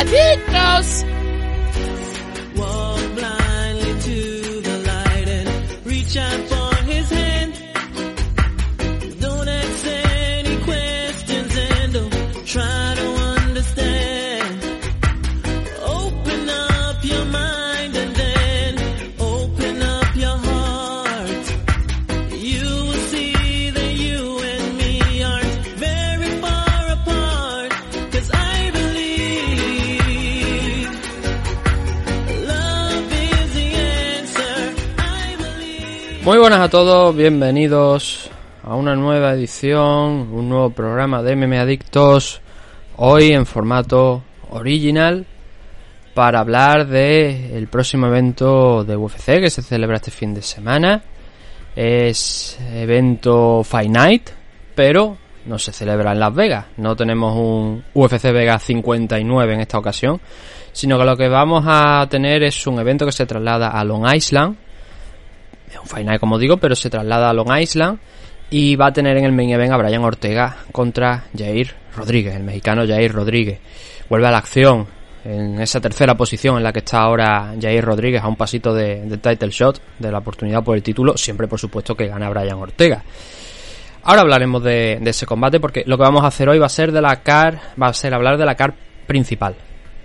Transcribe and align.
Adictos. 0.00 1.04
Muy 36.24 36.38
buenas 36.38 36.60
a 36.60 36.68
todos, 36.68 37.16
bienvenidos 37.16 38.30
a 38.62 38.76
una 38.76 38.94
nueva 38.94 39.32
edición, 39.32 40.32
un 40.32 40.48
nuevo 40.48 40.70
programa 40.70 41.20
de 41.20 41.34
MM 41.34 41.58
Adictos, 41.58 42.40
hoy 42.94 43.32
en 43.32 43.44
formato 43.44 44.22
original 44.50 45.26
para 46.14 46.38
hablar 46.38 46.86
de 46.86 47.58
el 47.58 47.66
próximo 47.66 48.06
evento 48.06 48.84
de 48.84 48.96
UFC 48.96 49.40
que 49.40 49.50
se 49.50 49.62
celebra 49.62 49.96
este 49.96 50.12
fin 50.12 50.32
de 50.32 50.42
semana. 50.42 51.02
Es 51.74 52.56
evento 52.72 53.64
Fight 53.64 53.90
Night, 53.90 54.30
pero 54.76 55.16
no 55.46 55.58
se 55.58 55.72
celebra 55.72 56.12
en 56.12 56.20
Las 56.20 56.32
Vegas. 56.32 56.66
No 56.76 56.94
tenemos 56.94 57.34
un 57.36 57.82
UFC 57.94 58.30
Vegas 58.30 58.62
59 58.62 59.54
en 59.54 59.60
esta 59.60 59.76
ocasión, 59.76 60.20
sino 60.70 60.96
que 60.98 61.04
lo 61.04 61.16
que 61.16 61.28
vamos 61.28 61.64
a 61.66 62.06
tener 62.08 62.44
es 62.44 62.64
un 62.68 62.78
evento 62.78 63.06
que 63.06 63.12
se 63.12 63.26
traslada 63.26 63.70
a 63.70 63.82
Long 63.82 64.06
Island, 64.14 64.56
es 65.72 65.92
un 65.92 66.06
Night, 66.06 66.20
como 66.20 66.38
digo, 66.38 66.56
pero 66.56 66.74
se 66.74 66.90
traslada 66.90 67.30
a 67.30 67.32
Long 67.32 67.56
Island 67.58 67.98
y 68.50 68.76
va 68.76 68.88
a 68.88 68.92
tener 68.92 69.16
en 69.16 69.24
el 69.24 69.32
main 69.32 69.50
event 69.50 69.72
a 69.72 69.78
Brian 69.78 70.04
Ortega 70.04 70.56
contra 70.72 71.24
Jair 71.36 71.74
Rodríguez, 71.96 72.34
el 72.34 72.42
mexicano 72.42 72.86
Jair 72.86 73.12
Rodríguez. 73.12 73.58
Vuelve 74.08 74.28
a 74.28 74.30
la 74.30 74.38
acción 74.38 74.86
en 75.24 75.60
esa 75.60 75.80
tercera 75.80 76.14
posición 76.16 76.58
en 76.58 76.62
la 76.62 76.72
que 76.72 76.80
está 76.80 77.00
ahora 77.00 77.54
Jair 77.60 77.84
Rodríguez 77.84 78.22
a 78.22 78.28
un 78.28 78.36
pasito 78.36 78.74
de, 78.74 79.18
title 79.22 79.50
shot, 79.50 79.80
de 79.98 80.12
la 80.12 80.18
oportunidad 80.18 80.62
por 80.62 80.76
el 80.76 80.82
título, 80.82 81.16
siempre 81.16 81.48
por 81.48 81.58
supuesto 81.58 81.94
que 81.94 82.06
gana 82.08 82.28
Brian 82.28 82.58
Ortega. 82.58 83.02
Ahora 84.02 84.22
hablaremos 84.22 84.62
de, 84.62 84.98
de 85.00 85.10
ese 85.10 85.24
combate 85.24 85.58
porque 85.58 85.84
lo 85.86 85.96
que 85.96 86.02
vamos 86.02 86.22
a 86.24 86.26
hacer 86.26 86.48
hoy 86.48 86.58
va 86.58 86.66
a 86.66 86.70
ser 86.70 86.92
de 86.92 87.00
la 87.00 87.22
car, 87.22 87.58
va 87.80 87.86
a 87.86 87.94
ser 87.94 88.12
hablar 88.12 88.36
de 88.36 88.44
la 88.44 88.54
car 88.54 88.74
principal, 89.06 89.54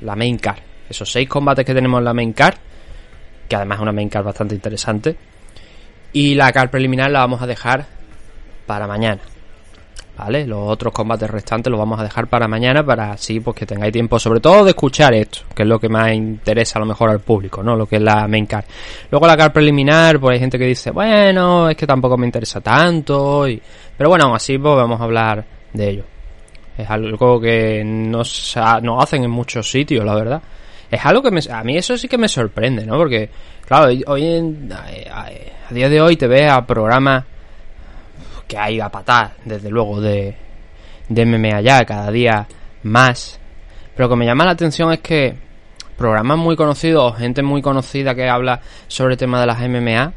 la 0.02 0.16
main 0.16 0.38
car. 0.38 0.62
Esos 0.90 1.12
seis 1.12 1.28
combates 1.28 1.66
que 1.66 1.74
tenemos 1.74 1.98
en 1.98 2.06
la 2.06 2.14
main 2.14 2.32
car, 2.32 2.58
que 3.50 3.56
además 3.58 3.80
es 3.80 3.82
una 3.82 3.92
main 3.92 4.08
car 4.08 4.24
bastante 4.24 4.56
interesante. 4.56 5.18
Y 6.14 6.36
la 6.36 6.52
car 6.52 6.70
preliminar 6.72 7.12
la 7.12 7.20
vamos 7.20 7.42
a 7.42 7.48
dejar 7.48 7.86
para 8.66 8.88
mañana. 8.88 9.22
¿Vale? 10.18 10.48
Los 10.48 10.68
otros 10.68 10.92
combates 10.92 11.30
restantes 11.30 11.70
los 11.70 11.78
vamos 11.78 12.00
a 12.00 12.04
dejar 12.04 12.26
para 12.26 12.48
mañana 12.48 12.84
para 12.84 13.12
así 13.12 13.40
pues 13.40 13.56
que 13.56 13.68
tengáis 13.68 13.94
tiempo 13.94 14.18
sobre 14.18 14.40
todo 14.40 14.64
de 14.64 14.72
escuchar 14.72 15.14
esto, 15.14 15.42
que 15.54 15.62
es 15.62 15.70
lo 15.70 15.80
que 15.80 15.90
más 15.90 16.12
interesa 16.12 16.80
a 16.80 16.82
lo 16.82 16.88
mejor 16.88 17.12
al 17.12 17.20
público, 17.20 17.62
¿no? 17.62 17.76
Lo 17.76 17.86
que 17.86 17.98
es 17.98 18.02
la 18.02 18.28
main 18.28 18.48
card. 18.48 18.66
Luego 19.12 19.28
la 19.28 19.38
car 19.38 19.54
preliminar, 19.54 20.20
pues 20.20 20.34
hay 20.34 20.40
gente 20.40 20.58
que 20.58 20.66
dice, 20.66 20.90
bueno, 20.90 21.70
es 21.70 21.78
que 21.78 21.86
tampoco 21.86 22.18
me 22.18 22.26
interesa 22.26 22.62
tanto, 22.62 23.48
y... 23.48 23.62
pero 23.96 24.10
bueno, 24.10 24.26
aún 24.26 24.36
así 24.36 24.58
pues 24.58 24.76
vamos 24.76 25.00
a 25.00 25.04
hablar 25.04 25.46
de 25.74 25.88
ello. 25.88 26.04
Es 26.76 26.90
algo 26.90 27.40
que 27.40 27.84
no, 27.86 28.24
se 28.26 28.60
ha- 28.60 28.82
no 28.82 29.00
hacen 29.00 29.24
en 29.24 29.30
muchos 29.30 29.70
sitios, 29.70 30.04
la 30.04 30.16
verdad. 30.16 30.42
Es 30.90 31.06
algo 31.06 31.22
que 31.22 31.32
me, 31.32 31.42
a 31.52 31.64
mí 31.64 31.78
eso 31.78 31.98
sí 31.98 32.08
que 32.08 32.18
me 32.18 32.28
sorprende, 32.28 32.86
¿no? 32.86 32.98
Porque, 32.98 33.30
claro, 33.66 33.92
hoy- 34.08 34.56
a, 34.72 35.30
día 35.74 35.90
de 35.90 36.02
hoy 36.02 36.16
te 36.16 36.28
ves 36.28 36.50
a 36.50 36.66
programas 36.66 37.26
que 38.48 38.58
hay 38.58 38.80
a 38.80 38.90
patar, 38.90 39.32
desde 39.44 39.70
luego, 39.70 40.00
de, 40.00 40.34
de 41.10 41.26
MMA 41.26 41.62
ya, 41.62 41.84
cada 41.86 42.10
día 42.12 42.48
más. 42.84 43.40
Pero 43.96 44.08
lo 44.08 44.16
que 44.16 44.20
me 44.20 44.26
llama 44.26 44.46
la 44.46 44.52
atención 44.52 44.94
es 44.94 45.00
que 45.00 45.36
programas 45.98 46.38
muy 46.38 46.56
conocidos, 46.56 47.18
gente 47.18 47.42
muy 47.44 47.62
conocida 47.62 48.16
que 48.16 48.30
habla 48.30 48.62
sobre 48.88 49.14
el 49.16 49.18
tema 49.18 49.42
de 49.42 49.48
las 49.48 49.60
MMA, 49.60 50.14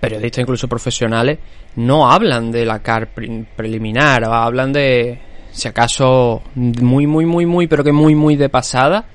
periodistas 0.00 0.42
incluso 0.42 0.68
profesionales, 0.68 1.38
no 1.76 2.10
hablan 2.10 2.50
de 2.50 2.64
la 2.64 2.80
CAR 2.80 3.08
pre- 3.08 3.44
preliminar, 3.54 4.24
hablan 4.24 4.72
de, 4.72 5.18
si 5.56 5.68
acaso, 5.68 6.42
muy, 6.54 7.06
muy, 7.06 7.24
muy, 7.24 7.46
muy, 7.46 7.66
pero 7.66 7.82
que 7.82 7.92
muy, 7.92 8.14
muy 8.14 8.36
de 8.36 8.50
pasada, 8.50 9.06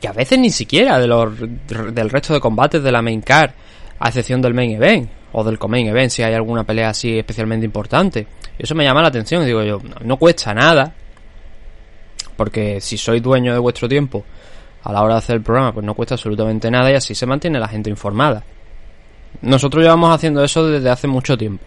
que 0.00 0.08
a 0.08 0.12
veces 0.12 0.38
ni 0.38 0.50
siquiera 0.50 0.98
de 0.98 1.06
los, 1.06 1.38
del 1.38 2.08
resto 2.08 2.32
de 2.32 2.40
combates 2.40 2.82
de 2.82 2.90
la 2.90 3.02
main 3.02 3.20
card, 3.20 3.50
a 3.98 4.08
excepción 4.08 4.40
del 4.40 4.54
main 4.54 4.70
event, 4.70 5.10
o 5.32 5.44
del 5.44 5.58
co-main 5.58 5.86
event, 5.86 6.10
si 6.10 6.22
hay 6.22 6.32
alguna 6.32 6.64
pelea 6.64 6.88
así 6.88 7.18
especialmente 7.18 7.66
importante. 7.66 8.26
Y 8.58 8.62
eso 8.62 8.74
me 8.74 8.84
llama 8.84 9.02
la 9.02 9.08
atención, 9.08 9.42
y 9.42 9.46
digo 9.46 9.62
yo, 9.62 9.78
no, 9.84 9.96
no 10.02 10.16
cuesta 10.16 10.54
nada, 10.54 10.94
porque 12.38 12.80
si 12.80 12.96
sois 12.96 13.22
dueño 13.22 13.52
de 13.52 13.58
vuestro 13.58 13.86
tiempo 13.86 14.24
a 14.82 14.92
la 14.92 15.02
hora 15.02 15.14
de 15.14 15.18
hacer 15.18 15.36
el 15.36 15.42
programa, 15.42 15.74
pues 15.74 15.84
no 15.84 15.92
cuesta 15.92 16.14
absolutamente 16.14 16.70
nada 16.70 16.90
y 16.90 16.94
así 16.94 17.14
se 17.14 17.26
mantiene 17.26 17.60
la 17.60 17.68
gente 17.68 17.90
informada. 17.90 18.42
Nosotros 19.42 19.82
llevamos 19.82 20.14
haciendo 20.14 20.42
eso 20.42 20.66
desde 20.66 20.88
hace 20.88 21.06
mucho 21.06 21.36
tiempo. 21.36 21.62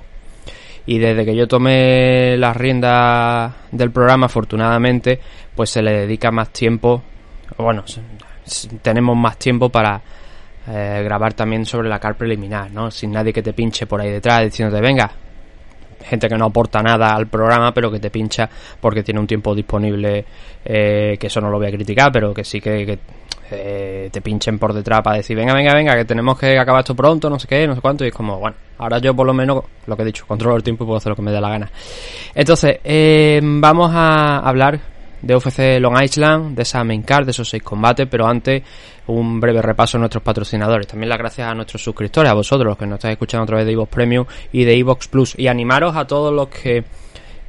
Y 0.89 0.97
desde 0.97 1.23
que 1.23 1.35
yo 1.35 1.47
tomé 1.47 2.35
las 2.35 2.57
riendas 2.57 3.53
del 3.71 3.91
programa, 3.91 4.25
afortunadamente, 4.25 5.19
pues 5.55 5.69
se 5.69 5.83
le 5.83 5.91
dedica 5.91 6.31
más 6.31 6.49
tiempo. 6.49 7.03
Bueno, 7.59 7.83
tenemos 8.81 9.15
más 9.15 9.37
tiempo 9.37 9.69
para 9.69 10.01
eh, 10.67 11.01
grabar 11.03 11.35
también 11.35 11.63
sobre 11.67 11.89
la 11.89 11.99
car 11.99 12.15
preliminar, 12.15 12.71
¿no? 12.71 12.89
Sin 12.89 13.11
nadie 13.11 13.31
que 13.31 13.43
te 13.43 13.53
pinche 13.53 13.85
por 13.85 14.01
ahí 14.01 14.09
detrás 14.09 14.45
diciéndote, 14.45 14.81
venga, 14.81 15.11
gente 16.05 16.27
que 16.27 16.35
no 16.35 16.45
aporta 16.45 16.81
nada 16.81 17.13
al 17.13 17.27
programa, 17.27 17.71
pero 17.71 17.91
que 17.91 17.99
te 17.99 18.09
pincha 18.09 18.49
porque 18.81 19.03
tiene 19.03 19.19
un 19.19 19.27
tiempo 19.27 19.53
disponible, 19.53 20.25
eh, 20.65 21.17
que 21.19 21.27
eso 21.27 21.39
no 21.39 21.51
lo 21.51 21.59
voy 21.59 21.67
a 21.67 21.71
criticar, 21.71 22.11
pero 22.11 22.33
que 22.33 22.43
sí 22.43 22.59
que, 22.59 22.97
eh, 23.51 24.09
te 24.11 24.21
pinchen 24.21 24.59
por 24.59 24.73
detrás 24.73 25.01
para 25.01 25.17
decir, 25.17 25.35
venga, 25.35 25.53
venga, 25.53 25.73
venga, 25.73 25.95
que 25.95 26.05
tenemos 26.05 26.37
que 26.37 26.57
acabar 26.57 26.79
esto 26.79 26.95
pronto, 26.95 27.29
no 27.29 27.39
sé 27.39 27.47
qué, 27.47 27.67
no 27.67 27.75
sé 27.75 27.81
cuánto, 27.81 28.05
y 28.05 28.09
es 28.09 28.13
como, 28.13 28.39
bueno, 28.39 28.55
ahora 28.77 28.99
yo 28.99 29.15
por 29.15 29.25
lo 29.25 29.33
menos, 29.33 29.63
lo 29.85 29.95
que 29.95 30.03
he 30.03 30.05
dicho, 30.05 30.25
controlo 30.27 30.55
el 30.55 30.63
tiempo 30.63 30.83
y 30.83 30.87
puedo 30.87 30.97
hacer 30.97 31.11
lo 31.11 31.15
que 31.15 31.21
me 31.21 31.31
dé 31.31 31.41
la 31.41 31.49
gana. 31.49 31.71
Entonces, 32.35 32.79
eh, 32.83 33.39
vamos 33.43 33.91
a 33.93 34.39
hablar 34.39 34.79
de 35.21 35.35
UFC 35.35 35.79
Long 35.79 36.01
Island, 36.01 36.55
de 36.55 36.61
esa 36.63 36.83
main 36.83 37.01
card, 37.03 37.25
de 37.25 37.31
esos 37.31 37.49
seis 37.49 37.63
combates, 37.63 38.07
pero 38.09 38.27
antes 38.27 38.63
un 39.07 39.39
breve 39.39 39.61
repaso 39.61 39.97
a 39.97 39.99
nuestros 39.99 40.23
patrocinadores. 40.23 40.87
También 40.87 41.09
las 41.09 41.17
gracias 41.17 41.49
a 41.49 41.53
nuestros 41.53 41.83
suscriptores, 41.83 42.31
a 42.31 42.35
vosotros, 42.35 42.67
los 42.67 42.77
que 42.77 42.85
nos 42.85 42.97
estáis 42.97 43.13
escuchando 43.13 43.43
a 43.43 43.47
través 43.47 43.65
de 43.65 43.73
Evox 43.73 43.89
Premium 43.91 44.25
y 44.51 44.63
de 44.63 44.77
Evox 44.77 45.07
Plus. 45.07 45.35
Y 45.37 45.47
animaros 45.47 45.95
a 45.95 46.05
todos 46.05 46.33
los 46.33 46.47
que 46.47 46.83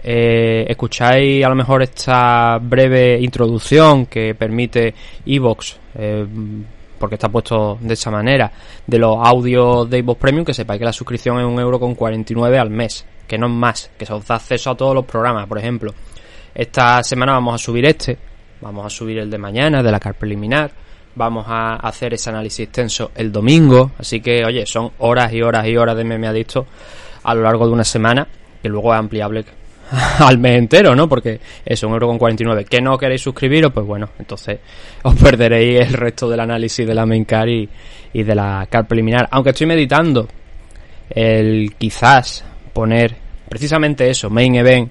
eh, 0.02 0.64
escucháis 0.68 1.44
a 1.44 1.48
lo 1.48 1.54
mejor 1.54 1.82
esta 1.82 2.58
breve 2.58 3.18
introducción 3.20 4.06
que 4.06 4.34
permite 4.34 4.94
Evox, 5.26 5.78
eh, 5.94 6.26
porque 6.98 7.14
está 7.14 7.28
puesto 7.28 7.78
de 7.80 7.94
esa 7.94 8.10
manera, 8.10 8.50
de 8.86 8.98
los 8.98 9.16
audios 9.22 9.88
de 9.88 9.98
Evox 9.98 10.20
Premium, 10.20 10.44
que 10.44 10.54
sepáis 10.54 10.78
que 10.78 10.84
la 10.84 10.92
suscripción 10.92 11.38
es 11.38 11.46
un 11.46 11.58
euro 11.58 11.78
con 11.78 11.94
49 11.94 12.58
al 12.58 12.70
mes, 12.70 13.06
que 13.26 13.38
no 13.38 13.46
es 13.46 13.52
más, 13.52 13.90
que 13.98 14.06
se 14.06 14.12
os 14.12 14.26
da 14.26 14.36
acceso 14.36 14.70
a 14.70 14.76
todos 14.76 14.94
los 14.94 15.04
programas, 15.04 15.46
por 15.46 15.58
ejemplo. 15.58 15.94
Esta 16.54 17.02
semana 17.02 17.32
vamos 17.32 17.54
a 17.54 17.58
subir 17.58 17.84
este, 17.86 18.18
vamos 18.60 18.84
a 18.86 18.90
subir 18.90 19.18
el 19.18 19.30
de 19.30 19.38
mañana, 19.38 19.82
de 19.82 19.90
la 19.90 20.00
car 20.00 20.14
preliminar, 20.14 20.70
vamos 21.14 21.44
a 21.48 21.76
hacer 21.76 22.14
ese 22.14 22.30
análisis 22.30 22.60
extenso 22.60 23.10
el 23.14 23.32
domingo, 23.32 23.92
así 23.98 24.20
que 24.20 24.44
oye, 24.44 24.66
son 24.66 24.90
horas 24.98 25.32
y 25.32 25.42
horas 25.42 25.66
y 25.66 25.76
horas 25.76 25.96
de 25.96 26.04
meme 26.04 26.26
adicto 26.26 26.66
a 27.22 27.34
lo 27.34 27.42
largo 27.42 27.66
de 27.66 27.72
una 27.72 27.84
semana, 27.84 28.26
que 28.62 28.68
luego 28.68 28.92
es 28.92 28.98
ampliable 28.98 29.44
al 30.18 30.38
mes 30.38 30.56
entero, 30.56 30.94
¿no? 30.94 31.08
Porque 31.08 31.40
eso, 31.64 31.86
un 31.86 31.94
euro 31.94 32.08
con 32.08 32.18
49. 32.18 32.64
¿Que 32.64 32.80
no 32.80 32.96
queréis 32.98 33.22
suscribiros? 33.22 33.72
Pues 33.72 33.86
bueno, 33.86 34.10
entonces 34.18 34.58
os 35.02 35.14
perderéis 35.14 35.88
el 35.88 35.94
resto 35.94 36.28
del 36.28 36.40
análisis 36.40 36.86
de 36.86 36.94
la 36.94 37.06
main 37.06 37.24
car 37.24 37.48
y, 37.48 37.68
y 38.12 38.22
de 38.22 38.34
la 38.34 38.66
car 38.70 38.86
preliminar. 38.86 39.28
Aunque 39.30 39.50
estoy 39.50 39.66
meditando 39.66 40.28
el 41.08 41.74
quizás 41.76 42.44
poner 42.72 43.16
precisamente 43.48 44.08
eso, 44.08 44.30
main 44.30 44.54
event, 44.54 44.90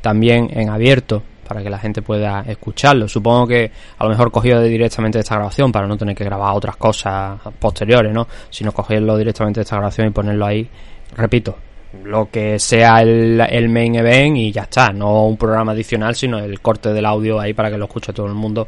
también 0.00 0.48
en 0.52 0.70
abierto 0.70 1.22
para 1.46 1.62
que 1.62 1.70
la 1.70 1.78
gente 1.78 2.02
pueda 2.02 2.44
escucharlo. 2.46 3.08
Supongo 3.08 3.46
que 3.46 3.70
a 3.98 4.04
lo 4.04 4.10
mejor 4.10 4.30
cogido 4.30 4.60
directamente 4.62 5.18
de 5.18 5.22
esta 5.22 5.36
grabación 5.36 5.70
para 5.70 5.86
no 5.86 5.96
tener 5.96 6.14
que 6.14 6.24
grabar 6.24 6.54
otras 6.54 6.76
cosas 6.76 7.40
posteriores, 7.58 8.12
¿no? 8.12 8.26
Sino 8.50 8.72
cogerlo 8.72 9.16
directamente 9.16 9.60
de 9.60 9.62
esta 9.62 9.76
grabación 9.76 10.08
y 10.08 10.10
ponerlo 10.10 10.44
ahí, 10.46 10.68
repito, 11.16 11.56
lo 12.04 12.30
que 12.30 12.58
sea 12.58 13.00
el, 13.00 13.40
el 13.40 13.68
main 13.68 13.94
event 13.96 14.36
y 14.36 14.52
ya 14.52 14.62
está, 14.62 14.92
no 14.92 15.26
un 15.26 15.36
programa 15.36 15.72
adicional, 15.72 16.14
sino 16.14 16.38
el 16.38 16.60
corte 16.60 16.92
del 16.92 17.06
audio 17.06 17.40
ahí 17.40 17.54
para 17.54 17.70
que 17.70 17.78
lo 17.78 17.86
escuche 17.86 18.12
todo 18.12 18.26
el 18.26 18.34
mundo, 18.34 18.66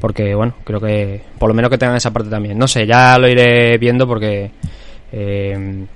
porque 0.00 0.34
bueno, 0.34 0.54
creo 0.64 0.80
que 0.80 1.22
por 1.38 1.48
lo 1.48 1.54
menos 1.54 1.70
que 1.70 1.78
tengan 1.78 1.96
esa 1.96 2.12
parte 2.12 2.30
también. 2.30 2.58
No 2.58 2.66
sé, 2.68 2.86
ya 2.86 3.18
lo 3.18 3.28
iré 3.28 3.78
viendo 3.78 4.06
porque 4.06 4.50
eh, 5.12 5.86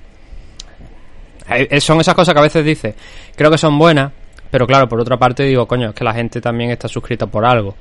eh, 1.49 1.81
son 1.81 1.99
esas 2.01 2.15
cosas 2.15 2.33
que 2.33 2.39
a 2.39 2.43
veces 2.43 2.65
dice, 2.65 2.95
creo 3.35 3.51
que 3.51 3.57
son 3.57 3.77
buenas, 3.77 4.11
pero 4.49 4.65
claro, 4.65 4.87
por 4.87 4.99
otra 4.99 5.17
parte 5.17 5.43
digo, 5.43 5.67
coño, 5.67 5.89
es 5.89 5.95
que 5.95 6.03
la 6.03 6.13
gente 6.13 6.41
también 6.41 6.71
está 6.71 6.87
suscrita 6.87 7.27
por 7.27 7.45
algo. 7.45 7.75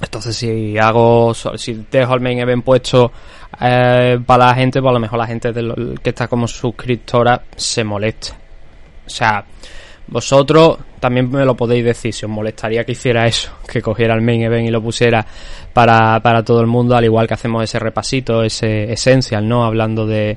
Entonces 0.00 0.36
si 0.36 0.76
hago, 0.78 1.32
si 1.34 1.86
dejo 1.90 2.14
el 2.14 2.20
main 2.20 2.38
event 2.38 2.64
puesto 2.64 3.12
eh, 3.60 4.18
para 4.24 4.46
la 4.46 4.54
gente, 4.54 4.80
pues 4.80 4.90
a 4.90 4.94
lo 4.94 5.00
mejor 5.00 5.18
la 5.18 5.26
gente 5.26 5.52
que 6.02 6.10
está 6.10 6.28
como 6.28 6.48
suscriptora 6.48 7.42
se 7.56 7.84
molesta. 7.84 8.36
O 9.06 9.10
sea, 9.10 9.44
vosotros 10.06 10.78
también 11.00 11.30
me 11.30 11.44
lo 11.44 11.54
podéis 11.56 11.84
decir 11.84 12.12
si 12.12 12.24
os 12.24 12.30
molestaría 12.30 12.84
que 12.84 12.92
hiciera 12.92 13.26
eso, 13.26 13.52
que 13.68 13.80
cogiera 13.80 14.14
el 14.14 14.22
main 14.22 14.42
event 14.42 14.66
y 14.66 14.70
lo 14.70 14.82
pusiera 14.82 15.24
para, 15.72 16.20
para 16.20 16.42
todo 16.42 16.60
el 16.60 16.66
mundo, 16.66 16.96
al 16.96 17.04
igual 17.04 17.26
que 17.26 17.34
hacemos 17.34 17.62
ese 17.62 17.78
repasito, 17.78 18.42
ese 18.42 18.92
essential, 18.92 19.46
¿no? 19.46 19.64
Hablando 19.64 20.06
de 20.06 20.36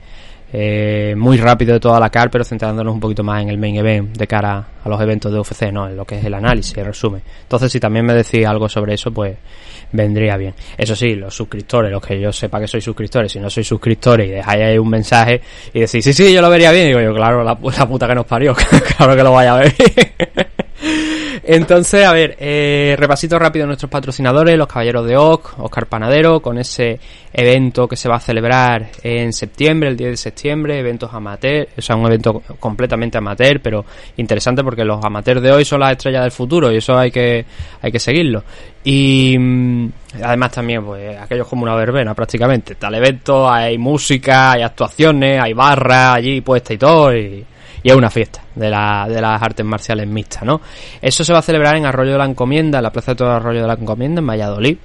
eh, 0.53 1.13
muy 1.17 1.37
rápido 1.37 1.73
de 1.73 1.79
toda 1.79 1.99
la 1.99 2.09
car, 2.09 2.29
pero 2.29 2.43
centrándonos 2.43 2.93
un 2.93 2.99
poquito 2.99 3.23
más 3.23 3.41
en 3.41 3.49
el 3.49 3.57
main 3.57 3.75
event 3.75 4.17
de 4.17 4.27
cara 4.27 4.65
a 4.83 4.89
los 4.89 4.99
eventos 5.01 5.31
de 5.31 5.39
UFC, 5.39 5.71
¿no? 5.71 5.87
En 5.89 5.97
lo 5.97 6.05
que 6.05 6.17
es 6.19 6.25
el 6.25 6.33
análisis, 6.33 6.77
el 6.77 6.85
resumen. 6.85 7.21
Entonces, 7.41 7.71
si 7.71 7.79
también 7.79 8.05
me 8.05 8.13
decís 8.13 8.45
algo 8.45 8.69
sobre 8.69 8.93
eso, 8.93 9.11
pues 9.11 9.35
vendría 9.91 10.37
bien. 10.37 10.53
Eso 10.77 10.95
sí, 10.95 11.15
los 11.15 11.35
suscriptores, 11.35 11.91
los 11.91 12.01
que 12.01 12.19
yo 12.19 12.31
sepa 12.31 12.59
que 12.59 12.67
sois 12.67 12.83
suscriptores, 12.83 13.31
si 13.31 13.39
no 13.39 13.49
sois 13.49 13.67
suscriptores 13.67 14.27
y 14.27 14.31
dejáis 14.31 14.63
ahí 14.63 14.77
un 14.77 14.89
mensaje 14.89 15.41
y 15.73 15.81
decís, 15.81 16.03
sí, 16.03 16.13
sí, 16.13 16.33
yo 16.33 16.41
lo 16.41 16.49
vería 16.49 16.71
bien, 16.71 16.87
digo 16.87 17.01
yo, 17.01 17.13
claro, 17.13 17.43
la, 17.43 17.57
la 17.77 17.87
puta 17.87 18.07
que 18.07 18.15
nos 18.15 18.25
parió, 18.25 18.55
claro 18.97 19.15
que 19.15 19.23
lo 19.23 19.31
vaya 19.33 19.55
a 19.55 19.57
ver. 19.57 19.75
Entonces, 21.49 22.05
a 22.05 22.11
ver, 22.11 22.35
eh, 22.41 22.93
repasito 22.99 23.39
rápido 23.39 23.63
de 23.63 23.67
nuestros 23.67 23.89
patrocinadores, 23.89 24.57
los 24.57 24.67
Caballeros 24.67 25.07
de 25.07 25.15
Oc, 25.15 25.57
Oscar 25.59 25.85
Panadero, 25.87 26.41
con 26.41 26.57
ese 26.57 26.99
evento 27.31 27.87
que 27.87 27.95
se 27.95 28.09
va 28.09 28.17
a 28.17 28.19
celebrar 28.19 28.89
en 29.01 29.31
septiembre, 29.31 29.87
el 29.87 29.95
10 29.95 30.11
de 30.11 30.17
septiembre, 30.17 30.77
eventos 30.77 31.13
amateur, 31.13 31.69
o 31.77 31.81
sea, 31.81 31.95
un 31.95 32.05
evento 32.05 32.43
completamente 32.59 33.17
amateur, 33.17 33.61
pero 33.61 33.85
interesante 34.17 34.61
porque 34.61 34.83
los 34.83 35.01
amateurs 35.05 35.41
de 35.41 35.53
hoy 35.53 35.63
son 35.63 35.79
las 35.79 35.93
estrellas 35.93 36.23
del 36.23 36.31
futuro 36.31 36.69
y 36.69 36.79
eso 36.79 36.97
hay 36.97 37.11
que, 37.11 37.45
hay 37.81 37.91
que 37.93 37.99
seguirlo. 37.99 38.43
Y 38.83 39.37
mm, 39.39 39.89
además 40.21 40.51
también, 40.51 40.83
pues, 40.83 41.17
aquello 41.17 41.43
es 41.43 41.47
como 41.47 41.63
una 41.63 41.75
verbena 41.75 42.13
prácticamente. 42.13 42.75
Tal 42.75 42.93
evento, 42.93 43.49
hay 43.49 43.77
música, 43.77 44.51
hay 44.51 44.63
actuaciones, 44.63 45.41
hay 45.41 45.53
barra 45.53 46.15
allí 46.15 46.41
puesta 46.41 46.73
y 46.73 46.77
todo, 46.77 47.15
y, 47.15 47.45
y 47.87 47.89
es 47.89 47.95
una 47.95 48.09
fiesta 48.09 48.41
de, 48.53 48.69
la, 48.69 49.07
de 49.07 49.21
las 49.21 49.41
artes 49.41 49.65
marciales 49.65 50.05
mixtas, 50.07 50.43
¿no? 50.43 50.59
Eso 51.01 51.23
se 51.23 51.31
va 51.31 51.39
a 51.39 51.41
celebrar 51.41 51.77
en 51.77 51.85
Arroyo 51.85 52.11
de 52.11 52.17
la 52.17 52.25
Encomienda, 52.25 52.79
en 52.79 52.83
la 52.83 52.91
Plaza 52.91 53.13
de 53.13 53.15
todo 53.15 53.31
Arroyo 53.31 53.61
de 53.61 53.67
la 53.67 53.75
Encomienda, 53.75 54.19
en 54.19 54.27
Valladolid, 54.27 54.77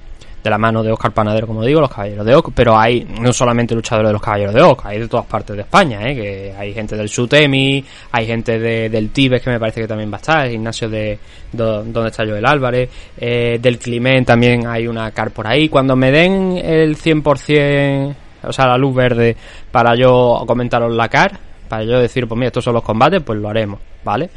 de 0.45 0.51
la 0.51 0.57
mano 0.59 0.85
de 0.85 0.93
Oscar 0.93 1.13
Panadero, 1.13 1.49
como 1.49 1.65
digo, 1.65 1.81
los 1.81 1.91
Caballeros 1.91 2.25
de 2.25 2.35
Oc, 2.37 2.53
pero 2.55 2.79
hay 2.79 3.05
no 3.21 3.33
solamente 3.33 3.75
luchadores 3.75 4.09
de 4.09 4.13
los 4.13 4.23
Caballeros 4.23 4.55
de 4.55 4.63
Oc, 4.63 4.87
hay 4.87 4.99
de 5.01 5.09
todas 5.09 5.27
partes 5.27 5.57
de 5.57 5.63
España, 5.63 6.01
¿eh? 6.03 6.15
que 6.15 6.55
hay 6.57 6.73
gente 6.75 6.97
del 6.97 7.09
Sutemi, 7.09 7.85
hay 8.13 8.27
gente 8.27 8.59
de, 8.61 8.89
del 8.89 9.11
Tibes 9.11 9.43
que 9.43 9.51
me 9.51 9.59
parece 9.59 9.81
que 9.81 9.89
también 9.89 10.11
va 10.13 10.17
a 10.17 10.21
estar, 10.21 10.45
el 10.47 10.53
gimnasio 10.53 10.89
de 10.89 11.19
do- 11.53 11.83
donde 11.85 12.11
está 12.11 12.25
Joel 12.25 12.45
Álvarez, 12.47 12.89
eh, 13.19 13.59
del 13.61 13.79
Climent 13.79 14.27
también 14.27 14.67
hay 14.67 14.87
una 14.87 15.11
car 15.11 15.31
por 15.33 15.47
ahí, 15.49 15.69
cuando 15.69 15.97
me 15.97 16.11
den 16.13 16.57
el 16.59 16.97
100%, 16.97 18.15
o 18.45 18.53
sea, 18.53 18.67
la 18.67 18.77
luz 18.79 18.95
verde 18.95 19.37
para 19.71 19.95
yo 19.97 20.43
comentaros 20.47 20.93
la 20.93 21.09
car, 21.09 21.39
para 21.73 21.85
yo 21.85 21.99
decir, 21.99 22.29
pues 22.29 22.39
mira, 22.39 22.49
estos 22.49 22.65
son 22.65 22.75
los 22.75 22.83
combates, 22.83 23.23
pues 23.23 23.39
lo 23.39 23.49
haremos, 23.49 23.81
¿vale? 24.05 24.29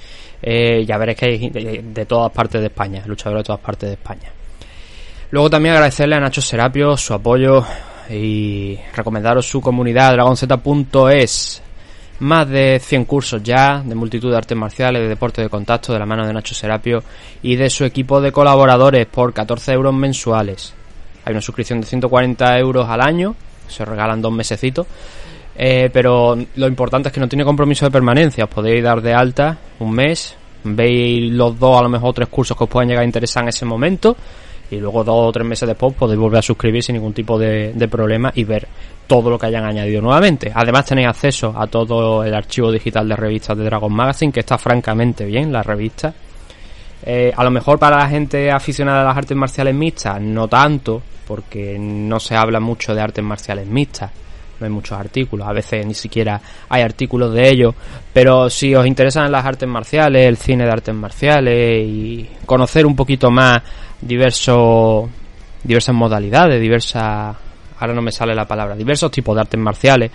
Eh, 0.42 0.86
ya 0.88 0.98
veréis 0.98 1.18
que 1.18 1.26
hay 1.26 1.50
de, 1.50 2.06
todas 2.06 2.32
partes 2.32 2.62
de 2.62 2.68
España, 2.68 3.04
luchadores 3.06 3.42
de 3.42 3.48
todas 3.48 3.60
partes 3.60 3.90
de 3.90 3.96
España. 3.96 4.32
Luego 5.32 5.50
también 5.50 5.76
agradecerle 5.76 6.16
a 6.16 6.22
Nacho 6.22 6.42
Serapio 6.42 6.96
su 6.96 7.14
apoyo 7.14 7.66
y 8.10 8.80
recomendaros 8.96 9.46
su 9.46 9.60
comunidad 9.60 10.14
dragonz.es. 10.14 11.62
Más 12.20 12.48
de 12.48 12.80
100 12.82 13.04
cursos 13.04 13.44
ya 13.44 13.84
de 13.84 13.96
multitud 13.96 14.32
de 14.32 14.38
artes 14.38 14.58
marciales, 14.58 15.02
de 15.02 15.10
deporte 15.10 15.42
de 15.42 15.50
contacto 15.50 15.92
de 15.92 16.00
la 16.00 16.06
mano 16.06 16.26
de 16.26 16.32
Nacho 16.32 16.56
Serapio 16.56 17.04
y 17.44 17.58
de 17.58 17.70
su 17.70 17.84
equipo 17.84 18.22
de 18.22 18.32
colaboradores 18.32 19.08
por 19.08 19.34
14 19.34 19.74
euros 19.74 19.94
mensuales. 19.94 20.74
Hay 21.26 21.34
una 21.34 21.42
suscripción 21.42 21.82
de 21.82 21.88
140 21.88 22.58
euros 22.60 22.88
al 22.88 23.02
año, 23.02 23.36
se 23.68 23.84
regalan 23.84 24.22
dos 24.22 24.32
mesecitos. 24.32 24.88
Eh, 25.58 25.90
pero 25.92 26.36
lo 26.56 26.68
importante 26.68 27.10
es 27.10 27.14
que 27.14 27.20
no 27.20 27.30
tiene 27.30 27.46
compromiso 27.46 27.86
de 27.86 27.92
permanencia. 27.92 28.44
Os 28.44 28.50
podéis 28.50 28.84
dar 28.84 29.02
de 29.02 29.14
alta 29.14 29.58
un 29.80 29.92
mes, 29.92 30.36
veis 30.64 31.32
los 31.32 31.58
dos, 31.58 31.80
a 31.80 31.84
lo 31.84 31.90
mejor 31.90 32.14
tres 32.14 32.28
cursos 32.28 32.58
que 32.58 32.64
os 32.66 32.70
puedan 32.70 32.90
llegar 32.90 33.04
a 33.04 33.06
interesar 33.06 33.44
en 33.44 33.50
ese 33.50 33.66
momento. 33.66 34.16
Y 34.72 34.78
luego 34.78 35.04
dos 35.04 35.30
o 35.30 35.32
tres 35.32 35.46
meses 35.46 35.68
después 35.68 35.94
podéis 35.94 36.20
volver 36.20 36.40
a 36.40 36.42
suscribir 36.42 36.82
sin 36.82 36.96
ningún 36.96 37.14
tipo 37.14 37.38
de, 37.38 37.88
problema 37.90 38.32
y 38.34 38.44
ver 38.44 38.68
todo 39.06 39.30
lo 39.30 39.38
que 39.38 39.46
hayan 39.46 39.64
añadido 39.64 40.02
nuevamente. 40.02 40.52
Además 40.54 40.86
tenéis 40.86 41.08
acceso 41.08 41.54
a 41.56 41.68
todo 41.68 42.24
el 42.24 42.34
archivo 42.34 42.72
digital 42.72 43.08
de 43.08 43.16
revistas 43.16 43.56
de 43.58 43.64
Dragon 43.64 43.94
Magazine, 43.94 44.32
que 44.32 44.40
está 44.40 44.58
francamente 44.58 45.24
bien, 45.26 45.54
la 45.54 45.62
revista. 45.62 46.14
Eh, 47.04 47.32
a 47.36 47.44
lo 47.44 47.52
mejor 47.52 47.78
para 47.78 47.98
la 47.98 48.10
gente 48.10 48.50
aficionada 48.50 49.02
a 49.02 49.06
las 49.06 49.18
artes 49.18 49.38
marciales 49.38 49.76
mixtas, 49.76 50.20
no 50.20 50.48
tanto, 50.48 51.00
porque 51.28 51.78
no 51.78 52.20
se 52.20 52.36
habla 52.36 52.60
mucho 52.60 52.96
de 52.96 53.02
artes 53.02 53.24
marciales 53.24 53.68
mixtas. 53.68 54.12
No 54.60 54.66
hay 54.66 54.72
muchos 54.72 54.98
artículos, 54.98 55.48
a 55.48 55.54
veces 55.54 55.86
ni 55.86 55.94
siquiera 55.94 56.40
hay 56.70 56.82
artículos 56.82 57.34
de 57.34 57.50
ello. 57.50 57.76
Pero 58.14 58.50
si 58.50 58.74
os 58.76 58.86
interesan 58.86 59.32
las 59.32 59.46
artes 59.46 59.68
marciales, 59.68 60.28
el 60.28 60.38
cine 60.38 60.66
de 60.66 60.72
artes 60.72 60.96
marciales 60.96 61.86
y 61.88 62.30
conocer 62.46 62.86
un 62.86 62.96
poquito 62.96 63.30
más 63.32 63.62
diversos, 64.02 65.10
diversas 65.64 65.96
modalidades, 65.96 66.62
diversas, 66.62 67.36
ahora 67.80 67.94
no 67.94 68.02
me 68.02 68.12
sale 68.12 68.34
la 68.34 68.46
palabra, 68.46 68.76
diversos 68.76 69.12
tipos 69.12 69.36
de 69.36 69.42
artes 69.42 69.60
marciales, 69.60 70.12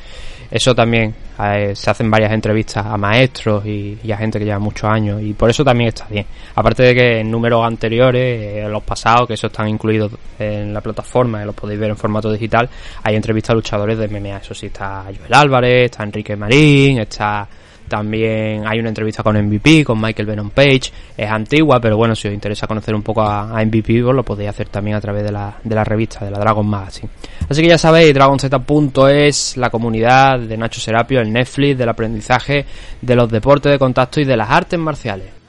eso 0.50 0.75
también 0.75 1.14
eh, 1.38 1.75
se 1.75 1.90
hacen 1.90 2.11
varias 2.11 2.33
entrevistas 2.33 2.85
a 2.85 2.97
maestros 2.97 3.64
y, 3.64 3.99
a 4.11 4.16
gente 4.16 4.38
que 4.38 4.45
lleva 4.45 4.59
muchos 4.59 4.90
años 4.90 5.23
y 5.23 5.33
por 5.35 5.49
eso 5.49 5.64
también 5.64 5.88
está 5.88 6.07
bien. 6.09 6.26
Aparte 6.54 6.83
de 6.83 6.95
que 6.95 7.21
en 7.21 7.30
números 7.30 7.64
anteriores, 7.64 8.57
eh, 8.57 8.69
los 8.69 8.83
pasados, 8.83 9.28
que 9.28 9.35
eso 9.35 9.47
están 9.47 9.69
incluidos 9.69 10.12
en 10.38 10.75
la 10.75 10.80
plataforma, 10.80 11.42
y 11.42 11.47
los 11.47 11.54
podéis 11.54 11.78
ver 11.78 11.90
en 11.90 11.97
formato 11.97 12.33
digital, 12.33 12.69
hay 13.02 13.14
entrevistas 13.14 13.50
a 13.50 13.54
luchadores 13.54 13.97
de 13.99 14.09
MMA. 14.09 14.38
Eso 14.38 14.54
sí, 14.54 14.66
está 14.66 15.04
Joel 15.04 15.33
Álvarez, 15.33 15.85
está 15.85 16.02
Enrique 16.02 16.35
Marín, 16.35 16.99
está 16.99 17.47
también 17.91 18.67
hay 18.67 18.79
una 18.79 18.89
entrevista 18.89 19.23
con 19.23 19.37
MVP, 19.37 19.85
con 19.85 20.01
Michael 20.01 20.27
Venom 20.27 20.51
Page. 20.51 20.93
Es 21.17 21.29
antigua, 21.29 21.81
pero 21.81 21.97
bueno, 21.97 22.15
si 22.15 22.29
os 22.29 22.33
interesa 22.33 22.67
conocer 22.67 22.95
un 22.95 23.03
poco 23.03 23.21
a, 23.21 23.63
MVP, 23.63 24.03
pues 24.03 24.17
lo 24.17 24.25
podéis 24.25 24.49
hacer 24.49 24.69
también 24.69 24.97
a 24.97 25.01
través 25.01 25.25
de 25.25 25.33
la, 25.33 25.59
de 25.63 25.75
la 25.75 25.85
revista, 25.85 26.25
de 26.25 26.31
la 26.31 26.39
Dragon 26.39 26.67
Magazine. 26.67 27.11
Así 27.49 27.61
que 27.61 27.69
ya 27.69 27.79
sabéis, 27.79 28.15
DragonZ.es, 28.15 29.57
la 29.57 29.69
comunidad 29.69 30.39
de 30.39 30.57
Nacho 30.57 30.81
Serapio, 30.81 31.21
el 31.21 31.33
Netflix 31.33 31.77
del 31.77 31.89
aprendizaje 31.89 32.65
de 33.03 33.17
los 33.17 33.29
deportes 33.29 33.73
de 33.73 33.79
contacto 33.79 34.21
y 34.21 34.25
de 34.25 34.37
las 34.37 34.49
artes 34.49 34.79
marciales. 34.79 35.40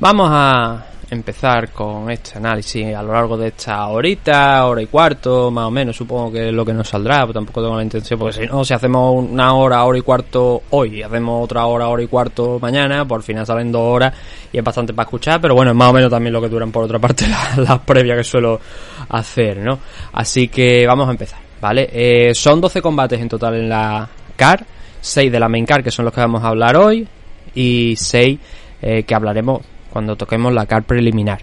Vamos 0.00 0.28
a 0.30 0.86
empezar 1.10 1.72
con 1.72 2.08
este 2.08 2.38
análisis 2.38 2.94
a 2.94 3.02
lo 3.02 3.12
largo 3.12 3.36
de 3.36 3.48
esta 3.48 3.88
horita, 3.88 4.64
hora 4.64 4.80
y 4.80 4.86
cuarto, 4.86 5.50
más 5.50 5.66
o 5.66 5.72
menos, 5.72 5.96
supongo 5.96 6.30
que 6.30 6.50
es 6.50 6.54
lo 6.54 6.64
que 6.64 6.72
nos 6.72 6.88
saldrá, 6.88 7.22
pero 7.22 7.32
tampoco 7.32 7.62
tengo 7.62 7.76
la 7.76 7.82
intención, 7.82 8.16
porque 8.16 8.42
si 8.42 8.46
no, 8.46 8.64
si 8.64 8.74
hacemos 8.74 9.28
una 9.28 9.54
hora, 9.54 9.82
hora 9.82 9.98
y 9.98 10.02
cuarto 10.02 10.62
hoy, 10.70 10.98
y 10.98 11.02
hacemos 11.02 11.44
otra 11.44 11.66
hora, 11.66 11.88
hora 11.88 12.00
y 12.00 12.06
cuarto 12.06 12.60
mañana, 12.60 13.08
por 13.08 13.24
final 13.24 13.44
salen 13.44 13.72
dos 13.72 13.82
horas 13.82 14.14
y 14.52 14.58
es 14.58 14.62
bastante 14.62 14.94
para 14.94 15.06
escuchar, 15.06 15.40
pero 15.40 15.56
bueno, 15.56 15.72
es 15.72 15.76
más 15.76 15.88
o 15.88 15.92
menos 15.92 16.10
también 16.10 16.32
lo 16.32 16.40
que 16.40 16.48
duran 16.48 16.70
por 16.70 16.84
otra 16.84 17.00
parte 17.00 17.26
las, 17.56 17.80
previas 17.80 18.18
que 18.18 18.24
suelo 18.24 18.60
hacer, 19.08 19.56
¿no? 19.56 19.80
Así 20.12 20.46
que 20.46 20.86
vamos 20.86 21.08
a 21.08 21.10
empezar, 21.10 21.40
¿vale? 21.60 21.88
Eh, 21.92 22.34
son 22.36 22.60
12 22.60 22.80
combates 22.80 23.20
en 23.20 23.28
total 23.28 23.56
en 23.56 23.68
la 23.68 24.08
CAR 24.36 24.64
6 25.00 25.32
de 25.32 25.40
la 25.40 25.48
main 25.48 25.66
card, 25.66 25.82
que 25.82 25.90
son 25.90 26.04
los 26.04 26.14
que 26.14 26.20
vamos 26.20 26.44
a 26.44 26.48
hablar 26.48 26.76
hoy, 26.76 27.08
y 27.52 27.96
6 27.96 28.38
eh, 28.80 29.02
que 29.02 29.12
hablaremos 29.12 29.62
cuando 29.90 30.16
toquemos 30.16 30.52
la 30.52 30.66
card 30.66 30.84
preliminar. 30.84 31.40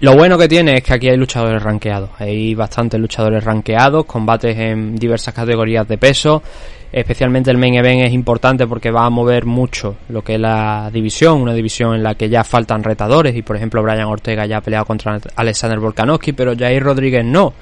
Lo 0.00 0.16
bueno 0.16 0.38
que 0.38 0.48
tiene 0.48 0.76
es 0.76 0.82
que 0.82 0.94
aquí 0.94 1.10
hay 1.10 1.16
luchadores 1.18 1.62
rankeados. 1.62 2.08
Hay 2.18 2.54
bastantes 2.54 2.98
luchadores 2.98 3.44
rankeados, 3.44 4.06
combates 4.06 4.56
en 4.56 4.96
diversas 4.96 5.34
categorías 5.34 5.86
de 5.86 5.98
peso. 5.98 6.42
Especialmente 6.90 7.50
el 7.50 7.58
main 7.58 7.74
event 7.74 8.06
es 8.06 8.12
importante 8.12 8.66
porque 8.66 8.90
va 8.90 9.04
a 9.04 9.10
mover 9.10 9.44
mucho 9.44 9.96
lo 10.08 10.22
que 10.22 10.36
es 10.36 10.40
la 10.40 10.90
división, 10.90 11.42
una 11.42 11.52
división 11.52 11.94
en 11.94 12.02
la 12.02 12.14
que 12.14 12.30
ya 12.30 12.44
faltan 12.44 12.82
retadores 12.82 13.36
y 13.36 13.42
por 13.42 13.56
ejemplo 13.56 13.82
Brian 13.82 14.06
Ortega 14.06 14.46
ya 14.46 14.56
ha 14.56 14.60
peleado 14.62 14.86
contra 14.86 15.20
Alexander 15.36 15.78
Volkanovski, 15.78 16.32
pero 16.32 16.56
Jair 16.56 16.82
Rodríguez 16.82 17.24
no. 17.24 17.52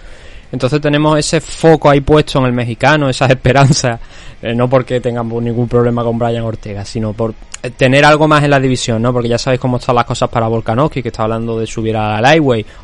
Entonces 0.50 0.80
tenemos 0.80 1.18
ese 1.18 1.40
foco 1.40 1.90
ahí 1.90 2.00
puesto 2.00 2.38
en 2.38 2.46
el 2.46 2.52
mexicano, 2.52 3.08
esas 3.08 3.30
esperanzas, 3.38 4.00
eh, 4.40 4.54
no 4.54 4.68
porque 4.68 5.00
tengamos 5.00 5.42
ningún 5.42 5.68
problema 5.68 6.02
con 6.02 6.18
Brian 6.18 6.44
Ortega, 6.44 6.84
sino 6.84 7.12
por 7.12 7.34
eh, 7.62 7.70
tener 7.70 8.04
algo 8.04 8.26
más 8.26 8.42
en 8.44 8.50
la 8.50 8.60
división, 8.60 9.02
¿no? 9.02 9.12
Porque 9.12 9.28
ya 9.28 9.38
sabéis 9.38 9.60
cómo 9.60 9.76
están 9.76 9.94
las 9.94 10.04
cosas 10.04 10.28
para 10.28 10.48
Volkanovski, 10.48 11.02
que 11.02 11.08
está 11.08 11.24
hablando 11.24 11.58
de 11.58 11.66
subir 11.66 11.96
a 11.96 12.20
la 12.20 12.36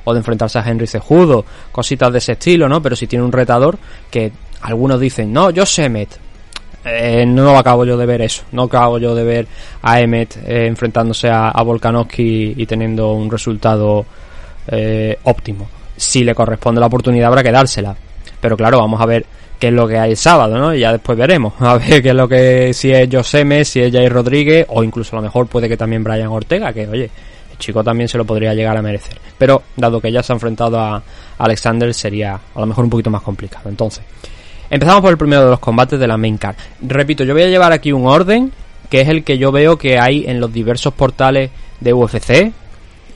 o 0.04 0.12
de 0.12 0.18
enfrentarse 0.18 0.58
a 0.58 0.68
Henry 0.68 0.86
Cejudo, 0.86 1.44
cositas 1.70 2.12
de 2.12 2.18
ese 2.18 2.32
estilo, 2.32 2.68
¿no? 2.68 2.82
Pero 2.82 2.96
si 2.96 3.06
tiene 3.06 3.24
un 3.24 3.32
retador 3.32 3.78
que 4.10 4.32
algunos 4.62 5.00
dicen, 5.00 5.32
no, 5.32 5.50
yo 5.50 5.64
sé 5.64 5.88
Met. 5.88 6.08
Eh, 6.86 7.24
no 7.24 7.56
acabo 7.56 7.86
yo 7.86 7.96
de 7.96 8.04
ver 8.04 8.20
eso, 8.20 8.42
no 8.52 8.64
acabo 8.64 8.98
yo 8.98 9.14
de 9.14 9.24
ver 9.24 9.46
a 9.80 10.00
Emmet 10.00 10.36
eh, 10.36 10.66
enfrentándose 10.66 11.30
a, 11.30 11.50
Volkanovski 11.62 12.52
y 12.58 12.66
teniendo 12.66 13.12
un 13.12 13.30
resultado 13.30 14.04
óptimo. 15.22 15.66
Si 15.96 16.24
le 16.24 16.34
corresponde 16.34 16.80
la 16.80 16.86
oportunidad 16.86 17.28
habrá 17.28 17.42
que 17.42 17.52
dársela. 17.52 17.96
Pero 18.40 18.56
claro, 18.56 18.78
vamos 18.78 19.00
a 19.00 19.06
ver 19.06 19.24
qué 19.58 19.68
es 19.68 19.72
lo 19.72 19.88
que 19.88 19.98
hay 19.98 20.10
el 20.10 20.16
sábado, 20.16 20.58
¿no? 20.58 20.74
Y 20.74 20.80
ya 20.80 20.92
después 20.92 21.16
veremos. 21.16 21.54
A 21.60 21.78
ver 21.78 22.02
qué 22.02 22.10
es 22.10 22.14
lo 22.14 22.28
que, 22.28 22.72
si 22.74 22.92
es 22.92 23.08
Joseme, 23.10 23.64
si 23.64 23.80
es 23.80 23.92
Jair 23.92 24.12
Rodríguez, 24.12 24.66
o 24.68 24.82
incluso 24.84 25.16
a 25.16 25.20
lo 25.20 25.22
mejor 25.22 25.46
puede 25.46 25.68
que 25.68 25.76
también 25.76 26.04
Brian 26.04 26.28
Ortega, 26.28 26.72
que 26.72 26.86
oye, 26.86 27.10
el 27.50 27.58
chico 27.58 27.82
también 27.82 28.08
se 28.08 28.18
lo 28.18 28.24
podría 28.24 28.52
llegar 28.52 28.76
a 28.76 28.82
merecer. 28.82 29.18
Pero 29.38 29.62
dado 29.76 30.00
que 30.00 30.12
ya 30.12 30.22
se 30.22 30.32
ha 30.32 30.34
enfrentado 30.34 30.78
a 30.78 31.02
Alexander, 31.38 31.92
sería 31.94 32.34
a 32.54 32.60
lo 32.60 32.66
mejor 32.66 32.84
un 32.84 32.90
poquito 32.90 33.10
más 33.10 33.22
complicado. 33.22 33.68
Entonces, 33.68 34.04
empezamos 34.68 35.00
por 35.00 35.10
el 35.10 35.18
primero 35.18 35.44
de 35.44 35.50
los 35.50 35.60
combates 35.60 35.98
de 35.98 36.06
la 36.06 36.16
main 36.16 36.36
card. 36.36 36.56
Repito, 36.82 37.24
yo 37.24 37.32
voy 37.32 37.44
a 37.44 37.48
llevar 37.48 37.72
aquí 37.72 37.92
un 37.92 38.06
orden, 38.06 38.52
que 38.90 39.00
es 39.00 39.08
el 39.08 39.24
que 39.24 39.38
yo 39.38 39.52
veo 39.52 39.78
que 39.78 39.98
hay 39.98 40.24
en 40.26 40.40
los 40.40 40.52
diversos 40.52 40.92
portales 40.94 41.50
de 41.80 41.92
UFC, 41.92 42.52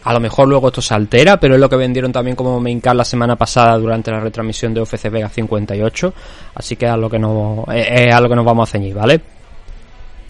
a 0.08 0.12
lo 0.14 0.20
mejor 0.20 0.48
luego 0.48 0.68
esto 0.68 0.80
se 0.80 0.94
altera, 0.94 1.38
pero 1.38 1.54
es 1.54 1.60
lo 1.60 1.68
que 1.68 1.76
vendieron 1.76 2.10
también 2.10 2.34
como 2.34 2.58
main 2.58 2.80
card 2.80 2.96
la 2.96 3.04
semana 3.04 3.36
pasada 3.36 3.76
durante 3.76 4.10
la 4.10 4.18
retransmisión 4.18 4.72
de 4.72 4.80
UFC 4.80 5.10
Vega 5.10 5.28
58. 5.28 6.14
Así 6.54 6.76
que 6.76 6.86
es 6.86 6.90
a 6.90 6.96
lo 6.96 7.10
que 7.10 7.18
nos, 7.18 7.68
es 7.74 8.14
a 8.14 8.18
lo 8.18 8.26
que 8.26 8.34
nos 8.34 8.46
vamos 8.46 8.66
a 8.66 8.72
ceñir, 8.72 8.94
¿vale? 8.94 9.20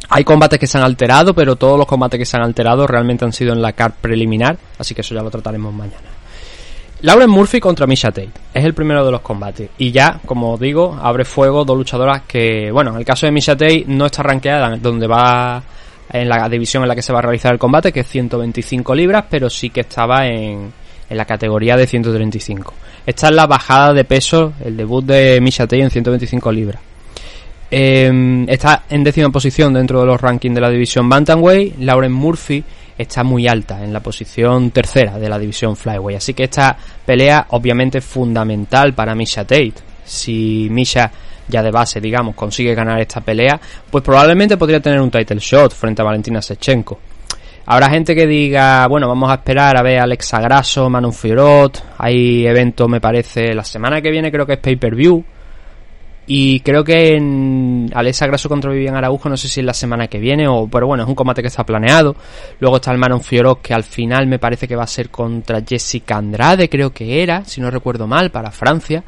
Hay 0.09 0.25
combates 0.25 0.59
que 0.59 0.67
se 0.67 0.79
han 0.79 0.85
alterado, 0.85 1.33
pero 1.33 1.55
todos 1.55 1.79
los 1.79 1.87
combates 1.87 2.19
que 2.19 2.27
se 2.27 2.37
han 2.37 2.43
alterado 2.43 2.89
realmente 2.89 3.25
han 3.25 3.33
sido 3.33 3.53
en 3.53 3.63
la 3.63 3.73
card 3.73 3.93
preliminar, 4.01 4.59
así 4.79 4.97
que 4.97 5.03
eso 5.03 5.15
ya 5.15 5.23
lo 5.23 5.31
trataremos 5.31 5.73
mañana. 5.73 6.09
Lauren 7.03 7.31
Murphy 7.31 7.61
contra 7.61 7.87
Misha 7.87 8.09
Tate 8.09 8.31
es 8.53 8.65
el 8.65 8.75
primero 8.75 9.05
de 9.05 9.13
los 9.13 9.21
combates 9.21 9.71
y 9.79 9.93
ya, 9.93 10.19
como 10.27 10.59
digo, 10.59 10.99
abre 11.01 11.25
fuego 11.25 11.65
dos 11.65 11.77
luchadoras 11.77 12.23
que, 12.27 12.73
bueno, 12.73 12.91
en 12.91 12.97
el 12.97 13.05
caso 13.05 13.27
de 13.27 13.31
Misha 13.31 13.57
Tate 13.57 13.85
no 13.87 14.07
está 14.07 14.25
rankeada 14.25 14.77
donde 14.77 15.07
va 15.07 15.63
en 16.13 16.29
la 16.29 16.49
división 16.49 16.83
en 16.83 16.89
la 16.89 16.95
que 16.95 17.03
se 17.03 17.13
va 17.13 17.19
a 17.19 17.23
realizar 17.23 17.53
el 17.53 17.59
combate, 17.59 17.93
que 17.93 18.01
es 18.01 18.09
125 18.09 18.95
libras, 18.95 19.25
pero 19.29 19.51
sí 19.51 19.71
que 19.71 19.81
estaba 19.81 20.27
en, 20.27 20.73
en 21.09 21.17
la 21.17 21.25
categoría 21.25 21.77
de 21.77 21.87
135. 21.87 22.75
Esta 23.07 23.29
es 23.29 23.35
la 23.35 23.47
bajada 23.47 23.93
de 23.93 24.05
peso, 24.05 24.53
el 24.65 24.77
debut 24.77 25.05
de 25.05 25.41
Misha 25.41 25.65
Tate 25.65 25.83
en 25.83 25.91
125 25.91 26.53
libras. 26.53 26.83
Eh, 27.71 28.45
está 28.49 28.85
en 28.89 29.05
décima 29.05 29.31
posición 29.31 29.75
dentro 29.75 30.01
de 30.01 30.07
los 30.07 30.21
rankings 30.21 30.55
de 30.55 30.61
la 30.61 30.71
división 30.71 31.09
Bantamweight. 31.09 31.79
Lauren 31.81 32.13
Murphy 32.13 32.65
está 32.97 33.23
muy 33.23 33.47
alta 33.47 33.85
en 33.85 33.93
la 33.93 34.01
posición 34.01 34.71
tercera 34.71 35.19
de 35.19 35.29
la 35.29 35.39
división 35.39 35.77
Flyweight. 35.77 36.19
Así 36.19 36.35
que 36.35 36.45
esta 36.45 36.77
pelea 37.05 37.47
obviamente 37.51 38.01
fundamental 38.01 38.95
para 38.95 39.15
Misha 39.15 39.45
Tate. 39.45 39.75
Si 40.05 40.69
Misha 40.71 41.11
ya 41.49 41.63
de 41.63 41.71
base, 41.71 42.01
digamos, 42.01 42.35
consigue 42.35 42.75
ganar 42.75 43.01
esta 43.01 43.21
pelea, 43.21 43.61
pues 43.91 44.05
probablemente 44.05 44.57
podría 44.57 44.81
tener 44.81 45.01
un 45.01 45.11
title 45.11 45.39
shot 45.39 45.73
frente 45.73 46.03
a 46.03 46.05
Valentina 46.05 46.43
Sechenko. 46.43 46.99
Habrá 47.67 47.91
gente 47.91 48.15
que 48.15 48.27
diga, 48.27 48.87
bueno, 48.89 49.09
vamos 49.09 49.31
a 49.31 49.35
esperar 49.35 49.77
a 49.77 49.83
ver 49.83 49.99
a 49.99 50.05
Alexa 50.05 50.41
Grasso, 50.41 50.89
Manon 50.89 51.13
Fiorot, 51.13 51.85
hay 51.99 52.47
evento, 52.47 52.89
me 52.89 53.01
parece, 53.01 53.55
la 53.55 53.65
semana 53.65 54.01
que 54.01 54.11
viene 54.11 54.31
creo 54.33 54.47
que 54.47 54.55
es 54.55 54.59
pay-per-view, 54.59 55.25
y 56.31 56.61
creo 56.61 56.85
que 56.85 57.17
en 57.17 57.91
Alexa 57.95 58.27
Grasso 58.27 58.51
contra 58.51 58.71
Vivian 58.71 58.95
Araujo, 58.95 59.31
no 59.31 59.37
sé 59.39 59.49
si 59.49 59.61
es 59.61 59.67
la 59.67 59.73
semana 59.73 60.09
que 60.09 60.19
viene, 60.19 60.47
o 60.47 60.69
pero 60.69 60.87
bueno, 60.87 61.03
es 61.03 61.09
un 61.09 61.15
combate 61.15 61.41
que 61.41 61.49
está 61.49 61.65
planeado. 61.65 62.15
Luego 62.61 62.77
está 62.77 62.93
el 62.93 62.99
Manon 62.99 63.23
Fiorot, 63.23 63.63
que 63.63 63.73
al 63.73 63.83
final 63.83 64.27
me 64.27 64.39
parece 64.39 64.69
que 64.69 64.77
va 64.77 64.85
a 64.85 64.87
ser 64.87 65.09
contra 65.09 65.63
Jessica 65.67 66.19
Andrade, 66.19 66.69
creo 66.69 66.91
que 66.91 67.23
era, 67.23 67.47
si 67.47 67.63
no 67.63 67.71
recuerdo 67.71 68.07
mal, 68.07 68.31
para 68.31 68.51
Francia. 68.51 69.03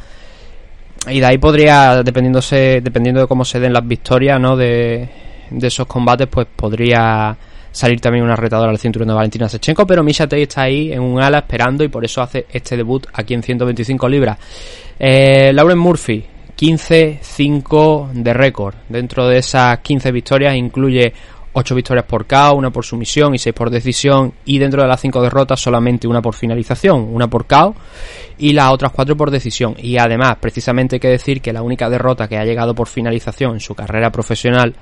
Y 1.09 1.21
de 1.21 1.27
ahí 1.27 1.39
podría, 1.39 2.03
dependiéndose, 2.03 2.81
dependiendo 2.83 3.23
de 3.23 3.27
cómo 3.27 3.45
se 3.45 3.59
den 3.59 3.73
las 3.73 3.87
victorias, 3.87 4.41
¿no? 4.41 4.57
De, 4.57 5.09
de 5.51 5.67
esos 5.67 5.87
combates, 5.87 6.29
pues 6.29 6.47
podría 6.55 7.37
salir 7.73 8.01
también 8.01 8.25
una 8.25 8.37
retadora 8.37 8.71
al 8.71 8.79
cinturón 8.79 9.09
de 9.09 9.15
Valentina 9.15 9.49
Sechenko, 9.49 9.87
pero 9.87 10.03
Misha 10.03 10.25
Tate 10.25 10.43
está 10.43 10.63
ahí 10.63 10.93
en 10.93 11.01
un 11.01 11.21
ala 11.21 11.39
esperando 11.39 11.85
y 11.85 11.89
por 11.89 12.05
eso 12.05 12.21
hace 12.21 12.47
este 12.51 12.77
debut 12.77 13.07
aquí 13.13 13.35
en 13.35 13.43
125 13.43 14.09
libras. 14.09 14.39
Eh, 14.99 15.53
Lauren 15.55 15.79
Murphy, 15.79 16.25
15-5 16.59 18.13
de 18.13 18.35
récord. 18.35 18.75
Dentro 18.89 19.27
de 19.29 19.39
esas 19.39 19.79
15 19.79 20.13
victorias 20.13 20.55
incluye 20.55 21.13
8 21.53 21.75
victorias 21.75 22.07
por 22.07 22.27
KO, 22.27 22.55
una 22.55 22.71
por 22.71 22.85
sumisión 22.85 23.35
y 23.35 23.39
6 23.39 23.55
por 23.55 23.71
decisión. 23.71 24.33
Y 24.45 24.59
dentro 24.59 24.83
de 24.83 24.89
las 24.89 25.01
5 25.01 25.23
derrotas 25.23 25.61
solamente 25.61 26.07
una 26.07 26.23
por 26.23 26.35
finalización, 26.35 27.09
una 27.13 27.29
por 27.29 27.47
KO 27.47 27.75
y 28.39 28.53
las 28.53 28.71
otras 28.71 28.93
4 28.93 29.17
por 29.17 29.31
decisión. 29.31 29.75
Y 29.79 29.99
además, 29.99 30.37
precisamente 30.41 30.97
hay 30.97 31.01
que 31.01 31.09
decir 31.09 31.41
que 31.41 31.53
la 31.53 31.63
única 31.63 31.91
derrota 31.91 32.29
que 32.29 32.39
ha 32.39 32.45
llegado 32.45 32.75
por 32.75 32.89
finalización 32.89 33.55
en 33.55 33.61
su 33.61 33.75
carrera 33.75 34.11
profesional 34.11 34.75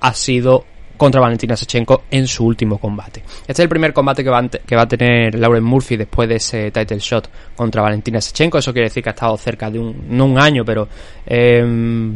ha 0.00 0.14
sido 0.14 0.64
contra 0.96 1.20
Valentina 1.20 1.56
Sechenko 1.56 2.04
en 2.10 2.26
su 2.26 2.46
último 2.46 2.78
combate. 2.78 3.22
Este 3.40 3.52
es 3.52 3.60
el 3.60 3.68
primer 3.68 3.92
combate 3.92 4.24
que 4.24 4.30
va, 4.30 4.38
a, 4.38 4.48
que 4.48 4.76
va 4.76 4.82
a 4.82 4.88
tener 4.88 5.34
Lauren 5.34 5.62
Murphy 5.62 5.96
después 5.96 6.26
de 6.26 6.36
ese 6.36 6.70
title 6.70 6.98
shot 6.98 7.28
contra 7.54 7.82
Valentina 7.82 8.20
Sechenko. 8.20 8.58
Eso 8.58 8.72
quiere 8.72 8.88
decir 8.88 9.02
que 9.02 9.10
ha 9.10 9.12
estado 9.12 9.36
cerca 9.36 9.70
de 9.70 9.78
un, 9.78 10.06
no 10.08 10.24
un 10.24 10.38
año, 10.38 10.64
pero 10.64 10.88
eh, 11.26 12.12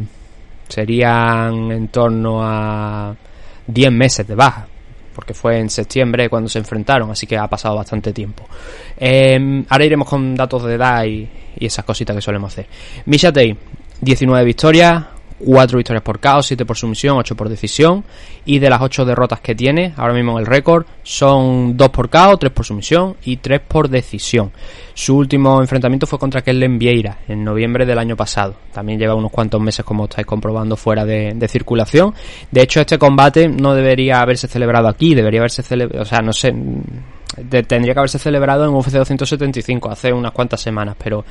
serían 0.67 1.71
en 1.71 1.87
torno 1.89 2.39
a 2.41 3.15
10 3.67 3.91
meses 3.91 4.27
de 4.27 4.35
baja. 4.35 4.67
Porque 5.13 5.33
fue 5.33 5.59
en 5.59 5.69
septiembre 5.69 6.29
cuando 6.29 6.49
se 6.49 6.59
enfrentaron, 6.59 7.11
así 7.11 7.27
que 7.27 7.37
ha 7.37 7.47
pasado 7.47 7.75
bastante 7.75 8.13
tiempo. 8.13 8.47
Eh, 8.97 9.65
ahora 9.67 9.85
iremos 9.85 10.07
con 10.07 10.35
datos 10.35 10.63
de 10.63 10.75
edad 10.75 11.03
y, 11.03 11.27
esas 11.59 11.83
cositas 11.83 12.15
que 12.15 12.21
solemos 12.21 12.53
hacer. 12.53 12.65
Misha 13.05 13.31
Tate, 13.31 13.57
19 13.99 14.45
victorias, 14.45 15.03
4 15.43 15.77
victorias 15.77 16.03
por 16.03 16.19
KO, 16.19 16.41
7 16.41 16.65
por 16.65 16.77
sumisión, 16.77 17.17
8 17.17 17.35
por 17.35 17.49
decisión. 17.49 18.03
Y 18.45 18.59
de 18.59 18.69
las 18.69 18.81
8 18.81 19.05
derrotas 19.05 19.41
que 19.41 19.55
tiene, 19.55 19.93
ahora 19.97 20.13
mismo 20.13 20.33
en 20.33 20.39
el 20.39 20.45
récord, 20.45 20.85
son 21.03 21.77
2 21.77 21.89
por 21.89 22.09
KO, 22.09 22.37
3 22.37 22.51
por 22.51 22.65
sumisión 22.65 23.15
y 23.23 23.37
3 23.37 23.61
por 23.67 23.89
decisión. 23.89 24.51
Su 24.93 25.17
último 25.17 25.61
enfrentamiento 25.61 26.07
fue 26.07 26.19
contra 26.19 26.41
Kellen 26.41 26.77
Vieira 26.77 27.19
en 27.27 27.43
noviembre 27.43 27.85
del 27.85 27.99
año 27.99 28.15
pasado. 28.15 28.55
También 28.73 28.99
lleva 28.99 29.15
unos 29.15 29.31
cuantos 29.31 29.61
meses, 29.61 29.85
como 29.85 30.05
estáis 30.05 30.27
comprobando, 30.27 30.75
fuera 30.75 31.05
de, 31.05 31.33
de 31.35 31.47
circulación. 31.47 32.13
De 32.49 32.61
hecho, 32.61 32.81
este 32.81 32.97
combate 32.97 33.47
no 33.47 33.73
debería 33.73 34.21
haberse 34.21 34.47
celebrado 34.47 34.87
aquí, 34.87 35.15
debería 35.15 35.41
haberse 35.41 35.63
celebrado, 35.63 36.01
o 36.03 36.05
sea, 36.05 36.19
no 36.19 36.33
sé 36.33 36.53
tendría 37.67 37.93
que 37.93 37.99
haberse 37.99 38.19
celebrado 38.19 38.65
en 38.65 38.71
UFC 38.71 38.91
275 38.91 39.89
hace 39.89 40.11
unas 40.11 40.31
cuantas 40.31 40.61
semanas, 40.61 40.95
pero 41.01 41.23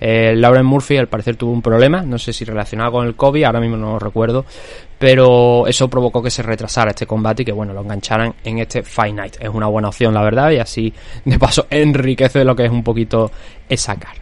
eh, 0.00 0.34
Lauren 0.36 0.64
Murphy 0.64 0.96
al 0.96 1.08
parecer 1.08 1.36
tuvo 1.36 1.52
un 1.52 1.62
problema, 1.62 2.02
no 2.02 2.18
sé 2.18 2.32
si 2.32 2.44
relacionado 2.44 2.92
con 2.92 3.06
el 3.06 3.16
COVID, 3.16 3.44
ahora 3.44 3.60
mismo 3.60 3.76
no 3.76 3.92
lo 3.92 3.98
recuerdo, 3.98 4.44
pero 4.98 5.66
eso 5.66 5.88
provocó 5.88 6.22
que 6.22 6.30
se 6.30 6.42
retrasara 6.42 6.90
este 6.90 7.06
combate 7.06 7.42
y 7.42 7.44
que 7.44 7.52
bueno, 7.52 7.72
lo 7.72 7.80
engancharan 7.80 8.34
en 8.44 8.58
este 8.58 8.82
Fight 8.82 9.14
Night. 9.14 9.36
Es 9.40 9.48
una 9.48 9.66
buena 9.66 9.88
opción, 9.88 10.14
la 10.14 10.22
verdad, 10.22 10.50
y 10.50 10.58
así 10.58 10.92
de 11.24 11.38
paso 11.38 11.66
enriquece 11.70 12.44
lo 12.44 12.54
que 12.54 12.64
es 12.64 12.70
un 12.70 12.84
poquito 12.84 13.30
esa 13.68 13.96
cara. 13.96 14.20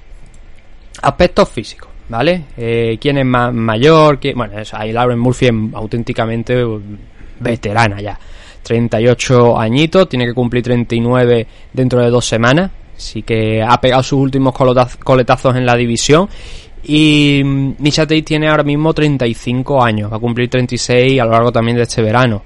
Aspectos 1.03 1.49
físicos. 1.49 1.91
¿Vale? 2.09 2.45
Eh, 2.57 2.99
¿Quién 3.01 3.19
es 3.19 3.27
más 3.27 3.53
mayor? 3.53 4.21
Bueno, 4.37 4.55
ahí 4.75 4.93
Lauren 4.93 5.19
Murphy 5.19 5.47
es 5.47 5.53
auténticamente 5.75 6.65
veterana 7.41 8.01
ya. 8.01 8.17
38 8.67 9.59
añitos, 9.59 10.09
tiene 10.09 10.27
que 10.27 10.35
cumplir 10.35 10.65
39 10.65 11.47
dentro 11.73 12.03
de 12.03 12.11
dos 12.11 12.27
semanas, 12.27 12.73
así 12.97 13.23
que 13.23 13.63
ha 13.63 13.81
pegado 13.81 14.03
sus 14.03 14.19
últimos 14.19 14.53
coletazos 14.53 15.55
en 15.55 15.65
la 15.65 15.77
división. 15.77 16.29
Y 16.83 17.43
Misha 17.45 18.03
Tate 18.03 18.23
tiene 18.23 18.49
ahora 18.49 18.65
mismo 18.65 18.93
35 18.93 19.83
años, 19.83 20.13
va 20.13 20.17
a 20.17 20.21
cumplir 20.21 20.51
36 20.51 21.21
a 21.21 21.25
lo 21.25 21.31
largo 21.31 21.53
también 21.53 21.77
de 21.77 21.85
este 21.85 22.03
verano. 22.03 22.43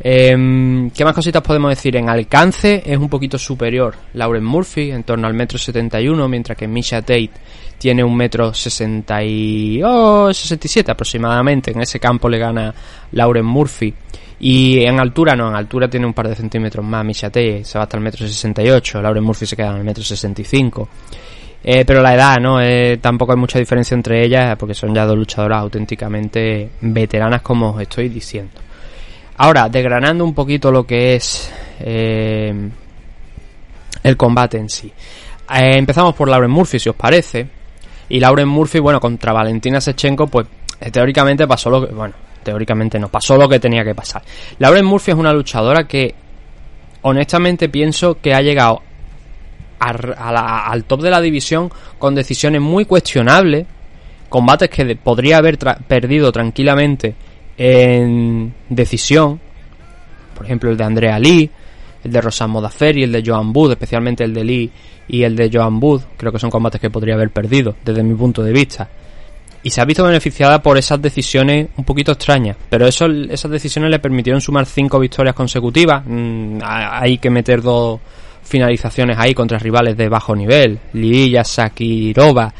Em, 0.00 0.90
¿Qué 0.90 1.04
más 1.04 1.14
cositas 1.14 1.40
podemos 1.40 1.70
decir? 1.70 1.96
En 1.96 2.08
alcance 2.08 2.82
es 2.84 2.98
un 2.98 3.08
poquito 3.08 3.38
superior 3.38 3.94
Lauren 4.14 4.44
Murphy, 4.44 4.90
en 4.90 5.04
torno 5.04 5.28
al 5.28 5.34
metro 5.34 5.56
71, 5.56 6.28
mientras 6.28 6.58
que 6.58 6.66
Misha 6.66 7.00
Tate 7.00 7.30
tiene 7.78 8.02
un 8.02 8.16
metro 8.16 8.52
60 8.52 9.22
y... 9.22 9.80
oh, 9.84 10.32
67 10.32 10.90
aproximadamente. 10.90 11.70
En 11.70 11.80
ese 11.80 12.00
campo 12.00 12.28
le 12.28 12.38
gana 12.38 12.74
Lauren 13.12 13.46
Murphy. 13.46 13.94
Y 14.40 14.82
en 14.84 14.98
altura 15.00 15.34
no, 15.34 15.48
en 15.48 15.54
altura 15.54 15.88
tiene 15.88 16.06
un 16.06 16.12
par 16.12 16.28
de 16.28 16.34
centímetros 16.34 16.84
más 16.84 17.04
Misha 17.04 17.28
Tate, 17.28 17.64
se 17.64 17.78
va 17.78 17.84
hasta 17.84 17.96
el 17.96 18.02
metro 18.02 18.26
68, 18.26 19.00
Lauren 19.00 19.24
Murphy 19.24 19.46
se 19.46 19.56
queda 19.56 19.70
en 19.70 19.76
el 19.76 19.84
metro 19.84 20.02
65. 20.02 20.88
Eh, 21.66 21.84
pero 21.86 22.02
la 22.02 22.14
edad, 22.14 22.38
¿no? 22.40 22.60
Eh, 22.60 22.98
tampoco 23.00 23.32
hay 23.32 23.38
mucha 23.38 23.58
diferencia 23.58 23.94
entre 23.94 24.22
ellas 24.22 24.54
porque 24.58 24.74
son 24.74 24.94
ya 24.94 25.06
dos 25.06 25.16
luchadoras 25.16 25.60
auténticamente 25.60 26.70
veteranas 26.80 27.40
como 27.40 27.70
os 27.70 27.80
estoy 27.80 28.08
diciendo. 28.08 28.60
Ahora, 29.36 29.68
desgranando 29.68 30.24
un 30.24 30.34
poquito 30.34 30.70
lo 30.70 30.86
que 30.86 31.16
es 31.16 31.50
eh, 31.80 32.70
el 34.02 34.16
combate 34.16 34.58
en 34.58 34.68
sí. 34.68 34.92
Eh, 35.52 35.76
empezamos 35.76 36.14
por 36.14 36.28
Lauren 36.28 36.50
Murphy, 36.50 36.78
si 36.78 36.88
os 36.88 36.96
parece. 36.96 37.48
Y 38.08 38.20
Lauren 38.20 38.48
Murphy, 38.48 38.78
bueno, 38.78 39.00
contra 39.00 39.32
Valentina 39.32 39.80
Sechenko, 39.80 40.26
pues 40.28 40.46
eh, 40.80 40.90
teóricamente 40.90 41.46
pasó 41.46 41.70
lo 41.70 41.86
que... 41.86 41.92
Bueno, 41.92 42.14
teóricamente 42.44 42.98
no, 43.00 43.08
pasó 43.08 43.36
lo 43.36 43.48
que 43.48 43.58
tenía 43.58 43.82
que 43.82 43.94
pasar. 43.94 44.22
Lauren 44.60 44.84
Murphy 44.84 45.10
es 45.10 45.16
una 45.16 45.32
luchadora 45.32 45.88
que 45.88 46.14
honestamente 47.02 47.68
pienso 47.68 48.20
que 48.20 48.32
ha 48.34 48.40
llegado 48.40 48.82
a- 49.80 50.70
al 50.70 50.84
top 50.84 51.02
de 51.02 51.10
la 51.10 51.20
división 51.20 51.70
con 51.98 52.14
decisiones 52.14 52.60
muy 52.60 52.84
cuestionables, 52.84 53.66
combates 54.28 54.70
que 54.70 54.96
podría 54.96 55.38
haber 55.38 55.58
perdido 55.58 56.32
tranquilamente 56.32 57.14
en 57.58 58.54
decisión, 58.68 59.40
por 60.34 60.46
ejemplo 60.46 60.70
el 60.70 60.76
de 60.76 60.84
Andrea 60.84 61.18
Lee, 61.18 61.50
el 62.02 62.12
de 62.12 62.20
Rosan 62.20 62.50
Modafferi, 62.50 63.02
el 63.04 63.12
de 63.12 63.22
Joan 63.24 63.52
Booth, 63.52 63.72
especialmente 63.72 64.24
el 64.24 64.34
de 64.34 64.44
Lee 64.44 64.70
y 65.08 65.22
el 65.22 65.36
de 65.36 65.50
Joan 65.52 65.78
Booth, 65.80 66.02
creo 66.16 66.32
que 66.32 66.38
son 66.38 66.50
combates 66.50 66.80
que 66.80 66.90
podría 66.90 67.14
haber 67.14 67.30
perdido 67.30 67.76
desde 67.84 68.02
mi 68.02 68.14
punto 68.14 68.42
de 68.42 68.52
vista. 68.52 68.88
Y 69.64 69.70
se 69.70 69.80
ha 69.80 69.84
visto 69.84 70.04
beneficiada 70.04 70.62
por 70.62 70.76
esas 70.78 71.00
decisiones 71.02 71.68
un 71.76 71.84
poquito 71.84 72.12
extrañas, 72.12 72.56
pero 72.68 72.86
eso, 72.86 73.06
esas 73.06 73.50
decisiones 73.50 73.90
le 73.90 73.98
permitieron 73.98 74.40
sumar 74.40 74.66
cinco 74.66 74.98
victorias 75.00 75.34
consecutivas. 75.34 76.02
Mm, 76.06 76.58
ha- 76.62 77.00
hay 77.00 77.18
que 77.18 77.30
meter 77.30 77.62
dos 77.62 77.98
finalizaciones 78.42 79.16
ahí 79.18 79.32
contra 79.34 79.58
rivales 79.58 79.96
de 79.96 80.08
bajo 80.08 80.36
nivel, 80.36 80.78
Liya 80.92 81.44
Sakirova, 81.44 82.52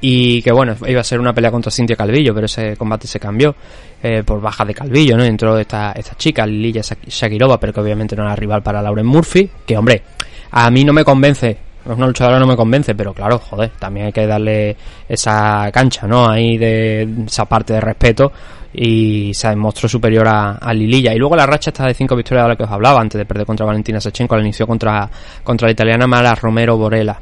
y 0.00 0.42
que 0.42 0.50
bueno, 0.50 0.74
iba 0.88 1.00
a 1.00 1.04
ser 1.04 1.20
una 1.20 1.32
pelea 1.32 1.50
contra 1.52 1.70
Cintia 1.70 1.94
Calvillo, 1.94 2.34
pero 2.34 2.46
ese 2.46 2.76
combate 2.76 3.06
se 3.06 3.20
cambió 3.20 3.54
eh, 4.02 4.22
por 4.24 4.40
baja 4.40 4.64
de 4.64 4.74
Calvillo, 4.74 5.16
¿no? 5.16 5.22
Entró 5.24 5.56
esta, 5.58 5.92
esta 5.92 6.16
chica, 6.16 6.46
Lilia 6.46 6.82
Shakirova, 6.82 7.60
pero 7.60 7.72
que 7.72 7.80
obviamente 7.80 8.16
no 8.16 8.22
era 8.24 8.34
rival 8.34 8.62
para 8.62 8.82
Lauren 8.82 9.06
Murphy, 9.06 9.48
que 9.64 9.76
hombre, 9.76 10.02
a 10.50 10.68
mí 10.70 10.82
no 10.84 10.92
me 10.92 11.04
convence, 11.04 11.56
una 11.86 12.06
luchadora 12.06 12.38
no 12.38 12.46
me 12.46 12.56
convence, 12.56 12.94
pero 12.94 13.12
claro, 13.12 13.38
joder, 13.38 13.70
también 13.78 14.06
hay 14.06 14.12
que 14.12 14.26
darle 14.26 14.76
esa 15.08 15.70
cancha, 15.72 16.06
¿no? 16.06 16.28
Ahí 16.28 16.56
de 16.58 17.08
esa 17.26 17.44
parte 17.46 17.72
de 17.72 17.80
respeto 17.80 18.32
y 18.72 19.32
se 19.34 19.48
demostró 19.48 19.88
superior 19.88 20.28
a, 20.28 20.52
a 20.52 20.72
Lililla. 20.72 21.12
Y 21.14 21.18
luego 21.18 21.36
la 21.36 21.46
racha 21.46 21.70
está 21.70 21.86
de 21.86 21.94
cinco 21.94 22.14
victorias 22.16 22.44
de 22.44 22.48
la 22.50 22.56
que 22.56 22.64
os 22.64 22.70
hablaba 22.70 23.00
antes 23.00 23.18
de 23.18 23.24
perder 23.24 23.46
contra 23.46 23.66
Valentina 23.66 24.00
Sechenko, 24.00 24.36
la 24.36 24.42
inició 24.42 24.66
contra, 24.66 25.10
contra 25.42 25.66
la 25.66 25.72
italiana 25.72 26.06
Mara 26.06 26.34
Romero 26.34 26.76
Borella. 26.76 27.18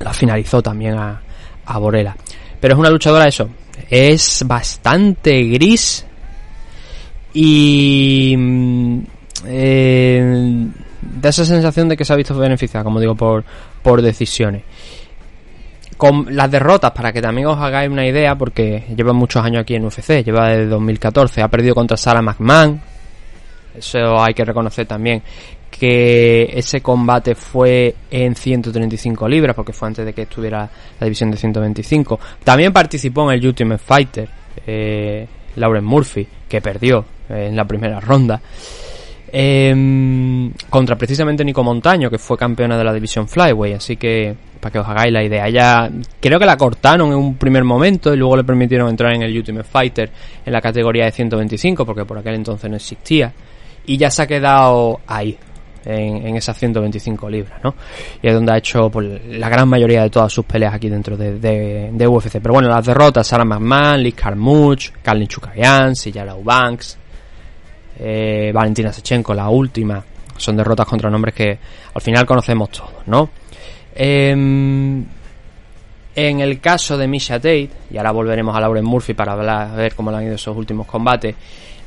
La 0.00 0.12
finalizó 0.12 0.62
también 0.62 0.94
a, 0.94 1.20
a 1.66 1.78
Borella. 1.78 2.16
Pero 2.58 2.74
es 2.74 2.80
una 2.80 2.90
luchadora, 2.90 3.26
eso, 3.26 3.48
es 3.88 4.44
bastante 4.46 5.42
gris 5.44 6.04
y 7.32 8.34
mm, 8.36 9.00
eh, 9.46 10.66
da 11.20 11.28
esa 11.28 11.44
sensación 11.44 11.88
de 11.88 11.96
que 11.96 12.04
se 12.04 12.12
ha 12.12 12.16
visto 12.16 12.36
beneficiada, 12.36 12.84
como 12.84 13.00
digo, 13.00 13.14
por, 13.14 13.44
por 13.82 14.02
decisiones. 14.02 14.62
Con 15.96 16.34
las 16.34 16.50
derrotas, 16.50 16.92
para 16.92 17.12
que 17.12 17.20
también 17.20 17.46
os 17.46 17.58
hagáis 17.58 17.90
una 17.90 18.06
idea, 18.06 18.36
porque 18.36 18.84
lleva 18.96 19.12
muchos 19.12 19.44
años 19.44 19.62
aquí 19.62 19.74
en 19.74 19.84
UFC, 19.84 20.24
lleva 20.24 20.48
desde 20.48 20.66
2014, 20.66 21.42
ha 21.42 21.48
perdido 21.48 21.74
contra 21.74 21.96
Sarah 21.96 22.22
McMahon, 22.22 22.80
eso 23.76 24.20
hay 24.20 24.34
que 24.34 24.44
reconocer 24.44 24.86
también 24.86 25.22
que 25.70 26.50
ese 26.52 26.80
combate 26.80 27.34
fue 27.34 27.94
en 28.10 28.34
135 28.34 29.28
libras 29.28 29.54
porque 29.54 29.72
fue 29.72 29.88
antes 29.88 30.04
de 30.04 30.12
que 30.12 30.22
estuviera 30.22 30.68
la 30.98 31.04
división 31.04 31.30
de 31.30 31.36
125 31.36 32.18
también 32.42 32.72
participó 32.72 33.30
en 33.30 33.38
el 33.38 33.46
Ultimate 33.46 33.78
Fighter 33.78 34.28
eh, 34.66 35.26
Lauren 35.56 35.84
Murphy 35.84 36.26
que 36.48 36.60
perdió 36.60 37.04
eh, 37.28 37.46
en 37.48 37.56
la 37.56 37.64
primera 37.64 38.00
ronda 38.00 38.40
Em, 39.32 40.52
contra 40.68 40.96
precisamente 40.96 41.44
Nico 41.44 41.62
Montaño 41.62 42.10
que 42.10 42.18
fue 42.18 42.36
campeona 42.36 42.76
de 42.76 42.82
la 42.82 42.92
división 42.92 43.28
Flyway 43.28 43.74
así 43.74 43.96
que 43.96 44.34
para 44.58 44.72
que 44.72 44.78
os 44.80 44.88
hagáis 44.88 45.12
la 45.12 45.22
idea 45.22 45.46
ella 45.46 45.88
creo 46.20 46.38
que 46.38 46.46
la 46.46 46.56
cortaron 46.56 47.12
en 47.12 47.18
un 47.18 47.36
primer 47.36 47.62
momento 47.62 48.12
y 48.12 48.16
luego 48.16 48.36
le 48.36 48.42
permitieron 48.42 48.88
entrar 48.88 49.14
en 49.14 49.22
el 49.22 49.36
Ultimate 49.36 49.68
Fighter 49.68 50.10
en 50.44 50.52
la 50.52 50.60
categoría 50.60 51.04
de 51.04 51.12
125 51.12 51.86
porque 51.86 52.04
por 52.04 52.18
aquel 52.18 52.34
entonces 52.34 52.68
no 52.68 52.74
existía 52.74 53.32
y 53.86 53.96
ya 53.96 54.10
se 54.10 54.22
ha 54.22 54.26
quedado 54.26 55.00
ahí 55.06 55.38
en, 55.84 56.26
en 56.26 56.36
esas 56.36 56.58
125 56.58 57.28
libras, 57.30 57.60
¿no? 57.62 57.74
Y 58.22 58.28
es 58.28 58.34
donde 58.34 58.52
ha 58.52 58.58
hecho 58.58 58.90
pues, 58.90 59.20
la 59.28 59.48
gran 59.48 59.68
mayoría 59.68 60.02
de 60.02 60.10
todas 60.10 60.32
sus 60.32 60.44
peleas 60.44 60.74
aquí 60.74 60.88
dentro 60.88 61.16
de, 61.16 62.06
UFC. 62.06 62.40
Pero 62.40 62.54
bueno, 62.54 62.68
las 62.68 62.84
derrotas, 62.84 63.26
Sarah 63.26 63.44
McMahon, 63.44 64.02
Liz 64.02 64.14
Carmouche, 64.14 64.92
Kalin 65.02 65.28
Chukayan, 65.28 65.96
Silla 65.96 66.24
Banks, 66.42 66.98
eh, 68.02 68.50
Valentina 68.52 68.92
Sechenko, 68.92 69.34
la 69.34 69.48
última, 69.50 70.02
son 70.36 70.56
derrotas 70.56 70.86
contra 70.86 71.10
nombres 71.10 71.34
que 71.34 71.58
al 71.94 72.00
final 72.00 72.24
conocemos 72.24 72.70
todos, 72.70 73.06
¿no? 73.06 73.28
Em, 73.94 75.04
en 76.14 76.40
el 76.40 76.60
caso 76.60 76.96
de 76.96 77.06
Misha 77.06 77.34
Tate, 77.34 77.70
y 77.90 77.96
ahora 77.98 78.12
volveremos 78.12 78.56
a 78.56 78.60
Lauren 78.60 78.84
Murphy 78.84 79.14
para 79.14 79.32
hablar, 79.32 79.76
ver 79.76 79.94
cómo 79.94 80.10
le 80.10 80.16
han 80.16 80.24
ido 80.24 80.34
esos 80.34 80.56
últimos 80.56 80.86
combates. 80.86 81.34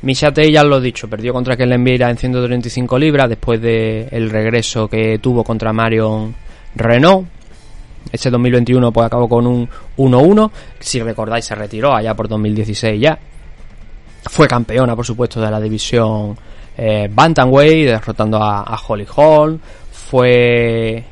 Misha 0.03 0.27
Tate, 0.27 0.51
ya 0.51 0.63
lo 0.63 0.77
he 0.77 0.81
dicho, 0.81 1.09
perdió 1.09 1.33
contra 1.33 1.57
Kellen 1.57 1.83
Vieira 1.83 2.09
en 2.09 2.17
135 2.17 2.99
libras 2.99 3.29
después 3.29 3.59
del 3.61 4.07
el 4.11 4.29
regreso 4.29 4.87
que 4.87 5.17
tuvo 5.19 5.43
contra 5.43 5.73
Marion 5.73 6.35
Renault. 6.75 7.27
Ese 8.11 8.29
2021 8.29 8.91
pues 8.91 9.07
acabó 9.07 9.29
con 9.29 9.47
un 9.47 9.67
1-1. 9.97 10.51
Si 10.79 11.01
recordáis, 11.01 11.45
se 11.45 11.55
retiró 11.55 11.95
allá 11.95 12.13
por 12.13 12.27
2016 12.27 13.01
ya. 13.01 13.17
Fue 14.29 14.47
campeona, 14.47 14.95
por 14.95 15.05
supuesto, 15.05 15.41
de 15.41 15.51
la 15.51 15.59
división 15.59 16.37
eh, 16.77 17.09
Bantamweight, 17.11 17.87
derrotando 17.87 18.37
a, 18.41 18.79
Holly 18.87 19.05
Holm. 19.15 19.59
Fue 19.91 21.03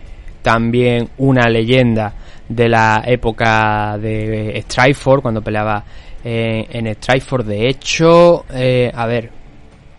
también 0.41 1.09
una 1.17 1.49
leyenda 1.49 2.13
de 2.47 2.69
la 2.69 3.03
época 3.05 3.97
de 3.97 4.63
Strikeforce, 4.65 5.21
cuando 5.21 5.41
peleaba 5.41 5.83
eh, 6.23 6.65
en 6.69 6.93
Strikeforce. 6.95 7.47
De 7.49 7.67
hecho, 7.67 8.45
eh, 8.53 8.91
a 8.93 9.05
ver, 9.05 9.29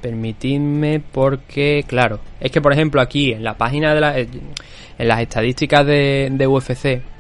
permitidme 0.01 1.01
porque, 1.01 1.85
claro, 1.87 2.21
es 2.41 2.51
que 2.51 2.61
por 2.61 2.73
ejemplo 2.73 3.01
aquí 3.01 3.33
en 3.33 3.45
la 3.45 3.57
página 3.57 3.95
de 3.95 4.01
la, 4.01 4.19
eh, 4.19 4.29
en 4.99 5.09
las 5.09 5.21
estadísticas 5.21 5.87
de 5.87 6.47
UFC 6.47 7.12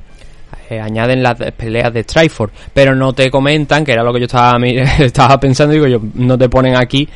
eh, 0.72 0.80
añaden 0.80 1.22
las 1.22 1.34
peleas 1.52 1.92
de 1.92 2.02
Strikeforce, 2.02 2.54
pero 2.72 2.94
no 2.94 3.12
te 3.12 3.30
comentan, 3.30 3.84
que 3.84 3.92
era 3.92 4.02
lo 4.02 4.12
que 4.12 4.20
yo 4.20 4.26
estaba, 4.26 5.38
pensando, 5.40 5.74
digo 5.74 5.86
yo, 5.86 6.00
no 6.14 6.38
te 6.38 6.48
ponen 6.48 6.76
aquí 6.76 7.06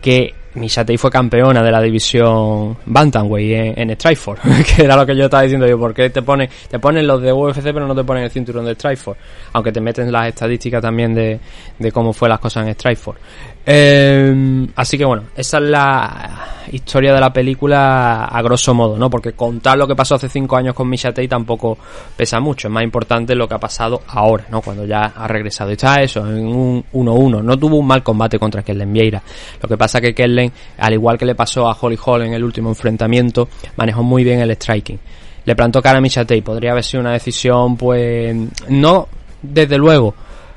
que 0.00 0.34
Misha 0.54 0.82
Tate 0.82 0.96
fue 0.96 1.10
campeona 1.10 1.62
de 1.62 1.70
la 1.70 1.80
división 1.80 2.76
Bantamweight 2.86 3.76
en, 3.76 3.90
en 3.90 3.96
Strikeforce, 3.96 4.42
que 4.76 4.84
era 4.84 4.96
lo 4.96 5.04
que 5.04 5.14
yo 5.14 5.24
estaba 5.24 5.42
diciendo 5.42 5.66
yo, 5.66 5.78
¿por 5.78 5.92
qué 5.92 6.08
te 6.08 6.22
ponen, 6.22 6.48
te 6.70 6.78
ponen 6.78 7.06
los 7.06 7.20
de 7.20 7.32
UFC 7.32 7.64
pero 7.64 7.86
no 7.86 7.94
te 7.94 8.04
ponen 8.04 8.24
el 8.24 8.30
cinturón 8.30 8.64
de 8.64 8.74
Strikeforce? 8.74 9.20
Aunque 9.52 9.72
te 9.72 9.80
meten 9.80 10.10
las 10.10 10.28
estadísticas 10.28 10.80
también 10.80 11.14
de, 11.14 11.38
de 11.78 11.92
cómo 11.92 12.12
fue 12.12 12.30
las 12.30 12.40
cosas 12.40 12.66
en 12.66 12.74
Strikeforce. 12.74 13.20
Eh, 13.64 14.66
así 14.74 14.98
que 14.98 15.04
bueno, 15.04 15.24
esa 15.36 15.58
es 15.58 15.62
la 15.64 16.52
historia 16.72 17.14
de 17.14 17.20
la 17.20 17.32
película 17.32 18.24
a 18.24 18.42
grosso 18.42 18.74
modo, 18.74 18.96
¿no? 18.96 19.08
Porque 19.08 19.32
contar 19.32 19.78
lo 19.78 19.86
que 19.86 19.94
pasó 19.94 20.16
hace 20.16 20.28
cinco 20.28 20.56
años 20.56 20.74
con 20.74 20.88
Misha 20.88 21.10
Tate 21.10 21.28
tampoco 21.28 21.78
pesa 22.16 22.40
mucho. 22.40 22.68
Es 22.68 22.72
más 22.72 22.82
importante 22.82 23.34
lo 23.34 23.46
que 23.46 23.54
ha 23.54 23.60
pasado 23.60 24.02
ahora, 24.08 24.46
¿no? 24.50 24.60
Cuando 24.62 24.84
ya 24.84 25.12
ha 25.14 25.28
regresado. 25.28 25.70
Y 25.70 25.74
está 25.74 26.02
eso, 26.02 26.26
en 26.26 26.46
un 26.46 26.84
1-1. 26.92 27.42
No 27.42 27.58
tuvo 27.58 27.76
un 27.76 27.86
mal 27.86 28.02
combate 28.02 28.38
contra 28.38 28.62
Kellen 28.62 28.92
Vieira. 28.92 29.22
Lo 29.60 29.68
que 29.68 29.76
pasa 29.76 30.00
que 30.00 30.14
Kellen, 30.14 30.52
al 30.78 30.94
igual 30.94 31.18
que 31.18 31.26
le 31.26 31.34
pasó 31.34 31.68
a 31.68 31.76
Holly 31.80 31.98
Hall 32.04 32.22
en 32.22 32.34
el 32.34 32.42
último 32.42 32.70
enfrentamiento, 32.70 33.48
manejó 33.76 34.02
muy 34.02 34.24
bien 34.24 34.40
el 34.40 34.50
striking. 34.52 34.98
Le 35.44 35.56
plantó 35.56 35.82
cara 35.82 35.98
a 35.98 36.00
Misha 36.00 36.22
Tate. 36.22 36.42
Podría 36.42 36.72
haber 36.72 36.84
sido 36.84 37.00
una 37.00 37.12
decisión, 37.12 37.76
pues, 37.76 38.34
no 38.68 39.08
desde 39.42 39.76
luego 39.76 40.14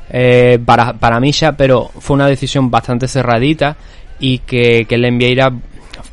eh, 0.10 0.60
para, 0.64 0.94
para 0.94 1.20
Misha, 1.20 1.54
pero 1.54 1.90
fue 2.00 2.16
una 2.16 2.28
decisión 2.28 2.70
bastante 2.70 3.08
cerradita 3.08 3.76
y 4.20 4.40
que, 4.40 4.86
que 4.88 4.98
Len 4.98 5.18
Vieira 5.18 5.52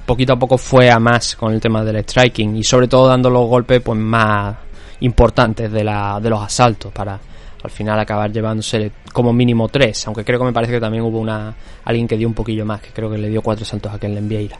poquito 0.07 0.33
a 0.33 0.39
poco 0.39 0.59
fue 0.59 0.91
a 0.91 0.99
más 0.99 1.37
con 1.37 1.53
el 1.53 1.61
tema 1.61 1.85
del 1.85 2.03
striking 2.03 2.57
y 2.57 2.65
sobre 2.65 2.89
todo 2.89 3.09
dando 3.09 3.31
los 3.31 3.47
golpes 3.49 3.81
pues 3.81 3.99
más 3.99 4.57
importantes 5.01 5.71
de, 5.71 5.85
la, 5.85 6.19
de 6.21 6.31
los 6.31 6.43
asaltos 6.43 6.93
para 6.93 7.19
al 7.63 7.71
final 7.71 7.99
acabar 8.01 8.33
llevándose 8.33 8.91
como 9.13 9.33
mínimo 9.33 9.69
tres, 9.69 10.07
aunque 10.07 10.25
creo 10.25 10.39
que 10.41 10.47
me 10.47 10.53
parece 10.53 10.73
que 10.73 10.81
también 10.81 11.05
hubo 11.05 11.21
una 11.21 11.55
alguien 11.85 12.09
que 12.09 12.17
dio 12.17 12.27
un 12.27 12.35
poquillo 12.35 12.65
más, 12.65 12.81
que 12.81 12.91
creo 12.91 13.09
que 13.09 13.19
le 13.19 13.29
dio 13.29 13.41
cuatro 13.41 13.65
saltos 13.65 13.93
a 13.93 13.99
Ken 13.99 14.29
Vieira. 14.29 14.59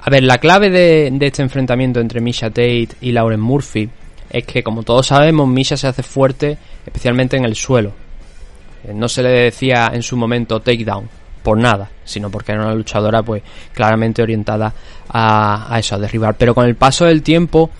A 0.00 0.10
ver, 0.10 0.22
la 0.22 0.38
clave 0.38 0.70
de, 0.70 1.10
de 1.12 1.26
este 1.26 1.42
enfrentamiento 1.42 1.98
entre 1.98 2.20
Misha 2.20 2.48
Tate 2.48 2.90
y 3.00 3.10
Lauren 3.10 3.40
Murphy 3.40 3.90
es 4.30 4.44
que, 4.44 4.62
como 4.62 4.84
todos 4.84 5.08
sabemos, 5.08 5.48
Misha 5.48 5.76
se 5.76 5.88
hace 5.88 6.04
fuerte 6.04 6.56
especialmente 6.86 7.36
en 7.36 7.44
el 7.44 7.56
suelo. 7.56 7.92
Eh, 8.88 8.94
No 8.94 9.08
se 9.08 9.22
le 9.22 9.30
decía 9.30 9.90
en 9.92 10.02
su 10.02 10.16
momento 10.16 10.60
takedown 10.60 11.08
por 11.42 11.58
nada, 11.58 11.88
sino 12.04 12.30
porque 12.30 12.52
era 12.52 12.62
una 12.64 12.74
luchadora 12.74 13.22
pues 13.22 13.42
claramente 13.72 14.22
orientada 14.22 14.72
a, 15.08 15.74
a 15.74 15.78
eso, 15.78 15.94
a 15.94 15.98
derribar. 15.98 16.34
Pero 16.36 16.54
con 16.54 16.66
el 16.66 16.74
paso 16.74 17.04
del 17.04 17.22
tiempo, 17.22 17.70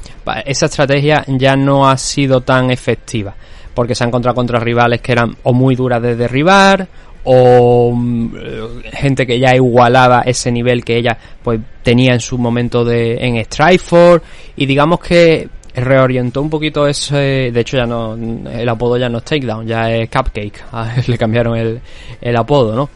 esa 0.44 0.66
estrategia 0.66 1.24
ya 1.26 1.56
no 1.56 1.88
ha 1.88 1.96
sido 1.96 2.40
tan 2.40 2.70
efectiva, 2.70 3.34
porque 3.74 3.94
se 3.94 4.04
ha 4.04 4.06
encontrado 4.06 4.34
contra 4.36 4.60
rivales 4.60 5.00
que 5.00 5.12
eran 5.12 5.36
o 5.42 5.52
muy 5.52 5.74
duras 5.74 6.00
de 6.00 6.16
derribar, 6.16 6.88
o 7.24 7.92
mm, 7.94 8.36
eh, 8.36 8.90
gente 8.92 9.26
que 9.26 9.38
ya 9.38 9.54
igualaba 9.54 10.22
ese 10.22 10.50
nivel 10.50 10.84
que 10.84 10.96
ella 10.96 11.18
pues 11.42 11.60
tenía 11.82 12.14
en 12.14 12.20
su 12.20 12.38
momento 12.38 12.84
de 12.84 13.16
en 13.16 13.44
Strikeforce 13.44 14.24
y 14.56 14.64
digamos 14.64 15.00
que 15.00 15.48
reorientó 15.84 16.42
un 16.42 16.50
poquito 16.50 16.86
ese 16.86 17.50
de 17.52 17.60
hecho 17.60 17.76
ya 17.76 17.86
no 17.86 18.14
el 18.14 18.68
apodo 18.68 18.96
ya 18.96 19.08
no 19.08 19.18
es 19.18 19.24
Takedown 19.24 19.66
ya 19.66 19.90
es 19.90 20.08
Cupcake 20.08 20.64
A 20.72 20.94
él 20.96 21.04
le 21.06 21.18
cambiaron 21.18 21.56
el, 21.56 21.80
el 22.20 22.36
apodo 22.36 22.74
no 22.74 22.88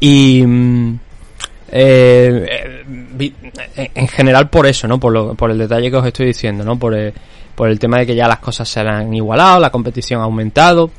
y 0.00 0.42
mm, 0.44 0.98
eh, 1.72 2.46
eh, 2.48 3.32
en 3.76 3.90
en 3.94 4.08
general 4.08 4.48
por 4.50 4.66
eso 4.66 4.86
no 4.86 4.98
por 5.00 5.12
lo, 5.12 5.34
por 5.34 5.50
el 5.50 5.58
detalle 5.58 5.90
que 5.90 5.96
os 5.96 6.06
estoy 6.06 6.26
diciendo 6.26 6.64
no 6.64 6.78
por 6.78 6.94
el, 6.94 7.12
por 7.54 7.68
el 7.68 7.78
tema 7.78 7.98
de 7.98 8.06
que 8.06 8.14
ya 8.14 8.28
las 8.28 8.38
cosas 8.38 8.68
se 8.68 8.80
han 8.80 9.12
igualado 9.14 9.60
la 9.60 9.70
competición 9.70 10.20
ha 10.20 10.24
aumentado. 10.24 10.90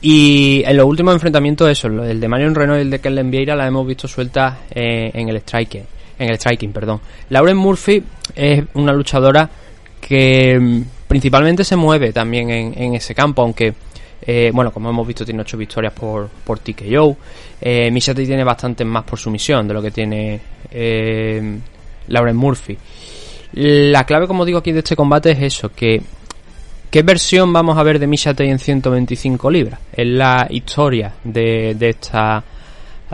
Y 0.00 0.62
en 0.64 0.76
los 0.76 0.86
últimos 0.86 1.14
enfrentamientos, 1.14 1.68
eso, 1.68 1.88
el 1.88 2.20
de 2.20 2.28
Marion 2.28 2.54
Renault 2.54 2.78
y 2.78 2.82
el 2.82 2.90
de 2.90 3.00
Kellen 3.00 3.30
Vieira, 3.30 3.56
la 3.56 3.66
hemos 3.66 3.86
visto 3.86 4.06
sueltas 4.06 4.58
eh, 4.70 5.10
en 5.12 5.28
el 5.28 5.38
striking, 5.40 5.82
en 6.18 6.30
el 6.30 6.36
striking, 6.36 6.72
perdón. 6.72 7.00
Lauren 7.30 7.56
Murphy 7.56 8.02
es 8.34 8.64
una 8.74 8.92
luchadora 8.92 9.50
que 10.00 10.58
mm, 10.58 10.82
principalmente 11.06 11.64
se 11.64 11.76
mueve 11.76 12.12
también 12.12 12.50
en, 12.50 12.94
ese 12.94 13.14
campo, 13.14 13.42
aunque 13.42 13.74
eh, 14.22 14.50
bueno, 14.52 14.72
como 14.72 14.90
hemos 14.90 15.06
visto, 15.06 15.24
tiene 15.24 15.40
ocho 15.42 15.56
victorias 15.56 15.92
por, 15.92 16.28
por 16.28 16.58
TKO. 16.58 17.16
Eh, 17.60 17.90
tiene 18.14 18.44
bastantes 18.44 18.86
más 18.86 19.04
por 19.04 19.18
sumisión 19.18 19.66
de 19.66 19.74
lo 19.74 19.82
que 19.82 19.90
tiene 19.90 20.40
eh, 20.70 21.58
Lauren 22.08 22.36
Murphy. 22.36 22.76
La 23.52 24.04
clave, 24.04 24.26
como 24.26 24.44
digo 24.44 24.58
aquí, 24.58 24.72
de 24.72 24.80
este 24.80 24.96
combate 24.96 25.30
es 25.30 25.42
eso, 25.42 25.70
¿Qué 26.90 27.02
versión 27.02 27.52
vamos 27.52 27.76
a 27.76 27.82
ver 27.82 27.98
de 27.98 28.06
Misha 28.06 28.32
Tate 28.32 28.48
en 28.48 28.58
125 28.58 29.50
libras? 29.50 29.78
Es 29.92 30.06
la 30.06 30.46
historia 30.48 31.12
de, 31.22 31.74
de 31.74 31.90
esta 31.90 32.42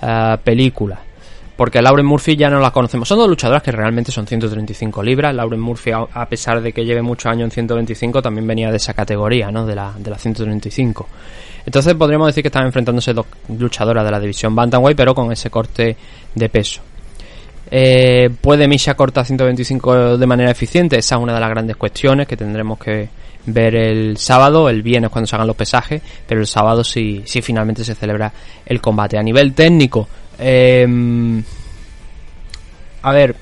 ah, 0.00 0.38
película. 0.44 1.00
Porque 1.56 1.80
Lauren 1.80 2.04
Murphy 2.04 2.36
ya 2.36 2.50
no 2.50 2.58
la 2.58 2.72
conocemos. 2.72 3.06
Son 3.06 3.18
dos 3.18 3.28
luchadoras 3.28 3.62
que 3.62 3.70
realmente 3.70 4.10
son 4.10 4.26
135 4.26 5.02
libras. 5.02 5.34
Lauren 5.34 5.60
Murphy, 5.60 5.92
a 5.92 6.26
pesar 6.28 6.60
de 6.60 6.72
que 6.72 6.84
lleve 6.84 7.00
muchos 7.00 7.26
años 7.26 7.44
en 7.44 7.50
125, 7.52 8.20
también 8.20 8.46
venía 8.46 8.70
de 8.70 8.76
esa 8.76 8.92
categoría, 8.92 9.50
¿no? 9.52 9.64
De 9.64 9.76
la, 9.76 9.92
de 9.96 10.10
la 10.10 10.18
135. 10.18 11.06
Entonces 11.66 11.94
podríamos 11.94 12.26
decir 12.26 12.42
que 12.42 12.48
están 12.48 12.66
enfrentándose 12.66 13.14
dos 13.14 13.26
luchadoras 13.56 14.04
de 14.04 14.10
la 14.10 14.20
división 14.20 14.54
Bantamweight, 14.54 14.96
pero 14.96 15.14
con 15.14 15.32
ese 15.32 15.48
corte 15.48 15.96
de 16.34 16.48
peso. 16.48 16.82
Eh, 17.70 18.30
¿Puede 18.40 18.68
Misha 18.68 18.94
cortar 18.94 19.24
125 19.24 20.18
de 20.18 20.26
manera 20.26 20.50
eficiente? 20.50 20.98
Esa 20.98 21.16
es 21.16 21.20
una 21.20 21.34
de 21.34 21.40
las 21.40 21.50
grandes 21.50 21.76
cuestiones 21.76 22.26
que 22.26 22.36
tendremos 22.36 22.78
que 22.78 23.08
ver 23.46 23.74
el 23.74 24.18
sábado. 24.18 24.68
El 24.68 24.82
viernes 24.82 25.10
cuando 25.10 25.26
se 25.26 25.36
hagan 25.36 25.46
los 25.46 25.56
pesajes, 25.56 26.02
pero 26.26 26.40
el 26.40 26.46
sábado 26.46 26.84
sí, 26.84 27.22
sí 27.24 27.40
finalmente 27.40 27.82
se 27.84 27.94
celebra 27.94 28.32
el 28.66 28.80
combate. 28.80 29.18
A 29.18 29.22
nivel 29.22 29.54
técnico, 29.54 30.06
eh, 30.38 31.42
a 33.02 33.12
ver, 33.12 33.36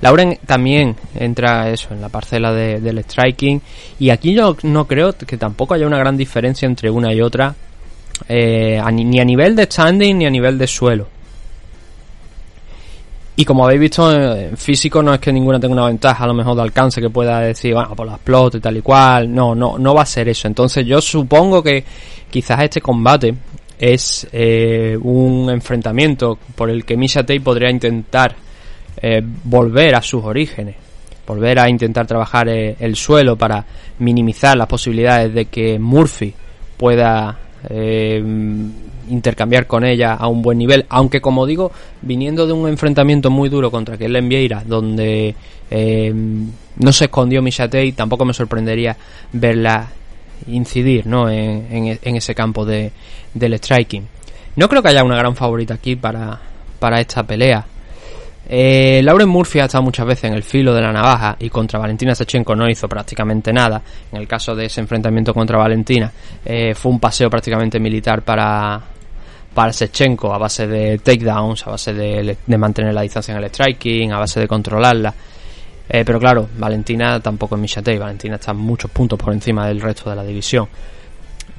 Lauren 0.00 0.38
también 0.46 0.94
entra 1.14 1.70
eso 1.70 1.88
en 1.94 2.00
la 2.00 2.08
parcela 2.10 2.52
de- 2.52 2.80
del 2.80 2.98
striking 3.02 3.60
y 3.98 4.10
aquí 4.10 4.34
yo 4.34 4.56
no 4.64 4.86
creo 4.86 5.12
que 5.14 5.38
tampoco 5.38 5.74
haya 5.74 5.86
una 5.86 5.98
gran 5.98 6.16
diferencia 6.16 6.66
entre 6.66 6.90
una 6.90 7.12
y 7.14 7.20
otra 7.22 7.54
eh, 8.28 8.80
ni, 8.92 9.18
a 9.20 9.24
nivel 9.24 9.56
de 9.56 9.64
standing 9.64 10.18
ni 10.18 10.26
a 10.26 10.30
nivel 10.30 10.58
de 10.58 10.66
suelo. 10.66 11.08
Y 13.36 13.44
como 13.44 13.64
habéis 13.64 13.80
visto, 13.80 14.12
eh, 14.12 14.48
en 14.50 14.56
físico 14.56 15.02
no 15.02 15.12
es 15.12 15.18
que 15.18 15.32
ninguna 15.32 15.58
tenga 15.58 15.72
una 15.74 15.86
ventaja 15.86 16.22
a 16.22 16.26
lo 16.28 16.34
mejor 16.34 16.54
de 16.54 16.62
alcance 16.62 17.00
que 17.00 17.10
pueda 17.10 17.40
decir, 17.40 17.74
bueno, 17.74 17.96
por 17.96 18.06
la 18.06 18.14
explota 18.14 18.58
y 18.58 18.60
tal 18.60 18.76
y 18.76 18.80
cual. 18.82 19.34
No, 19.34 19.56
no, 19.56 19.76
no 19.76 19.92
va 19.94 20.02
a 20.02 20.06
ser 20.06 20.28
eso. 20.28 20.46
Entonces 20.46 20.86
yo 20.86 21.00
supongo 21.00 21.60
que 21.60 21.84
quizás 22.30 22.62
este 22.62 22.80
combate 22.80 23.34
es 23.78 24.26
eh, 24.32 24.96
un 25.00 25.50
enfrentamiento 25.50 26.38
por 26.54 26.70
el 26.70 26.84
que 26.84 26.96
Misha 26.96 27.24
podría 27.42 27.70
intentar 27.70 28.36
eh, 29.06 29.22
volver 29.44 29.94
a 29.94 30.02
sus 30.02 30.24
orígenes. 30.24 30.76
Volver 31.26 31.58
a 31.58 31.68
intentar 31.68 32.06
trabajar 32.06 32.48
eh, 32.48 32.76
el 32.78 32.96
suelo 32.96 33.36
para 33.36 33.64
minimizar 33.98 34.56
las 34.56 34.66
posibilidades 34.66 35.34
de 35.34 35.46
que 35.46 35.78
Murphy 35.78 36.32
pueda 36.76 37.38
eh, 37.68 38.22
intercambiar 39.08 39.66
con 39.66 39.84
ella 39.84 40.14
a 40.14 40.28
un 40.28 40.42
buen 40.42 40.58
nivel, 40.58 40.86
aunque 40.88 41.20
como 41.20 41.46
digo, 41.46 41.72
viniendo 42.02 42.46
de 42.46 42.52
un 42.52 42.68
enfrentamiento 42.68 43.30
muy 43.30 43.48
duro 43.48 43.70
contra 43.70 43.96
Kellen 43.98 44.28
Vieira, 44.28 44.62
donde 44.64 45.34
no 46.76 46.92
se 46.92 47.04
escondió 47.04 47.42
Misha 47.42 47.68
tampoco 47.96 48.24
me 48.24 48.32
sorprendería 48.32 48.96
verla 49.32 49.88
incidir 50.48 51.06
¿no? 51.06 51.28
en, 51.28 51.66
en- 51.70 51.98
en 52.02 52.16
ese 52.16 52.34
campo 52.34 52.64
de, 52.64 52.90
del 53.32 53.54
striking. 53.58 54.06
No 54.56 54.68
creo 54.68 54.82
que 54.82 54.88
haya 54.90 55.02
una 55.04 55.16
gran 55.16 55.34
favorita 55.34 55.74
aquí 55.74 55.96
para, 55.96 56.38
para 56.78 57.00
esta 57.00 57.22
pelea. 57.24 57.64
Eh, 58.46 59.00
Lauren 59.02 59.28
Murphy 59.28 59.60
ha 59.60 59.64
estado 59.64 59.82
muchas 59.82 60.06
veces 60.06 60.24
en 60.24 60.34
el 60.34 60.42
filo 60.42 60.74
de 60.74 60.82
la 60.82 60.92
navaja 60.92 61.34
y 61.40 61.48
contra 61.48 61.78
Valentina 61.78 62.14
Sechenko 62.14 62.54
no 62.54 62.68
hizo 62.68 62.86
prácticamente 62.88 63.52
nada. 63.52 63.80
En 64.12 64.20
el 64.20 64.28
caso 64.28 64.54
de 64.54 64.66
ese 64.66 64.80
enfrentamiento 64.82 65.32
contra 65.32 65.56
Valentina, 65.58 66.12
eh, 66.44 66.74
fue 66.74 66.92
un 66.92 67.00
paseo 67.00 67.30
prácticamente 67.30 67.80
militar 67.80 68.20
para, 68.22 68.80
para 69.54 69.72
Sechenko 69.72 70.34
a 70.34 70.38
base 70.38 70.66
de 70.66 70.98
takedowns, 70.98 71.66
a 71.66 71.70
base 71.70 71.94
de, 71.94 72.36
de 72.46 72.58
mantener 72.58 72.92
la 72.92 73.00
distancia 73.00 73.32
en 73.34 73.42
el 73.42 73.48
striking, 73.48 74.12
a 74.12 74.18
base 74.18 74.40
de 74.40 74.46
controlarla. 74.46 75.14
Eh, 75.88 76.02
pero 76.04 76.18
claro, 76.18 76.48
Valentina 76.56 77.20
tampoco 77.20 77.54
es 77.54 77.60
Misha 77.60 77.82
Tate. 77.82 77.98
Valentina 77.98 78.36
está 78.36 78.52
muchos 78.52 78.90
puntos 78.90 79.18
por 79.18 79.32
encima 79.32 79.66
del 79.66 79.80
resto 79.80 80.10
de 80.10 80.16
la 80.16 80.24
división. 80.24 80.68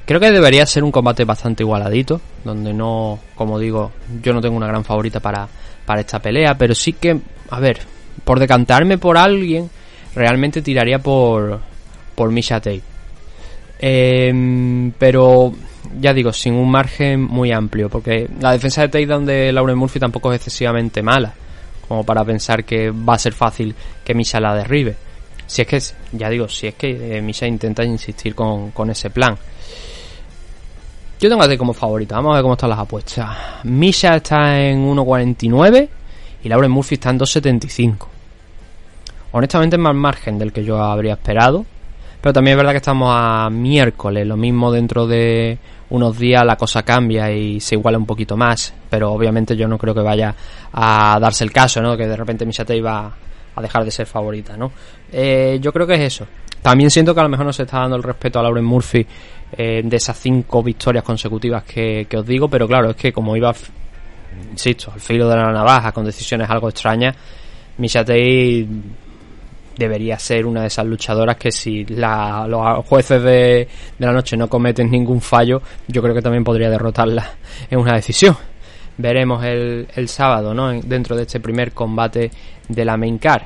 Creo 0.04 0.20
que 0.20 0.30
debería 0.30 0.64
ser 0.66 0.84
un 0.84 0.92
combate 0.92 1.24
bastante 1.24 1.62
igualadito, 1.62 2.20
donde 2.44 2.72
no, 2.72 3.18
como 3.34 3.58
digo, 3.58 3.90
yo 4.22 4.32
no 4.32 4.40
tengo 4.40 4.56
una 4.56 4.68
gran 4.68 4.84
favorita 4.84 5.18
para, 5.18 5.48
para 5.84 6.00
esta 6.00 6.20
pelea, 6.20 6.56
pero 6.56 6.74
sí 6.74 6.92
que, 6.92 7.18
a 7.50 7.58
ver, 7.58 7.80
por 8.24 8.38
decantarme 8.38 8.98
por 8.98 9.18
alguien, 9.18 9.68
realmente 10.14 10.62
tiraría 10.62 11.00
por, 11.00 11.60
por 12.14 12.30
Misha 12.30 12.60
Tate. 12.60 12.82
Em, 13.78 14.92
pero 14.92 15.52
ya 16.00 16.14
digo, 16.14 16.32
sin 16.32 16.54
un 16.54 16.70
margen 16.70 17.22
muy 17.22 17.52
amplio, 17.52 17.88
porque 17.88 18.28
la 18.40 18.52
defensa 18.52 18.82
de 18.82 18.88
takedown 18.88 19.26
de 19.26 19.52
Lauren 19.52 19.76
Murphy 19.76 19.98
tampoco 19.98 20.32
es 20.32 20.36
excesivamente 20.36 21.02
mala, 21.02 21.34
como 21.88 22.04
para 22.04 22.24
pensar 22.24 22.64
que 22.64 22.90
va 22.90 23.14
a 23.14 23.18
ser 23.18 23.32
fácil 23.32 23.74
que 24.04 24.14
Misha 24.14 24.40
la 24.40 24.54
derribe. 24.54 24.96
Si 25.46 25.62
es 25.62 25.68
que, 25.68 25.80
ya 26.16 26.28
digo, 26.28 26.48
si 26.48 26.66
es 26.66 26.74
que 26.74 27.18
eh, 27.18 27.22
Misha 27.22 27.46
intenta 27.46 27.84
insistir 27.84 28.34
con, 28.34 28.72
con 28.72 28.90
ese 28.90 29.10
plan. 29.10 29.36
Yo 31.18 31.28
tengo 31.30 31.42
a 31.42 31.46
Tate 31.46 31.56
como 31.56 31.72
favorita, 31.72 32.16
vamos 32.16 32.32
a 32.32 32.34
ver 32.34 32.42
cómo 32.42 32.54
están 32.54 32.70
las 32.70 32.78
apuestas. 32.78 33.30
Misha 33.64 34.16
está 34.16 34.60
en 34.60 34.86
1.49 34.86 35.88
y 36.44 36.48
Lauren 36.48 36.70
Murphy 36.70 36.96
está 36.96 37.10
en 37.10 37.18
2.75. 37.18 38.06
Honestamente 39.32 39.76
es 39.76 39.82
más 39.82 39.94
margen 39.94 40.38
del 40.38 40.52
que 40.52 40.64
yo 40.64 40.78
habría 40.78 41.14
esperado. 41.14 41.64
Pero 42.20 42.32
también 42.32 42.54
es 42.54 42.56
verdad 42.56 42.72
que 42.72 42.78
estamos 42.78 43.08
a 43.12 43.48
miércoles. 43.50 44.26
Lo 44.26 44.36
mismo 44.36 44.72
dentro 44.72 45.06
de 45.06 45.58
unos 45.90 46.18
días 46.18 46.44
la 46.44 46.56
cosa 46.56 46.82
cambia 46.82 47.30
y 47.30 47.60
se 47.60 47.76
iguala 47.76 47.98
un 47.98 48.06
poquito 48.06 48.36
más. 48.36 48.74
Pero 48.90 49.12
obviamente 49.12 49.56
yo 49.56 49.68
no 49.68 49.78
creo 49.78 49.94
que 49.94 50.00
vaya 50.00 50.34
a 50.72 51.18
darse 51.20 51.44
el 51.44 51.52
caso, 51.52 51.80
¿no? 51.80 51.96
Que 51.96 52.06
de 52.06 52.16
repente 52.16 52.44
Misha 52.44 52.64
Tate 52.64 52.80
va 52.80 53.12
a 53.54 53.62
dejar 53.62 53.84
de 53.84 53.90
ser 53.90 54.06
favorita, 54.06 54.56
¿no? 54.56 54.72
Eh, 55.12 55.58
yo 55.60 55.72
creo 55.72 55.86
que 55.86 55.94
es 55.94 56.00
eso. 56.00 56.26
También 56.62 56.90
siento 56.90 57.14
que 57.14 57.20
a 57.20 57.22
lo 57.22 57.28
mejor 57.28 57.46
no 57.46 57.52
se 57.52 57.62
está 57.62 57.78
dando 57.78 57.96
el 57.96 58.02
respeto 58.02 58.40
a 58.40 58.42
Lauren 58.42 58.64
Murphy 58.64 59.06
eh, 59.56 59.82
de 59.84 59.96
esas 59.96 60.18
cinco 60.18 60.62
victorias 60.62 61.04
consecutivas 61.04 61.62
que, 61.62 62.06
que 62.08 62.16
os 62.16 62.26
digo. 62.26 62.48
Pero 62.48 62.66
claro, 62.66 62.90
es 62.90 62.96
que 62.96 63.12
como 63.12 63.36
iba, 63.36 63.54
insisto, 64.50 64.90
al 64.92 65.00
filo 65.00 65.28
de 65.28 65.36
la 65.36 65.52
navaja 65.52 65.92
con 65.92 66.04
decisiones 66.04 66.50
algo 66.50 66.68
extrañas, 66.68 67.14
Misha 67.78 68.00
Tate 68.04 68.66
debería 69.76 70.18
ser 70.18 70.46
una 70.46 70.62
de 70.62 70.68
esas 70.68 70.86
luchadoras 70.86 71.36
que 71.36 71.52
si 71.52 71.84
la- 71.84 72.46
los 72.48 72.84
jueces 72.86 73.22
de, 73.22 73.68
de 73.98 74.06
la 74.06 74.12
noche 74.12 74.36
no 74.36 74.48
cometen 74.48 74.90
ningún 74.90 75.20
fallo, 75.20 75.60
yo 75.88 76.02
creo 76.02 76.14
que 76.14 76.22
también 76.22 76.44
podría 76.44 76.70
derrotarla 76.70 77.30
en 77.70 77.78
una 77.78 77.94
decisión. 77.94 78.36
Veremos 78.98 79.44
el, 79.44 79.86
el 79.94 80.08
sábado, 80.08 80.54
¿no? 80.54 80.70
En- 80.70 80.88
dentro 80.88 81.14
de 81.16 81.22
este 81.22 81.40
primer 81.40 81.72
combate 81.72 82.30
de 82.68 82.84
la 82.84 82.96
main 82.96 83.18
card. 83.18 83.42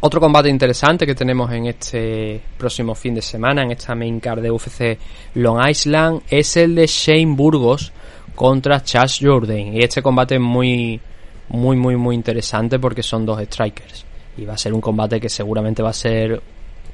Otro 0.00 0.20
combate 0.20 0.50
interesante 0.50 1.06
que 1.06 1.14
tenemos 1.14 1.50
en 1.52 1.66
este 1.66 2.40
próximo 2.58 2.94
fin 2.94 3.14
de 3.14 3.22
semana, 3.22 3.62
en 3.62 3.70
esta 3.70 3.94
main 3.94 4.20
card 4.20 4.42
de 4.42 4.50
UFC 4.50 4.98
Long 5.34 5.66
Island, 5.66 6.20
es 6.28 6.56
el 6.58 6.74
de 6.74 6.86
Shane 6.86 7.34
Burgos 7.34 7.90
contra 8.34 8.82
Chas 8.82 9.18
Jordan. 9.20 9.74
Y 9.74 9.80
este 9.82 10.02
combate 10.02 10.34
es 10.34 10.40
muy, 10.42 11.00
muy, 11.48 11.76
muy, 11.76 11.96
muy 11.96 12.14
interesante 12.16 12.78
porque 12.78 13.02
son 13.02 13.24
dos 13.24 13.40
strikers. 13.44 14.03
Y 14.36 14.44
va 14.44 14.54
a 14.54 14.58
ser 14.58 14.72
un 14.72 14.80
combate 14.80 15.20
que 15.20 15.28
seguramente 15.28 15.82
va 15.82 15.90
a 15.90 15.94
ser 15.94 16.40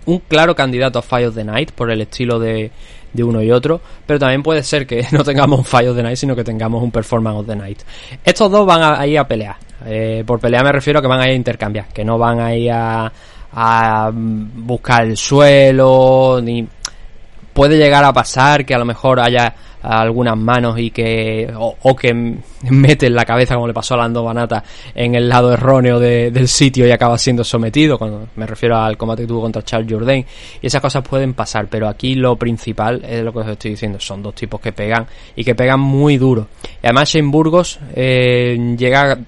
un 0.06 0.18
claro 0.20 0.54
candidato 0.54 0.98
a 0.98 1.02
Fight 1.02 1.28
of 1.28 1.34
the 1.34 1.44
Night 1.44 1.72
por 1.72 1.90
el 1.90 2.00
estilo 2.00 2.38
de, 2.38 2.70
de 3.12 3.24
uno 3.24 3.42
y 3.42 3.50
otro, 3.50 3.80
pero 4.06 4.18
también 4.18 4.42
puede 4.42 4.62
ser 4.62 4.86
que 4.86 5.06
no 5.12 5.24
tengamos 5.24 5.58
un 5.58 5.64
Fight 5.64 5.88
of 5.88 5.96
the 5.96 6.02
Night, 6.02 6.16
sino 6.16 6.34
que 6.36 6.44
tengamos 6.44 6.82
un 6.82 6.90
Performance 6.90 7.40
of 7.40 7.46
the 7.46 7.56
Night. 7.56 7.80
Estos 8.24 8.50
dos 8.50 8.66
van 8.66 8.82
a, 8.82 9.06
ir 9.06 9.18
a 9.18 9.26
pelear. 9.26 9.56
Eh, 9.86 10.24
por 10.26 10.40
pelear 10.40 10.64
me 10.64 10.72
refiero 10.72 10.98
a 10.98 11.02
que 11.02 11.08
van 11.08 11.20
a 11.20 11.26
ir 11.26 11.32
a 11.32 11.36
intercambiar, 11.36 11.88
que 11.88 12.04
no 12.04 12.18
van 12.18 12.40
a 12.40 12.54
ir 12.54 12.70
a, 12.70 13.12
a 13.52 14.10
buscar 14.12 15.04
el 15.04 15.16
suelo, 15.16 16.40
ni 16.42 16.66
puede 17.52 17.76
llegar 17.76 18.04
a 18.04 18.12
pasar 18.12 18.64
que 18.64 18.74
a 18.74 18.78
lo 18.78 18.84
mejor 18.84 19.20
haya 19.20 19.54
algunas 19.82 20.36
manos 20.36 20.78
y 20.78 20.90
que 20.90 21.50
o, 21.56 21.96
que 21.96 22.12
mete 22.70 23.08
la 23.10 23.24
cabeza 23.24 23.54
como 23.54 23.66
le 23.66 23.74
pasó 23.74 23.94
a 23.94 23.98
Lando 23.98 24.22
Banata 24.22 24.62
en 24.94 25.14
el 25.14 25.28
lado 25.28 25.52
erróneo 25.52 25.98
del 25.98 26.48
sitio 26.48 26.86
y 26.86 26.90
acaba 26.90 27.16
siendo 27.18 27.44
sometido 27.44 27.98
cuando 27.98 28.28
me 28.36 28.46
refiero 28.46 28.76
al 28.76 28.96
combate 28.96 29.22
que 29.22 29.28
tuvo 29.28 29.42
contra 29.42 29.62
Charles 29.62 29.90
Jourdain. 29.90 30.24
Y 30.60 30.66
esas 30.66 30.80
cosas 30.80 31.06
pueden 31.06 31.34
pasar 31.34 31.68
pero 31.68 31.88
aquí 31.88 32.14
lo 32.14 32.36
principal 32.36 33.02
es 33.04 33.22
lo 33.22 33.32
que 33.32 33.38
os 33.40 33.48
estoy 33.48 33.72
diciendo. 33.72 33.98
Son 34.00 34.22
dos 34.22 34.34
tipos 34.34 34.60
que 34.60 34.72
pegan 34.72 35.06
y 35.34 35.44
que 35.44 35.54
pegan 35.54 35.80
muy 35.80 36.16
duro. 36.16 36.48
Además 36.82 37.08
Shane 37.10 37.30
Burgos 37.30 37.78
eh, 37.94 38.74
llega 38.76 39.18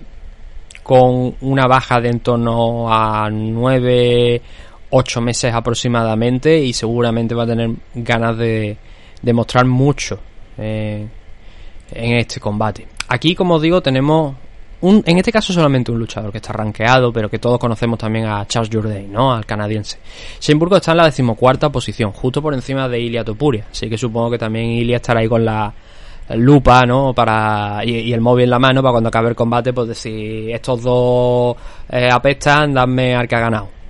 con 0.83 1.35
una 1.41 1.67
baja 1.67 2.01
de 2.01 2.09
en 2.09 2.21
torno 2.21 2.93
a 2.93 3.31
9 3.31 4.43
8 4.91 5.21
meses 5.23 5.55
aproximadamente 5.55 6.59
y 6.59 6.73
seguramente 6.75 7.35
va 7.35 7.45
a 7.45 7.47
tener 7.47 7.71
ganas 7.95 8.37
de 8.37 8.77
demostrar 9.23 9.65
mucho 9.65 10.19
en 10.63 12.17
este 12.17 12.41
combate. 12.41 12.87
Aquí, 13.09 13.35
como 13.35 13.61
digo, 13.61 13.81
tenemos 13.81 14.35
un, 14.83 15.03
en 15.07 15.19
este 15.19 15.31
caso 15.31 15.53
solamente 15.53 15.93
un 15.93 15.99
luchador 15.99 16.33
que 16.33 16.39
está 16.39 16.53
rankeado, 16.53 17.13
pero 17.13 17.29
que 17.31 17.39
todos 17.39 17.59
conocemos 17.59 17.99
también 17.99 18.27
a 18.27 18.47
Charles 18.47 18.71
Jourdain, 18.73 19.13
¿no? 19.13 19.33
Al 19.33 19.47
canadiense. 19.47 19.99
Sheinburgo 20.41 20.77
está 20.77 20.91
en 20.93 20.99
la 20.99 21.05
decimocuarta 21.05 21.71
posición, 21.71 22.13
justo 22.13 22.43
por 22.43 22.53
encima 22.55 22.89
de 22.89 23.01
Ilia 23.01 23.25
Topuria. 23.25 23.67
Así 23.71 23.89
que 23.89 23.97
supongo 23.97 24.31
que 24.31 24.39
también 24.39 24.67
Ilia 24.67 24.97
estará 24.97 25.21
ahí 25.21 25.29
con 25.29 25.45
la 25.45 25.73
lupa, 26.35 26.85
¿no? 26.85 27.13
Para, 27.15 27.85
y, 27.85 28.13
el 28.13 28.21
móvil 28.21 28.45
en 28.45 28.51
la 28.51 28.59
mano 28.59 28.83
para 28.83 28.93
cuando 28.93 29.09
acabe 29.09 29.29
el 29.29 29.37
combate, 29.37 29.73
pues 29.73 29.89
decir, 29.89 30.51
estos 30.51 30.83
dos 30.83 31.57
eh, 31.89 32.09
apestan, 32.11 32.75
dadme 32.75 33.15
al 33.15 33.29
que 33.29 33.37
ha 33.37 33.41
ganado 33.41 33.82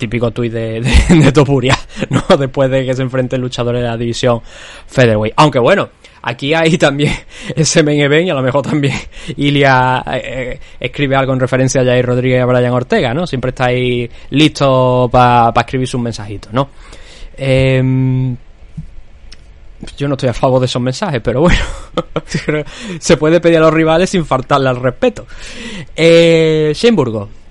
típico 0.00 0.30
tuit 0.32 0.52
de, 0.52 1.32
Topuria, 1.32 1.78
¿no? 2.10 2.36
Después 2.36 2.70
de 2.70 2.84
que 2.84 2.94
se 2.94 3.02
enfrente 3.02 3.36
el 3.36 3.42
luchador 3.42 3.76
de 3.76 3.82
la 3.82 3.96
división 3.96 4.40
Featherweight. 4.86 5.34
Aunque 5.36 5.60
bueno, 5.60 5.90
aquí 6.22 6.54
hay 6.54 6.76
también 6.78 7.12
ese 7.54 7.82
main 7.82 8.00
event 8.00 8.26
y 8.26 8.30
a 8.30 8.34
lo 8.34 8.42
mejor 8.42 8.62
también 8.62 8.94
Ilia 9.36 10.02
eh, 10.06 10.22
eh, 10.24 10.60
escribe 10.80 11.14
algo 11.14 11.34
en 11.34 11.40
referencia 11.40 11.82
a 11.82 11.84
Jair 11.84 12.04
Rodríguez 12.04 12.38
y 12.38 12.40
a 12.40 12.46
Brian 12.46 12.72
Ortega, 12.72 13.14
¿no? 13.14 13.26
Siempre 13.26 13.50
está 13.50 13.66
ahí 13.66 14.10
listo 14.30 15.08
para 15.12 15.52
escribir 15.60 15.86
sus 15.86 16.00
mensajitos, 16.00 16.52
¿no? 16.52 16.70
Em, 17.36 18.36
yo 19.96 20.08
no 20.08 20.14
estoy 20.14 20.28
a 20.28 20.34
favor 20.34 20.60
de 20.60 20.66
esos 20.66 20.80
mensajes, 20.82 21.20
pero 21.22 21.40
bueno, 21.40 21.58
se 22.98 23.16
puede 23.16 23.40
pedir 23.40 23.58
a 23.58 23.60
los 23.60 23.72
rivales 23.72 24.10
sin 24.10 24.26
faltarle 24.26 24.68
al 24.68 24.76
respeto. 24.76 25.26
Eh, 25.94 26.72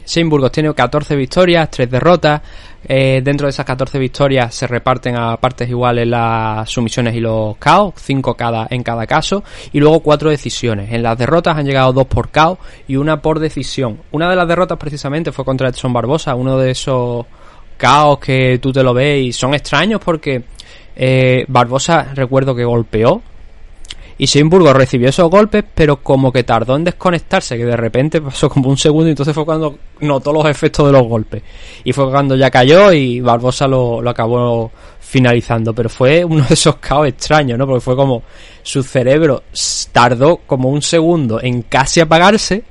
Shane 0.09 0.27
Burgos 0.27 0.51
tiene 0.51 0.73
14 0.73 1.15
victorias, 1.15 1.69
3 1.69 1.87
derrotas. 1.87 2.41
Eh, 2.83 3.21
dentro 3.23 3.45
de 3.45 3.51
esas 3.51 3.63
14 3.63 3.99
victorias 3.99 4.55
se 4.55 4.65
reparten 4.65 5.15
a 5.15 5.37
partes 5.37 5.69
iguales 5.69 6.07
las 6.07 6.67
sumisiones 6.67 7.13
y 7.13 7.19
los 7.19 7.57
KO, 7.57 7.93
5 7.95 8.33
cada, 8.33 8.65
en 8.71 8.81
cada 8.81 9.05
caso, 9.05 9.43
y 9.71 9.79
luego 9.79 9.99
4 9.99 10.31
decisiones. 10.31 10.91
En 10.91 11.03
las 11.03 11.15
derrotas 11.15 11.57
han 11.57 11.65
llegado 11.67 11.93
2 11.93 12.07
por 12.07 12.29
KO 12.29 12.57
y 12.87 12.95
una 12.95 13.21
por 13.21 13.37
decisión. 13.37 13.99
Una 14.11 14.27
de 14.27 14.35
las 14.35 14.47
derrotas 14.47 14.79
precisamente 14.79 15.31
fue 15.31 15.45
contra 15.45 15.69
Edson 15.69 15.93
Barbosa, 15.93 16.33
uno 16.33 16.57
de 16.57 16.71
esos 16.71 17.27
caos 17.77 18.17
que 18.17 18.57
tú 18.59 18.71
te 18.71 18.81
lo 18.81 18.95
ves 18.95 19.23
y 19.23 19.31
son 19.31 19.53
extraños 19.53 20.01
porque 20.03 20.43
eh, 20.95 21.45
Barbosa 21.47 22.15
recuerdo 22.15 22.55
que 22.55 22.65
golpeó 22.65 23.21
y 24.21 24.27
Simburgo 24.27 24.73
recibió 24.73 25.07
esos 25.07 25.29
golpes, 25.29 25.63
pero 25.73 26.03
como 26.03 26.29
que 26.29 26.43
tardó 26.43 26.75
en 26.75 26.83
desconectarse, 26.83 27.55
que 27.57 27.65
de 27.65 27.77
repente 27.77 28.19
pasó 28.21 28.49
como 28.49 28.69
un 28.69 28.77
segundo 28.77 29.07
y 29.07 29.11
entonces 29.11 29.33
fue 29.33 29.45
cuando 29.45 29.77
notó 30.01 30.33
los 30.33 30.45
efectos 30.45 30.87
de 30.87 30.91
los 30.91 31.07
golpes. 31.07 31.41
Y 31.85 31.93
fue 31.93 32.11
cuando 32.11 32.35
ya 32.35 32.51
cayó 32.51 32.91
y 32.91 33.21
Barbosa 33.21 33.65
lo, 33.65 34.07
acabó 34.09 34.71
finalizando. 34.99 35.73
Pero 35.73 35.87
fue 35.87 36.25
uno 36.25 36.43
de 36.43 36.53
esos 36.53 36.75
caos 36.75 37.07
extraños, 37.07 37.57
¿no? 37.57 37.65
Porque 37.65 37.79
fue 37.79 37.95
como 37.95 38.23
su 38.61 38.83
cerebro 38.83 39.43
tardó 39.93 40.41
como 40.45 40.67
un 40.67 40.81
segundo 40.81 41.41
en 41.41 41.61
casi 41.61 42.01
apagarse 42.01 42.61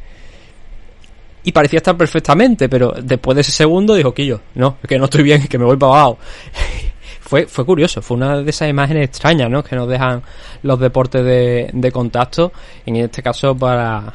y 1.45 1.53
parecía 1.53 1.79
estar 1.79 1.97
perfectamente, 1.97 2.69
pero 2.69 2.93
después 3.03 3.35
de 3.35 3.41
ese 3.41 3.53
segundo 3.53 3.95
dijo, 3.95 4.13
Quillo, 4.13 4.43
no, 4.55 4.77
que 4.87 4.99
no 4.99 5.07
estoy 5.07 5.23
bien, 5.23 5.49
que 5.49 5.57
me 5.57 5.65
voy 5.65 5.79
para 5.79 5.93
abajo 5.93 6.19
fue, 7.29 7.47
fue 7.47 7.67
curioso, 7.67 8.01
fue 8.01 8.17
una 8.17 8.39
de 8.39 8.49
esas 8.49 8.71
imágenes 8.71 9.05
extrañas, 9.05 9.51
¿no? 9.51 9.63
Que 9.63 9.77
nos 9.77 9.87
dejan 9.87 10.23
los 10.63 10.81
deportes 10.81 11.23
de, 11.23 11.69
de 11.75 11.93
contacto, 11.93 12.53
en 12.87 12.97
este 12.97 13.23
caso 13.23 13.55
para, 13.55 14.11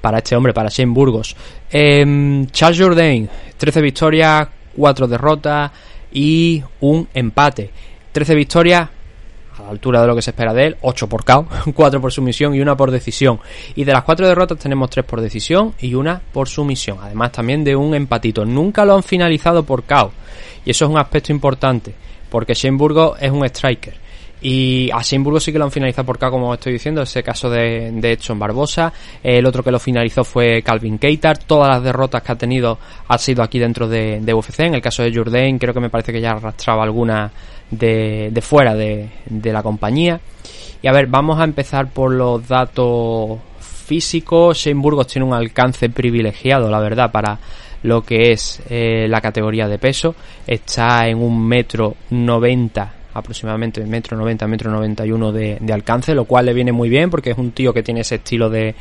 para 0.00 0.18
este 0.18 0.36
hombre, 0.36 0.54
para 0.54 0.68
Shane 0.68 0.92
Burgos. 0.92 1.34
Eh, 1.72 2.46
Charles 2.52 2.80
Jourdain, 2.80 3.28
13 3.56 3.80
victorias, 3.80 4.46
4 4.76 5.08
derrotas 5.08 5.72
y 6.12 6.62
un 6.78 7.08
empate. 7.14 7.72
13 8.12 8.36
victorias, 8.36 8.88
a 9.58 9.62
la 9.62 9.70
altura 9.70 10.00
de 10.00 10.06
lo 10.06 10.14
que 10.14 10.22
se 10.22 10.30
espera 10.30 10.54
de 10.54 10.66
él, 10.66 10.76
8 10.82 11.08
por 11.08 11.24
KO, 11.24 11.48
4 11.74 12.00
por 12.00 12.12
sumisión 12.12 12.54
y 12.54 12.60
una 12.60 12.76
por 12.76 12.92
decisión. 12.92 13.40
Y 13.74 13.82
de 13.82 13.92
las 13.92 14.04
4 14.04 14.28
derrotas 14.28 14.56
tenemos 14.56 14.88
3 14.88 15.04
por 15.04 15.20
decisión 15.20 15.74
y 15.80 15.94
una 15.94 16.22
por 16.32 16.48
sumisión. 16.48 16.98
Además 17.02 17.32
también 17.32 17.64
de 17.64 17.74
un 17.74 17.92
empatito. 17.92 18.44
Nunca 18.44 18.84
lo 18.84 18.94
han 18.94 19.02
finalizado 19.02 19.64
por 19.64 19.82
KO. 19.82 20.12
Y 20.64 20.70
eso 20.70 20.84
es 20.84 20.90
un 20.92 20.98
aspecto 20.98 21.32
importante 21.32 21.92
porque 22.30 22.54
Sheinburgo 22.54 23.16
es 23.16 23.30
un 23.30 23.44
striker. 23.44 23.94
Y 24.42 24.90
a 24.92 25.02
Sheinburgo 25.02 25.38
sí 25.38 25.52
que 25.52 25.58
lo 25.58 25.66
han 25.66 25.70
finalizado 25.70 26.06
por 26.06 26.16
acá, 26.16 26.30
como 26.30 26.54
estoy 26.54 26.72
diciendo, 26.72 27.02
ese 27.02 27.22
caso 27.22 27.50
de, 27.50 27.90
de 27.92 28.12
Edson 28.12 28.38
Barbosa. 28.38 28.92
El 29.22 29.44
otro 29.44 29.62
que 29.62 29.70
lo 29.70 29.78
finalizó 29.78 30.24
fue 30.24 30.62
Calvin 30.62 30.98
Keitar. 30.98 31.38
Todas 31.38 31.68
las 31.68 31.82
derrotas 31.82 32.22
que 32.22 32.32
ha 32.32 32.36
tenido 32.36 32.78
ha 33.08 33.18
sido 33.18 33.42
aquí 33.42 33.58
dentro 33.58 33.86
de, 33.86 34.20
de 34.20 34.32
UFC. 34.32 34.60
En 34.60 34.74
el 34.74 34.80
caso 34.80 35.02
de 35.02 35.12
Jourdain, 35.12 35.58
creo 35.58 35.74
que 35.74 35.80
me 35.80 35.90
parece 35.90 36.12
que 36.12 36.20
ya 36.20 36.30
arrastraba 36.30 36.82
alguna 36.84 37.30
de, 37.70 38.30
de 38.32 38.40
fuera 38.40 38.74
de, 38.74 39.10
de 39.26 39.52
la 39.52 39.62
compañía. 39.62 40.18
Y 40.82 40.88
a 40.88 40.92
ver, 40.92 41.06
vamos 41.06 41.38
a 41.38 41.44
empezar 41.44 41.90
por 41.90 42.10
los 42.10 42.48
datos 42.48 43.38
físicos. 43.90 44.56
Shane 44.56 44.80
Burgos 44.80 45.08
tiene 45.08 45.26
un 45.26 45.34
alcance 45.34 45.88
privilegiado, 45.88 46.70
la 46.70 46.78
verdad, 46.78 47.10
para 47.10 47.36
lo 47.82 48.02
que 48.02 48.30
es 48.30 48.62
eh, 48.70 49.08
la 49.08 49.20
categoría 49.20 49.66
de 49.66 49.78
peso. 49.78 50.14
Está 50.46 51.08
en 51.08 51.18
un 51.18 51.44
metro 51.44 51.96
noventa 52.10 52.94
aproximadamente 53.12 53.84
metro 53.84 54.16
noventa, 54.16 54.46
metro 54.46 54.70
noventa 54.70 55.04
y 55.04 55.10
uno 55.10 55.32
de, 55.32 55.58
alcance, 55.72 56.14
lo 56.14 56.24
cual 56.24 56.46
le 56.46 56.54
viene 56.54 56.70
muy 56.70 56.88
bien 56.88 57.10
porque 57.10 57.32
es 57.32 57.38
un 57.38 57.50
tío 57.50 57.74
que 57.74 57.82
tiene 57.82 58.02
ese 58.02 58.14
estilo 58.14 58.48
de, 58.48 58.72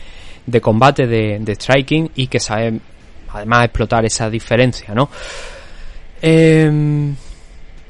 de 0.46 0.62
combate, 0.62 1.08
de, 1.08 1.40
de 1.40 1.56
striking 1.56 2.12
y 2.16 2.28
que 2.28 2.40
sabe 2.40 2.80
además 3.34 3.66
explotar 3.66 4.06
esa 4.06 4.30
diferencia, 4.30 4.94
¿no? 4.94 5.10
Eh, 6.22 7.12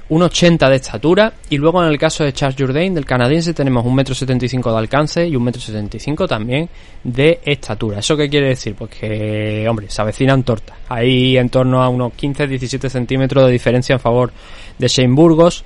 un 0.10 0.24
80 0.24 0.70
de 0.70 0.76
estatura 0.76 1.34
y 1.50 1.58
luego 1.58 1.84
en 1.84 1.90
el 1.90 1.98
caso 1.98 2.24
de 2.24 2.34
Charles 2.34 2.58
Jourdain 2.60 2.94
del 2.96 3.06
canadiense 3.06 3.54
tenemos 3.54 3.86
un 3.86 3.94
metro 3.94 4.16
75 4.16 4.72
de 4.72 4.78
alcance 4.78 5.28
y 5.28 5.36
un 5.36 5.44
metro 5.44 5.62
75 5.62 6.28
también 6.28 6.68
de 7.04 7.40
estatura. 7.46 8.00
¿Eso 8.00 8.18
qué 8.18 8.28
quiere 8.28 8.48
decir? 8.50 8.74
Pues 8.76 8.90
que, 8.90 9.68
hombre, 9.70 9.88
se 9.90 10.02
avecinan 10.02 10.44
tortas. 10.44 10.78
Hay 10.90 11.38
en 11.38 11.50
torno 11.50 11.84
a 11.84 11.90
unos 11.90 12.14
15-17 12.14 12.90
centímetros 12.90 13.46
de 13.46 13.52
diferencia 13.52 13.94
en 13.94 14.00
favor 14.00 14.32
de 14.78 14.88
Shane 14.88 15.14
Burgos. 15.14 15.64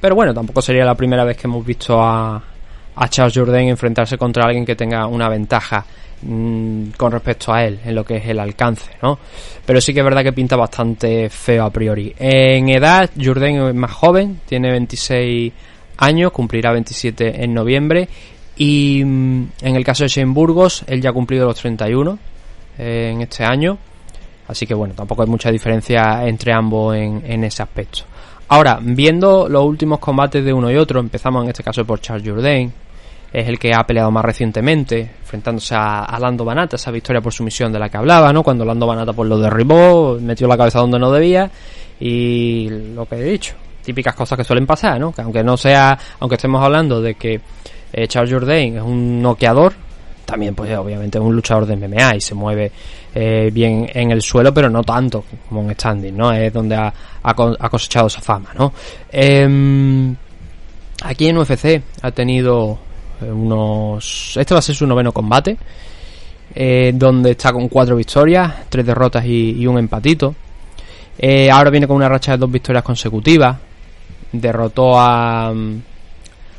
Pero 0.00 0.14
bueno, 0.14 0.32
tampoco 0.32 0.62
sería 0.62 0.84
la 0.84 0.94
primera 0.94 1.24
vez 1.24 1.36
que 1.36 1.46
hemos 1.46 1.64
visto 1.66 2.00
a, 2.02 2.42
a 2.96 3.08
Charles 3.08 3.36
Jourdain 3.36 3.68
enfrentarse 3.68 4.16
contra 4.16 4.44
alguien 4.44 4.64
que 4.64 4.76
tenga 4.76 5.06
una 5.06 5.28
ventaja 5.28 5.84
Mm, 6.20 6.90
con 6.96 7.12
respecto 7.12 7.52
a 7.52 7.64
él 7.64 7.78
en 7.84 7.94
lo 7.94 8.04
que 8.04 8.16
es 8.16 8.26
el 8.26 8.40
alcance, 8.40 8.90
¿no? 9.02 9.20
Pero 9.64 9.80
sí 9.80 9.94
que 9.94 10.00
es 10.00 10.04
verdad 10.04 10.24
que 10.24 10.32
pinta 10.32 10.56
bastante 10.56 11.30
feo 11.30 11.64
a 11.64 11.70
priori. 11.70 12.12
En 12.18 12.68
edad, 12.70 13.08
Jourdain 13.16 13.60
es 13.68 13.74
más 13.74 13.92
joven, 13.92 14.40
tiene 14.44 14.72
26 14.72 15.52
años, 15.98 16.32
cumplirá 16.32 16.72
27 16.72 17.44
en 17.44 17.54
noviembre. 17.54 18.08
Y 18.56 19.04
mm, 19.04 19.46
en 19.62 19.76
el 19.76 19.84
caso 19.84 20.02
de 20.02 20.08
Shane 20.08 20.32
Burgos, 20.32 20.82
él 20.88 21.00
ya 21.00 21.10
ha 21.10 21.12
cumplido 21.12 21.46
los 21.46 21.56
31 21.56 22.18
eh, 22.78 23.10
en 23.12 23.20
este 23.20 23.44
año. 23.44 23.78
Así 24.48 24.66
que 24.66 24.74
bueno, 24.74 24.94
tampoco 24.94 25.22
hay 25.22 25.28
mucha 25.28 25.52
diferencia 25.52 26.26
entre 26.26 26.52
ambos 26.52 26.96
en, 26.96 27.22
en, 27.24 27.44
ese 27.44 27.62
aspecto. 27.62 28.00
Ahora, 28.48 28.80
viendo 28.82 29.48
los 29.48 29.64
últimos 29.64 30.00
combates 30.00 30.44
de 30.44 30.52
uno 30.52 30.68
y 30.68 30.76
otro, 30.76 30.98
empezamos 30.98 31.44
en 31.44 31.50
este 31.50 31.62
caso 31.62 31.84
por 31.84 32.00
Charles 32.00 32.26
Jourdain, 32.26 32.72
es 33.32 33.46
el 33.48 33.58
que 33.58 33.72
ha 33.74 33.84
peleado 33.84 34.10
más 34.10 34.24
recientemente, 34.24 35.00
enfrentándose 35.20 35.74
a, 35.74 36.04
a 36.04 36.18
Lando 36.18 36.44
Banata, 36.44 36.76
esa 36.76 36.90
victoria 36.90 37.20
por 37.20 37.32
sumisión 37.32 37.72
de 37.72 37.78
la 37.78 37.88
que 37.88 37.96
hablaba, 37.98 38.32
¿no? 38.32 38.42
Cuando 38.42 38.64
Lando 38.64 38.86
Banata 38.86 39.12
pues 39.12 39.28
lo 39.28 39.38
derribó, 39.38 40.18
metió 40.20 40.48
la 40.48 40.56
cabeza 40.56 40.78
donde 40.80 40.98
no 40.98 41.10
debía 41.12 41.50
y 42.00 42.68
lo 42.94 43.06
que 43.06 43.16
he 43.16 43.22
dicho, 43.24 43.54
típicas 43.84 44.14
cosas 44.14 44.38
que 44.38 44.44
suelen 44.44 44.66
pasar, 44.66 44.98
¿no? 44.98 45.12
Que 45.12 45.22
aunque 45.22 45.42
no 45.44 45.56
sea, 45.56 45.98
aunque 46.20 46.36
estemos 46.36 46.62
hablando 46.62 47.00
de 47.02 47.14
que 47.16 47.40
eh, 47.92 48.06
Charles 48.08 48.32
Jourdain 48.32 48.76
es 48.76 48.82
un 48.82 49.20
noqueador, 49.20 49.72
también 50.24 50.54
pues 50.54 50.74
obviamente 50.76 51.18
es 51.18 51.24
un 51.24 51.34
luchador 51.34 51.64
de 51.66 51.74
MMA 51.76 52.16
y 52.16 52.20
se 52.20 52.34
mueve 52.34 52.70
eh, 53.14 53.50
bien 53.52 53.88
en 53.92 54.10
el 54.10 54.20
suelo, 54.22 54.52
pero 54.52 54.68
no 54.68 54.82
tanto 54.84 55.24
como 55.48 55.62
en 55.62 55.74
standing, 55.74 56.16
¿no? 56.16 56.32
Es 56.32 56.52
donde 56.52 56.76
ha, 56.76 56.92
ha 57.22 57.34
co- 57.34 57.56
ha 57.58 57.68
cosechado 57.68 58.06
esa 58.08 58.20
fama, 58.20 58.50
¿no? 58.58 58.72
Em, 59.10 60.14
aquí 61.02 61.28
en 61.28 61.38
UFC 61.38 61.82
ha 62.02 62.10
tenido 62.10 62.78
unos... 63.22 64.36
Este 64.36 64.54
va 64.54 64.58
a 64.58 64.62
ser 64.62 64.74
su 64.74 64.86
noveno 64.86 65.12
combate, 65.12 65.56
eh, 66.54 66.92
donde 66.94 67.32
está 67.32 67.52
con 67.52 67.68
cuatro 67.68 67.96
victorias, 67.96 68.64
tres 68.68 68.86
derrotas 68.86 69.24
y, 69.24 69.66
un 69.66 69.78
empatito. 69.78 70.34
Eh, 71.18 71.50
ahora 71.50 71.70
viene 71.70 71.86
con 71.86 71.96
una 71.96 72.08
racha 72.08 72.32
de 72.32 72.38
dos 72.38 72.50
victorias 72.50 72.84
consecutivas. 72.84 73.56
Derrotó 74.30 74.98
a, 74.98 75.52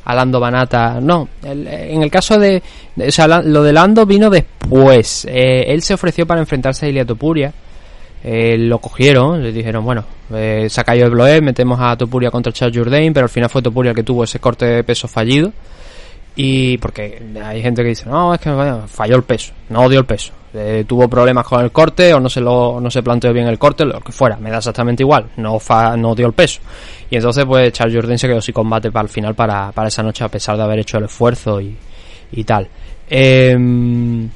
a 0.04 0.14
Lando 0.14 0.40
Banata. 0.40 1.00
No, 1.00 1.28
en 1.42 2.02
el 2.02 2.10
caso 2.10 2.38
de. 2.38 2.62
lo 3.44 3.62
de 3.62 3.72
Lando 3.72 4.06
vino 4.06 4.30
después. 4.30 5.26
Eh, 5.28 5.64
él 5.68 5.82
se 5.82 5.94
ofreció 5.94 6.26
para 6.26 6.40
enfrentarse 6.40 6.86
a 6.86 6.88
Ilia 6.88 7.04
Topuria. 7.04 7.52
Eh, 8.22 8.58
lo 8.58 8.78
cogieron, 8.78 9.42
le 9.42 9.50
dijeron, 9.50 9.82
bueno, 9.82 10.04
eh, 10.34 10.66
se 10.68 10.80
ha 10.80 10.84
caído 10.84 11.06
el 11.06 11.12
Bloed, 11.12 11.40
metemos 11.40 11.80
a 11.80 11.96
Topuria 11.96 12.30
contra 12.30 12.52
Charles 12.52 12.76
Jourdain, 12.76 13.14
pero 13.14 13.24
al 13.24 13.30
final 13.30 13.48
fue 13.48 13.62
Topuria 13.62 13.90
el 13.90 13.96
que 13.96 14.02
tuvo 14.02 14.24
ese 14.24 14.38
corte 14.38 14.66
de 14.66 14.84
peso 14.84 15.08
fallido. 15.08 15.52
Y 16.42 16.78
porque 16.78 17.20
hay 17.44 17.60
gente 17.60 17.82
que 17.82 17.88
dice, 17.90 18.06
no, 18.08 18.32
es 18.32 18.40
que 18.40 18.50
falló 18.86 19.16
el 19.16 19.24
peso, 19.24 19.52
no 19.68 19.88
dio 19.90 19.98
el 19.98 20.06
peso. 20.06 20.32
Eh, 20.54 20.84
tuvo 20.88 21.06
problemas 21.06 21.46
con 21.46 21.62
el 21.62 21.70
corte 21.70 22.14
o 22.14 22.18
no 22.18 22.28
se 22.30 22.40
lo 22.40 22.80
no 22.80 22.90
se 22.90 23.02
planteó 23.02 23.30
bien 23.32 23.46
el 23.46 23.58
corte, 23.58 23.84
lo 23.84 24.00
que 24.00 24.10
fuera, 24.10 24.36
me 24.38 24.50
da 24.50 24.56
exactamente 24.56 25.02
igual, 25.02 25.26
no 25.36 25.58
fa- 25.58 25.96
no 25.98 26.14
dio 26.14 26.26
el 26.26 26.32
peso. 26.32 26.60
Y 27.10 27.16
entonces 27.16 27.44
pues 27.44 27.72
Charles 27.72 27.94
Jourdain 27.94 28.18
se 28.18 28.26
quedó 28.26 28.40
sin 28.40 28.54
combate 28.54 28.90
para 28.90 29.02
el 29.02 29.08
final 29.10 29.34
para, 29.34 29.70
para 29.72 29.88
esa 29.88 30.02
noche 30.02 30.24
a 30.24 30.28
pesar 30.28 30.56
de 30.56 30.62
haber 30.62 30.78
hecho 30.78 30.96
el 30.98 31.04
esfuerzo 31.04 31.60
y, 31.60 31.76
y 32.32 32.44
tal. 32.44 32.66
Em, 33.08 34.28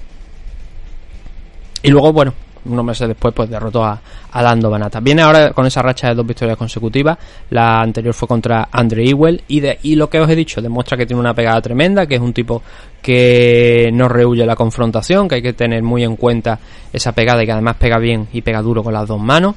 y 1.83 1.89
luego, 1.91 2.13
bueno, 2.13 2.35
unos 2.67 2.85
meses 2.85 3.09
después, 3.09 3.35
pues 3.35 3.51
derrotó 3.51 3.85
a, 3.85 4.01
a 4.33 4.43
Lando 4.43 4.71
Banata. 4.71 5.01
Viene 5.01 5.23
ahora 5.23 5.53
con 5.53 5.67
esa 5.67 5.83
racha 5.83 6.09
de 6.09 6.15
dos 6.15 6.27
victorias 6.27 6.57
consecutivas. 6.57 7.19
La 7.51 7.81
anterior 7.81 8.15
fue 8.15 8.29
contra 8.29 8.69
Andre 8.71 9.09
Ewell. 9.09 9.43
Y, 9.49 9.61
de, 9.61 9.79
y 9.83 9.97
lo 9.97 10.09
que 10.09 10.21
os 10.21 10.29
he 10.29 10.37
dicho, 10.37 10.61
demuestra 10.63 10.97
que 10.97 11.07
tiene 11.07 11.21
una 11.21 11.35
pegada 11.35 11.61
tremenda, 11.61 12.07
que 12.07 12.17
es 12.17 12.21
un 12.21 12.33
tipo 12.33 12.63
que 13.03 13.91
no 13.93 14.09
rehuye 14.09 14.47
la 14.47 14.57
confrontación, 14.57 15.29
que 15.29 15.37
hay 15.37 15.43
que 15.43 15.53
tener 15.53 15.83
muy 15.83 16.05
en 16.05 16.17
cuenta 16.17 16.59
esa 16.93 17.13
pegada 17.13 17.43
y 17.43 17.47
que 17.47 17.53
además 17.53 17.77
pega 17.77 17.99
bien 17.99 18.29
y 18.33 18.43
pega 18.43 18.63
duro 18.63 18.83
con 18.83 18.95
las 18.95 19.07
dos 19.07 19.21
manos. 19.21 19.55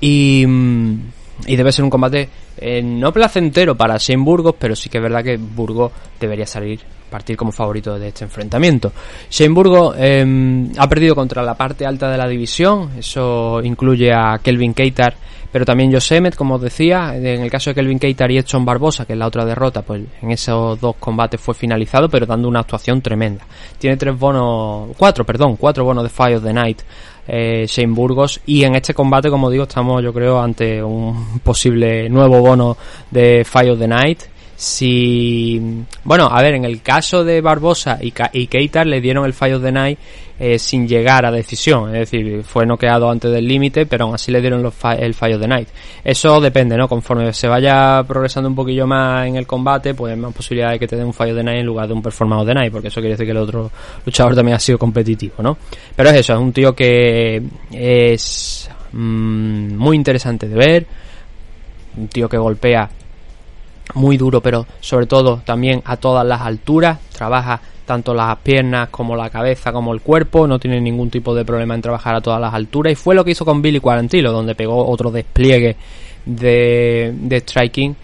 Y, 0.00 0.44
mm, 0.46 0.98
y 1.46 1.56
debe 1.56 1.72
ser 1.72 1.84
un 1.84 1.90
combate 1.90 2.28
eh, 2.66 2.82
no 2.82 3.12
placentero 3.12 3.76
para 3.76 3.98
Shane 3.98 4.24
Burgos, 4.24 4.54
pero 4.58 4.74
sí 4.74 4.88
que 4.88 4.96
es 4.96 5.02
verdad 5.02 5.22
que 5.22 5.36
Burgos 5.36 5.92
debería 6.18 6.46
salir, 6.46 6.80
partir 7.10 7.36
como 7.36 7.52
favorito 7.52 7.98
de 7.98 8.08
este 8.08 8.24
enfrentamiento. 8.24 8.90
Shane 9.30 9.52
Burgos 9.52 9.94
eh, 9.98 10.72
ha 10.78 10.88
perdido 10.88 11.14
contra 11.14 11.42
la 11.42 11.54
parte 11.54 11.84
alta 11.84 12.10
de 12.10 12.16
la 12.16 12.26
división, 12.26 12.92
eso 12.98 13.60
incluye 13.62 14.14
a 14.14 14.38
Kelvin 14.42 14.72
Keitar, 14.72 15.14
pero 15.52 15.66
también 15.66 15.92
Josemet, 15.92 16.36
como 16.36 16.54
os 16.54 16.62
decía, 16.62 17.14
en 17.14 17.42
el 17.42 17.50
caso 17.50 17.68
de 17.68 17.74
Kelvin 17.74 17.98
Keitar 17.98 18.30
y 18.30 18.38
Edson 18.38 18.64
Barbosa, 18.64 19.04
que 19.04 19.12
es 19.12 19.18
la 19.18 19.26
otra 19.26 19.44
derrota, 19.44 19.82
pues 19.82 20.02
en 20.22 20.30
esos 20.30 20.80
dos 20.80 20.96
combates 20.96 21.40
fue 21.40 21.54
finalizado, 21.54 22.08
pero 22.08 22.24
dando 22.24 22.48
una 22.48 22.60
actuación 22.60 23.02
tremenda. 23.02 23.44
Tiene 23.78 23.98
tres 23.98 24.18
bonos, 24.18 24.96
cuatro, 24.96 25.26
perdón, 25.26 25.56
cuatro 25.56 25.84
bonos 25.84 26.02
de 26.02 26.08
Fire 26.08 26.38
of 26.38 26.44
the 26.44 26.52
Night 26.52 26.80
eh, 27.26 27.66
Shane 27.68 27.94
Burgos. 27.94 28.40
Y 28.46 28.64
en 28.64 28.74
este 28.74 28.94
combate 28.94 29.30
como 29.30 29.50
digo 29.50 29.64
estamos 29.64 30.02
yo 30.02 30.12
creo 30.12 30.40
ante 30.40 30.82
un 30.82 31.40
posible 31.40 32.08
nuevo 32.08 32.40
bono 32.40 32.76
de 33.10 33.44
Fire 33.44 33.70
of 33.70 33.78
the 33.78 33.88
Night 33.88 34.33
si 34.56 35.60
bueno 36.04 36.28
a 36.30 36.40
ver 36.42 36.54
en 36.54 36.64
el 36.64 36.80
caso 36.80 37.24
de 37.24 37.40
Barbosa 37.40 37.98
y, 38.00 38.12
y 38.32 38.70
le 38.84 39.00
dieron 39.00 39.24
el 39.24 39.32
of 39.32 39.62
the 39.62 39.72
Night 39.72 39.98
eh, 40.38 40.58
sin 40.58 40.88
llegar 40.88 41.24
a 41.24 41.30
decisión. 41.30 41.94
Es 41.94 42.10
decir 42.10 42.42
fue 42.44 42.66
noqueado 42.66 43.10
antes 43.10 43.30
del 43.32 43.46
límite 43.46 43.86
pero 43.86 44.04
aún 44.04 44.14
así 44.14 44.30
le 44.30 44.40
dieron 44.40 44.60
el 44.60 44.66
of 44.66 44.80
the 44.80 45.48
Night 45.48 45.68
eso 46.04 46.40
depende 46.40 46.76
no 46.76 46.88
conforme 46.88 47.32
se 47.32 47.48
vaya 47.48 48.02
progresando 48.06 48.48
un 48.48 48.54
poquillo 48.54 48.86
más 48.86 49.26
en 49.26 49.36
el 49.36 49.46
combate 49.46 49.94
pues 49.94 50.14
hay 50.14 50.20
más 50.20 50.32
posibilidad 50.32 50.70
de 50.70 50.78
que 50.78 50.86
te 50.86 50.96
den 50.96 51.06
un 51.06 51.10
of 51.10 51.18
the 51.18 51.42
Night 51.42 51.60
en 51.60 51.66
lugar 51.66 51.88
de 51.88 51.94
un 51.94 52.02
Performance 52.02 52.42
of 52.42 52.48
the 52.48 52.54
Night 52.54 52.72
porque 52.72 52.88
eso 52.88 53.00
quiere 53.00 53.14
decir 53.14 53.26
que 53.26 53.32
el 53.32 53.38
otro 53.38 53.70
luchador 54.04 54.34
también 54.34 54.56
ha 54.56 54.60
sido 54.60 54.78
competitivo 54.78 55.36
no 55.38 55.56
pero 55.96 56.10
es 56.10 56.16
eso 56.16 56.34
es 56.34 56.38
un 56.38 56.52
tío 56.52 56.74
que 56.74 57.42
es 57.72 58.70
mm, 58.92 59.74
muy 59.76 59.96
interesante 59.96 60.48
de 60.48 60.54
ver 60.54 60.86
un 61.96 62.08
tío 62.08 62.28
que 62.28 62.38
golpea 62.38 62.88
muy 63.92 64.16
duro, 64.16 64.40
pero 64.40 64.66
sobre 64.80 65.06
todo 65.06 65.42
también 65.44 65.82
a 65.84 65.96
todas 65.96 66.26
las 66.26 66.40
alturas. 66.40 66.98
Trabaja 67.12 67.60
tanto 67.84 68.14
las 68.14 68.36
piernas 68.38 68.88
como 68.88 69.14
la 69.14 69.30
cabeza 69.30 69.72
como 69.72 69.92
el 69.92 70.00
cuerpo. 70.00 70.46
No 70.46 70.58
tiene 70.58 70.80
ningún 70.80 71.10
tipo 71.10 71.34
de 71.34 71.44
problema 71.44 71.74
en 71.74 71.82
trabajar 71.82 72.14
a 72.14 72.20
todas 72.20 72.40
las 72.40 72.54
alturas. 72.54 72.92
Y 72.92 72.96
fue 72.96 73.14
lo 73.14 73.24
que 73.24 73.32
hizo 73.32 73.44
con 73.44 73.60
Billy 73.60 73.80
Quarantilo, 73.80 74.32
donde 74.32 74.54
pegó 74.54 74.86
otro 74.86 75.10
despliegue 75.10 75.76
de, 76.24 77.14
de 77.14 77.40
striking. 77.40 77.94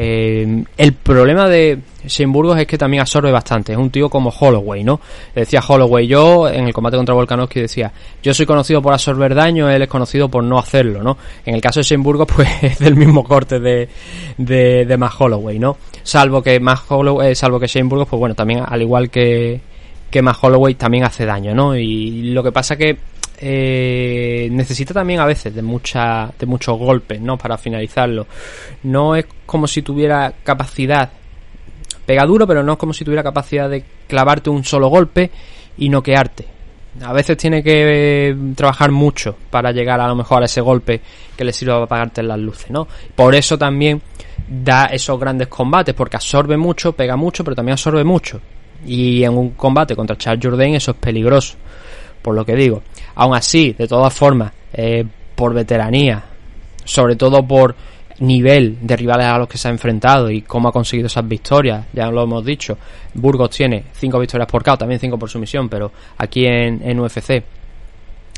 Eh, 0.00 0.64
el 0.76 0.92
problema 0.92 1.48
de 1.48 1.80
Shane 2.06 2.30
Burgos 2.32 2.56
es 2.56 2.68
que 2.68 2.78
también 2.78 3.00
absorbe 3.00 3.32
bastante. 3.32 3.72
Es 3.72 3.78
un 3.78 3.90
tío 3.90 4.08
como 4.08 4.30
Holloway, 4.30 4.84
¿no? 4.84 5.00
Decía 5.34 5.60
Holloway, 5.66 6.06
yo 6.06 6.48
en 6.48 6.68
el 6.68 6.72
combate 6.72 6.96
contra 6.96 7.16
Volkanovski 7.16 7.62
decía, 7.62 7.90
yo 8.22 8.32
soy 8.32 8.46
conocido 8.46 8.80
por 8.80 8.92
absorber 8.92 9.34
daño, 9.34 9.68
él 9.68 9.82
es 9.82 9.88
conocido 9.88 10.28
por 10.28 10.44
no 10.44 10.56
hacerlo, 10.56 11.02
¿no? 11.02 11.18
En 11.44 11.56
el 11.56 11.60
caso 11.60 11.80
de 11.80 11.84
Shane 11.84 12.04
Burgos, 12.04 12.28
pues 12.32 12.48
es 12.62 12.78
del 12.78 12.94
mismo 12.94 13.24
corte 13.24 13.58
de, 13.58 13.88
de, 14.36 14.96
Matt 14.96 15.14
Holloway, 15.18 15.58
¿no? 15.58 15.76
Salvo 16.04 16.44
que 16.44 16.60
Matt 16.60 16.82
Holloway, 16.88 17.32
eh, 17.32 17.34
salvo 17.34 17.58
que 17.58 17.66
Shane 17.66 17.88
Burgos, 17.88 18.06
pues 18.06 18.20
bueno, 18.20 18.36
también 18.36 18.62
al 18.64 18.80
igual 18.80 19.10
que, 19.10 19.60
que 20.08 20.22
Matt 20.22 20.36
Holloway 20.42 20.76
también 20.76 21.02
hace 21.02 21.26
daño, 21.26 21.56
¿no? 21.56 21.74
Y 21.74 22.30
lo 22.30 22.44
que 22.44 22.52
pasa 22.52 22.76
que 22.76 22.98
eh, 23.40 24.48
necesita 24.50 24.92
también 24.92 25.20
a 25.20 25.26
veces 25.26 25.54
de 25.54 25.62
mucha 25.62 26.32
de 26.36 26.46
muchos 26.46 26.76
golpes 26.76 27.20
no 27.20 27.38
para 27.38 27.56
finalizarlo. 27.56 28.26
No 28.82 29.14
es 29.14 29.26
como 29.46 29.66
si 29.66 29.82
tuviera 29.82 30.34
capacidad 30.42 31.10
pega 32.04 32.24
duro 32.24 32.46
pero 32.46 32.62
no 32.62 32.72
es 32.72 32.78
como 32.78 32.92
si 32.92 33.04
tuviera 33.04 33.22
capacidad 33.22 33.70
de 33.70 33.84
clavarte 34.06 34.50
un 34.50 34.64
solo 34.64 34.88
golpe 34.88 35.30
y 35.76 35.88
noquearte. 35.88 36.46
A 37.00 37.12
veces 37.12 37.36
tiene 37.36 37.62
que 37.62 38.30
eh, 38.30 38.36
trabajar 38.56 38.90
mucho 38.90 39.36
para 39.50 39.70
llegar 39.70 40.00
a 40.00 40.08
lo 40.08 40.16
mejor 40.16 40.42
a 40.42 40.46
ese 40.46 40.60
golpe 40.60 41.00
que 41.36 41.44
le 41.44 41.52
sirva 41.52 41.74
para 41.74 41.84
apagarte 41.84 42.24
las 42.24 42.40
luces 42.40 42.70
no 42.72 42.88
por 43.14 43.36
eso 43.36 43.56
también 43.56 44.02
da 44.48 44.86
esos 44.86 45.20
grandes 45.20 45.46
combates 45.46 45.94
porque 45.94 46.16
absorbe 46.16 46.56
mucho 46.56 46.92
pega 46.92 47.14
mucho 47.14 47.44
pero 47.44 47.54
también 47.54 47.74
absorbe 47.74 48.02
mucho. 48.02 48.40
Y 48.84 49.22
en 49.22 49.36
un 49.36 49.50
combate 49.50 49.94
contra 49.94 50.16
Charles 50.16 50.44
Jourdain 50.44 50.74
eso 50.74 50.92
es 50.92 50.96
peligroso 50.96 51.56
por 52.28 52.34
lo 52.34 52.44
que 52.44 52.56
digo. 52.56 52.82
Aún 53.14 53.34
así, 53.34 53.72
de 53.72 53.88
todas 53.88 54.12
formas, 54.12 54.52
por 55.34 55.54
veteranía, 55.54 56.22
sobre 56.84 57.16
todo 57.16 57.42
por 57.42 57.74
nivel 58.18 58.76
de 58.82 58.96
rivales 58.98 59.24
a 59.24 59.38
los 59.38 59.48
que 59.48 59.56
se 59.56 59.66
ha 59.66 59.70
enfrentado 59.70 60.30
y 60.30 60.42
cómo 60.42 60.68
ha 60.68 60.72
conseguido 60.72 61.06
esas 61.06 61.26
victorias, 61.26 61.86
ya 61.94 62.10
lo 62.10 62.24
hemos 62.24 62.44
dicho, 62.44 62.76
Burgos 63.14 63.48
tiene 63.48 63.84
5 63.94 64.18
victorias 64.18 64.46
por 64.46 64.62
KO, 64.62 64.76
también 64.76 65.00
5 65.00 65.18
por 65.18 65.30
sumisión, 65.30 65.70
pero 65.70 65.90
aquí 66.18 66.44
en, 66.44 66.82
en 66.86 67.00
UFC 67.00 67.42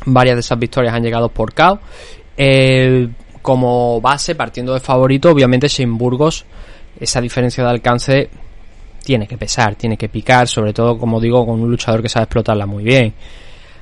varias 0.06 0.36
de 0.36 0.40
esas 0.40 0.56
victorias 0.56 0.94
han 0.94 1.02
llegado 1.02 1.28
por 1.30 1.52
KO. 1.52 1.80
Eh, 2.36 3.08
como 3.42 4.00
base, 4.00 4.36
partiendo 4.36 4.72
de 4.72 4.78
favorito, 4.78 5.32
obviamente 5.32 5.68
sin 5.68 5.98
Burgos, 5.98 6.44
esa 7.00 7.20
diferencia 7.20 7.64
de 7.64 7.70
alcance 7.70 8.30
tiene 9.02 9.26
que 9.26 9.36
pesar, 9.36 9.74
tiene 9.74 9.96
que 9.96 10.08
picar, 10.08 10.46
sobre 10.46 10.72
todo, 10.72 10.96
como 10.96 11.18
digo, 11.18 11.44
con 11.44 11.60
un 11.60 11.68
luchador 11.68 12.02
que 12.02 12.08
sabe 12.08 12.26
explotarla 12.26 12.66
muy 12.66 12.84
bien. 12.84 13.14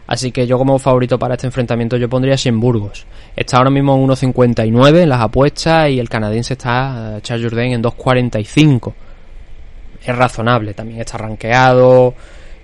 Así 0.08 0.32
que 0.32 0.46
yo 0.46 0.56
como 0.56 0.78
favorito 0.78 1.18
para 1.18 1.34
este 1.34 1.46
enfrentamiento 1.46 1.98
yo 1.98 2.08
pondría 2.08 2.34
Shane 2.34 2.56
Burgos. 2.56 3.04
Está 3.36 3.58
ahora 3.58 3.68
mismo 3.68 3.94
en 3.94 4.08
1.59 4.08 5.02
en 5.02 5.08
las 5.10 5.20
apuestas 5.20 5.90
y 5.90 6.00
el 6.00 6.08
canadiense 6.08 6.54
está, 6.54 7.18
eh, 7.18 7.20
Charles 7.20 7.46
Jourdain, 7.46 7.74
en 7.74 7.82
2.45. 7.82 8.94
Es 10.02 10.16
razonable, 10.16 10.72
también 10.72 11.00
está 11.00 11.18
rankeado. 11.18 12.14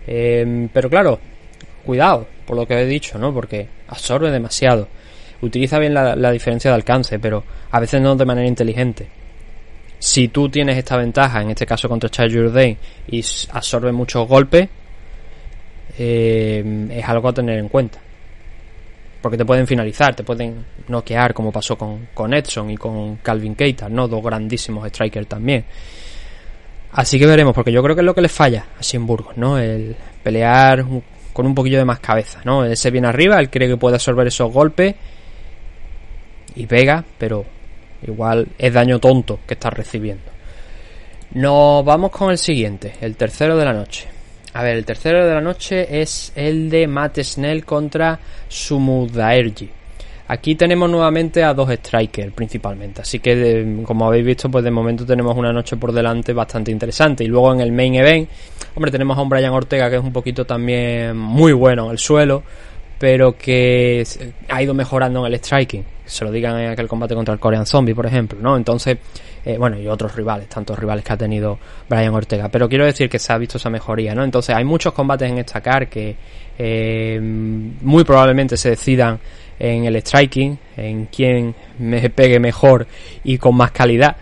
eh, 0.06 0.68
pero 0.72 0.88
claro, 0.88 1.20
cuidado, 1.84 2.26
por 2.46 2.56
lo 2.56 2.66
que 2.66 2.80
he 2.80 2.86
dicho, 2.86 3.18
¿no? 3.18 3.34
Porque 3.34 3.68
absorbe 3.88 4.30
demasiado. 4.30 4.88
Utiliza 5.42 5.78
bien 5.78 5.92
la, 5.92 6.16
la 6.16 6.30
diferencia 6.30 6.70
de 6.70 6.76
alcance, 6.76 7.18
pero 7.18 7.44
a 7.70 7.78
veces 7.78 8.00
no 8.00 8.16
de 8.16 8.24
manera 8.24 8.48
inteligente. 8.48 9.06
Si 9.98 10.28
tú 10.28 10.48
tienes 10.48 10.78
esta 10.78 10.96
ventaja, 10.96 11.42
en 11.42 11.50
este 11.50 11.66
caso 11.66 11.90
contra 11.90 12.08
Charles 12.08 12.34
Jourdain, 12.34 12.78
y 13.08 13.22
absorbe 13.52 13.92
muchos 13.92 14.26
golpes, 14.26 14.66
eh, 15.98 16.88
es 16.90 17.08
algo 17.08 17.28
a 17.28 17.32
tener 17.32 17.58
en 17.58 17.68
cuenta. 17.68 17.98
Porque 19.20 19.38
te 19.38 19.44
pueden 19.44 19.66
finalizar, 19.66 20.14
te 20.14 20.22
pueden 20.22 20.64
noquear, 20.88 21.32
como 21.32 21.50
pasó 21.50 21.78
con, 21.78 22.08
con 22.12 22.34
Edson 22.34 22.70
y 22.70 22.76
con 22.76 23.16
Calvin 23.16 23.54
Keita, 23.54 23.88
¿no? 23.88 24.06
Dos 24.06 24.22
grandísimos 24.22 24.86
strikers 24.88 25.26
también. 25.26 25.64
Así 26.92 27.18
que 27.18 27.26
veremos, 27.26 27.54
porque 27.54 27.72
yo 27.72 27.82
creo 27.82 27.96
que 27.96 28.02
es 28.02 28.06
lo 28.06 28.14
que 28.14 28.20
le 28.20 28.28
falla 28.28 28.66
a 28.78 28.82
Simburgos, 28.82 29.36
¿no? 29.36 29.58
El 29.58 29.96
pelear 30.22 30.84
con 31.32 31.46
un 31.46 31.54
poquillo 31.54 31.78
de 31.78 31.84
más 31.84 31.98
cabeza, 31.98 32.40
¿no? 32.44 32.64
Él 32.64 32.76
se 32.76 32.90
viene 32.90 33.08
arriba, 33.08 33.40
él 33.40 33.50
cree 33.50 33.68
que 33.68 33.76
puede 33.76 33.96
absorber 33.96 34.28
esos 34.28 34.52
golpes 34.52 34.94
y 36.54 36.66
pega, 36.66 37.04
pero 37.18 37.44
igual 38.06 38.46
es 38.56 38.72
daño 38.72 39.00
tonto 39.00 39.40
que 39.46 39.54
está 39.54 39.70
recibiendo. 39.70 40.30
Nos 41.32 41.84
vamos 41.84 42.12
con 42.12 42.30
el 42.30 42.38
siguiente, 42.38 42.94
el 43.00 43.16
tercero 43.16 43.56
de 43.56 43.64
la 43.64 43.72
noche. 43.72 44.13
A 44.54 44.62
ver, 44.62 44.76
el 44.76 44.84
tercero 44.84 45.26
de 45.26 45.34
la 45.34 45.40
noche 45.40 46.00
es 46.00 46.32
el 46.36 46.70
de 46.70 46.86
Matt 46.86 47.18
Snell 47.18 47.64
contra 47.64 48.20
Sumudaerji. 48.48 49.68
Aquí 50.28 50.54
tenemos 50.54 50.88
nuevamente 50.88 51.42
a 51.42 51.52
dos 51.52 51.68
strikers 51.70 52.32
principalmente, 52.32 53.02
así 53.02 53.18
que 53.18 53.82
como 53.84 54.06
habéis 54.06 54.24
visto, 54.24 54.48
pues 54.48 54.62
de 54.62 54.70
momento 54.70 55.04
tenemos 55.04 55.36
una 55.36 55.52
noche 55.52 55.76
por 55.76 55.90
delante 55.92 56.32
bastante 56.32 56.70
interesante. 56.70 57.24
Y 57.24 57.26
luego 57.26 57.52
en 57.52 57.62
el 57.62 57.72
main 57.72 57.96
event, 57.96 58.28
hombre, 58.76 58.92
tenemos 58.92 59.18
a 59.18 59.22
un 59.22 59.28
Brian 59.28 59.52
Ortega 59.52 59.90
que 59.90 59.96
es 59.96 60.02
un 60.02 60.12
poquito 60.12 60.46
también 60.46 61.16
muy 61.16 61.52
bueno 61.52 61.86
en 61.86 61.90
el 61.90 61.98
suelo, 61.98 62.44
pero 62.96 63.36
que 63.36 64.04
ha 64.48 64.62
ido 64.62 64.72
mejorando 64.72 65.26
en 65.26 65.32
el 65.32 65.38
striking. 65.40 65.84
Se 66.04 66.24
lo 66.24 66.30
digan 66.30 66.60
en 66.60 66.70
aquel 66.70 66.86
combate 66.86 67.16
contra 67.16 67.34
el 67.34 67.40
Korean 67.40 67.66
Zombie, 67.66 67.92
por 67.92 68.06
ejemplo, 68.06 68.38
¿no? 68.40 68.56
Entonces, 68.56 68.98
eh, 69.44 69.58
bueno, 69.58 69.78
y 69.78 69.86
otros 69.86 70.14
rivales, 70.16 70.48
tantos 70.48 70.78
rivales 70.78 71.04
que 71.04 71.12
ha 71.12 71.16
tenido 71.16 71.58
Brian 71.88 72.14
Ortega. 72.14 72.48
Pero 72.48 72.68
quiero 72.68 72.86
decir 72.86 73.08
que 73.08 73.18
se 73.18 73.32
ha 73.32 73.38
visto 73.38 73.58
esa 73.58 73.70
mejoría, 73.70 74.14
¿no? 74.14 74.24
Entonces, 74.24 74.54
hay 74.54 74.64
muchos 74.64 74.92
combates 74.92 75.30
en 75.30 75.38
esta 75.38 75.60
car 75.60 75.88
que 75.88 76.16
eh, 76.58 77.18
muy 77.20 78.04
probablemente 78.04 78.56
se 78.56 78.70
decidan 78.70 79.18
en 79.58 79.84
el 79.84 79.96
striking, 79.96 80.58
en 80.76 81.06
quién 81.06 81.54
me 81.78 82.10
pegue 82.10 82.40
mejor 82.40 82.86
y 83.22 83.38
con 83.38 83.56
más 83.56 83.70
calidad. 83.70 84.16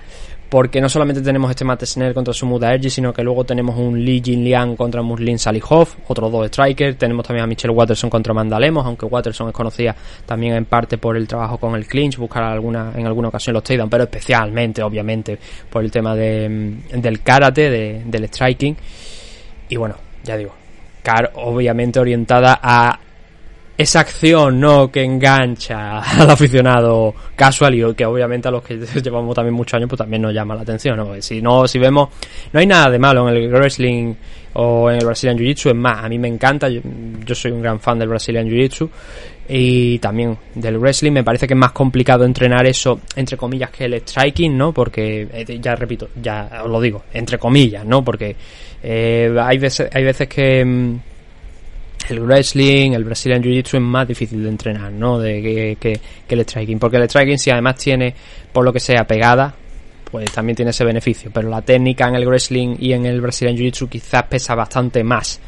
Porque 0.53 0.82
no 0.82 0.88
solamente 0.90 1.22
tenemos 1.22 1.48
este 1.48 1.64
Matt 1.64 1.82
Snell 1.86 2.12
contra 2.12 2.34
Sumuda 2.34 2.74
Ergi, 2.74 2.90
sino 2.90 3.11
que 3.11 3.22
luego 3.24 3.42
tenemos 3.42 3.74
un 3.78 4.05
Lee 4.05 4.20
Jin 4.22 4.44
Liang 4.44 4.76
contra 4.76 5.00
Muslin 5.00 5.38
Salihov, 5.38 5.88
otros 6.09 6.30
dos 6.30 6.46
strikers. 6.48 6.98
Tenemos 6.98 7.26
también 7.26 7.44
a 7.44 7.46
Michelle 7.46 7.72
Watterson 7.72 8.11
contra 8.11 8.32
Amanda 8.32 8.61
Lemos, 8.61 8.84
aunque 8.84 9.07
Watterson 9.07 9.48
es 9.48 9.55
conocida 9.55 9.96
también 10.26 10.53
en 10.53 10.66
parte 10.66 10.98
por 10.98 11.16
el 11.16 11.26
trabajo 11.26 11.57
con 11.57 11.74
el 11.74 11.86
clinch, 11.86 12.18
buscar 12.18 12.42
alguna, 12.42 12.92
en 12.94 13.07
alguna 13.07 13.28
ocasión 13.28 13.55
los 13.55 13.62
takedown, 13.62 13.88
pero 13.88 14.05
especialmente, 14.05 14.82
obviamente, 14.82 15.38
por 15.70 15.82
el 15.82 15.90
tema 15.90 16.14
de, 16.14 16.46
mm, 16.50 17.00
del 17.00 17.22
karate, 17.22 17.70
de- 17.70 18.03
del 18.05 18.24
striking. 18.28 18.76
Y 19.70 19.76
bueno, 19.76 19.94
ya 20.22 20.36
digo, 20.36 20.53
Car 21.03 21.32
obviamente 21.36 21.98
orientada 21.98 22.61
a 22.62 23.00
esa 23.77 24.01
acción 24.01 24.61
no 24.61 24.91
que 24.91 25.03
engancha 25.03 25.99
al 26.01 26.31
aficionado 26.31 27.14
casual 27.35 27.75
y 27.75 27.95
que 27.95 28.05
obviamente 28.05 28.49
a 28.49 28.51
los 28.51 28.62
que 28.62 28.77
llevamos 29.03 29.35
también 29.35 29.55
muchos 29.55 29.75
años 29.75 29.89
pues 29.89 29.99
también 29.99 30.23
nos 30.23 30.35
llama 30.35 30.55
la 30.55 30.62
atención 30.62 30.97
¿no? 30.97 31.20
Si 31.20 31.41
no 31.41 31.66
si 31.66 31.79
vemos 31.79 32.11
no 32.53 32.61
hay 32.61 32.66
nada 32.66 32.91
de 32.91 32.99
malo 32.99 33.29
en 33.29 33.37
el 33.37 33.51
wrestling 33.51 34.14
o 34.55 34.91
en 34.91 34.99
el 34.99 35.07
Brazilian 35.07 35.39
Jiu 35.39 35.47
Jitsu 35.47 35.70
es 35.70 35.75
más 35.75 36.05
a 36.05 36.09
mí 36.09 36.18
me 36.18 36.29
encanta 36.29 36.68
yo, 36.68 36.81
yo 37.25 37.35
soy 37.35 37.53
un 37.53 37.62
gran 37.62 37.81
fan 37.81 37.99
del 37.99 38.09
Brazilian 38.09 38.47
Jiu 38.47 38.59
Jitsu 38.59 38.91
y 39.49 39.99
también 39.99 40.37
del 40.55 40.79
wrestling 40.79 41.12
me 41.12 41.25
parece 41.25 41.47
que 41.47 41.55
es 41.55 41.61
más 41.61 41.73
complicado 41.73 42.25
entrenar 42.25 42.66
eso 42.66 43.01
entre 43.16 43.39
comillas 43.39 43.70
que 43.70 43.87
el 43.87 43.95
striking 43.95 44.57
no 44.57 44.73
porque 44.73 45.27
eh, 45.33 45.59
ya 45.59 45.75
repito 45.75 46.11
ya 46.20 46.61
os 46.62 46.70
lo 46.70 46.81
digo 46.81 47.05
entre 47.14 47.39
comillas 47.39 47.87
no 47.87 48.05
porque 48.05 48.37
eh, 48.83 49.35
hay 49.41 49.57
veces 49.57 49.89
hay 49.93 50.05
veces 50.05 50.29
que 50.29 50.62
mm, 50.62 51.12
el 52.11 52.20
wrestling, 52.20 52.92
el 52.92 53.05
Brazilian 53.05 53.42
Jiu-Jitsu 53.42 53.76
es 53.76 53.80
más 53.80 54.09
difícil 54.09 54.42
de 54.42 54.48
entrenar, 54.48 54.92
¿no? 54.92 55.18
De 55.18 55.76
que, 55.78 56.00
el 56.28 56.40
striking. 56.40 56.78
Porque 56.78 56.96
el 56.96 57.09
striking, 57.09 57.38
si 57.38 57.50
además 57.50 57.76
tiene, 57.76 58.14
por 58.53 58.64
lo 58.64 58.72
que 58.72 58.80
sea, 58.80 59.07
pegada, 59.07 59.55
pues 60.11 60.30
también 60.32 60.57
tiene 60.57 60.70
ese 60.70 60.84
beneficio. 60.84 61.30
Pero 61.32 61.48
la 61.48 61.62
técnica 61.62 62.09
en 62.09 62.16
el 62.16 62.26
wrestling 62.26 62.76
y 62.78 62.92
en 62.92 63.07
el 63.07 63.20
Brazilian 63.20 63.57
Jiu-Jitsu 63.57 63.88
quizás 63.88 64.24
pesa 64.24 64.55
bastante 64.55 65.03
más. 65.05 65.40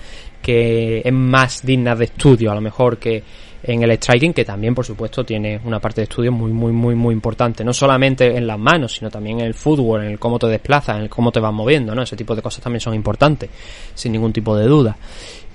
Que 0.43 1.01
es 1.05 1.13
más 1.13 1.65
digna 1.65 1.95
de 1.95 2.05
estudio, 2.05 2.53
a 2.53 2.55
lo 2.55 2.61
mejor, 2.61 2.99
que 2.99 3.23
en 3.67 3.83
el 3.83 3.93
striking, 3.93 4.35
que 4.35 4.45
también, 4.45 4.75
por 4.75 4.85
supuesto, 4.85 5.25
tiene 5.25 5.59
una 5.65 5.81
parte 5.81 6.03
de 6.03 6.05
estudio 6.05 6.31
muy, 6.31 6.53
muy, 6.53 6.71
muy, 6.71 6.95
muy 6.95 7.15
importante. 7.15 7.65
No 7.65 7.73
solamente 7.73 8.37
en 8.37 8.47
las 8.47 8.59
manos, 8.59 8.93
sino 8.93 9.11
también 9.11 9.41
en 9.41 9.47
el 9.47 9.55
fútbol, 9.55 10.03
en 10.03 10.11
el 10.13 10.19
cómo 10.19 10.39
te 10.39 10.47
desplazas, 10.49 10.97
en 10.97 11.05
el 11.05 11.09
cómo 11.09 11.33
te 11.33 11.41
vas 11.41 11.53
moviendo, 11.53 11.95
¿no? 11.95 12.03
Ese 12.03 12.15
tipo 12.15 12.37
de 12.37 12.43
cosas 12.43 12.63
también 12.63 12.81
son 12.81 12.95
importantes, 12.95 13.49
sin 13.95 14.13
ningún 14.13 14.35
tipo 14.35 14.55
de 14.55 14.67
duda. 14.67 14.97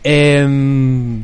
Em, 0.04 1.24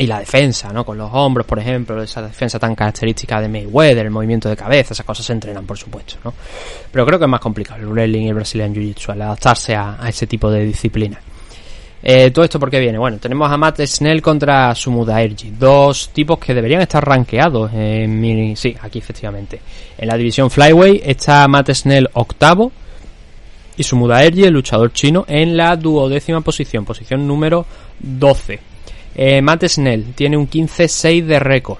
y 0.00 0.06
la 0.06 0.18
defensa, 0.18 0.72
¿no? 0.72 0.84
Con 0.84 0.96
los 0.96 1.10
hombros, 1.12 1.46
por 1.46 1.58
ejemplo, 1.58 2.02
esa 2.02 2.22
defensa 2.22 2.58
tan 2.58 2.74
característica 2.74 3.38
de 3.38 3.48
Mayweather, 3.48 4.06
el 4.06 4.10
movimiento 4.10 4.48
de 4.48 4.56
cabeza, 4.56 4.94
esas 4.94 5.04
cosas 5.04 5.26
se 5.26 5.34
entrenan, 5.34 5.66
por 5.66 5.76
supuesto, 5.76 6.16
¿no? 6.24 6.32
Pero 6.90 7.04
creo 7.04 7.18
que 7.18 7.26
es 7.26 7.30
más 7.30 7.40
complicado 7.40 7.80
el 7.80 7.88
wrestling 7.88 8.22
y 8.22 8.28
el 8.28 8.34
Brazilian 8.34 8.74
Jiu-Jitsu, 8.74 9.12
al 9.12 9.22
adaptarse 9.22 9.74
a, 9.74 9.98
ese 10.08 10.26
tipo 10.26 10.50
de 10.50 10.64
disciplina. 10.64 11.20
Eh, 12.02 12.30
todo 12.30 12.46
esto 12.46 12.58
porque 12.58 12.80
viene, 12.80 12.96
bueno, 12.96 13.18
tenemos 13.18 13.52
a 13.52 13.58
Matt 13.58 13.82
Snell 13.82 14.22
contra 14.22 14.74
Sumuda 14.74 15.20
Ergi, 15.20 15.50
dos 15.50 16.08
tipos 16.14 16.38
que 16.38 16.54
deberían 16.54 16.80
estar 16.80 17.06
rankeados 17.06 17.70
en 17.74 18.18
mi, 18.18 18.56
sí, 18.56 18.74
aquí 18.80 19.00
efectivamente. 19.00 19.60
En 19.98 20.08
la 20.08 20.16
división 20.16 20.50
Flyway 20.50 21.02
está 21.04 21.46
Matt 21.46 21.72
Snell 21.72 22.08
octavo 22.14 22.72
y 23.76 23.82
Sumuda 23.82 24.24
Ergi, 24.24 24.44
el 24.44 24.54
luchador 24.54 24.94
chino, 24.94 25.26
en 25.28 25.58
la 25.58 25.76
duodécima 25.76 26.40
posición, 26.40 26.86
posición 26.86 27.26
número 27.26 27.66
12. 28.00 28.58
Eh, 29.14 29.42
Matt 29.42 29.64
Snell 29.66 30.12
tiene 30.14 30.36
un 30.36 30.48
15-6 30.48 31.24
de 31.24 31.38
récord. 31.38 31.78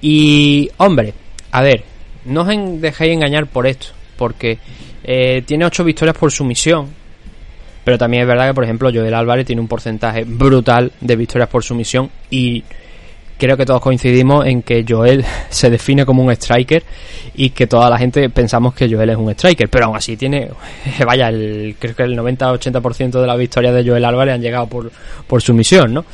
Y, 0.00 0.68
hombre, 0.78 1.14
a 1.52 1.62
ver, 1.62 1.84
no 2.24 2.42
os 2.42 2.48
en- 2.50 2.80
dejéis 2.80 3.12
engañar 3.14 3.46
por 3.46 3.66
esto, 3.66 3.88
porque 4.16 4.58
eh, 5.04 5.42
tiene 5.46 5.64
8 5.64 5.84
victorias 5.84 6.16
por 6.16 6.30
sumisión. 6.32 6.88
Pero 7.84 7.98
también 7.98 8.22
es 8.22 8.28
verdad 8.28 8.48
que, 8.48 8.54
por 8.54 8.64
ejemplo, 8.64 8.90
Joel 8.94 9.14
Álvarez 9.14 9.44
tiene 9.46 9.60
un 9.60 9.66
porcentaje 9.68 10.24
brutal 10.24 10.92
de 11.00 11.16
victorias 11.16 11.48
por 11.48 11.64
sumisión 11.64 12.10
y 12.30 12.62
creo 13.42 13.56
que 13.56 13.66
todos 13.66 13.80
coincidimos 13.80 14.46
en 14.46 14.62
que 14.62 14.84
Joel 14.88 15.24
se 15.48 15.68
define 15.68 16.06
como 16.06 16.22
un 16.22 16.30
striker 16.30 16.84
y 17.34 17.50
que 17.50 17.66
toda 17.66 17.90
la 17.90 17.98
gente 17.98 18.30
pensamos 18.30 18.72
que 18.72 18.88
Joel 18.88 19.10
es 19.10 19.16
un 19.16 19.30
striker, 19.30 19.68
pero 19.68 19.86
aún 19.86 19.96
así 19.96 20.16
tiene, 20.16 20.48
vaya, 21.04 21.28
el, 21.28 21.74
creo 21.76 21.96
que 21.96 22.04
el 22.04 22.16
90-80% 22.16 23.20
de 23.20 23.26
las 23.26 23.36
victorias 23.36 23.74
de 23.74 23.84
Joel 23.84 24.04
Álvarez 24.04 24.36
han 24.36 24.42
llegado 24.42 24.68
por, 24.68 24.92
por 25.26 25.42
sumisión, 25.42 25.92
¿no? 25.92 26.04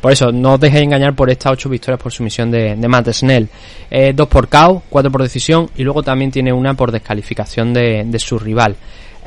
Por 0.00 0.12
eso, 0.12 0.30
no 0.30 0.54
os 0.54 0.60
dejéis 0.60 0.84
engañar 0.84 1.14
por 1.14 1.28
estas 1.28 1.54
8 1.54 1.68
victorias 1.70 2.00
por 2.00 2.12
sumisión 2.12 2.52
de, 2.52 2.76
de 2.76 2.88
Matt 2.88 3.08
Snell. 3.08 3.48
Eh, 3.90 4.12
2 4.14 4.28
por 4.28 4.46
KO, 4.46 4.84
4 4.88 5.10
por 5.10 5.22
decisión 5.22 5.68
y 5.74 5.82
luego 5.82 6.04
también 6.04 6.30
tiene 6.30 6.52
una 6.52 6.74
por 6.74 6.92
descalificación 6.92 7.74
de, 7.74 8.04
de 8.06 8.18
su 8.20 8.38
rival. 8.38 8.76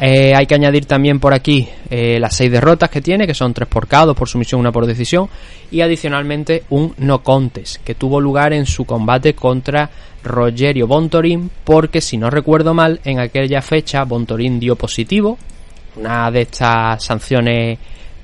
Eh, 0.01 0.33
hay 0.33 0.45
que 0.47 0.55
añadir 0.55 0.85
también 0.85 1.19
por 1.19 1.33
aquí 1.33 1.67
eh, 1.89 2.19
las 2.21 2.33
6 2.35 2.49
derrotas 2.49 2.89
que 2.89 3.01
tiene, 3.01 3.27
que 3.27 3.33
son 3.33 3.53
3 3.53 3.67
por 3.67 3.87
KO, 3.87 4.05
2 4.05 4.15
por 4.15 4.29
sumisión, 4.29 4.61
1 4.61 4.71
por 4.71 4.85
decisión. 4.85 5.27
Y 5.71 5.81
adicionalmente 5.81 6.63
un 6.69 6.93
no 6.99 7.21
contest, 7.21 7.83
que 7.83 7.95
tuvo 7.95 8.21
lugar 8.21 8.53
en 8.53 8.65
su 8.65 8.85
combate 8.85 9.33
contra 9.33 9.89
Rogerio 10.23 10.87
Bontorin, 10.87 11.51
porque 11.65 11.99
si 11.99 12.17
no 12.17 12.29
recuerdo 12.29 12.73
mal, 12.73 13.01
en 13.03 13.19
aquella 13.19 13.61
fecha 13.61 14.05
Bontorin 14.05 14.59
dio 14.59 14.77
positivo. 14.77 15.37
Una 15.97 16.31
de 16.31 16.41
estas 16.41 17.03
sanciones 17.03 17.77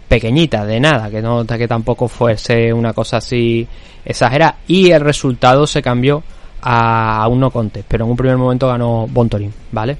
pequeñitas, 0.07 0.65
de 0.65 0.79
nada, 0.79 1.09
que 1.09 1.21
no 1.21 1.45
que 1.45 1.67
tampoco 1.67 2.07
fuese 2.07 2.71
una 2.71 2.93
cosa 2.93 3.17
así 3.17 3.67
exagerada. 4.05 4.59
Y 4.65 4.91
el 4.91 5.01
resultado 5.01 5.67
se 5.67 5.81
cambió 5.81 6.23
a, 6.61 7.21
a 7.21 7.27
un 7.27 7.41
no 7.41 7.51
contest, 7.51 7.85
pero 7.89 8.05
en 8.05 8.11
un 8.11 8.17
primer 8.17 8.37
momento 8.37 8.69
ganó 8.69 9.07
Bontorin, 9.07 9.53
¿vale? 9.73 9.97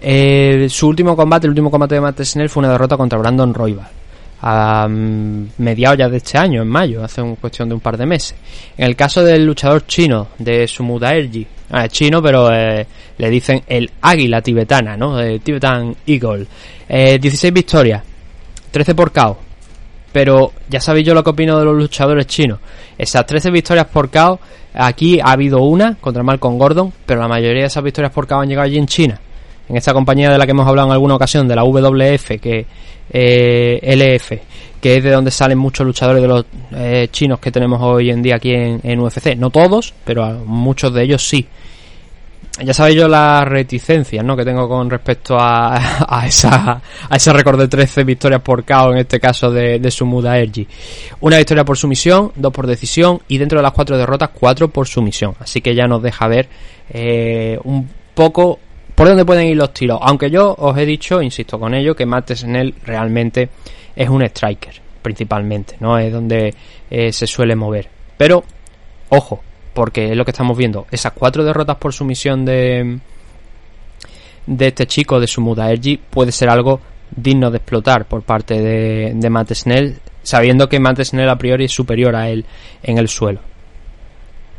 Eh, 0.00 0.68
su 0.70 0.88
último 0.88 1.16
combate, 1.16 1.46
el 1.46 1.50
último 1.50 1.70
combate 1.70 1.96
de 1.96 2.00
Matt 2.00 2.22
Snell 2.22 2.48
fue 2.48 2.60
una 2.60 2.72
derrota 2.72 2.96
contra 2.96 3.18
Brandon 3.18 3.52
Royval. 3.52 3.88
A 4.40 4.86
mm, 4.88 5.48
mediados 5.58 5.98
ya 5.98 6.08
de 6.08 6.18
este 6.18 6.38
año, 6.38 6.62
en 6.62 6.68
mayo, 6.68 7.02
hace 7.02 7.20
un 7.20 7.36
cuestión 7.36 7.68
de 7.68 7.74
un 7.74 7.80
par 7.80 7.96
de 7.96 8.06
meses. 8.06 8.36
En 8.76 8.86
el 8.86 8.94
caso 8.94 9.24
del 9.24 9.44
luchador 9.44 9.86
chino 9.86 10.28
de 10.38 10.68
Sumuda 10.68 11.14
Ergi, 11.14 11.44
ah, 11.70 11.86
es 11.86 11.92
chino, 11.92 12.22
pero 12.22 12.52
eh, 12.52 12.86
le 13.18 13.30
dicen 13.30 13.62
el 13.66 13.90
águila 14.00 14.40
tibetana, 14.40 14.96
¿no? 14.96 15.18
El 15.18 15.40
Tibetan 15.40 15.96
Eagle. 16.06 16.46
Eh, 16.88 17.18
16 17.18 17.52
victorias, 17.52 18.02
13 18.70 18.94
por 18.94 19.12
KO. 19.12 19.38
Pero 20.12 20.52
ya 20.68 20.80
sabéis 20.80 21.06
yo 21.06 21.14
lo 21.14 21.22
que 21.24 21.30
opino 21.30 21.58
de 21.58 21.64
los 21.64 21.76
luchadores 21.76 22.26
chinos. 22.26 22.60
Esas 22.96 23.26
13 23.26 23.50
victorias 23.50 23.86
por 23.86 24.08
KO, 24.08 24.38
aquí 24.74 25.18
ha 25.20 25.32
habido 25.32 25.62
una 25.62 25.96
contra 25.96 26.22
Malcolm 26.22 26.56
Gordon, 26.56 26.92
pero 27.04 27.20
la 27.20 27.28
mayoría 27.28 27.62
de 27.62 27.66
esas 27.66 27.82
victorias 27.82 28.12
por 28.12 28.28
KO 28.28 28.36
han 28.36 28.48
llegado 28.48 28.66
allí 28.66 28.78
en 28.78 28.86
China 28.86 29.20
en 29.68 29.76
esta 29.76 29.92
compañía 29.92 30.30
de 30.30 30.38
la 30.38 30.46
que 30.46 30.52
hemos 30.52 30.66
hablado 30.66 30.88
en 30.88 30.92
alguna 30.92 31.14
ocasión, 31.16 31.46
de 31.46 31.54
la 31.54 31.64
WF, 31.64 32.40
que 32.40 32.66
eh, 33.10 33.80
LF, 33.82 34.32
que 34.80 34.96
es 34.96 35.04
de 35.04 35.10
donde 35.10 35.30
salen 35.30 35.58
muchos 35.58 35.86
luchadores 35.86 36.22
de 36.22 36.28
los 36.28 36.44
eh, 36.72 37.08
chinos 37.10 37.38
que 37.38 37.50
tenemos 37.50 37.80
hoy 37.82 38.10
en 38.10 38.22
día 38.22 38.36
aquí 38.36 38.52
en, 38.52 39.00
UFC. 39.00 39.36
No 39.36 39.50
todos, 39.50 39.94
pero 40.04 40.44
muchos 40.46 40.92
de 40.94 41.02
ellos 41.02 41.26
sí. 41.26 41.46
Ya 42.60 42.74
sabéis 42.74 42.96
yo 42.96 43.06
las 43.06 43.46
reticencias 43.46 44.24
¿no? 44.24 44.36
que 44.36 44.44
tengo 44.44 44.68
con 44.68 44.90
respecto 44.90 45.36
a, 45.38 45.76
a, 46.08 46.26
esa, 46.26 46.82
a 47.08 47.16
ese 47.16 47.32
récord 47.32 47.58
de 47.58 47.68
13 47.68 48.02
victorias 48.02 48.40
por 48.40 48.64
KO, 48.64 48.92
en 48.92 48.98
este 48.98 49.20
caso 49.20 49.50
de, 49.50 49.78
de 49.78 49.90
Sumuda 49.92 50.38
Ergi. 50.38 50.66
Una 51.20 51.38
victoria 51.38 51.64
por 51.64 51.76
sumisión, 51.76 52.32
dos 52.34 52.52
por 52.52 52.66
decisión 52.66 53.20
y 53.28 53.38
dentro 53.38 53.60
de 53.60 53.62
las 53.62 53.72
cuatro 53.72 53.96
derrotas, 53.96 54.30
cuatro 54.34 54.68
por 54.68 54.88
sumisión. 54.88 55.34
Así 55.38 55.60
que 55.60 55.74
ya 55.74 55.86
nos 55.86 56.02
deja 56.02 56.26
ver 56.26 56.48
eh, 56.90 57.58
un 57.62 57.88
poco 58.14 58.58
por 58.98 59.06
dónde 59.06 59.24
pueden 59.24 59.46
ir 59.46 59.56
los 59.56 59.72
tiros. 59.72 60.00
Aunque 60.02 60.28
yo 60.28 60.56
os 60.58 60.76
he 60.76 60.84
dicho, 60.84 61.22
insisto 61.22 61.56
con 61.56 61.72
ello, 61.72 61.94
que 61.94 62.04
Matt 62.04 62.32
Snell 62.32 62.74
realmente 62.84 63.48
es 63.94 64.08
un 64.08 64.22
striker, 64.22 64.74
principalmente, 65.00 65.76
¿no? 65.78 65.96
Es 65.96 66.12
donde 66.12 66.52
eh, 66.90 67.12
se 67.12 67.28
suele 67.28 67.54
mover. 67.54 67.88
Pero, 68.16 68.42
ojo, 69.10 69.40
porque 69.72 70.10
es 70.10 70.16
lo 70.16 70.24
que 70.24 70.32
estamos 70.32 70.58
viendo. 70.58 70.88
Esas 70.90 71.12
cuatro 71.12 71.44
derrotas 71.44 71.76
por 71.76 71.92
sumisión 71.92 72.44
de, 72.44 72.98
de 74.48 74.66
este 74.66 74.88
chico, 74.88 75.20
de 75.20 75.28
su 75.28 75.42
Muda 75.42 75.70
Ergi, 75.70 75.96
puede 75.96 76.32
ser 76.32 76.50
algo 76.50 76.80
digno 77.14 77.52
de 77.52 77.58
explotar 77.58 78.04
por 78.06 78.22
parte 78.22 78.60
de, 78.60 79.12
de 79.14 79.30
Matt 79.30 79.52
Snell, 79.52 80.00
sabiendo 80.24 80.68
que 80.68 80.80
Matt 80.80 81.02
Snell 81.02 81.28
a 81.28 81.38
priori 81.38 81.66
es 81.66 81.72
superior 81.72 82.16
a 82.16 82.30
él 82.30 82.44
en 82.82 82.98
el 82.98 83.06
suelo. 83.06 83.38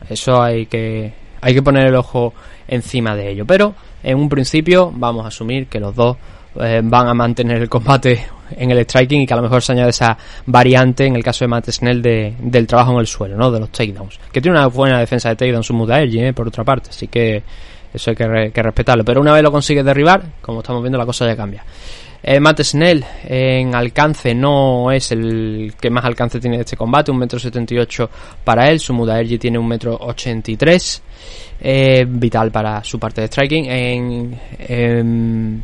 Eso 0.10 0.42
hay 0.42 0.66
que, 0.68 1.12
hay 1.42 1.54
que 1.54 1.62
poner 1.62 1.88
el 1.88 1.96
ojo 1.96 2.34
encima 2.70 3.18
de 3.18 3.32
ello. 3.32 3.46
Pero 3.46 3.76
en 4.04 4.18
un 4.18 4.30
principio 4.30 4.92
vamos 4.96 5.26
a 5.26 5.30
asumir 5.30 5.68
que 5.68 5.80
los 5.80 5.96
dos 5.96 6.18
eh, 6.60 6.82
van 6.84 7.08
a 7.08 7.14
mantener 7.14 7.62
el 7.62 7.70
combate 7.70 8.26
en 8.58 8.72
el 8.72 8.80
striking 8.84 9.22
y 9.22 9.28
que 9.28 9.34
a 9.34 9.38
lo 9.38 9.44
mejor 9.44 9.62
se 9.62 9.72
añade 9.74 9.90
esa 9.92 10.18
variante 10.46 11.06
en 11.06 11.16
el 11.16 11.24
caso 11.24 11.46
de 11.46 11.50
Matt 11.50 11.70
Snell 11.70 12.02
de, 12.02 12.34
del 12.40 12.66
trabajo 12.68 12.94
en 12.94 13.00
el 13.00 13.08
suelo, 13.08 13.38
¿no? 13.38 13.52
De 13.52 13.60
los 13.60 13.70
takedowns. 13.70 14.20
Que 14.32 14.42
tiene 14.42 14.58
una 14.58 14.68
buena 14.68 15.00
defensa 15.00 15.30
de 15.30 15.36
takedowns 15.36 15.66
su 15.68 15.74
Mudaerji, 15.74 16.20
¿eh? 16.20 16.34
por 16.34 16.48
otra 16.48 16.64
parte. 16.64 16.90
Así 16.90 17.08
que 17.08 17.44
eso 17.94 18.10
hay 18.10 18.16
que, 18.16 18.28
re- 18.28 18.52
que 18.52 18.64
respetarlo. 18.64 19.04
Pero 19.06 19.22
una 19.22 19.34
vez 19.34 19.44
lo 19.44 19.52
consigue 19.52 19.84
derribar, 19.84 20.24
como 20.42 20.60
estamos 20.60 20.82
viendo, 20.82 20.98
la 20.98 21.06
cosa 21.06 21.28
ya 21.28 21.36
cambia. 21.36 21.64
Eh, 22.22 22.40
Matt 22.40 22.62
Snell 22.64 23.06
en 23.26 23.74
alcance 23.74 24.36
no 24.36 24.92
es 24.92 25.12
el 25.14 25.74
que 25.80 25.90
más 25.90 26.04
alcance 26.04 26.40
tiene 26.40 26.58
de 26.58 26.64
este 26.64 26.76
combate, 26.76 27.14
1,78m 27.14 28.10
para 28.44 28.68
él, 28.68 28.80
su 28.82 28.94
Mudaerji 28.94 29.38
tiene 29.38 29.58
1,83m, 29.58 31.02
vital 31.62 32.52
para 32.52 32.84
su 32.84 33.00
parte 33.00 33.22
de 33.22 33.28
striking. 33.28 33.66
En, 33.66 34.40
en, 34.60 35.64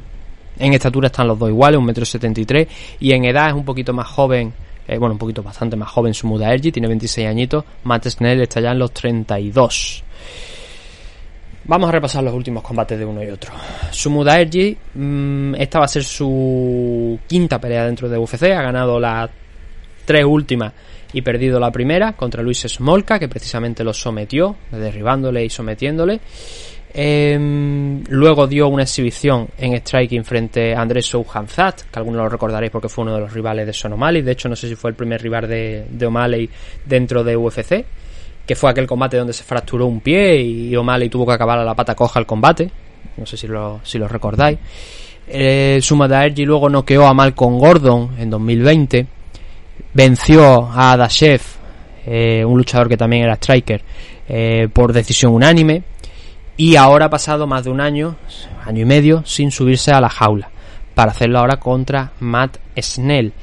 en 0.59 0.73
estatura 0.73 1.07
están 1.07 1.27
los 1.27 1.39
dos 1.39 1.49
iguales, 1.49 1.79
1,73m, 1.79 2.67
y 2.99 3.11
en 3.11 3.25
edad 3.25 3.49
es 3.49 3.53
un 3.53 3.65
poquito 3.65 3.93
más 3.93 4.07
joven, 4.07 4.53
eh, 4.87 4.97
bueno, 4.97 5.13
un 5.13 5.19
poquito 5.19 5.43
bastante 5.43 5.75
más 5.75 5.89
joven 5.89 6.13
su 6.13 6.27
Mudaerji, 6.27 6.71
tiene 6.71 6.87
26 6.87 7.27
añitos, 7.27 7.63
Matt 7.83 8.07
Snell 8.07 8.41
está 8.41 8.61
ya 8.61 8.71
en 8.71 8.79
los 8.79 8.91
32. 8.91 10.03
Vamos 11.67 11.89
a 11.89 11.91
repasar 11.91 12.23
los 12.23 12.33
últimos 12.33 12.61
combates 12.61 12.97
de 12.97 13.05
uno 13.05 13.23
y 13.23 13.29
otro. 13.29 13.51
Sumuda 13.89 14.39
Ergi, 14.39 14.77
mmm, 14.93 15.55
esta 15.55 15.79
va 15.79 15.85
a 15.85 15.87
ser 15.87 16.03
su 16.03 17.19
quinta 17.27 17.59
pelea 17.59 17.85
dentro 17.85 18.07
de 18.07 18.19
UFC. 18.19 18.43
Ha 18.43 18.61
ganado 18.61 18.99
las 18.99 19.31
tres 20.05 20.23
últimas 20.25 20.71
y 21.15 21.21
perdido 21.21 21.61
la 21.61 21.71
primera 21.71 22.11
contra 22.11 22.43
Luis 22.43 22.65
Smolka, 22.67 23.17
que 23.17 23.29
precisamente 23.29 23.85
lo 23.85 23.93
sometió, 23.93 24.57
derribándole 24.69 25.45
y 25.45 25.49
sometiéndole. 25.49 26.19
Eh, 26.93 27.37
luego 28.09 28.47
dio 28.47 28.67
una 28.67 28.83
exhibición 28.83 29.47
en 29.57 29.77
striking 29.77 30.25
frente 30.25 30.75
a 30.75 30.81
Andrés 30.81 31.05
Souhanzat, 31.05 31.83
que 31.89 31.99
algunos 31.99 32.21
lo 32.21 32.29
recordaréis 32.29 32.69
porque 32.69 32.89
fue 32.89 33.05
uno 33.05 33.15
de 33.15 33.21
los 33.21 33.33
rivales 33.33 33.65
de 33.65 33.71
Son 33.71 33.93
O'Malley. 33.93 34.23
De 34.23 34.33
hecho, 34.33 34.49
no 34.49 34.57
sé 34.57 34.67
si 34.67 34.75
fue 34.75 34.89
el 34.89 34.95
primer 34.97 35.21
rival 35.21 35.47
de, 35.47 35.85
de 35.89 36.05
O'Malley 36.05 36.49
dentro 36.85 37.23
de 37.23 37.37
UFC 37.37 37.85
que 38.45 38.55
fue 38.55 38.69
aquel 38.69 38.85
combate 38.85 39.17
donde 39.17 39.33
se 39.33 39.43
fracturó 39.43 39.87
un 39.87 40.01
pie 40.01 40.39
y 40.39 40.75
O'Malley 40.75 41.09
tuvo 41.09 41.25
que 41.25 41.33
acabar 41.33 41.57
a 41.57 41.63
la 41.63 41.73
pata 41.73 41.95
coja 41.95 42.19
el 42.19 42.27
combate. 42.27 42.69
No 43.17 43.25
sé 43.25 43.37
si 43.37 43.47
lo, 43.47 43.79
si 43.83 43.97
lo 43.97 44.07
recordáis. 44.07 44.59
Eh, 45.27 45.79
Sumadaergi 45.81 46.45
luego 46.45 46.69
noqueó 46.69 47.07
a 47.07 47.13
Malcolm 47.13 47.57
Gordon 47.57 48.11
en 48.19 48.29
2020. 48.29 49.07
Venció 49.95 50.69
a 50.71 50.95
Dashev, 50.95 51.41
eh, 52.05 52.45
un 52.45 52.59
luchador 52.59 52.87
que 52.87 52.97
también 52.97 53.23
era 53.23 53.33
striker, 53.37 53.81
eh, 54.29 54.67
por 54.71 54.93
decisión 54.93 55.33
unánime. 55.33 55.81
Y 56.57 56.75
ahora 56.75 57.05
ha 57.05 57.09
pasado 57.09 57.47
más 57.47 57.63
de 57.63 57.71
un 57.71 57.81
año, 57.81 58.15
año 58.63 58.83
y 58.83 58.85
medio, 58.85 59.23
sin 59.25 59.49
subirse 59.49 59.91
a 59.91 59.99
la 59.99 60.09
jaula. 60.09 60.51
Para 60.93 61.11
hacerlo 61.11 61.39
ahora 61.39 61.57
contra 61.57 62.11
Matt 62.19 62.57
Snell. 62.79 63.33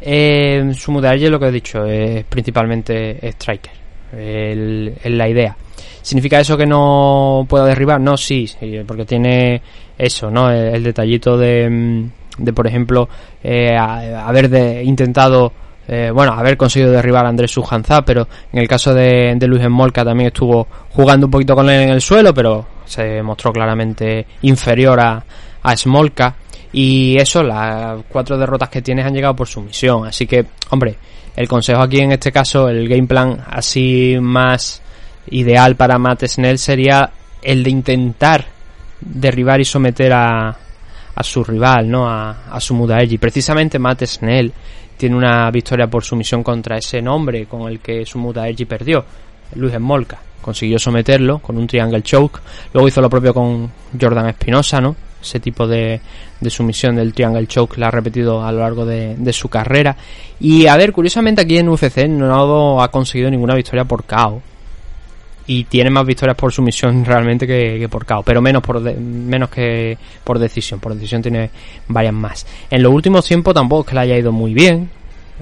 Eh, 0.00 0.72
Sumadaergi, 0.74 1.28
lo 1.28 1.38
que 1.38 1.46
he 1.46 1.52
dicho, 1.52 1.84
es 1.84 2.24
principalmente 2.24 3.18
striker 3.32 3.78
el, 4.12 4.94
la 5.04 5.28
idea. 5.28 5.56
¿Significa 6.02 6.40
eso 6.40 6.56
que 6.56 6.66
no 6.66 7.46
pueda 7.48 7.66
derribar? 7.66 8.00
No, 8.00 8.16
sí, 8.16 8.48
porque 8.86 9.04
tiene 9.04 9.60
eso, 9.96 10.30
¿no? 10.30 10.50
El, 10.50 10.82
detallito 10.82 11.36
de, 11.36 12.08
de, 12.38 12.52
por 12.52 12.66
ejemplo, 12.66 13.08
eh, 13.42 13.76
haber 13.76 14.48
de, 14.48 14.82
intentado, 14.84 15.52
eh, 15.88 16.10
bueno, 16.12 16.32
haber 16.32 16.56
conseguido 16.56 16.92
derribar 16.92 17.24
a 17.26 17.30
Andrés 17.30 17.50
Sujanza, 17.50 18.02
pero 18.02 18.28
en 18.52 18.60
el 18.60 18.68
caso 18.68 18.92
de, 18.94 19.34
de 19.36 19.46
Luis 19.46 19.66
Molca 19.68 20.04
también 20.04 20.28
estuvo 20.28 20.68
jugando 20.90 21.26
un 21.26 21.30
poquito 21.30 21.54
con 21.54 21.68
él 21.70 21.80
en 21.82 21.88
el 21.88 22.00
suelo, 22.02 22.32
pero 22.34 22.66
se 22.84 23.22
mostró 23.22 23.52
claramente 23.52 24.26
inferior 24.42 25.00
a, 25.00 25.24
a 25.62 25.76
Smolka. 25.76 26.36
Y 26.70 27.16
eso, 27.16 27.42
las 27.42 28.02
cuatro 28.10 28.36
derrotas 28.36 28.68
que 28.68 28.82
tienes 28.82 29.06
han 29.06 29.14
llegado 29.14 29.34
por 29.34 29.48
sumisión. 29.48 30.06
Así 30.06 30.26
que, 30.26 30.44
hombre, 30.68 30.96
el 31.34 31.48
consejo 31.48 31.80
aquí 31.80 32.00
en 32.00 32.12
este 32.12 32.30
caso, 32.30 32.68
el 32.68 32.86
game 32.86 33.06
plan 33.06 33.42
así 33.48 34.18
más 34.20 34.82
ideal 35.30 35.76
para 35.76 35.98
Matt 35.98 36.24
Snell 36.26 36.58
sería 36.58 37.10
el 37.40 37.62
de 37.62 37.70
intentar 37.70 38.44
derribar 39.00 39.60
y 39.60 39.64
someter 39.64 40.12
a, 40.12 40.56
a 41.14 41.22
su 41.22 41.42
rival, 41.42 41.88
¿no? 41.88 42.06
A, 42.06 42.50
a 42.50 42.60
su 42.60 42.74
Mudaerji. 42.74 43.16
Precisamente 43.16 43.78
Matt 43.78 44.04
Snell 44.04 44.52
tiene 44.98 45.16
una 45.16 45.50
victoria 45.50 45.86
por 45.86 46.04
sumisión 46.04 46.42
contra 46.42 46.76
ese 46.76 47.00
nombre 47.00 47.46
con 47.46 47.68
el 47.68 47.80
que 47.80 48.04
su 48.04 48.18
Mudaerji 48.18 48.66
perdió, 48.66 49.04
Luis 49.54 49.72
Smolka. 49.72 50.18
Consiguió 50.42 50.78
someterlo 50.78 51.38
con 51.38 51.56
un 51.56 51.66
triangle 51.66 52.02
choke. 52.02 52.40
Luego 52.72 52.88
hizo 52.88 53.00
lo 53.00 53.08
propio 53.08 53.32
con 53.32 53.70
Jordan 53.98 54.28
Espinosa, 54.28 54.80
¿no? 54.80 54.94
ese 55.20 55.40
tipo 55.40 55.66
de, 55.66 56.00
de, 56.40 56.50
sumisión 56.50 56.94
del 56.94 57.12
Triangle 57.12 57.46
Choke 57.46 57.76
la 57.78 57.88
ha 57.88 57.90
repetido 57.90 58.44
a 58.44 58.52
lo 58.52 58.60
largo 58.60 58.86
de, 58.86 59.16
de, 59.16 59.32
su 59.32 59.48
carrera. 59.48 59.96
Y 60.38 60.66
a 60.66 60.76
ver, 60.76 60.92
curiosamente 60.92 61.42
aquí 61.42 61.58
en 61.58 61.68
UFC 61.68 62.06
no 62.06 62.80
ha 62.80 62.88
conseguido 62.90 63.30
ninguna 63.30 63.54
victoria 63.54 63.84
por 63.84 64.04
KO. 64.04 64.40
Y 65.48 65.64
tiene 65.64 65.90
más 65.90 66.06
victorias 66.06 66.36
por 66.36 66.52
sumisión 66.52 67.04
realmente 67.04 67.46
que, 67.46 67.88
por 67.90 68.04
KO, 68.06 68.22
pero 68.22 68.40
menos, 68.40 68.62
por 68.62 68.80
de, 68.80 68.94
menos 68.94 69.48
que 69.48 69.98
por 70.22 70.38
decisión. 70.38 70.78
Por 70.78 70.94
decisión 70.94 71.22
tiene 71.22 71.50
varias 71.88 72.14
más. 72.14 72.46
En 72.70 72.82
los 72.82 72.92
últimos 72.92 73.26
tiempos 73.26 73.54
tampoco 73.54 73.82
es 73.82 73.88
que 73.88 73.94
le 73.94 74.00
haya 74.02 74.18
ido 74.18 74.30
muy 74.30 74.54
bien. 74.54 74.90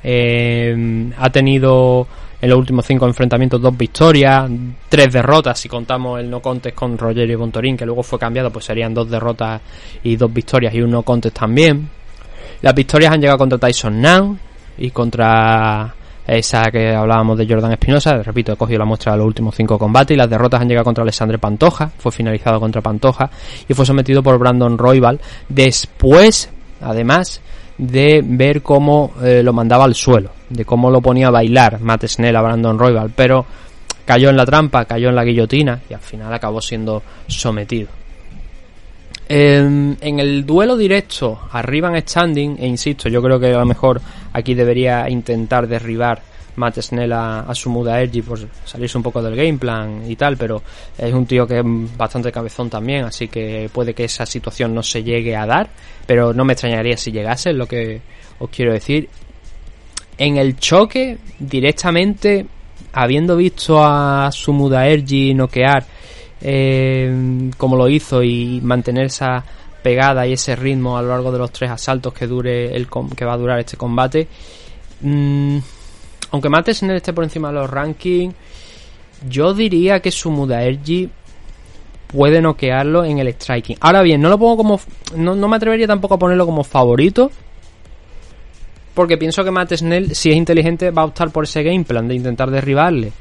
Eh, 0.02 1.12
ha 1.18 1.30
tenido 1.30 2.06
en 2.40 2.50
los 2.50 2.58
últimos 2.58 2.86
cinco 2.86 3.06
enfrentamientos 3.06 3.60
dos 3.60 3.76
victorias, 3.76 4.48
tres 4.88 5.12
derrotas 5.12 5.58
si 5.58 5.68
contamos 5.68 6.20
el 6.20 6.30
no 6.30 6.40
contest 6.40 6.76
con 6.76 6.96
Rogerio 6.96 7.38
Bontorín, 7.38 7.76
que 7.76 7.86
luego 7.86 8.02
fue 8.02 8.18
cambiado, 8.18 8.50
pues 8.50 8.66
serían 8.66 8.94
dos 8.94 9.10
derrotas 9.10 9.60
y 10.04 10.14
dos 10.16 10.32
victorias 10.32 10.72
y 10.74 10.80
un 10.82 10.92
no 10.92 11.02
contest 11.02 11.36
también. 11.38 11.88
Las 12.62 12.74
victorias 12.74 13.12
han 13.12 13.20
llegado 13.20 13.38
contra 13.38 13.58
Tyson 13.58 14.00
Nan 14.00 14.38
y 14.78 14.90
contra 14.90 15.94
esa 16.26 16.70
que 16.72 16.94
hablábamos 16.94 17.38
de 17.38 17.46
Jordan 17.46 17.72
Espinosa, 17.72 18.22
repito, 18.22 18.52
he 18.52 18.56
cogido 18.56 18.80
la 18.80 18.84
muestra 18.84 19.12
de 19.12 19.18
los 19.18 19.26
últimos 19.26 19.54
cinco 19.54 19.78
combates 19.78 20.14
y 20.14 20.18
las 20.18 20.28
derrotas 20.28 20.60
han 20.60 20.68
llegado 20.68 20.84
contra 20.84 21.02
Alexandre 21.02 21.38
Pantoja, 21.38 21.90
fue 21.98 22.10
finalizado 22.10 22.58
contra 22.58 22.80
Pantoja 22.80 23.30
y 23.68 23.74
fue 23.74 23.86
sometido 23.86 24.22
por 24.22 24.38
Brandon 24.38 24.76
Royval. 24.76 25.20
Después, 25.48 26.50
además, 26.80 27.40
de 27.78 28.22
ver 28.24 28.62
cómo 28.62 29.12
eh, 29.22 29.42
lo 29.42 29.52
mandaba 29.52 29.84
al 29.84 29.94
suelo, 29.94 30.30
de 30.48 30.64
cómo 30.64 30.90
lo 30.90 31.00
ponía 31.00 31.28
a 31.28 31.30
bailar 31.30 31.80
Matt 31.80 32.06
Snell 32.06 32.36
a 32.36 32.42
Brandon 32.42 32.78
Royval, 32.78 33.12
pero 33.14 33.46
cayó 34.04 34.30
en 34.30 34.36
la 34.36 34.46
trampa, 34.46 34.84
cayó 34.84 35.08
en 35.10 35.16
la 35.16 35.24
guillotina 35.24 35.80
y 35.88 35.94
al 35.94 36.00
final 36.00 36.32
acabó 36.32 36.60
siendo 36.60 37.02
sometido. 37.26 37.88
Eh, 39.28 39.56
en 40.00 40.20
el 40.20 40.46
duelo 40.46 40.76
directo 40.76 41.40
arriba 41.50 41.88
en 41.88 42.00
standing, 42.00 42.56
e 42.60 42.66
insisto, 42.66 43.08
yo 43.08 43.20
creo 43.20 43.40
que 43.40 43.52
a 43.52 43.58
lo 43.58 43.66
mejor 43.66 44.00
aquí 44.36 44.54
debería 44.54 45.08
intentar 45.08 45.66
derribar 45.66 46.20
Matt 46.56 46.80
Snell 46.80 47.12
a, 47.12 47.40
a 47.40 47.54
su 47.54 47.70
muda 47.70 48.00
Ergi 48.00 48.20
por 48.20 48.38
salirse 48.64 48.98
un 48.98 49.02
poco 49.02 49.22
del 49.22 49.34
game 49.34 49.58
plan 49.58 50.02
y 50.06 50.14
tal, 50.16 50.36
pero 50.36 50.62
es 50.96 51.12
un 51.12 51.26
tío 51.26 51.46
que 51.46 51.58
es 51.58 51.96
bastante 51.96 52.30
cabezón 52.30 52.68
también, 52.68 53.04
así 53.04 53.28
que 53.28 53.70
puede 53.72 53.94
que 53.94 54.04
esa 54.04 54.26
situación 54.26 54.74
no 54.74 54.82
se 54.82 55.02
llegue 55.02 55.34
a 55.34 55.46
dar, 55.46 55.68
pero 56.06 56.34
no 56.34 56.44
me 56.44 56.52
extrañaría 56.52 56.96
si 56.96 57.12
llegase, 57.12 57.50
es 57.50 57.56
lo 57.56 57.66
que 57.66 58.00
os 58.38 58.50
quiero 58.50 58.72
decir. 58.72 59.08
En 60.18 60.36
el 60.36 60.56
choque, 60.56 61.18
directamente, 61.38 62.46
habiendo 62.92 63.36
visto 63.36 63.82
a 63.82 64.30
su 64.32 64.52
muda 64.52 64.86
Ergi 64.86 65.34
noquear 65.34 65.84
eh, 66.40 67.50
como 67.56 67.76
lo 67.76 67.88
hizo 67.88 68.22
y 68.22 68.60
mantener 68.62 69.06
esa 69.06 69.44
pegada 69.86 70.26
y 70.26 70.32
ese 70.32 70.56
ritmo 70.56 70.98
a 70.98 71.02
lo 71.02 71.10
largo 71.10 71.30
de 71.30 71.38
los 71.38 71.52
tres 71.52 71.70
asaltos 71.70 72.12
que 72.12 72.26
dure 72.26 72.74
el 72.74 72.88
que 73.16 73.24
va 73.24 73.34
a 73.34 73.36
durar 73.36 73.60
este 73.60 73.76
combate. 73.76 74.26
Mmm, 75.00 75.58
aunque 76.32 76.48
Matt 76.48 76.70
Snell 76.70 76.96
esté 76.96 77.12
por 77.12 77.22
encima 77.22 77.48
de 77.48 77.54
los 77.54 77.70
rankings, 77.70 78.34
yo 79.30 79.54
diría 79.54 80.00
que 80.00 80.10
su 80.10 80.32
Mudaerji 80.32 81.08
puede 82.08 82.42
noquearlo 82.42 83.04
en 83.04 83.20
el 83.20 83.28
striking. 83.28 83.76
Ahora 83.78 84.02
bien, 84.02 84.20
no 84.20 84.28
lo 84.28 84.36
pongo 84.40 84.56
como. 84.56 84.80
No, 85.14 85.36
no, 85.36 85.46
me 85.46 85.54
atrevería 85.54 85.86
tampoco 85.86 86.14
a 86.14 86.18
ponerlo 86.18 86.46
como 86.46 86.64
favorito. 86.64 87.30
Porque 88.92 89.16
pienso 89.16 89.44
que 89.44 89.52
Matt 89.52 89.74
Snell, 89.74 90.16
si 90.16 90.30
es 90.30 90.36
inteligente, 90.36 90.90
va 90.90 91.02
a 91.02 91.04
optar 91.04 91.30
por 91.30 91.44
ese 91.44 91.62
game 91.62 91.84
plan 91.84 92.08
de 92.08 92.16
intentar 92.16 92.50
derribarle. 92.50 93.12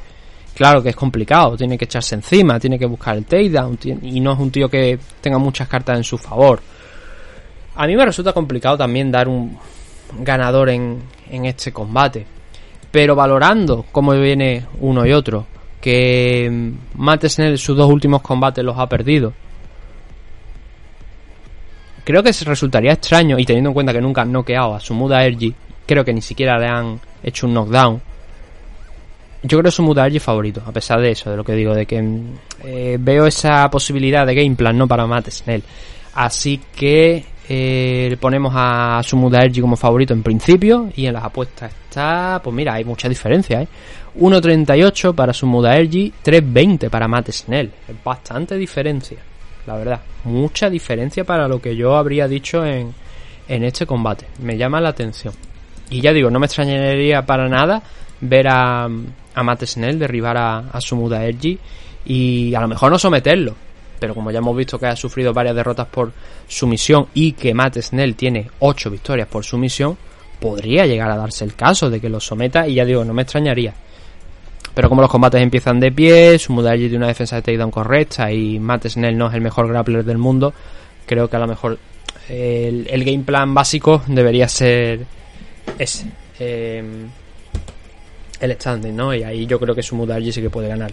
Claro 0.55 0.81
que 0.81 0.89
es 0.89 0.95
complicado, 0.95 1.55
tiene 1.55 1.77
que 1.77 1.85
echarse 1.85 2.15
encima, 2.15 2.59
tiene 2.59 2.79
que 2.79 2.85
buscar 2.85 3.17
el 3.17 3.25
takedown 3.25 3.77
y 4.01 4.19
no 4.19 4.33
es 4.33 4.39
un 4.39 4.49
tío 4.49 4.69
que 4.69 4.97
tenga 5.21 5.37
muchas 5.37 5.67
cartas 5.67 5.97
en 5.97 6.03
su 6.03 6.17
favor. 6.17 6.59
A 7.75 7.85
mí 7.85 7.95
me 7.95 8.05
resulta 8.05 8.33
complicado 8.33 8.77
también 8.77 9.11
dar 9.11 9.27
un 9.27 9.57
ganador 10.19 10.69
en, 10.69 11.03
en 11.29 11.45
este 11.45 11.71
combate, 11.71 12.25
pero 12.91 13.15
valorando 13.15 13.85
cómo 13.91 14.13
viene 14.13 14.65
uno 14.79 15.05
y 15.05 15.11
otro, 15.11 15.45
que 15.81 16.73
Matt 16.95 17.25
Snell 17.25 17.57
sus 17.57 17.75
dos 17.75 17.91
últimos 17.91 18.21
combates 18.21 18.63
los 18.63 18.77
ha 18.79 18.87
perdido. 18.87 19.33
Creo 22.05 22.23
que 22.23 22.31
resultaría 22.31 22.93
extraño, 22.93 23.37
y 23.37 23.45
teniendo 23.45 23.71
en 23.71 23.73
cuenta 23.73 23.91
que 23.91 23.99
nunca 23.99 24.21
han 24.21 24.31
noqueado 24.31 24.75
a 24.75 24.79
Sumuda 24.79 25.25
Ergi, 25.25 25.53
creo 25.85 26.05
que 26.05 26.13
ni 26.13 26.21
siquiera 26.21 26.57
le 26.57 26.67
han 26.67 26.99
hecho 27.23 27.47
un 27.47 27.53
knockdown. 27.53 28.01
Yo 29.47 29.59
creo 29.59 29.65
que 29.65 29.71
Sumuda 29.71 30.05
Ergi 30.05 30.17
es 30.17 30.23
favorito, 30.23 30.63
a 30.65 30.71
pesar 30.71 30.99
de 30.99 31.11
eso, 31.11 31.29
de 31.29 31.37
lo 31.37 31.43
que 31.43 31.53
digo, 31.53 31.75
de 31.75 31.85
que 31.85 32.01
mm, 32.01 32.33
eh, 32.63 32.97
veo 32.99 33.27
esa 33.27 33.69
posibilidad 33.69 34.25
de 34.25 34.33
game 34.33 34.55
plan, 34.55 34.75
¿no? 34.75 34.87
Para 34.87 35.05
Matt 35.05 35.29
Snell. 35.29 35.61
Así 36.15 36.59
que 36.75 37.23
eh, 37.47 38.07
le 38.09 38.17
ponemos 38.17 38.51
a 38.55 39.01
Sumuda 39.03 39.43
Ergi 39.43 39.61
como 39.61 39.75
favorito 39.75 40.13
en 40.13 40.23
principio, 40.23 40.89
y 40.95 41.05
en 41.05 41.13
las 41.13 41.25
apuestas 41.25 41.71
está, 41.71 42.41
pues 42.43 42.55
mira, 42.55 42.73
hay 42.73 42.85
mucha 42.85 43.07
diferencia, 43.07 43.61
¿eh? 43.61 43.67
1.38 44.19 45.13
para 45.13 45.31
Sumuda 45.31 45.77
Ergi, 45.77 46.11
3.20 46.23 46.89
para 46.89 47.07
Matt 47.07 47.29
Snell. 47.29 47.71
Es 47.87 48.03
bastante 48.03 48.57
diferencia, 48.57 49.19
la 49.67 49.75
verdad. 49.75 50.01
Mucha 50.23 50.71
diferencia 50.71 51.23
para 51.23 51.47
lo 51.47 51.61
que 51.61 51.75
yo 51.75 51.95
habría 51.95 52.27
dicho 52.27 52.65
en, 52.65 52.91
en 53.47 53.63
este 53.63 53.85
combate. 53.85 54.25
Me 54.41 54.57
llama 54.57 54.81
la 54.81 54.89
atención. 54.89 55.35
Y 55.91 56.01
ya 56.01 56.13
digo, 56.13 56.31
no 56.31 56.39
me 56.39 56.47
extrañaría 56.47 57.23
para 57.27 57.47
nada 57.47 57.83
ver 58.21 58.47
a, 58.47 58.85
a 58.85 59.43
Matt 59.43 59.63
Snell 59.65 59.99
derribar 59.99 60.37
a, 60.37 60.57
a 60.71 60.81
Sumuda 60.81 61.23
Ergi 61.25 61.57
y 62.05 62.53
a 62.53 62.61
lo 62.61 62.67
mejor 62.67 62.91
no 62.91 62.99
someterlo. 62.99 63.55
Pero 63.99 64.13
como 64.13 64.31
ya 64.31 64.39
hemos 64.39 64.55
visto 64.55 64.77
que 64.77 64.87
ha 64.87 64.95
sufrido 64.95 65.33
varias 65.33 65.55
derrotas 65.55 65.87
por 65.87 66.11
sumisión 66.47 67.07
y 67.13 67.33
que 67.33 67.53
Matt 67.53 67.77
Snell 67.77 68.15
tiene 68.15 68.49
8 68.59 68.89
victorias 68.89 69.27
por 69.27 69.43
sumisión, 69.43 69.97
podría 70.39 70.85
llegar 70.85 71.09
a 71.09 71.17
darse 71.17 71.45
el 71.45 71.55
caso 71.55 71.89
de 71.89 72.01
que 72.01 72.09
lo 72.09 72.19
someta 72.19 72.67
y 72.67 72.75
ya 72.75 72.85
digo, 72.85 73.05
no 73.05 73.13
me 73.13 73.21
extrañaría. 73.21 73.73
Pero 74.73 74.89
como 74.89 75.01
los 75.01 75.09
combates 75.09 75.41
empiezan 75.41 75.79
de 75.79 75.91
pie, 75.91 76.37
Sumuda 76.37 76.73
Ergi 76.73 76.89
tiene 76.89 76.97
una 76.97 77.07
defensa 77.07 77.37
de 77.37 77.41
takedown 77.41 77.71
correcta 77.71 78.31
y 78.31 78.59
Matt 78.59 78.87
Snell 78.87 79.17
no 79.17 79.27
es 79.27 79.33
el 79.33 79.41
mejor 79.41 79.69
grappler 79.69 80.03
del 80.03 80.17
mundo, 80.17 80.53
creo 81.05 81.29
que 81.29 81.35
a 81.37 81.39
lo 81.39 81.47
mejor 81.47 81.79
el, 82.27 83.03
game 83.05 83.23
plan 83.23 83.53
básico 83.53 84.03
debería 84.07 84.49
ser 84.49 85.05
ese. 85.79 86.07
eh, 86.39 86.83
el 88.39 88.51
standing, 88.53 88.95
¿no? 88.95 89.13
Y 89.13 89.23
ahí 89.23 89.45
yo 89.45 89.59
creo 89.59 89.75
que 89.75 89.83
Sumuda 89.83 90.17
Ergi 90.17 90.31
sí 90.31 90.41
que 90.41 90.49
puede 90.49 90.67
ganar. 90.67 90.91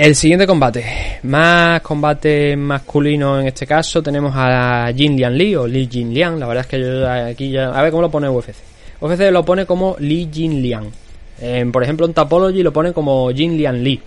El 0.00 0.14
siguiente 0.14 0.46
combate, 0.46 1.18
más 1.24 1.82
combate 1.82 2.56
masculino 2.56 3.38
en 3.38 3.48
este 3.48 3.66
caso, 3.66 4.02
tenemos 4.02 4.32
a 4.34 4.90
Jin 4.96 5.14
Lian 5.14 5.36
Lee 5.36 5.54
o 5.56 5.66
Li 5.66 5.86
Jin 5.92 6.14
Lian, 6.14 6.40
la 6.40 6.46
verdad 6.46 6.62
es 6.62 6.68
que 6.68 6.80
yo 6.80 7.06
aquí 7.06 7.50
ya... 7.50 7.68
A 7.68 7.82
ver 7.82 7.90
cómo 7.90 8.00
lo 8.00 8.10
pone 8.10 8.26
UFC. 8.26 8.54
UFC 8.98 9.30
lo 9.30 9.44
pone 9.44 9.66
como 9.66 9.96
Li 9.98 10.30
Jin 10.32 10.62
Lian. 10.62 10.90
En, 11.38 11.70
por 11.70 11.82
ejemplo 11.82 12.06
en 12.06 12.14
Tapology 12.14 12.62
lo 12.62 12.72
pone 12.72 12.94
como 12.94 13.30
Jin 13.30 13.58
Lian 13.58 13.84
Lee. 13.84 14.00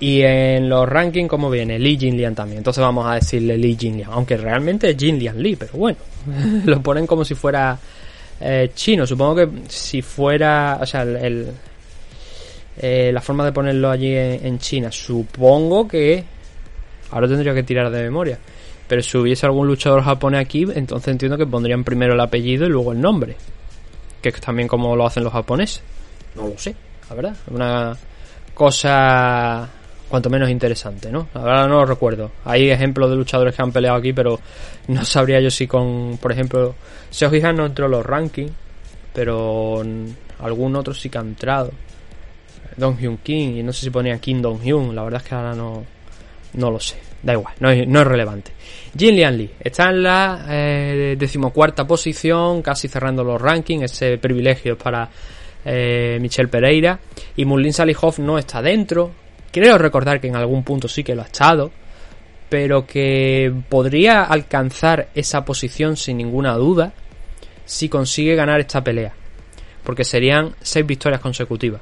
Y 0.00 0.22
en 0.22 0.68
los 0.68 0.88
rankings 0.88 1.30
como 1.30 1.50
viene 1.50 1.78
Li 1.78 1.96
Jin 1.96 2.16
Lian 2.16 2.34
también. 2.34 2.58
Entonces 2.58 2.82
vamos 2.82 3.06
a 3.06 3.14
decirle 3.14 3.56
Li 3.56 3.76
Jin 3.78 3.98
Lian. 3.98 4.10
Aunque 4.12 4.36
realmente 4.36 4.90
es 4.90 4.96
Jin 4.96 5.20
Lian 5.20 5.40
Lee, 5.40 5.54
pero 5.54 5.74
bueno. 5.74 5.98
lo 6.64 6.82
ponen 6.82 7.06
como 7.06 7.24
si 7.24 7.36
fuera 7.36 7.78
eh, 8.40 8.72
chino. 8.74 9.06
Supongo 9.06 9.36
que 9.36 9.48
si 9.68 10.02
fuera... 10.02 10.80
O 10.80 10.84
sea, 10.84 11.02
el, 11.02 11.46
eh, 12.78 13.10
la 13.12 13.20
forma 13.20 13.44
de 13.44 13.52
ponerlo 13.52 13.90
allí 13.90 14.14
en, 14.14 14.58
China. 14.58 14.90
Supongo 14.90 15.86
que. 15.88 16.24
Ahora 17.10 17.28
tendría 17.28 17.54
que 17.54 17.62
tirar 17.62 17.90
de 17.90 18.02
memoria. 18.02 18.38
Pero 18.88 19.02
si 19.02 19.16
hubiese 19.16 19.46
algún 19.46 19.66
luchador 19.66 20.02
japonés 20.02 20.40
aquí, 20.40 20.66
entonces 20.74 21.08
entiendo 21.08 21.36
que 21.36 21.46
pondrían 21.46 21.84
primero 21.84 22.14
el 22.14 22.20
apellido 22.20 22.66
y 22.66 22.68
luego 22.68 22.92
el 22.92 23.00
nombre. 23.00 23.36
Que 24.20 24.28
es 24.28 24.40
también 24.40 24.68
como 24.68 24.94
lo 24.94 25.06
hacen 25.06 25.24
los 25.24 25.32
japoneses. 25.32 25.82
No 26.34 26.48
lo 26.48 26.58
sé, 26.58 26.74
la 27.08 27.16
verdad. 27.16 27.36
Una 27.50 27.96
cosa 28.54 29.68
cuanto 30.08 30.30
menos 30.30 30.48
interesante, 30.50 31.10
¿no? 31.10 31.28
Verdad 31.34 31.68
no 31.68 31.80
lo 31.80 31.86
recuerdo. 31.86 32.30
Hay 32.44 32.70
ejemplos 32.70 33.10
de 33.10 33.16
luchadores 33.16 33.54
que 33.54 33.62
han 33.62 33.72
peleado 33.72 33.96
aquí, 33.96 34.12
pero 34.12 34.38
no 34.88 35.04
sabría 35.04 35.40
yo 35.40 35.50
si 35.50 35.66
con, 35.66 36.18
por 36.18 36.32
ejemplo, 36.32 36.74
Seo 37.10 37.34
Hihan 37.34 37.56
no 37.56 37.66
entró 37.66 37.86
en 37.86 37.92
los 37.92 38.06
rankings, 38.06 38.52
pero 39.12 39.82
algún 40.40 40.76
otro 40.76 40.94
sí 40.94 41.08
que 41.08 41.18
ha 41.18 41.22
entrado. 41.22 41.72
Dong 42.76 42.98
Hyun 42.98 43.18
Kim 43.18 43.56
y 43.56 43.62
no 43.62 43.72
sé 43.72 43.82
si 43.82 43.90
ponía 43.90 44.18
Kim 44.18 44.42
Dong 44.42 44.60
Hyun, 44.62 44.94
la 44.94 45.02
verdad 45.02 45.22
es 45.22 45.28
que 45.28 45.34
ahora 45.34 45.54
no, 45.54 45.84
no 46.54 46.70
lo 46.70 46.78
sé, 46.78 46.96
da 47.22 47.32
igual, 47.32 47.54
no 47.60 47.70
es, 47.70 47.86
no 47.86 48.00
es 48.00 48.06
relevante. 48.06 48.52
Jin 48.96 49.16
Lian 49.16 49.36
Lee 49.36 49.50
está 49.60 49.90
en 49.90 50.02
la 50.02 50.46
eh, 50.48 51.16
decimocuarta 51.18 51.86
posición, 51.86 52.62
casi 52.62 52.88
cerrando 52.88 53.24
los 53.24 53.40
rankings, 53.40 53.84
ese 53.84 54.18
privilegio 54.18 54.74
es 54.74 54.82
para 54.82 55.08
eh, 55.64 56.18
Michelle 56.20 56.48
Pereira 56.48 56.98
y 57.36 57.44
Mulin 57.44 57.72
Salihov 57.72 58.20
no 58.20 58.38
está 58.38 58.60
dentro. 58.60 59.10
Creo 59.50 59.78
recordar 59.78 60.20
que 60.20 60.28
en 60.28 60.36
algún 60.36 60.62
punto 60.62 60.86
sí 60.86 61.02
que 61.02 61.14
lo 61.14 61.22
ha 61.22 61.26
estado, 61.26 61.70
pero 62.48 62.86
que 62.86 63.52
podría 63.68 64.24
alcanzar 64.24 65.08
esa 65.14 65.44
posición 65.44 65.96
sin 65.96 66.18
ninguna 66.18 66.54
duda 66.54 66.92
si 67.64 67.88
consigue 67.88 68.34
ganar 68.36 68.60
esta 68.60 68.84
pelea, 68.84 69.12
porque 69.82 70.04
serían 70.04 70.54
seis 70.60 70.86
victorias 70.86 71.20
consecutivas 71.20 71.80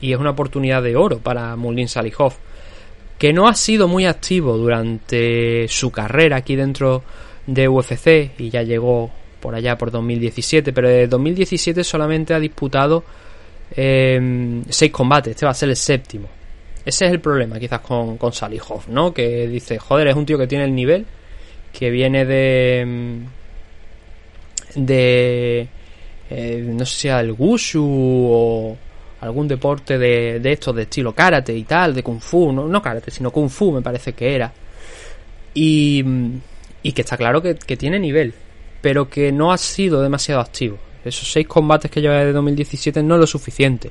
y 0.00 0.12
es 0.12 0.18
una 0.18 0.30
oportunidad 0.30 0.82
de 0.82 0.96
oro 0.96 1.18
para 1.18 1.56
Mulin 1.56 1.88
Salihov, 1.88 2.34
que 3.18 3.32
no 3.32 3.48
ha 3.48 3.54
sido 3.54 3.88
muy 3.88 4.06
activo 4.06 4.56
durante 4.56 5.66
su 5.68 5.90
carrera 5.90 6.36
aquí 6.36 6.54
dentro 6.56 7.02
de 7.46 7.68
UFC 7.68 8.32
y 8.38 8.50
ya 8.50 8.62
llegó 8.62 9.10
por 9.40 9.54
allá 9.54 9.76
por 9.76 9.90
2017, 9.90 10.72
pero 10.72 10.88
de 10.88 11.06
2017 11.06 11.82
solamente 11.84 12.34
ha 12.34 12.40
disputado 12.40 13.04
eh, 13.74 14.62
seis 14.68 14.92
combates, 14.92 15.32
este 15.32 15.46
va 15.46 15.52
a 15.52 15.54
ser 15.54 15.68
el 15.68 15.76
séptimo. 15.76 16.28
Ese 16.84 17.06
es 17.06 17.12
el 17.12 17.20
problema 17.20 17.58
quizás 17.58 17.80
con, 17.80 18.16
con 18.16 18.32
Salihov, 18.32 18.88
¿no? 18.88 19.12
Que 19.12 19.46
dice, 19.46 19.78
joder, 19.78 20.08
es 20.08 20.16
un 20.16 20.24
tío 20.24 20.38
que 20.38 20.46
tiene 20.46 20.64
el 20.64 20.74
nivel, 20.74 21.04
que 21.72 21.90
viene 21.90 22.24
de... 22.24 23.18
de... 24.74 25.68
eh, 26.30 26.64
no 26.66 26.86
sé 26.86 26.94
si 26.94 27.00
sea 27.02 27.20
el 27.20 27.32
Wushu 27.32 27.84
o 27.84 28.76
algún 29.20 29.48
deporte 29.48 29.98
de, 29.98 30.40
de 30.40 30.52
estos 30.52 30.74
de 30.74 30.82
estilo 30.82 31.14
karate 31.14 31.56
y 31.56 31.64
tal, 31.64 31.94
de 31.94 32.02
kung 32.02 32.20
fu, 32.20 32.52
no, 32.52 32.68
no 32.68 32.82
karate, 32.82 33.10
sino 33.10 33.30
kung 33.30 33.48
fu 33.48 33.72
me 33.72 33.82
parece 33.82 34.12
que 34.12 34.34
era. 34.34 34.52
Y, 35.54 36.04
y 36.82 36.92
que 36.92 37.02
está 37.02 37.16
claro 37.16 37.42
que, 37.42 37.56
que 37.56 37.76
tiene 37.76 37.98
nivel, 37.98 38.32
pero 38.80 39.08
que 39.08 39.32
no 39.32 39.52
ha 39.52 39.58
sido 39.58 40.00
demasiado 40.02 40.40
activo. 40.40 40.78
Esos 41.04 41.30
seis 41.30 41.46
combates 41.46 41.90
que 41.90 42.00
lleva 42.00 42.24
de 42.24 42.32
2017 42.32 43.02
no 43.02 43.14
es 43.14 43.20
lo 43.20 43.26
suficiente. 43.26 43.90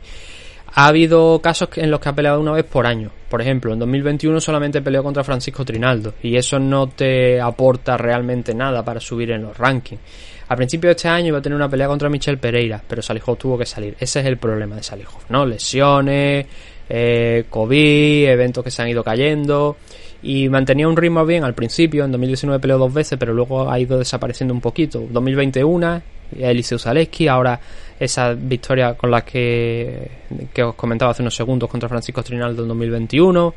Ha 0.73 0.88
habido 0.88 1.41
casos 1.41 1.69
en 1.78 1.89
los 1.89 1.99
que 1.99 2.09
ha 2.09 2.13
peleado 2.13 2.39
una 2.39 2.51
vez 2.51 2.65
por 2.65 2.86
año. 2.86 3.09
Por 3.30 3.41
ejemplo, 3.41 3.73
en 3.73 3.80
2021 3.80 4.39
solamente 4.39 4.82
peleó 4.82 5.01
contra 5.01 5.23
Francisco 5.23 5.65
Trinaldo 5.65 6.13
y 6.21 6.36
eso 6.36 6.59
no 6.59 6.88
te 6.88 7.41
aporta 7.41 7.97
realmente 7.97 8.53
nada 8.53 8.84
para 8.84 8.99
subir 8.99 9.32
en 9.32 9.43
los 9.43 9.57
rankings. 9.57 10.01
A 10.49 10.55
principio 10.55 10.89
de 10.89 10.95
este 10.95 11.07
año 11.07 11.27
iba 11.27 11.39
a 11.39 11.41
tener 11.41 11.55
una 11.55 11.69
pelea 11.69 11.87
contra 11.87 12.09
Michel 12.09 12.37
Pereira, 12.37 12.81
pero 12.87 13.01
Salihov 13.01 13.37
tuvo 13.37 13.57
que 13.57 13.65
salir. 13.65 13.95
Ese 13.99 14.21
es 14.21 14.25
el 14.25 14.37
problema 14.37 14.75
de 14.75 14.83
Salihov, 14.83 15.23
¿no? 15.29 15.45
Lesiones, 15.45 16.45
eh, 16.89 17.45
COVID, 17.49 18.27
eventos 18.27 18.63
que 18.63 18.71
se 18.71 18.81
han 18.81 18.87
ido 18.87 19.03
cayendo 19.03 19.75
y 20.23 20.47
mantenía 20.49 20.87
un 20.87 20.95
ritmo 20.95 21.25
bien 21.25 21.43
al 21.43 21.53
principio. 21.53 22.05
En 22.05 22.11
2019 22.11 22.59
peleó 22.59 22.77
dos 22.77 22.93
veces, 22.93 23.17
pero 23.19 23.33
luego 23.33 23.69
ha 23.69 23.79
ido 23.79 23.99
desapareciendo 23.99 24.53
un 24.53 24.61
poquito. 24.61 25.05
2021, 25.09 26.01
Eliseu 26.37 26.79
Zaleski, 26.79 27.27
ahora 27.27 27.59
esa 27.99 28.33
victoria 28.33 28.93
con 28.93 29.11
la 29.11 29.21
que, 29.21 30.09
que 30.53 30.63
os 30.63 30.75
comentaba 30.75 31.11
hace 31.11 31.23
unos 31.23 31.35
segundos 31.35 31.69
contra 31.69 31.89
Francisco 31.89 32.23
Trinaldo 32.23 32.61
en 32.61 32.69
2021. 32.69 33.53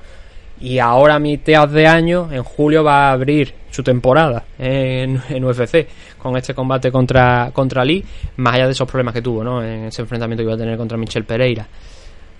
Y 0.61 0.79
ahora 0.79 1.15
a 1.15 1.19
mitad 1.19 1.69
de 1.69 1.87
año, 1.87 2.29
en 2.31 2.43
julio, 2.43 2.85
va 2.85 3.09
a 3.09 3.13
abrir 3.13 3.55
su 3.71 3.83
temporada 3.83 4.45
en, 4.59 5.21
en 5.29 5.45
UFC 5.45 5.87
con 6.19 6.37
este 6.37 6.55
combate 6.55 6.91
contra, 6.93 7.51
contra 7.53 7.85
Lee, 7.85 8.05
más 8.37 8.55
allá 8.55 8.67
de 8.67 8.73
esos 8.73 8.89
problemas 8.89 9.15
que 9.15 9.23
tuvo, 9.23 9.43
¿no? 9.43 9.63
En 9.63 9.85
ese 9.85 10.03
enfrentamiento 10.03 10.43
que 10.43 10.47
iba 10.47 10.55
a 10.55 10.59
tener 10.59 10.77
contra 10.77 10.99
Michel 10.99 11.25
Pereira. 11.25 11.67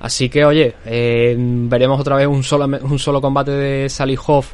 Así 0.01 0.29
que, 0.29 0.45
oye, 0.45 0.75
eh, 0.85 1.35
veremos 1.39 2.01
otra 2.01 2.17
vez 2.17 2.27
un 2.27 2.43
solo, 2.43 2.65
un 2.65 2.99
solo 2.99 3.21
combate 3.21 3.53
de 3.53 3.89
Salihov 3.89 4.45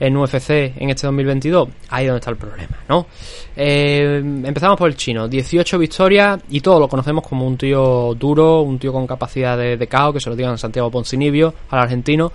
en 0.00 0.16
UFC 0.16 0.50
en 0.76 0.90
este 0.90 1.06
2022? 1.06 1.68
Ahí 1.90 2.04
es 2.04 2.08
donde 2.08 2.18
está 2.18 2.30
el 2.30 2.36
problema, 2.36 2.76
¿no? 2.88 3.06
Eh, 3.56 4.20
empezamos 4.44 4.76
por 4.76 4.88
el 4.88 4.96
chino, 4.96 5.28
18 5.28 5.78
victorias 5.78 6.40
y 6.50 6.60
todos 6.60 6.80
lo 6.80 6.88
conocemos 6.88 7.26
como 7.26 7.46
un 7.46 7.56
tío 7.56 8.14
duro, 8.14 8.62
un 8.62 8.78
tío 8.78 8.92
con 8.92 9.06
capacidad 9.06 9.56
de, 9.56 9.76
de 9.76 9.86
caos, 9.86 10.14
que 10.14 10.20
se 10.20 10.30
lo 10.30 10.36
digan 10.36 10.58
Santiago 10.58 10.90
Poncinibio, 10.90 11.54
al 11.70 11.80
argentino. 11.80 12.32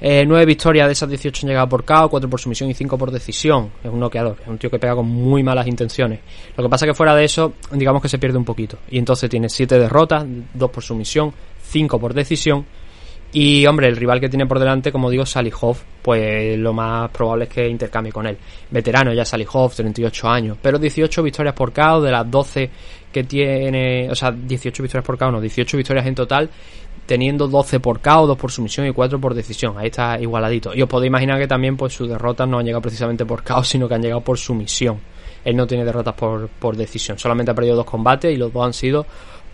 Eh, 0.00 0.24
9 0.26 0.46
victorias 0.46 0.86
de 0.86 0.92
esas 0.92 1.08
18 1.08 1.46
han 1.46 1.48
llegado 1.48 1.68
por 1.68 1.84
KO, 1.84 2.08
4 2.08 2.30
por 2.30 2.40
sumisión 2.40 2.70
y 2.70 2.74
5 2.74 2.96
por 2.96 3.10
decisión. 3.10 3.70
Es 3.82 3.90
un 3.90 3.98
noqueador, 3.98 4.36
es 4.40 4.48
un 4.48 4.58
tío 4.58 4.70
que 4.70 4.78
pega 4.78 4.94
con 4.94 5.06
muy 5.06 5.42
malas 5.42 5.66
intenciones. 5.66 6.20
Lo 6.56 6.62
que 6.62 6.70
pasa 6.70 6.86
que 6.86 6.94
fuera 6.94 7.14
de 7.14 7.24
eso, 7.24 7.54
digamos 7.72 8.00
que 8.00 8.08
se 8.08 8.18
pierde 8.18 8.38
un 8.38 8.44
poquito. 8.44 8.78
Y 8.90 8.98
entonces 8.98 9.28
tiene 9.28 9.48
7 9.48 9.78
derrotas, 9.78 10.24
2 10.54 10.70
por 10.70 10.82
sumisión, 10.82 11.32
5 11.62 11.98
por 11.98 12.14
decisión. 12.14 12.64
Y 13.30 13.66
hombre, 13.66 13.88
el 13.88 13.96
rival 13.96 14.20
que 14.20 14.28
tiene 14.30 14.46
por 14.46 14.58
delante, 14.58 14.90
como 14.90 15.10
digo, 15.10 15.26
Salihov, 15.26 15.76
pues 16.00 16.56
lo 16.58 16.72
más 16.72 17.10
probable 17.10 17.44
es 17.44 17.50
que 17.50 17.68
intercambie 17.68 18.10
con 18.10 18.26
él. 18.26 18.38
Veterano 18.70 19.12
ya 19.12 19.24
Salihov, 19.24 19.74
38 19.74 20.28
años, 20.28 20.56
pero 20.62 20.78
18 20.78 21.22
victorias 21.22 21.54
por 21.54 21.72
KO 21.72 22.00
de 22.00 22.10
las 22.10 22.30
12 22.30 22.70
que 23.12 23.24
tiene, 23.24 24.08
o 24.10 24.14
sea, 24.14 24.30
18 24.30 24.82
victorias 24.82 25.04
por 25.04 25.18
KO, 25.18 25.30
no, 25.30 25.40
18 25.42 25.76
victorias 25.76 26.06
en 26.06 26.14
total, 26.14 26.48
teniendo 27.08 27.48
12 27.48 27.80
por 27.80 28.00
KO, 28.00 28.26
2 28.26 28.36
por 28.36 28.52
sumisión 28.52 28.86
y 28.86 28.92
4 28.92 29.18
por 29.18 29.32
decisión. 29.32 29.78
Ahí 29.78 29.86
está 29.86 30.20
igualadito. 30.20 30.74
Y 30.74 30.82
os 30.82 30.88
podéis 30.90 31.08
imaginar 31.08 31.38
que 31.38 31.48
también 31.48 31.74
pues 31.74 31.94
sus 31.94 32.06
derrotas 32.06 32.46
no 32.46 32.58
han 32.58 32.66
llegado 32.66 32.82
precisamente 32.82 33.24
por 33.24 33.42
KO, 33.42 33.64
sino 33.64 33.88
que 33.88 33.94
han 33.94 34.02
llegado 34.02 34.20
por 34.20 34.36
sumisión. 34.36 35.00
Él 35.42 35.56
no 35.56 35.66
tiene 35.66 35.86
derrotas 35.86 36.14
por, 36.14 36.48
por 36.48 36.76
decisión, 36.76 37.18
solamente 37.18 37.50
ha 37.50 37.54
perdido 37.54 37.76
dos 37.76 37.86
combates 37.86 38.30
y 38.30 38.36
los 38.36 38.52
dos 38.52 38.66
han 38.66 38.74
sido 38.74 39.06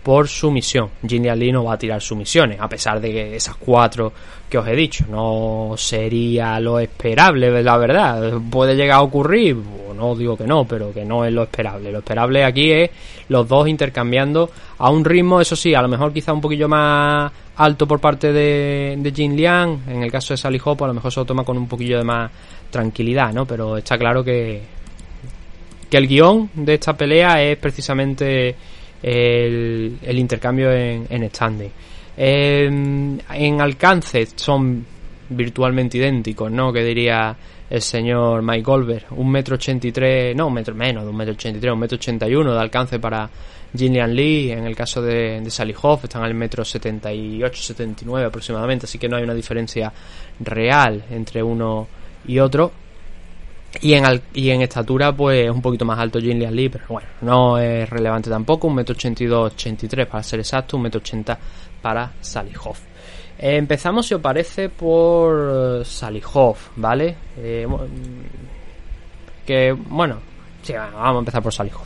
por 0.05 0.27
sumisión. 0.27 0.91
Gillian 1.01 1.39
Lee 1.39 1.51
no 1.51 1.63
va 1.63 1.73
a 1.73 1.77
tirar 1.79 1.99
sumisiones, 1.99 2.59
a 2.59 2.69
pesar 2.69 3.01
de 3.01 3.35
esas 3.35 3.55
cuatro 3.55 4.13
que 4.47 4.59
os 4.59 4.67
he 4.67 4.75
dicho 4.75 5.03
no 5.09 5.73
sería 5.77 6.59
lo 6.59 6.79
esperable, 6.79 7.63
la 7.63 7.75
verdad. 7.75 8.33
Puede 8.51 8.75
llegar 8.75 8.97
a 8.97 9.01
ocurrir, 9.01 9.57
no 9.95 10.15
digo 10.15 10.37
que 10.37 10.45
no, 10.45 10.63
pero 10.65 10.93
que 10.93 11.03
no 11.03 11.25
es 11.25 11.33
lo 11.33 11.41
esperable. 11.41 11.91
Lo 11.91 11.97
esperable 11.97 12.43
aquí 12.43 12.71
es 12.71 12.91
los 13.29 13.47
dos 13.47 13.67
intercambiando 13.67 14.51
a 14.77 14.91
un 14.91 15.03
ritmo, 15.03 15.41
eso 15.41 15.55
sí, 15.55 15.73
a 15.73 15.81
lo 15.81 15.87
mejor 15.87 16.13
quizá 16.13 16.33
un 16.33 16.41
poquillo 16.41 16.69
más 16.69 17.31
alto 17.55 17.87
por 17.87 17.99
parte 17.99 18.31
de, 18.31 18.97
de 18.99 19.11
Jin 19.11 19.35
Liang. 19.35 19.79
En 19.87 20.03
el 20.03 20.11
caso 20.11 20.35
de 20.35 20.37
Sally 20.37 20.61
Hop, 20.63 20.83
a 20.83 20.87
lo 20.87 20.93
mejor 20.93 21.11
se 21.11 21.19
lo 21.19 21.25
toma 21.25 21.43
con 21.43 21.57
un 21.57 21.67
poquillo 21.67 21.97
de 21.97 22.03
más 22.03 22.29
tranquilidad, 22.69 23.33
¿no? 23.33 23.47
Pero 23.47 23.75
está 23.75 23.97
claro 23.97 24.23
que, 24.23 24.61
que 25.89 25.97
el 25.97 26.07
guion 26.07 26.51
de 26.53 26.75
esta 26.75 26.93
pelea 26.93 27.41
es 27.41 27.57
precisamente 27.57 28.55
el, 29.05 30.17
intercambio 30.17 30.71
en, 30.71 31.05
en 31.09 31.29
standing. 31.29 31.71
En, 32.17 33.21
en 33.31 33.61
alcance 33.61 34.27
son 34.35 34.85
virtualmente 35.29 35.97
idénticos, 35.97 36.49
¿no? 36.51 36.73
Que 36.73 36.83
diría 36.83 37.35
el 37.69 37.81
señor 37.81 38.41
Mike 38.41 38.63
Goldberg. 38.63 39.05
Un 39.11 39.29
metro 39.29 39.55
ochenta 39.55 39.87
y 39.87 39.91
tres, 39.91 40.35
no, 40.35 40.47
un 40.47 40.53
metro 40.53 40.73
menos 40.73 41.03
de 41.03 41.09
un 41.09 41.17
metro 41.17 41.33
ochenta 41.33 41.57
y 41.57 41.61
tres, 41.61 41.73
un 41.73 41.79
metro 41.79 41.97
ochenta 41.97 42.27
y 42.27 42.35
uno 42.35 42.53
de 42.53 42.59
alcance 42.59 42.99
para 42.99 43.29
Jillian 43.75 44.15
Lee. 44.15 44.51
En 44.51 44.65
el 44.65 44.75
caso 44.75 45.01
de, 45.01 45.41
de 45.41 45.49
Sally 45.51 45.75
Hoff 45.81 46.05
están 46.05 46.23
al 46.23 46.33
metro 46.33 46.63
setenta 46.63 47.13
y 47.13 47.43
ocho, 47.43 47.61
setenta 47.61 48.03
y 48.03 48.07
nueve 48.07 48.27
aproximadamente, 48.27 48.85
así 48.85 48.97
que 48.97 49.09
no 49.09 49.17
hay 49.17 49.23
una 49.23 49.33
diferencia 49.33 49.91
real 50.39 51.03
entre 51.11 51.43
uno 51.43 51.87
y 52.27 52.39
otro. 52.39 52.71
Y 53.81 53.93
en, 53.93 54.05
al- 54.05 54.21
y 54.33 54.49
en 54.49 54.61
estatura, 54.61 55.11
pues 55.15 55.45
es 55.45 55.51
un 55.51 55.61
poquito 55.61 55.85
más 55.85 55.99
alto 55.99 56.19
Jin 56.19 56.39
Lee, 56.55 56.69
pero 56.69 56.85
bueno, 56.89 57.07
no 57.21 57.57
es 57.57 57.89
relevante 57.89 58.29
tampoco. 58.29 58.69
1,82m, 58.69 59.33
83 59.53 60.07
para 60.07 60.23
ser 60.23 60.39
exacto, 60.39 60.77
1,80m 60.77 61.37
para 61.81 62.11
Salihov. 62.21 62.77
Eh, 63.37 63.57
empezamos, 63.57 64.07
si 64.07 64.13
os 64.13 64.21
parece, 64.21 64.69
por 64.69 65.83
Salihov, 65.85 66.55
¿vale? 66.77 67.15
Eh, 67.37 67.67
que, 69.45 69.71
bueno, 69.73 70.19
vamos 70.93 71.15
a 71.17 71.19
empezar 71.19 71.43
por 71.43 71.53
Salihov. 71.53 71.83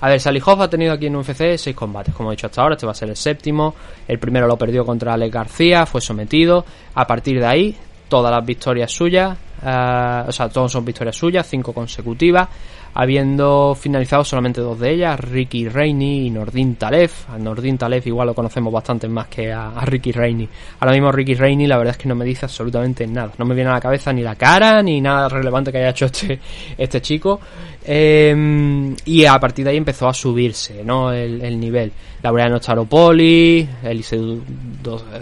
A 0.00 0.08
ver, 0.08 0.20
Salihov 0.20 0.62
ha 0.62 0.70
tenido 0.70 0.92
aquí 0.92 1.06
en 1.06 1.16
UFC 1.16 1.56
6 1.56 1.74
combates, 1.74 2.14
como 2.14 2.30
he 2.30 2.36
dicho 2.36 2.46
hasta 2.46 2.62
ahora, 2.62 2.74
este 2.74 2.86
va 2.86 2.92
a 2.92 2.94
ser 2.94 3.08
el 3.10 3.16
séptimo. 3.16 3.74
El 4.06 4.18
primero 4.18 4.46
lo 4.46 4.56
perdió 4.56 4.84
contra 4.86 5.14
Alex 5.14 5.32
García, 5.32 5.86
fue 5.86 6.00
sometido. 6.00 6.64
A 6.94 7.06
partir 7.06 7.40
de 7.40 7.46
ahí, 7.46 7.76
todas 8.08 8.30
las 8.32 8.44
victorias 8.46 8.90
suyas, 8.92 9.36
eh, 9.62 10.24
o 10.26 10.32
sea, 10.32 10.48
todos 10.48 10.72
son 10.72 10.84
victorias 10.84 11.16
suyas, 11.16 11.46
cinco 11.48 11.72
consecutivas, 11.72 12.48
habiendo 12.94 13.74
finalizado 13.74 14.24
solamente 14.24 14.60
dos 14.60 14.78
de 14.78 14.92
ellas, 14.92 15.20
Ricky 15.20 15.68
Reini 15.68 16.26
y 16.26 16.30
Nordin 16.30 16.76
Talev. 16.76 17.10
A 17.28 17.38
Nordin 17.38 17.78
Talev 17.78 18.06
igual 18.06 18.28
lo 18.28 18.34
conocemos 18.34 18.72
bastante 18.72 19.08
más 19.08 19.28
que 19.28 19.52
a, 19.52 19.70
Ricky 19.84 20.12
Reini. 20.12 20.48
Ahora 20.80 20.92
mismo 20.92 21.12
Ricky 21.12 21.34
Reini 21.34 21.66
la 21.66 21.78
verdad 21.78 21.92
es 21.92 21.98
que 21.98 22.08
no 22.08 22.14
me 22.14 22.24
dice 22.24 22.46
absolutamente 22.46 23.06
nada. 23.06 23.32
No 23.38 23.44
me 23.44 23.54
viene 23.54 23.70
a 23.70 23.74
la 23.74 23.80
cabeza 23.80 24.12
ni 24.12 24.22
la 24.22 24.34
cara, 24.34 24.82
ni 24.82 25.00
nada 25.00 25.28
relevante 25.28 25.70
que 25.70 25.78
haya 25.78 25.90
hecho 25.90 26.06
este, 26.06 26.40
este 26.76 27.00
chico. 27.00 27.40
Eh, 27.84 28.94
y 29.04 29.24
a 29.24 29.38
partir 29.38 29.64
de 29.64 29.70
ahí 29.70 29.76
empezó 29.76 30.08
a 30.08 30.14
subirse, 30.14 30.82
¿no? 30.84 31.12
El, 31.12 31.40
el 31.40 31.58
nivel. 31.58 31.92
Laureano 32.22 32.58
Staropoli, 32.58 33.68
Eliseu 33.82 34.42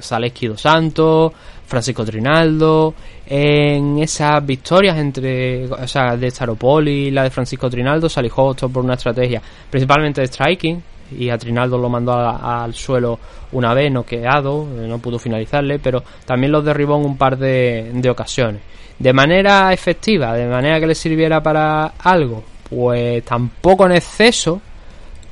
Zaleski 0.01 0.47
dos 0.49 0.61
Santos, 0.61 1.33
Francisco 1.67 2.05
Trinaldo. 2.05 2.95
En 3.29 3.99
esas 3.99 4.45
victorias 4.47 4.97
entre, 4.99 5.67
o 5.67 5.89
sea, 5.89 6.17
de 6.17 6.31
Staropoli 6.31 7.09
y 7.09 7.11
la 7.11 7.25
de 7.25 7.31
Francisco 7.31 7.69
Trinaldo, 7.69 8.09
Salihov 8.09 8.51
optó 8.51 8.69
por 8.69 8.85
una 8.85 8.95
estrategia 8.95 9.43
principalmente 9.69 10.21
de 10.21 10.29
striking. 10.29 10.83
Y 11.19 11.29
a 11.31 11.39
Trinaldo 11.39 11.79
lo 11.79 11.89
mandó 11.89 12.15
al 12.15 12.75
suelo 12.75 13.19
una 13.53 13.73
vez, 13.75 13.93
noqueado, 13.93 14.67
eh, 14.77 14.89
no 14.89 14.99
pudo 14.99 15.21
finalizarle, 15.21 15.79
pero 15.79 16.03
también 16.25 16.51
los 16.51 16.65
derribó 16.65 16.97
en 16.97 17.05
un 17.05 17.17
par 17.17 17.39
de, 17.39 17.91
de 17.95 18.11
ocasiones. 18.11 18.61
De 18.99 19.13
manera 19.13 19.73
efectiva, 19.73 20.35
de 20.35 20.49
manera 20.49 20.81
que 20.81 20.87
le 20.87 20.95
sirviera 20.95 21.41
para 21.41 21.93
algo, 21.99 22.43
pues 22.69 23.25
tampoco 23.25 23.87
en 23.87 23.93
exceso, 23.93 24.61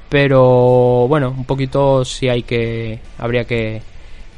pero 0.08 1.08
bueno, 1.08 1.34
un 1.36 1.44
poquito 1.44 2.04
sí 2.04 2.28
hay 2.28 2.44
que, 2.44 3.00
habría 3.18 3.44
que, 3.44 3.82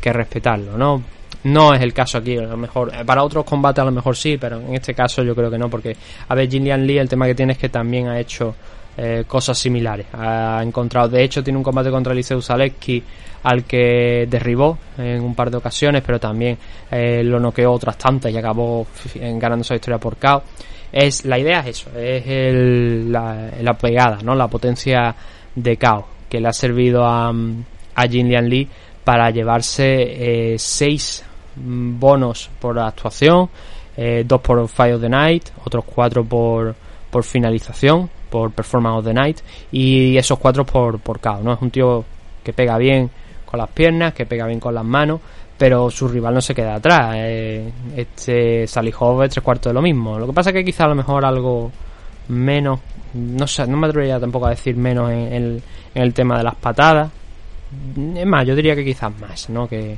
que 0.00 0.12
respetarlo, 0.12 0.78
¿no? 0.78 1.02
No 1.46 1.72
es 1.72 1.80
el 1.80 1.92
caso 1.92 2.18
aquí, 2.18 2.36
a 2.36 2.42
lo 2.42 2.56
mejor, 2.56 2.92
eh, 2.92 3.04
para 3.04 3.22
otros 3.22 3.44
combates 3.44 3.80
a 3.82 3.84
lo 3.84 3.92
mejor 3.92 4.16
sí, 4.16 4.36
pero 4.36 4.58
en 4.60 4.74
este 4.74 4.94
caso 4.94 5.22
yo 5.22 5.34
creo 5.34 5.48
que 5.48 5.58
no, 5.58 5.70
porque, 5.70 5.96
a 6.28 6.34
ver, 6.34 6.50
Gillian 6.50 6.84
Lee 6.84 6.98
el 6.98 7.08
tema 7.08 7.26
que 7.26 7.36
tiene 7.36 7.52
es 7.52 7.58
que 7.58 7.68
también 7.68 8.08
ha 8.08 8.18
hecho 8.18 8.54
eh, 8.96 9.24
cosas 9.28 9.56
similares. 9.56 10.06
Ha 10.12 10.60
encontrado, 10.62 11.08
de 11.08 11.22
hecho, 11.22 11.44
tiene 11.44 11.56
un 11.58 11.62
combate 11.62 11.90
contra 11.90 12.12
Eliseu 12.12 12.40
Zaleski 12.42 13.02
al 13.44 13.62
que 13.64 14.26
derribó 14.28 14.76
en 14.98 15.22
un 15.22 15.36
par 15.36 15.50
de 15.50 15.58
ocasiones, 15.58 16.02
pero 16.04 16.18
también 16.18 16.58
eh, 16.90 17.22
lo 17.22 17.38
noqueó 17.38 17.70
otras 17.72 17.96
tantas 17.96 18.32
y 18.32 18.36
acabó 18.36 18.86
ganando 19.14 19.62
esa 19.62 19.74
victoria 19.74 19.98
por 19.98 20.16
KO. 20.16 20.42
Es, 20.90 21.24
la 21.26 21.38
idea 21.38 21.60
es 21.60 21.66
eso, 21.66 21.90
es 21.96 22.24
el- 22.26 23.12
la, 23.12 23.74
pegada, 23.78 24.18
¿no? 24.24 24.34
La 24.34 24.48
potencia 24.48 25.14
de 25.54 25.76
KO 25.76 26.08
que 26.28 26.40
le 26.40 26.48
ha 26.48 26.52
servido 26.52 27.04
a, 27.04 27.32
mm, 27.32 27.64
a 27.94 28.08
Jin 28.08 28.28
Lian 28.28 28.48
Lee 28.48 28.68
para 29.04 29.30
llevarse 29.30 30.54
eh, 30.54 30.58
seis 30.58 31.22
bonos 31.56 32.50
por 32.60 32.78
actuación, 32.78 33.48
eh, 33.96 34.24
dos 34.26 34.40
por 34.40 34.66
Fight 34.68 34.94
of 34.94 35.00
the 35.00 35.08
Night, 35.08 35.44
otros 35.64 35.84
cuatro 35.84 36.24
por, 36.24 36.74
por 37.10 37.24
finalización, 37.24 38.10
por 38.30 38.50
Performance 38.52 38.98
of 38.98 39.04
the 39.06 39.14
Night 39.14 39.38
y 39.72 40.16
esos 40.16 40.38
cuatro 40.38 40.64
por, 40.66 40.98
por 41.00 41.20
KO, 41.20 41.40
¿no? 41.42 41.52
Es 41.54 41.62
un 41.62 41.70
tío 41.70 42.04
que 42.44 42.52
pega 42.52 42.76
bien 42.78 43.10
con 43.44 43.58
las 43.58 43.68
piernas, 43.70 44.12
que 44.12 44.26
pega 44.26 44.46
bien 44.46 44.60
con 44.60 44.74
las 44.74 44.84
manos, 44.84 45.20
pero 45.56 45.90
su 45.90 46.06
rival 46.08 46.34
no 46.34 46.40
se 46.40 46.54
queda 46.54 46.74
atrás. 46.74 47.12
eh, 47.16 47.72
este 47.96 48.66
Salihov 48.66 49.22
es 49.22 49.30
tres 49.30 49.42
cuartos 49.42 49.70
de 49.70 49.74
lo 49.74 49.80
mismo. 49.82 50.18
Lo 50.18 50.26
que 50.26 50.32
pasa 50.32 50.52
que 50.52 50.64
quizá 50.64 50.84
a 50.84 50.88
lo 50.88 50.94
mejor 50.94 51.24
algo 51.24 51.70
menos, 52.28 52.80
no 53.14 53.46
sé, 53.46 53.66
no 53.66 53.76
me 53.78 53.86
atrevería 53.86 54.20
tampoco 54.20 54.46
a 54.46 54.50
decir 54.50 54.76
menos 54.76 55.10
en, 55.10 55.32
el- 55.32 55.62
en 55.94 56.02
el 56.02 56.12
tema 56.12 56.36
de 56.36 56.44
las 56.44 56.56
patadas. 56.56 57.10
Es 58.16 58.26
más, 58.26 58.46
yo 58.46 58.54
diría 58.54 58.74
que 58.76 58.84
quizás 58.84 59.16
más, 59.18 59.48
¿no? 59.48 59.66
Que, 59.66 59.96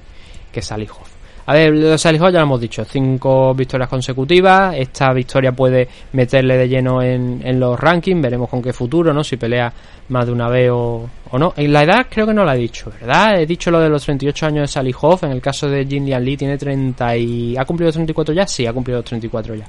que 0.52 0.62
Salihov. 0.62 1.17
A 1.49 1.55
ver, 1.55 1.74
lo 1.74 1.88
de 1.88 1.96
Salihov 1.96 2.30
ya 2.30 2.40
lo 2.40 2.44
hemos 2.44 2.61
dicho, 2.61 2.84
cinco 2.84 3.55
victorias 3.55 3.88
consecutivas. 3.88 4.74
Esta 4.76 5.14
victoria 5.14 5.51
puede 5.53 5.88
meterle 6.12 6.59
de 6.59 6.68
lleno 6.68 7.01
en, 7.01 7.40
en 7.42 7.59
los 7.59 7.80
rankings. 7.80 8.20
Veremos 8.20 8.51
con 8.51 8.61
qué 8.61 8.74
futuro, 8.74 9.14
¿no? 9.14 9.24
Si 9.24 9.38
pelea 9.38 9.72
más 10.11 10.26
de 10.26 10.32
una 10.32 10.51
vez 10.51 10.70
o, 10.70 11.09
o 11.30 11.38
no. 11.38 11.55
En 11.57 11.72
la 11.72 11.84
edad 11.84 12.07
creo 12.11 12.26
que 12.26 12.34
no 12.34 12.44
la 12.44 12.55
he 12.55 12.59
dicho, 12.59 12.92
¿verdad? 13.01 13.40
He 13.40 13.46
dicho 13.46 13.70
lo 13.70 13.80
de 13.80 13.88
los 13.88 14.05
38 14.05 14.44
años 14.44 14.62
de 14.64 14.68
Salihov. 14.68 15.24
En 15.24 15.30
el 15.30 15.40
caso 15.40 15.70
de 15.70 15.86
Jin 15.86 16.05
Lian 16.05 16.22
Lee 16.22 16.36
tiene 16.36 16.59
30 16.59 17.16
y... 17.16 17.57
¿Ha 17.57 17.64
cumplido 17.64 17.90
34 17.92 18.34
ya? 18.34 18.46
Sí, 18.46 18.66
ha 18.66 18.72
cumplido 18.74 19.03
34 19.03 19.55
ya. 19.55 19.66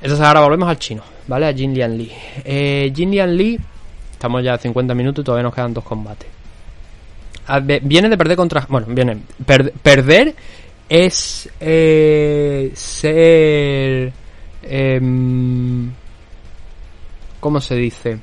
Entonces 0.00 0.26
ahora 0.26 0.40
volvemos 0.40 0.70
al 0.70 0.78
chino, 0.78 1.02
¿vale? 1.26 1.48
A 1.48 1.52
Jin 1.52 1.74
Lian 1.74 1.98
Lee. 1.98 2.12
Eh, 2.46 2.90
Jin 2.96 3.10
Lian 3.10 3.36
Lee, 3.36 3.60
estamos 4.12 4.42
ya 4.42 4.54
a 4.54 4.58
50 4.58 4.94
minutos 4.94 5.22
y 5.22 5.26
todavía 5.26 5.42
nos 5.42 5.54
quedan 5.54 5.74
dos 5.74 5.84
combates. 5.84 6.39
Viene 7.58 8.08
de 8.08 8.16
perder 8.16 8.36
contra... 8.36 8.66
Bueno, 8.68 8.86
viene... 8.90 9.18
per- 9.44 9.72
perder 9.72 10.34
es 10.88 11.48
eh, 11.60 12.70
ser... 12.74 14.12
em, 14.62 15.90
¿Cómo 17.40 17.60
se 17.60 17.74
dice? 17.74 18.18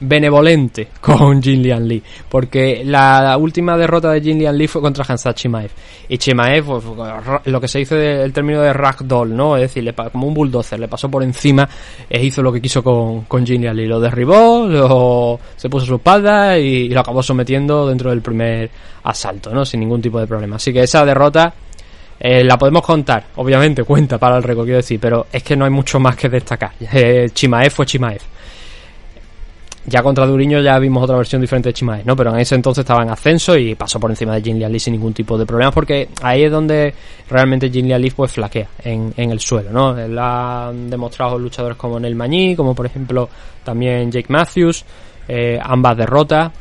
Benevolente 0.00 0.88
con 1.00 1.42
Jin 1.42 1.62
Lian 1.62 1.86
Lee. 1.86 2.02
Porque 2.28 2.82
la 2.84 3.36
última 3.36 3.76
derrota 3.76 4.10
de 4.10 4.20
Jin 4.20 4.38
Lian 4.38 4.56
Lee 4.56 4.68
fue 4.68 4.80
contra 4.80 5.04
Hansat 5.06 5.36
Chimaev. 5.36 5.70
Y 6.08 6.18
Chimaev, 6.18 6.64
pues, 6.64 6.84
lo 7.44 7.60
que 7.60 7.68
se 7.68 7.80
dice 7.80 8.22
el 8.22 8.32
término 8.32 8.60
de 8.60 8.72
ragdoll, 8.72 9.34
¿no? 9.34 9.56
Es 9.56 9.62
decir, 9.62 9.84
le 9.84 9.94
como 9.94 10.26
un 10.26 10.34
bulldozer, 10.34 10.78
le 10.78 10.88
pasó 10.88 11.10
por 11.10 11.22
encima 11.22 11.68
e 12.08 12.24
hizo 12.24 12.42
lo 12.42 12.52
que 12.52 12.60
quiso 12.60 12.82
con, 12.82 13.46
Jin 13.46 13.62
Lian 13.62 13.76
Lee. 13.76 13.86
Lo 13.86 14.00
derribó, 14.00 14.66
lo, 14.66 15.40
se 15.56 15.68
puso 15.68 15.86
su 15.86 15.94
espalda 15.96 16.58
y, 16.58 16.86
y 16.86 16.88
lo 16.88 17.00
acabó 17.00 17.22
sometiendo 17.22 17.88
dentro 17.88 18.10
del 18.10 18.22
primer 18.22 18.70
asalto, 19.04 19.52
¿no? 19.52 19.64
Sin 19.64 19.80
ningún 19.80 20.00
tipo 20.00 20.18
de 20.20 20.26
problema. 20.26 20.56
Así 20.56 20.72
que 20.72 20.82
esa 20.82 21.04
derrota 21.04 21.52
eh, 22.20 22.42
la 22.42 22.58
podemos 22.58 22.82
contar, 22.82 23.26
obviamente 23.36 23.84
cuenta 23.84 24.18
para 24.18 24.36
el 24.36 24.42
récord, 24.42 24.64
quiero 24.64 24.78
decir, 24.78 24.98
pero 24.98 25.26
es 25.32 25.42
que 25.42 25.56
no 25.56 25.64
hay 25.64 25.70
mucho 25.70 26.00
más 26.00 26.16
que 26.16 26.28
destacar. 26.28 26.72
Eh, 26.90 27.30
Chimaev 27.32 27.70
fue 27.70 27.86
Chimaev. 27.86 28.20
Ya 29.88 30.02
contra 30.02 30.26
Duriño 30.26 30.60
ya 30.60 30.78
vimos 30.78 31.02
otra 31.02 31.16
versión 31.16 31.40
diferente 31.40 31.70
de 31.70 31.72
Chimaev, 31.72 32.04
¿no? 32.04 32.14
Pero 32.14 32.34
en 32.34 32.40
ese 32.40 32.54
entonces 32.54 32.82
estaba 32.82 33.02
en 33.02 33.08
ascenso 33.08 33.56
y 33.56 33.74
pasó 33.74 33.98
por 33.98 34.10
encima 34.10 34.34
de 34.34 34.42
Jin 34.42 34.58
Lee 34.58 34.78
sin 34.78 34.92
ningún 34.92 35.14
tipo 35.14 35.38
de 35.38 35.46
problemas 35.46 35.74
porque 35.74 36.10
ahí 36.20 36.42
es 36.42 36.52
donde 36.52 36.92
realmente 37.30 37.70
Jin 37.70 37.88
Lee 37.88 38.10
pues 38.10 38.32
flaquea 38.32 38.68
en, 38.84 39.14
en 39.16 39.30
el 39.30 39.40
suelo, 39.40 39.70
¿no? 39.70 39.96
Han 40.22 40.90
demostrado 40.90 41.38
luchadores 41.38 41.78
como 41.78 41.98
Nel 41.98 42.14
Mañí, 42.14 42.54
como 42.54 42.74
por 42.74 42.84
ejemplo 42.84 43.30
también 43.64 44.12
Jake 44.12 44.30
Matthews, 44.30 44.84
eh, 45.26 45.58
ambas 45.62 45.96
derrotas, 45.96 46.52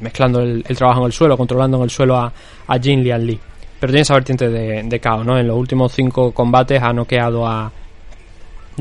mezclando 0.00 0.40
el, 0.40 0.64
trabajo 0.64 1.02
en 1.02 1.06
el 1.06 1.12
suelo, 1.12 1.36
controlando 1.36 1.76
en 1.76 1.84
el 1.84 1.90
suelo 1.90 2.16
a, 2.16 2.32
a 2.66 2.78
Jin 2.78 3.04
Lian 3.04 3.24
Lee. 3.24 3.38
Pero 3.78 3.92
tiene 3.92 4.02
esa 4.02 4.14
vertiente 4.14 4.48
de, 4.48 4.82
de 4.82 5.00
KO, 5.00 5.22
¿no? 5.22 5.38
En 5.38 5.46
los 5.46 5.56
últimos 5.56 5.92
cinco 5.92 6.32
combates 6.32 6.82
ha 6.82 6.92
noqueado 6.92 7.46
a 7.46 7.70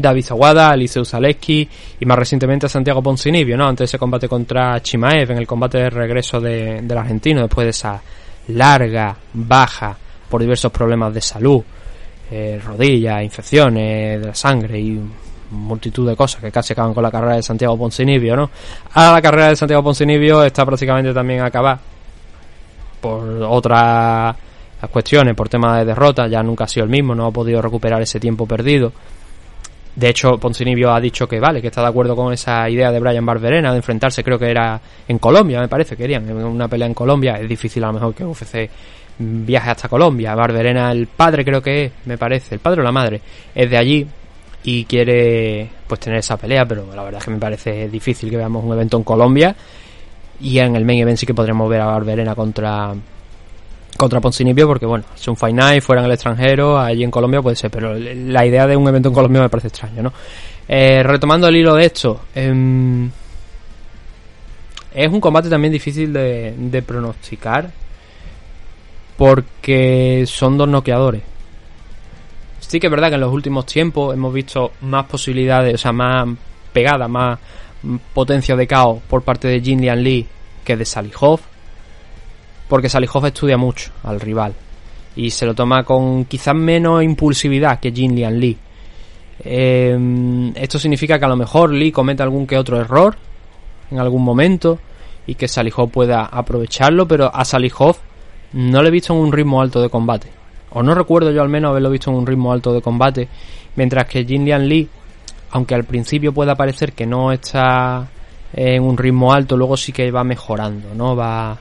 David 0.01 0.25
Zawada, 0.25 0.73
Eliseu 0.73 1.05
Zaleski 1.05 1.67
y 1.99 2.05
más 2.05 2.17
recientemente 2.17 2.65
a 2.65 2.69
Santiago 2.69 3.01
Poncinibio, 3.01 3.55
¿no? 3.55 3.67
Antes 3.67 3.79
de 3.79 3.85
ese 3.85 3.99
combate 3.99 4.27
contra 4.27 4.81
Chimaev, 4.81 5.31
en 5.31 5.37
el 5.37 5.47
combate 5.47 5.77
de 5.77 5.89
regreso 5.89 6.39
de- 6.41 6.81
del 6.81 6.97
argentino, 6.97 7.41
después 7.41 7.65
de 7.65 7.71
esa 7.71 8.01
larga 8.49 9.15
baja 9.33 9.95
por 10.29 10.41
diversos 10.41 10.71
problemas 10.71 11.13
de 11.13 11.21
salud, 11.21 11.61
eh, 12.31 12.59
rodillas, 12.65 13.23
infecciones 13.23 14.19
de 14.21 14.27
la 14.27 14.35
sangre 14.35 14.79
y 14.79 14.99
multitud 15.51 16.07
de 16.07 16.15
cosas 16.15 16.41
que 16.41 16.49
casi 16.51 16.71
acaban 16.73 16.93
con 16.93 17.03
la 17.03 17.11
carrera 17.11 17.35
de 17.35 17.43
Santiago 17.43 17.77
Poncinibio, 17.77 18.35
¿no? 18.35 18.49
Ahora 18.93 19.13
la 19.13 19.21
carrera 19.21 19.47
de 19.49 19.55
Santiago 19.57 19.83
Poncinibio 19.83 20.43
está 20.43 20.65
prácticamente 20.65 21.13
también 21.13 21.41
acabada 21.41 21.79
por 23.01 23.23
otras 23.43 24.35
cuestiones, 24.91 25.35
por 25.35 25.49
tema 25.49 25.79
de 25.79 25.85
derrota, 25.85 26.27
ya 26.27 26.41
nunca 26.41 26.63
ha 26.63 26.67
sido 26.67 26.85
el 26.85 26.89
mismo, 26.89 27.13
no 27.13 27.25
ha 27.27 27.31
podido 27.31 27.61
recuperar 27.61 28.01
ese 28.01 28.19
tiempo 28.19 28.45
perdido. 28.45 28.91
De 29.95 30.09
hecho, 30.09 30.37
Poncinibio 30.37 30.93
ha 30.93 31.01
dicho 31.01 31.27
que 31.27 31.39
vale, 31.39 31.61
que 31.61 31.67
está 31.67 31.81
de 31.81 31.87
acuerdo 31.87 32.15
con 32.15 32.31
esa 32.31 32.69
idea 32.69 32.91
de 32.91 32.99
Brian 32.99 33.25
Barberena 33.25 33.71
de 33.71 33.77
enfrentarse, 33.77 34.23
creo 34.23 34.39
que 34.39 34.49
era 34.49 34.79
en 35.07 35.19
Colombia, 35.19 35.59
me 35.59 35.67
parece, 35.67 35.97
querían, 35.97 36.31
una 36.31 36.67
pelea 36.67 36.87
en 36.87 36.93
Colombia. 36.93 37.33
Es 37.33 37.49
difícil 37.49 37.83
a 37.83 37.87
lo 37.87 37.93
mejor 37.93 38.15
que 38.15 38.23
UFC 38.23 38.69
viaje 39.19 39.69
hasta 39.69 39.89
Colombia. 39.89 40.33
Barberena, 40.33 40.91
el 40.91 41.07
padre 41.07 41.43
creo 41.43 41.61
que 41.61 41.85
es, 41.85 41.91
me 42.05 42.17
parece, 42.17 42.55
el 42.55 42.61
padre 42.61 42.81
o 42.81 42.83
la 42.83 42.91
madre, 42.91 43.21
es 43.53 43.69
de 43.69 43.77
allí 43.77 44.07
y 44.63 44.85
quiere 44.85 45.69
pues 45.87 45.99
tener 45.99 46.19
esa 46.19 46.37
pelea, 46.37 46.65
pero 46.65 46.85
la 46.95 47.03
verdad 47.03 47.19
es 47.19 47.25
que 47.25 47.31
me 47.31 47.39
parece 47.39 47.89
difícil 47.89 48.29
que 48.29 48.37
veamos 48.37 48.63
un 48.63 48.73
evento 48.73 48.97
en 48.97 49.03
Colombia 49.03 49.55
y 50.39 50.59
en 50.59 50.75
el 50.75 50.85
main 50.85 50.99
event 50.99 51.17
sí 51.17 51.25
que 51.25 51.33
podremos 51.33 51.69
ver 51.69 51.81
a 51.81 51.85
Barberena 51.87 52.35
contra 52.35 52.93
contra 54.01 54.19
Poncinibio 54.19 54.65
porque 54.65 54.87
bueno, 54.87 55.05
es 55.15 55.27
un 55.27 55.37
Fight 55.37 55.55
Night 55.55 55.83
fuera 55.83 56.01
en 56.01 56.07
el 56.07 56.13
extranjero, 56.13 56.79
allí 56.79 57.03
en 57.03 57.11
Colombia 57.11 57.39
puede 57.39 57.55
ser, 57.55 57.69
pero 57.69 57.93
la 57.93 58.43
idea 58.43 58.65
de 58.65 58.75
un 58.75 58.87
evento 58.87 59.09
en 59.09 59.13
Colombia 59.13 59.43
me 59.43 59.49
parece 59.49 59.67
extraño, 59.67 60.01
¿no? 60.01 60.11
Eh, 60.67 61.03
retomando 61.03 61.47
el 61.47 61.55
hilo 61.57 61.75
de 61.75 61.85
esto, 61.85 62.21
em, 62.33 63.11
es 64.91 65.07
un 65.07 65.21
combate 65.21 65.49
también 65.49 65.71
difícil 65.71 66.11
de, 66.11 66.83
pronosticar 66.83 67.69
porque 69.17 70.23
son 70.25 70.57
dos 70.57 70.67
noqueadores. 70.67 71.21
Sí 72.59 72.79
que 72.79 72.87
es 72.87 72.91
verdad 72.91 73.09
que 73.09 73.15
en 73.15 73.21
los 73.21 73.31
últimos 73.31 73.67
tiempos 73.67 74.15
hemos 74.15 74.33
visto 74.33 74.71
más 74.81 75.05
posibilidades, 75.05 75.75
o 75.75 75.77
sea, 75.77 75.91
más 75.91 76.27
pegada, 76.73 77.07
más 77.07 77.37
mm, 77.83 77.97
potencia 78.15 78.55
de 78.55 78.65
caos 78.65 78.99
por 79.07 79.21
parte 79.21 79.47
de 79.47 79.61
Jin 79.61 79.79
Lian 79.79 80.01
Lee 80.01 80.25
que 80.65 80.75
de 80.75 80.85
Salihov, 80.85 81.50
porque 82.71 82.87
Salihov 82.87 83.25
estudia 83.25 83.57
mucho 83.57 83.91
al 84.01 84.21
rival 84.21 84.53
y 85.17 85.29
se 85.29 85.45
lo 85.45 85.53
toma 85.53 85.83
con 85.83 86.23
quizás 86.23 86.55
menos 86.55 87.03
impulsividad 87.03 87.81
que 87.81 87.91
Jin 87.91 88.15
Lian 88.15 88.39
Lee. 88.39 88.57
Eh, 89.43 90.53
esto 90.55 90.79
significa 90.79 91.19
que 91.19 91.25
a 91.25 91.27
lo 91.27 91.35
mejor 91.35 91.73
Lee 91.73 91.91
comete 91.91 92.23
algún 92.23 92.47
que 92.47 92.57
otro 92.57 92.79
error 92.79 93.17
en 93.91 93.99
algún 93.99 94.23
momento 94.23 94.79
y 95.27 95.35
que 95.35 95.49
Salihov 95.49 95.91
pueda 95.91 96.27
aprovecharlo, 96.27 97.05
pero 97.09 97.29
a 97.35 97.43
Salihov 97.43 97.97
no 98.53 98.81
le 98.81 98.87
he 98.87 98.91
visto 98.91 99.11
en 99.11 99.19
un 99.19 99.33
ritmo 99.33 99.61
alto 99.61 99.81
de 99.81 99.89
combate. 99.89 100.29
O 100.69 100.81
no 100.81 100.95
recuerdo 100.95 101.29
yo 101.31 101.41
al 101.41 101.49
menos 101.49 101.71
haberlo 101.71 101.89
visto 101.89 102.09
en 102.09 102.15
un 102.15 102.25
ritmo 102.25 102.53
alto 102.53 102.71
de 102.71 102.81
combate. 102.81 103.27
Mientras 103.75 104.05
que 104.05 104.23
Jin 104.23 104.45
Lian 104.45 104.65
Lee, 104.65 104.87
aunque 105.49 105.75
al 105.75 105.83
principio 105.83 106.31
pueda 106.31 106.55
parecer 106.55 106.93
que 106.93 107.05
no 107.05 107.33
está 107.33 108.07
en 108.53 108.81
un 108.81 108.97
ritmo 108.97 109.33
alto, 109.33 109.57
luego 109.57 109.75
sí 109.75 109.91
que 109.91 110.09
va 110.09 110.23
mejorando, 110.23 110.95
¿no? 110.95 111.17
Va 111.17 111.59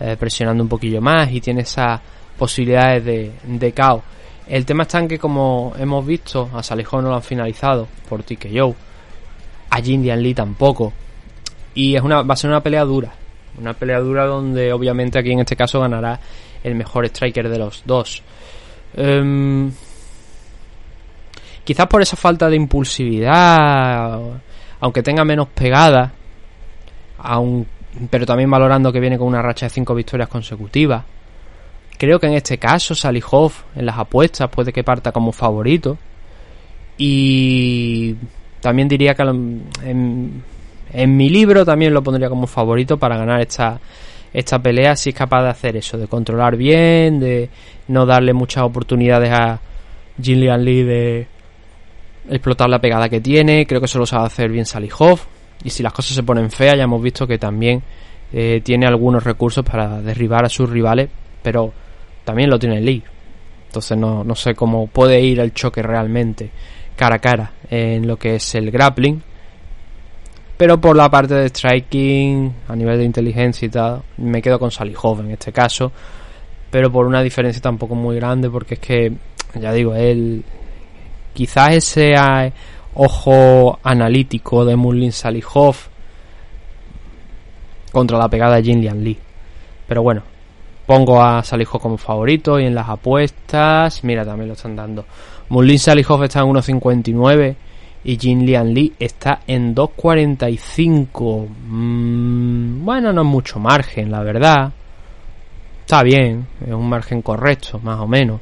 eh, 0.00 0.16
presionando 0.18 0.62
un 0.62 0.68
poquillo 0.68 1.00
más 1.00 1.30
y 1.32 1.40
tiene 1.40 1.62
esas 1.62 2.00
posibilidades 2.38 3.04
de, 3.04 3.32
de 3.44 3.72
caos. 3.72 4.02
El 4.48 4.64
tema 4.66 4.82
está 4.82 4.98
en 4.98 5.08
que, 5.08 5.18
como 5.18 5.72
hemos 5.78 6.04
visto, 6.04 6.50
a 6.52 6.62
Salihov 6.62 7.02
no 7.02 7.10
lo 7.10 7.14
han 7.14 7.22
finalizado 7.22 7.86
por 8.08 8.22
TKO. 8.22 8.74
A 9.70 9.80
Jin 9.80 10.02
Lian 10.02 10.22
Lee 10.22 10.34
tampoco. 10.34 10.92
Y 11.74 11.94
es 11.96 12.02
una, 12.02 12.22
va 12.22 12.34
a 12.34 12.36
ser 12.36 12.50
una 12.50 12.60
pelea 12.62 12.84
dura. 12.84 13.12
Una 13.58 13.72
pelea 13.74 14.00
dura 14.00 14.26
donde 14.26 14.72
obviamente 14.72 15.18
aquí 15.18 15.30
en 15.32 15.40
este 15.40 15.56
caso 15.56 15.80
ganará 15.80 16.18
el 16.64 16.74
mejor 16.74 17.06
striker 17.06 17.48
de 17.48 17.58
los 17.58 17.82
dos. 17.86 18.22
Em, 18.94 19.70
quizás 21.64 21.86
por 21.86 22.02
esa 22.02 22.16
falta 22.16 22.48
de 22.48 22.56
impulsividad, 22.56 24.20
aunque 24.80 25.02
tenga 25.02 25.24
menos 25.24 25.48
pegada, 25.48 26.12
aun- 27.18 27.66
pero 28.10 28.26
también 28.26 28.50
valorando 28.50 28.92
que 28.92 29.00
viene 29.00 29.18
con 29.18 29.28
una 29.28 29.42
racha 29.42 29.66
de 29.66 29.70
5 29.70 29.94
victorias 29.94 30.28
consecutivas. 30.28 31.04
Creo 31.98 32.18
que 32.18 32.26
en 32.26 32.34
este 32.34 32.58
caso 32.58 32.94
Salihov 32.94 33.52
en 33.76 33.86
las 33.86 33.98
apuestas 33.98 34.48
puede 34.48 34.72
que 34.72 34.82
parta 34.82 35.12
como 35.12 35.32
favorito. 35.32 35.98
Y 36.98 38.16
también 38.60 38.88
diría 38.88 39.14
que 39.14 39.22
en, 39.22 40.42
en 40.92 41.16
mi 41.16 41.28
libro 41.28 41.64
también 41.64 41.94
lo 41.94 42.02
pondría 42.02 42.28
como 42.28 42.46
favorito 42.46 42.98
para 42.98 43.16
ganar 43.16 43.40
esta, 43.40 43.80
esta 44.32 44.58
pelea 44.60 44.96
si 44.96 45.10
es 45.10 45.16
capaz 45.16 45.42
de 45.42 45.48
hacer 45.50 45.76
eso, 45.76 45.98
de 45.98 46.06
controlar 46.08 46.56
bien, 46.56 47.20
de 47.20 47.48
no 47.88 48.06
darle 48.06 48.32
muchas 48.32 48.64
oportunidades 48.64 49.30
a 49.30 49.60
Jin 50.20 50.40
Lian 50.40 50.64
Lee 50.64 50.82
de 50.82 51.26
explotar 52.30 52.68
la 52.68 52.80
pegada 52.80 53.08
que 53.08 53.20
tiene. 53.20 53.66
Creo 53.66 53.80
que 53.80 53.86
eso 53.86 53.98
lo 53.98 54.06
sabe 54.06 54.26
hacer 54.26 54.50
bien 54.50 54.66
Salihov. 54.66 55.20
Y 55.64 55.70
si 55.70 55.82
las 55.82 55.92
cosas 55.92 56.14
se 56.14 56.22
ponen 56.22 56.50
feas, 56.50 56.76
ya 56.76 56.84
hemos 56.84 57.02
visto 57.02 57.26
que 57.26 57.38
también 57.38 57.82
eh, 58.32 58.60
tiene 58.64 58.86
algunos 58.86 59.22
recursos 59.22 59.64
para 59.64 60.00
derribar 60.00 60.44
a 60.44 60.48
sus 60.48 60.68
rivales, 60.68 61.08
pero 61.42 61.72
también 62.24 62.50
lo 62.50 62.58
tiene 62.58 62.80
Lee. 62.80 63.02
Entonces 63.66 63.96
no, 63.96 64.24
no 64.24 64.34
sé 64.34 64.54
cómo 64.54 64.86
puede 64.86 65.20
ir 65.20 65.40
el 65.40 65.52
choque 65.54 65.82
realmente 65.82 66.50
cara 66.96 67.16
a 67.16 67.18
cara 67.18 67.52
en 67.70 68.06
lo 68.06 68.16
que 68.16 68.36
es 68.36 68.54
el 68.54 68.70
grappling. 68.70 69.22
Pero 70.56 70.80
por 70.80 70.96
la 70.96 71.10
parte 71.10 71.34
de 71.34 71.48
striking, 71.48 72.54
a 72.68 72.76
nivel 72.76 72.98
de 72.98 73.04
inteligencia 73.04 73.66
y 73.66 73.68
tal, 73.68 74.02
me 74.18 74.40
quedo 74.40 74.58
con 74.58 74.70
Salihov 74.70 75.20
en 75.20 75.32
este 75.32 75.52
caso. 75.52 75.90
Pero 76.70 76.90
por 76.92 77.06
una 77.06 77.22
diferencia 77.22 77.60
tampoco 77.60 77.94
muy 77.94 78.16
grande, 78.16 78.48
porque 78.48 78.74
es 78.74 78.80
que, 78.80 79.12
ya 79.60 79.72
digo, 79.72 79.94
él. 79.94 80.44
Quizás 81.34 81.74
ese 81.74 82.12
eh, 82.12 82.52
ojo 82.94 83.78
analítico 83.82 84.64
de 84.64 84.76
Mulin 84.76 85.12
Salihov 85.12 85.76
contra 87.90 88.18
la 88.18 88.28
pegada 88.28 88.56
de 88.56 88.62
Jin 88.62 88.80
Lian 88.80 89.02
Lee. 89.04 89.18
Pero 89.86 90.02
bueno, 90.02 90.22
pongo 90.86 91.22
a 91.22 91.42
Salihov 91.42 91.80
como 91.80 91.96
favorito 91.98 92.58
y 92.58 92.66
en 92.66 92.74
las 92.74 92.88
apuestas, 92.88 94.02
mira, 94.04 94.24
también 94.24 94.48
lo 94.48 94.54
están 94.54 94.76
dando. 94.76 95.04
Mulin 95.48 95.78
Salihov 95.78 96.24
está 96.24 96.40
en 96.40 96.46
1.59 96.46 97.56
y 98.04 98.18
Jin 98.18 98.44
Lian 98.44 98.72
Lee 98.72 98.94
está 98.98 99.40
en 99.46 99.74
2.45. 99.74 101.48
Mm, 101.66 102.84
bueno, 102.84 103.12
no 103.12 103.22
es 103.22 103.28
mucho 103.28 103.58
margen, 103.58 104.10
la 104.10 104.22
verdad. 104.22 104.72
Está 105.80 106.02
bien, 106.02 106.46
es 106.64 106.72
un 106.72 106.88
margen 106.88 107.22
correcto, 107.22 107.78
más 107.82 108.00
o 108.00 108.08
menos. 108.08 108.40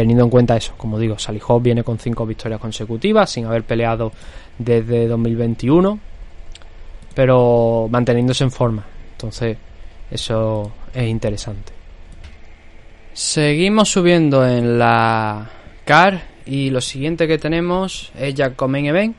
Teniendo 0.00 0.24
en 0.24 0.30
cuenta 0.30 0.56
eso, 0.56 0.72
como 0.78 0.98
digo, 0.98 1.18
Salihov 1.18 1.60
viene 1.60 1.84
con 1.84 1.98
5 1.98 2.24
victorias 2.24 2.58
consecutivas 2.58 3.28
sin 3.28 3.44
haber 3.44 3.64
peleado 3.64 4.10
desde 4.56 5.06
2021, 5.06 5.98
pero 7.14 7.86
manteniéndose 7.90 8.44
en 8.44 8.50
forma. 8.50 8.82
Entonces, 9.12 9.58
eso 10.10 10.72
es 10.94 11.06
interesante. 11.06 11.74
Seguimos 13.12 13.90
subiendo 13.90 14.48
en 14.48 14.78
la 14.78 15.50
car 15.84 16.22
y 16.46 16.70
lo 16.70 16.80
siguiente 16.80 17.28
que 17.28 17.36
tenemos 17.36 18.10
es 18.18 18.34
ya 18.34 18.54
Main 18.68 18.86
Event. 18.86 19.16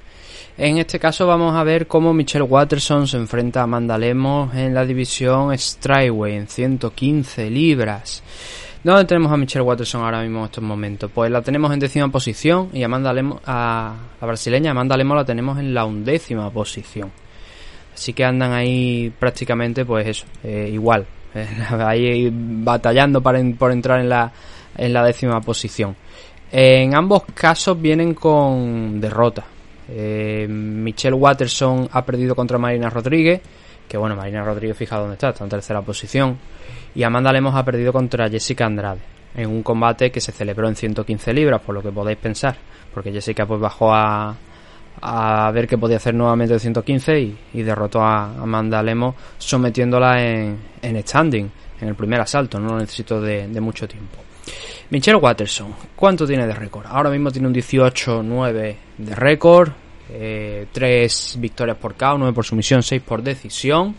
En 0.57 0.79
este 0.79 0.97
caso 0.97 1.27
vamos 1.27 1.55
a 1.55 1.63
ver 1.63 1.85
cómo 1.85 2.11
Michelle 2.11 2.45
Watterson 2.45 3.07
se 3.07 3.17
enfrenta 3.17 3.59
a 3.59 3.63
Amanda 3.65 3.99
Lemos 3.99 4.55
en 4.55 4.73
la 4.73 4.83
división 4.83 5.55
Strikeway 5.55 6.37
en 6.37 6.47
115 6.47 7.51
libras. 7.51 8.23
¿Dónde 8.83 9.05
tenemos 9.05 9.31
a 9.31 9.37
Michelle 9.37 9.63
Watterson 9.63 10.03
ahora 10.03 10.23
mismo 10.23 10.39
en 10.39 10.45
estos 10.45 10.63
momentos? 10.63 11.11
Pues 11.13 11.29
la 11.29 11.43
tenemos 11.43 11.71
en 11.71 11.79
décima 11.79 12.07
posición 12.07 12.69
y 12.73 12.81
Amanda 12.81 13.13
Lemos, 13.13 13.39
a 13.45 13.93
la 14.19 14.27
brasileña 14.27 14.71
Amanda 14.71 14.97
Lemos 14.97 15.17
la 15.17 15.23
tenemos 15.23 15.59
en 15.59 15.71
la 15.71 15.85
undécima 15.85 16.49
posición. 16.49 17.11
Así 17.93 18.13
que 18.13 18.25
andan 18.25 18.53
ahí 18.53 19.13
prácticamente 19.19 19.85
pues 19.85 20.07
eso, 20.07 20.25
eh, 20.43 20.71
igual, 20.73 21.05
ahí 21.79 22.31
batallando 22.33 23.21
para 23.21 23.39
por 23.55 23.71
entrar 23.71 23.99
en 23.99 24.09
la, 24.09 24.31
en 24.75 24.93
la 24.93 25.03
décima 25.03 25.39
posición. 25.41 25.95
En 26.51 26.95
ambos 26.95 27.23
casos 27.35 27.79
vienen 27.79 28.15
con 28.15 28.99
derrota. 28.99 29.43
Eh, 29.89 30.47
Michelle 30.49 31.15
Watterson 31.15 31.87
ha 31.91 32.03
perdido 32.03 32.33
contra 32.35 32.57
Marina 32.57 32.89
Rodríguez, 32.89 33.41
que 33.91 33.97
bueno, 33.97 34.15
Marina 34.15 34.41
Rodríguez 34.41 34.77
fija 34.77 34.97
dónde 34.97 35.15
está, 35.15 35.31
está 35.31 35.43
en 35.43 35.49
tercera 35.49 35.81
posición. 35.81 36.37
Y 36.95 37.03
Amanda 37.03 37.29
Lemos 37.33 37.53
ha 37.55 37.65
perdido 37.65 37.91
contra 37.91 38.29
Jessica 38.29 38.65
Andrade, 38.65 39.01
en 39.35 39.49
un 39.49 39.63
combate 39.63 40.09
que 40.09 40.21
se 40.21 40.31
celebró 40.31 40.69
en 40.69 40.77
115 40.77 41.33
libras, 41.33 41.59
por 41.59 41.75
lo 41.75 41.81
que 41.81 41.91
podéis 41.91 42.17
pensar. 42.17 42.55
Porque 42.93 43.11
Jessica 43.11 43.45
pues 43.45 43.59
bajó 43.59 43.93
a, 43.93 44.33
a 45.01 45.51
ver 45.51 45.67
qué 45.67 45.77
podía 45.77 45.97
hacer 45.97 46.13
nuevamente 46.13 46.53
de 46.53 46.61
115 46.61 47.19
y, 47.19 47.37
y 47.53 47.63
derrotó 47.63 48.01
a 48.01 48.27
Amanda 48.41 48.81
Lemos 48.81 49.13
sometiéndola 49.37 50.23
en, 50.23 50.57
en 50.81 51.01
standing, 51.05 51.51
en 51.81 51.87
el 51.89 51.95
primer 51.95 52.21
asalto, 52.21 52.61
no 52.61 52.77
necesito 52.77 53.19
de, 53.19 53.49
de 53.49 53.59
mucho 53.59 53.89
tiempo. 53.89 54.19
Michelle 54.89 55.17
Watterson, 55.17 55.75
¿cuánto 55.97 56.25
tiene 56.25 56.47
de 56.47 56.53
récord? 56.53 56.85
Ahora 56.87 57.09
mismo 57.09 57.29
tiene 57.29 57.49
un 57.49 57.53
18-9 57.53 58.75
de 58.97 59.15
récord, 59.15 59.73
3 60.71 61.35
victorias 61.39 61.77
por 61.77 61.95
KO, 61.95 62.17
9 62.17 62.33
por 62.33 62.45
sumisión, 62.45 62.83
6 62.83 63.01
por 63.01 63.21
decisión. 63.21 63.95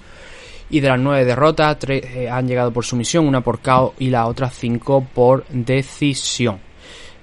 Y 0.71 0.81
de 0.81 0.89
las 0.89 0.99
9 0.99 1.25
derrotas, 1.25 1.79
3 1.79 2.31
han 2.31 2.49
llegado 2.49 2.73
por 2.73 2.85
sumisión, 2.85 3.27
una 3.27 3.43
por 3.43 3.61
KO 3.61 3.95
y 3.99 4.11
la 4.11 4.27
otra 4.27 4.51
5 4.51 5.07
por 5.15 5.47
decisión. 5.49 6.59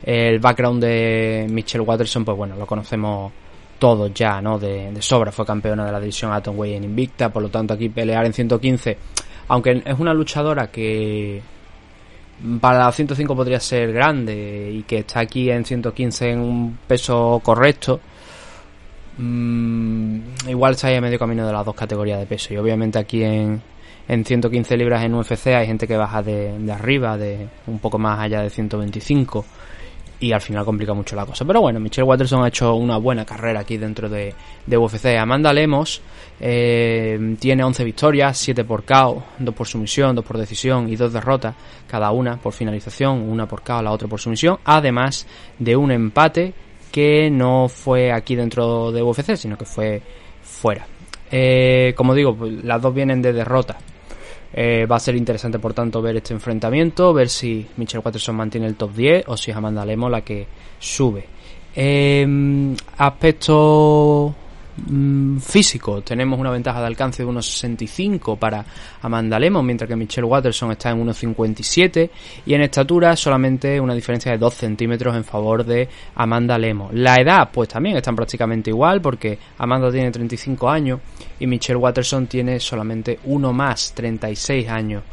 El 0.04 0.40
background 0.40 0.84
de 0.84 1.48
Michelle 1.50 1.84
Watterson, 1.84 2.24
pues 2.24 2.38
bueno, 2.38 2.56
lo 2.56 2.66
conocemos 2.66 3.32
todos 3.80 4.14
ya, 4.14 4.42
¿no? 4.42 4.60
De, 4.60 4.94
sobra, 5.02 5.32
fue 5.32 5.46
campeona 5.46 5.86
de 5.86 5.92
la 5.92 6.00
división 6.00 6.32
Atomweight 6.32 6.76
en 6.76 6.84
Invicta, 6.84 7.30
por 7.30 7.42
lo 7.42 7.50
tanto 7.50 7.74
aquí 7.74 7.90
pelear 7.90 8.26
en 8.26 8.34
115, 8.34 8.98
aunque 9.48 9.82
es 9.84 10.00
una 10.00 10.14
luchadora 10.14 10.68
que 10.68 11.42
para 12.62 12.80
la 12.80 12.92
105 12.92 13.36
podría 13.36 13.60
ser 13.60 13.92
grande 13.92 14.72
y 14.72 14.84
que 14.84 15.00
está 15.00 15.22
aquí 15.22 15.50
en 15.50 15.66
115 15.66 16.30
en 16.30 16.40
un 16.40 16.78
peso 16.88 17.42
correcto, 17.44 18.00
mm, 19.20 20.49
igual 20.49 20.72
está 20.74 20.88
ahí 20.88 20.95
a 20.95 21.01
medio 21.01 21.20
camino 21.20 21.45
de 21.45 21.53
las 21.53 21.65
dos 21.65 21.76
categorías 21.76 22.20
de 22.20 22.26
peso. 22.26 22.53
Y 22.53 22.57
obviamente 22.57 22.97
aquí 22.99 23.24
en, 23.24 23.61
en 24.07 24.26
115 24.26 24.78
libras 24.78 25.03
en 25.03 25.13
UFC 25.13 25.47
hay 25.47 25.67
gente 25.67 25.88
que 25.88 25.97
baja 25.97 26.24
de, 26.24 26.57
de 26.57 26.72
arriba, 26.72 27.17
de 27.17 27.47
un 27.67 27.80
poco 27.80 27.97
más 27.99 28.20
allá 28.20 28.41
de 28.41 28.49
125 28.49 29.45
y 30.20 30.32
al 30.34 30.41
final 30.41 30.65
complica 30.65 30.93
mucho 30.93 31.15
la 31.15 31.26
cosa. 31.26 31.45
Pero 31.45 31.61
bueno, 31.61 31.80
Michelle 31.80 32.07
Watterson 32.07 32.43
ha 32.43 32.49
hecho 32.49 32.76
una 32.76 32.97
buena 32.97 33.26
carrera 33.26 33.61
aquí 33.61 33.78
dentro 33.78 34.09
de, 34.09 34.34
de 34.65 34.78
UFC. 34.78 35.17
Amanda 35.17 35.53
Lemos 35.53 36.01
eh, 36.39 37.36
tiene 37.39 37.63
11 37.63 37.84
victorias, 37.84 38.38
7 38.38 38.63
por 38.65 38.84
KO, 38.84 39.24
2 39.39 39.55
por 39.55 39.67
sumisión, 39.67 40.15
2 40.15 40.26
por 40.26 40.38
decisión 40.38 40.89
y 40.89 40.95
2 40.95 41.13
derrotas, 41.13 41.55
cada 41.88 42.11
una 42.11 42.38
por 42.38 42.53
finalización, 42.53 43.22
una 43.30 43.47
por 43.47 43.61
KO, 43.61 43.82
la 43.82 43.91
otra 43.91 44.07
por 44.07 44.20
sumisión, 44.20 44.57
además 44.65 45.26
de 45.57 45.76
un 45.76 45.91
empate 45.91 46.53
que 46.92 47.30
no 47.30 47.68
fue 47.70 48.12
aquí 48.12 48.36
dentro 48.36 48.92
de 48.92 49.02
UFC, 49.02 49.36
sino 49.36 49.58
que 49.58 49.66
fue 49.66 50.02
fuera. 50.42 50.86
Eh, 51.32 51.94
como 51.96 52.14
digo, 52.14 52.36
pues, 52.36 52.64
las 52.64 52.82
dos 52.82 52.94
vienen 52.94 53.22
de 53.22 53.34
derrota. 53.34 53.78
Eh, 54.52 54.88
va 54.88 54.96
a 54.96 55.00
ser 55.00 55.16
interesante, 55.16 55.60
por 55.60 55.74
tanto, 55.74 56.02
ver 56.02 56.18
este 56.18 56.34
enfrentamiento, 56.34 57.14
ver 57.14 57.30
si 57.30 57.68
Michelle 57.78 58.02
Watterson 58.04 58.36
mantiene 58.36 58.68
el 58.68 58.76
top 58.76 58.94
10 58.94 59.28
o 59.28 59.38
si 59.38 59.52
es 59.52 59.58
Amanda 59.58 59.86
Lemos 59.86 60.10
la 60.10 60.22
que 60.22 60.48
sube. 60.80 61.26
Eh, 61.76 62.76
aspecto 62.98 64.36
físico, 65.42 66.02
tenemos 66.02 66.40
una 66.40 66.52
ventaja 66.52 66.80
de 66.80 66.88
alcance 66.88 67.24
de 67.24 67.30
1,65 67.30 68.38
para 68.38 68.66
Amanda 69.02 69.40
Lemos, 69.40 69.64
mientras 69.64 69.88
que 69.88 69.96
Michelle 69.96 70.28
Watterson 70.28 70.72
está 70.72 70.92
en 70.92 71.06
1,57 71.06 72.10
y 72.46 72.54
en 72.54 72.62
estatura 72.62 73.16
solamente 73.16 73.80
una 73.80 73.94
diferencia 73.94 74.32
de 74.32 74.38
2 74.38 74.54
centímetros 74.54 75.16
en 75.16 75.24
favor 75.24 75.66
de 75.66 75.88
Amanda 76.16 76.58
Lemos. 76.58 76.94
La 76.94 77.16
edad, 77.16 77.50
pues 77.52 77.70
también 77.70 77.98
están 77.98 78.16
prácticamente 78.16 78.70
igual 78.70 79.02
porque 79.02 79.38
Amanda 79.58 79.92
tiene 79.92 80.12
35 80.12 80.70
años 80.70 81.00
y 81.40 81.48
Michelle 81.48 81.78
Watterson 81.78 82.28
tiene 82.28 82.60
solamente 82.60 83.20
uno 83.26 83.54
más, 83.54 83.94
36 83.94 84.68
años. 84.70 85.04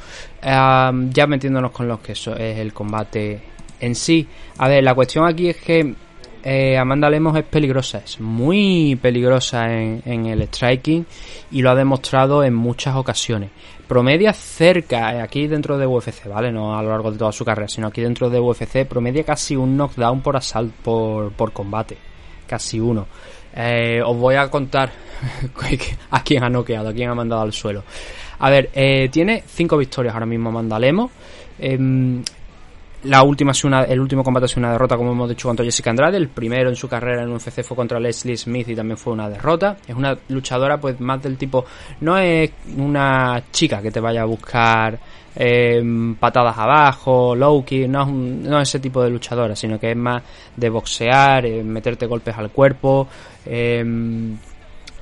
Ya 0.43 1.27
metiéndonos 1.27 1.71
con 1.73 1.89
lo 1.89 2.01
que 2.01 2.13
eso 2.13 2.37
es 2.37 2.59
el 2.59 2.73
combate 2.73 3.41
en 3.81 3.95
sí. 3.95 4.27
A 4.59 4.69
ver, 4.69 4.83
la 4.83 4.95
cuestión 4.95 5.27
aquí 5.27 5.49
es 5.49 5.57
que 5.57 5.95
eh, 6.49 6.79
Amanda 6.79 7.11
Lemos 7.11 7.37
es 7.37 7.43
peligrosa, 7.43 7.99
es 8.05 8.21
muy 8.21 8.97
peligrosa 9.03 9.69
en, 9.69 10.27
el 10.27 10.43
striking 10.43 11.05
y 11.51 11.61
lo 11.61 11.71
ha 11.71 11.75
demostrado 11.75 12.45
en 12.45 12.55
muchas 12.55 12.95
ocasiones. 12.95 13.51
Promedia 13.89 14.33
cerca, 14.33 15.13
eh, 15.13 15.21
aquí 15.21 15.49
dentro 15.49 15.77
de 15.77 15.89
UFC, 15.89 16.29
¿vale? 16.29 16.53
No 16.53 16.79
a 16.79 16.83
lo 16.85 16.91
largo 16.91 17.11
de 17.11 17.19
toda 17.19 17.33
su 17.33 17.45
carrera, 17.45 17.67
sino 17.67 17.89
aquí 17.89 18.01
dentro 18.01 18.31
de 18.31 18.39
UFC, 18.39 18.87
promedia 18.87 19.25
casi 19.25 19.57
un 19.57 19.77
knockdown 19.77 20.21
por 20.21 20.37
asalto, 20.37 20.73
por, 20.85 21.33
por 21.33 21.53
combate. 21.53 21.99
Casi 22.47 22.79
uno. 22.79 23.09
Eh, 23.53 24.01
os 24.07 24.17
voy 24.17 24.37
a 24.37 24.49
contar 24.49 24.93
a 26.11 26.23
quién 26.23 26.45
ha 26.45 26.49
noqueado, 26.49 26.91
a 26.91 26.93
quién 26.93 27.11
ha 27.11 27.15
mandado 27.17 27.43
al 27.43 27.53
suelo. 27.53 27.83
A 28.39 28.51
ver, 28.51 28.71
tiene 29.11 29.43
cinco 29.49 29.77
victorias 29.77 30.15
ahora 30.15 30.27
mismo 30.27 30.51
Amanda 30.51 30.79
Lemos. 30.79 31.11
Eh, 31.59 32.23
la 33.07 33.23
última 33.23 33.53
es 33.53 33.65
una, 33.65 33.85
el 33.85 34.01
último 34.01 34.25
combate 34.25 34.47
es 34.47 34.57
una 34.57 34.73
derrota, 34.73 34.97
como 34.97 35.13
hemos 35.13 35.29
dicho, 35.29 35.49
contra 35.49 35.65
Jessica 35.65 35.91
Andrade. 35.91 36.17
El 36.17 36.29
primero 36.29 36.69
en 36.69 36.77
su 36.77 36.89
carrera 36.89 37.23
en 37.23 37.33
UFC 37.33 37.63
fue 37.63 37.77
contra 37.77 38.01
Leslie 38.01 38.37
Smith 38.37 38.69
y 38.69 38.75
también 38.75 38.99
fue 38.99 39.13
una 39.13 39.29
derrota. 39.29 39.77
Es 39.87 39.95
una 39.95 40.17
luchadora, 40.29 40.79
pues 40.79 41.01
más 41.01 41.23
del 41.23 41.37
tipo. 41.37 41.65
No 42.01 42.19
es 42.19 42.51
una 42.77 43.45
chica 43.53 43.81
que 43.81 43.91
te 43.91 44.01
vaya 44.01 44.23
a 44.23 44.25
buscar 44.25 44.99
eh, 45.37 45.83
patadas 46.19 46.59
abajo, 46.59 47.35
low 47.35 47.65
kick. 47.65 47.89
No 47.89 48.03
es, 48.03 48.09
un, 48.09 48.43
no 48.43 48.61
es 48.61 48.69
ese 48.69 48.81
tipo 48.81 49.03
de 49.03 49.11
luchadora, 49.11 49.55
sino 49.55 49.79
que 49.79 49.91
es 49.91 49.97
más 49.97 50.23
de 50.57 50.69
boxear, 50.69 51.47
eh, 51.47 51.63
meterte 51.63 52.07
golpes 52.07 52.37
al 52.37 52.51
cuerpo. 52.51 53.07
Eh, 53.45 53.85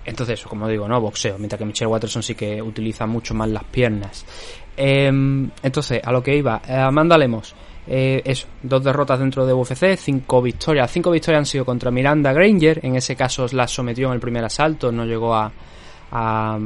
entonces, 0.07 0.39
eso, 0.39 0.49
como 0.51 0.69
digo, 0.69 0.87
no 0.87 1.01
boxeo. 1.01 1.39
Mientras 1.39 1.59
que 1.59 1.65
Michelle 1.65 1.91
Watterson 1.91 2.23
sí 2.23 2.35
que 2.35 2.61
utiliza 2.61 3.07
mucho 3.07 3.33
más 3.35 3.49
las 3.49 3.65
piernas. 3.65 4.27
entonces, 4.77 6.01
a 6.05 6.13
lo 6.13 6.23
que 6.23 6.37
iba, 6.37 6.61
Amanda 6.69 7.17
Lemos. 7.17 7.55
Eh, 7.87 8.23
eso, 8.25 8.47
dos 8.63 8.83
derrotas 8.83 9.19
dentro 9.19 9.45
de 9.45 9.53
UFC, 9.53 9.97
cinco 9.97 10.41
victorias. 10.41 10.91
Cinco 10.91 11.11
victorias 11.11 11.41
han 11.41 11.47
sido 11.47 11.65
contra 11.65 11.91
Miranda 11.91 12.33
Granger, 12.33 12.81
en 12.83 12.97
ese 12.97 13.15
caso 13.15 13.47
la 13.53 13.69
sometió 13.69 14.09
en 14.09 14.15
el 14.15 14.21
primer 14.21 14.45
asalto, 14.45 14.91
no 14.91 15.05
llegó 15.05 15.35
a, 15.35 15.53
a, 16.13 16.59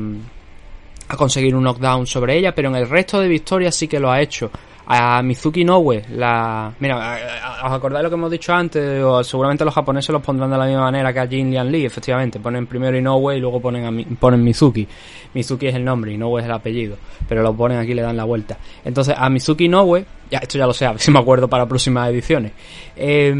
conseguir 1.16 1.57
un 1.57 1.64
knockdown 1.64 2.07
sobre 2.07 2.37
ella, 2.37 2.55
pero 2.55 2.69
en 2.69 2.77
el 2.77 2.89
resto 2.89 3.21
de 3.21 3.29
victorias 3.29 3.75
sí 3.75 3.89
que 3.89 3.99
lo 3.99 4.11
ha 4.11 4.21
hecho. 4.21 4.51
A 4.91 5.21
Mizuki 5.23 5.66
Nowe, 5.66 6.03
la... 6.14 6.73
Mira, 6.81 7.19
¿os 7.62 7.73
acordáis 7.73 8.03
lo 8.03 8.09
que 8.09 8.14
hemos 8.14 8.31
dicho 8.31 8.55
antes? 8.55 9.05
Seguramente 9.27 9.62
los 9.62 9.75
japoneses 9.75 10.09
los 10.09 10.23
pondrán 10.23 10.51
de 10.51 10.57
la 10.57 10.64
misma 10.64 10.85
manera 10.85 11.12
que 11.12 11.21
a 11.21 11.27
Jin 11.27 11.51
Lian 11.51 11.71
Lee, 11.71 11.85
efectivamente. 11.85 12.41
Ponen 12.41 12.66
primero 12.66 12.97
Inoue 12.97 13.37
y 13.37 13.41
luego 13.41 13.61
ponen, 13.61 13.85
a, 13.85 14.16
ponen 14.19 14.43
Mizuki. 14.43 14.89
Mizuki 15.35 15.66
es 15.66 15.75
el 15.75 15.85
nombre, 15.85 16.14
Inoue 16.14 16.41
es 16.41 16.47
el 16.47 16.53
apellido. 16.53 16.97
Pero 17.29 17.43
lo 17.43 17.55
ponen 17.55 17.77
aquí 17.77 17.93
y 17.93 17.97
le 17.97 18.01
dan 18.01 18.16
la 18.16 18.25
vuelta. 18.25 18.57
Entonces, 18.83 19.14
a 19.19 19.29
Mizuki 19.29 19.66
Inoue, 19.66 20.07
ya, 20.31 20.39
esto 20.39 20.59
ya 20.59 20.66
lo 20.66 20.74
sé, 20.74 20.87
a 20.87 20.93
ver 20.93 21.01
si 21.01 21.11
me 21.11 21.18
acuerdo 21.18 21.49
para 21.49 21.66
próximas 21.66 22.11
ediciones. 22.11 22.53
Eh, 22.97 23.35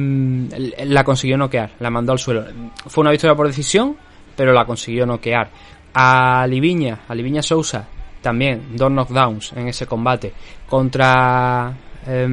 la 0.85 1.05
consiguió 1.05 1.37
noquear, 1.37 1.73
la 1.81 1.91
mandó 1.91 2.13
al 2.13 2.19
suelo. 2.19 2.45
Fue 2.87 3.03
una 3.03 3.11
victoria 3.11 3.37
por 3.37 3.47
decisión, 3.47 3.97
pero 4.37 4.53
la 4.53 4.65
consiguió 4.65 5.07
noquear. 5.07 5.51
A 5.95 6.47
Liviña, 6.47 7.01
a 7.09 7.15
Liviña 7.15 7.43
Sousa, 7.43 7.87
también 8.23 8.77
dos 8.77 8.91
knockdowns 8.91 9.53
en 9.55 9.69
ese 9.69 9.87
combate 9.87 10.33
contra 10.69 11.73
eh, 12.07 12.27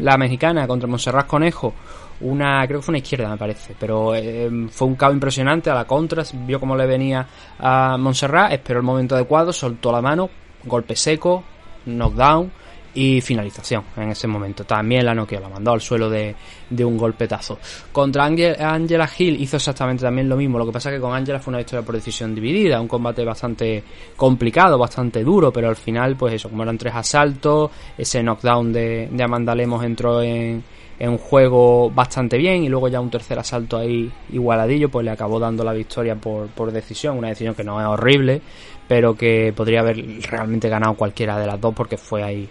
la 0.00 0.16
mexicana, 0.16 0.66
contra 0.66 0.88
Monserrat 0.88 1.26
Conejo. 1.26 1.74
Una, 2.20 2.64
creo 2.68 2.78
que 2.78 2.84
fue 2.84 2.92
una 2.92 2.98
izquierda, 2.98 3.28
me 3.30 3.36
parece, 3.36 3.74
pero 3.78 4.14
eh, 4.14 4.48
fue 4.70 4.86
un 4.86 4.94
cabo 4.94 5.12
impresionante 5.12 5.70
a 5.70 5.74
la 5.74 5.86
contra. 5.86 6.22
Vio 6.46 6.60
cómo 6.60 6.76
le 6.76 6.86
venía 6.86 7.26
a 7.58 7.96
Montserrat, 7.98 8.52
esperó 8.52 8.78
el 8.78 8.86
momento 8.86 9.16
adecuado, 9.16 9.52
soltó 9.52 9.90
la 9.90 10.00
mano, 10.00 10.30
golpe 10.64 10.94
seco, 10.94 11.42
knockdown 11.86 12.52
y 12.94 13.20
finalización 13.20 13.84
en 13.96 14.10
ese 14.10 14.26
momento. 14.26 14.64
También 14.64 15.04
la 15.04 15.14
noqueó, 15.14 15.40
la 15.40 15.48
mandó 15.48 15.72
al 15.72 15.80
suelo 15.80 16.10
de, 16.10 16.34
de 16.68 16.84
un 16.84 16.96
golpetazo. 16.96 17.58
Contra 17.90 18.24
Angela 18.24 19.08
Hill 19.16 19.40
hizo 19.40 19.56
exactamente 19.56 20.02
también 20.02 20.28
lo 20.28 20.36
mismo. 20.36 20.58
Lo 20.58 20.66
que 20.66 20.72
pasa 20.72 20.90
es 20.90 20.96
que 20.96 21.00
con 21.00 21.14
Angela 21.14 21.40
fue 21.40 21.52
una 21.52 21.58
victoria 21.58 21.84
por 21.84 21.94
decisión 21.94 22.34
dividida, 22.34 22.80
un 22.80 22.88
combate 22.88 23.24
bastante 23.24 23.82
complicado, 24.16 24.78
bastante 24.78 25.22
duro, 25.22 25.52
pero 25.52 25.68
al 25.68 25.76
final, 25.76 26.16
pues 26.16 26.34
eso, 26.34 26.48
como 26.48 26.62
eran 26.62 26.78
tres 26.78 26.94
asaltos, 26.94 27.70
ese 27.96 28.22
knockdown 28.22 28.72
de, 28.72 29.08
de 29.10 29.22
Amanda 29.22 29.54
Lemos 29.54 29.84
entró 29.84 30.22
en, 30.22 30.62
en 30.98 31.18
juego 31.18 31.90
bastante 31.90 32.38
bien 32.38 32.62
y 32.62 32.68
luego 32.68 32.88
ya 32.88 33.00
un 33.00 33.10
tercer 33.10 33.38
asalto 33.38 33.78
ahí 33.78 34.10
igualadillo, 34.30 34.88
pues 34.88 35.04
le 35.04 35.10
acabó 35.10 35.40
dando 35.40 35.64
la 35.64 35.72
victoria 35.72 36.14
por, 36.14 36.48
por 36.48 36.70
decisión, 36.70 37.18
una 37.18 37.28
decisión 37.28 37.54
que 37.54 37.64
no 37.64 37.80
es 37.80 37.86
horrible, 37.86 38.40
pero 38.86 39.14
que 39.14 39.52
podría 39.56 39.80
haber 39.80 39.96
realmente 40.22 40.68
ganado 40.68 40.94
cualquiera 40.94 41.38
de 41.38 41.46
las 41.46 41.60
dos 41.60 41.74
porque 41.74 41.96
fue 41.96 42.22
ahí 42.22 42.48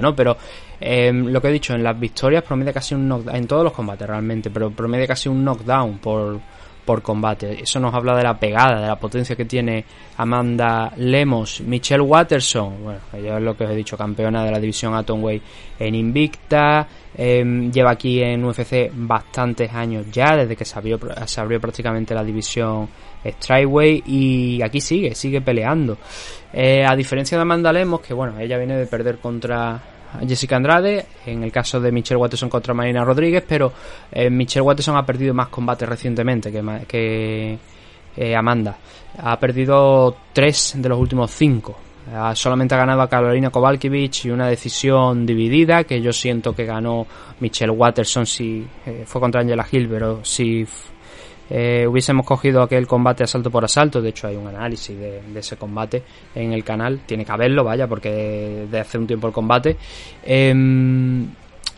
¿no? 0.00 0.14
Pero 0.14 0.36
eh, 0.80 1.12
lo 1.12 1.40
que 1.40 1.48
he 1.48 1.52
dicho, 1.52 1.74
en 1.74 1.82
las 1.82 1.98
victorias 1.98 2.42
promedia 2.42 2.72
casi 2.72 2.94
un 2.94 3.08
knockdown, 3.08 3.36
en 3.36 3.46
todos 3.46 3.64
los 3.64 3.72
combates 3.72 4.06
realmente, 4.06 4.50
pero 4.50 4.70
promedia 4.70 5.06
casi 5.06 5.28
un 5.28 5.44
knockdown 5.44 5.98
por, 5.98 6.40
por 6.86 7.02
combate. 7.02 7.62
Eso 7.62 7.80
nos 7.80 7.92
habla 7.92 8.16
de 8.16 8.22
la 8.22 8.38
pegada, 8.38 8.80
de 8.80 8.86
la 8.86 8.96
potencia 8.96 9.36
que 9.36 9.44
tiene 9.44 9.84
Amanda 10.16 10.92
Lemos, 10.96 11.60
Michelle 11.60 12.02
Watterson, 12.02 12.82
bueno, 12.82 13.00
ella 13.12 13.36
es 13.36 13.42
lo 13.42 13.56
que 13.56 13.64
os 13.64 13.70
he 13.70 13.74
dicho, 13.74 13.96
campeona 13.96 14.44
de 14.44 14.50
la 14.52 14.60
división 14.60 14.94
Atomweight 14.94 15.42
en 15.78 15.94
Invicta, 15.94 16.86
eh, 17.14 17.70
lleva 17.72 17.90
aquí 17.90 18.22
en 18.22 18.44
UFC 18.44 18.90
bastantes 18.94 19.72
años 19.72 20.06
ya, 20.12 20.36
desde 20.36 20.56
que 20.56 20.64
se 20.64 20.78
abrió, 20.78 20.98
se 21.26 21.40
abrió 21.40 21.60
prácticamente 21.60 22.14
la 22.14 22.22
división 22.22 22.88
Strikeway 23.32 24.02
y 24.06 24.62
aquí 24.62 24.80
sigue, 24.80 25.14
sigue 25.14 25.40
peleando. 25.40 25.98
Eh, 26.52 26.84
a 26.84 26.96
diferencia 26.96 27.36
de 27.36 27.42
Amanda 27.42 27.72
Lemos, 27.72 28.00
que 28.00 28.14
bueno, 28.14 28.38
ella 28.38 28.56
viene 28.56 28.76
de 28.76 28.86
perder 28.86 29.18
contra 29.18 29.78
Jessica 30.26 30.56
Andrade, 30.56 31.04
en 31.26 31.42
el 31.42 31.52
caso 31.52 31.80
de 31.80 31.92
Michelle 31.92 32.18
Watterson 32.18 32.48
contra 32.48 32.72
Marina 32.72 33.04
Rodríguez, 33.04 33.44
pero 33.46 33.72
eh, 34.10 34.30
Michelle 34.30 34.62
Watterson 34.62 34.96
ha 34.96 35.04
perdido 35.04 35.34
más 35.34 35.48
combates 35.48 35.88
recientemente 35.88 36.50
que, 36.50 36.86
que 36.88 37.58
eh, 38.16 38.34
Amanda. 38.34 38.76
Ha 39.18 39.38
perdido 39.38 40.16
tres 40.32 40.74
de 40.76 40.88
los 40.88 40.98
últimos 40.98 41.30
cinco. 41.30 41.78
solamente 42.34 42.74
ha 42.74 42.78
ganado 42.78 43.02
a 43.02 43.08
Carolina 43.08 43.50
Kovalkiewicz 43.50 44.24
y 44.24 44.30
una 44.30 44.48
decisión 44.48 45.26
dividida 45.26 45.84
que 45.84 46.00
yo 46.00 46.12
siento 46.12 46.54
que 46.54 46.64
ganó 46.64 47.06
Michelle 47.40 47.72
Watterson 47.72 48.24
si 48.24 48.66
fue 49.04 49.20
contra 49.20 49.42
Angela 49.42 49.66
Hill, 49.70 49.88
pero 49.88 50.24
si 50.24 50.66
eh, 51.48 51.86
hubiésemos 51.86 52.26
cogido 52.26 52.62
aquel 52.62 52.86
combate 52.86 53.24
asalto 53.24 53.50
por 53.50 53.64
asalto, 53.64 54.00
de 54.00 54.08
hecho 54.08 54.26
hay 54.26 54.36
un 54.36 54.48
análisis 54.48 54.98
de, 54.98 55.20
ese 55.34 55.56
combate 55.56 56.02
en 56.34 56.52
el 56.52 56.64
canal, 56.64 57.00
tiene 57.06 57.24
que 57.24 57.32
haberlo, 57.32 57.62
vaya, 57.62 57.86
porque 57.86 58.66
de 58.70 58.80
hace 58.80 58.98
un 58.98 59.06
tiempo 59.06 59.28
el 59.28 59.32
combate, 59.32 59.76
em, 60.24 61.28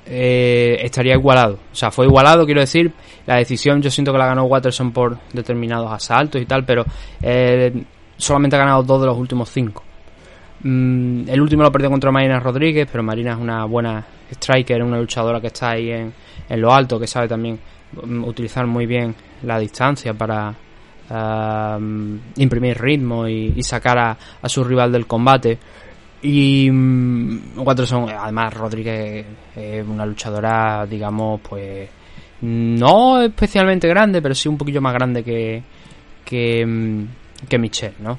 eh, 0.06 0.78
estaría 0.80 1.14
igualado, 1.14 1.58
o 1.70 1.74
sea, 1.74 1.90
fue 1.90 2.06
igualado, 2.06 2.46
quiero 2.46 2.60
decir, 2.60 2.90
la 3.26 3.36
decisión 3.36 3.82
yo 3.82 3.90
siento 3.90 4.10
que 4.12 4.18
la 4.18 4.26
ganó 4.26 4.44
Watterson 4.44 4.90
por 4.90 5.18
determinados 5.34 5.92
asaltos 5.92 6.40
y 6.40 6.46
tal, 6.46 6.64
pero 6.64 6.84
eh, 7.20 7.84
solamente 8.16 8.56
ha 8.56 8.60
ganado 8.60 8.82
dos 8.82 9.00
de 9.02 9.06
los 9.06 9.18
últimos 9.18 9.50
cinco. 9.50 9.84
Mm, 10.60 11.28
el 11.28 11.40
último 11.40 11.62
lo 11.62 11.70
perdió 11.70 11.90
contra 11.90 12.10
Marina 12.10 12.40
Rodríguez, 12.40 12.88
pero 12.90 13.04
Marina 13.04 13.32
es 13.32 13.38
una 13.38 13.64
buena 13.66 14.04
striker, 14.30 14.82
una 14.82 14.98
luchadora 14.98 15.40
que 15.40 15.48
está 15.48 15.72
ahí 15.72 15.90
en, 15.90 16.12
en 16.48 16.60
lo 16.60 16.72
alto, 16.72 16.98
que 16.98 17.06
sabe 17.06 17.28
también 17.28 17.60
mm, 18.02 18.24
utilizar 18.24 18.66
muy 18.66 18.86
bien 18.86 19.14
la 19.42 19.58
distancia 19.58 20.14
para 20.14 20.54
imprimir 22.36 22.78
ritmo 22.78 23.26
y, 23.26 23.62
sacar 23.62 23.98
a, 23.98 24.48
su 24.48 24.64
rival 24.64 24.92
del 24.92 25.06
combate. 25.06 25.58
Y 26.20 26.68
mm, 26.70 27.64
son 27.86 28.10
además 28.10 28.52
Rodríguez 28.54 29.24
es 29.54 29.86
una 29.86 30.04
luchadora, 30.04 30.84
digamos, 30.86 31.40
pues 31.48 31.88
no 32.40 33.22
especialmente 33.22 33.88
grande, 33.88 34.20
pero 34.20 34.34
sí 34.34 34.48
un 34.48 34.58
poquillo 34.58 34.80
más 34.80 34.94
grande 34.94 35.22
que, 35.22 35.62
que, 36.24 36.66
mm, 36.66 37.04
que 37.48 37.58
Michelle, 37.58 37.94
¿no? 38.00 38.18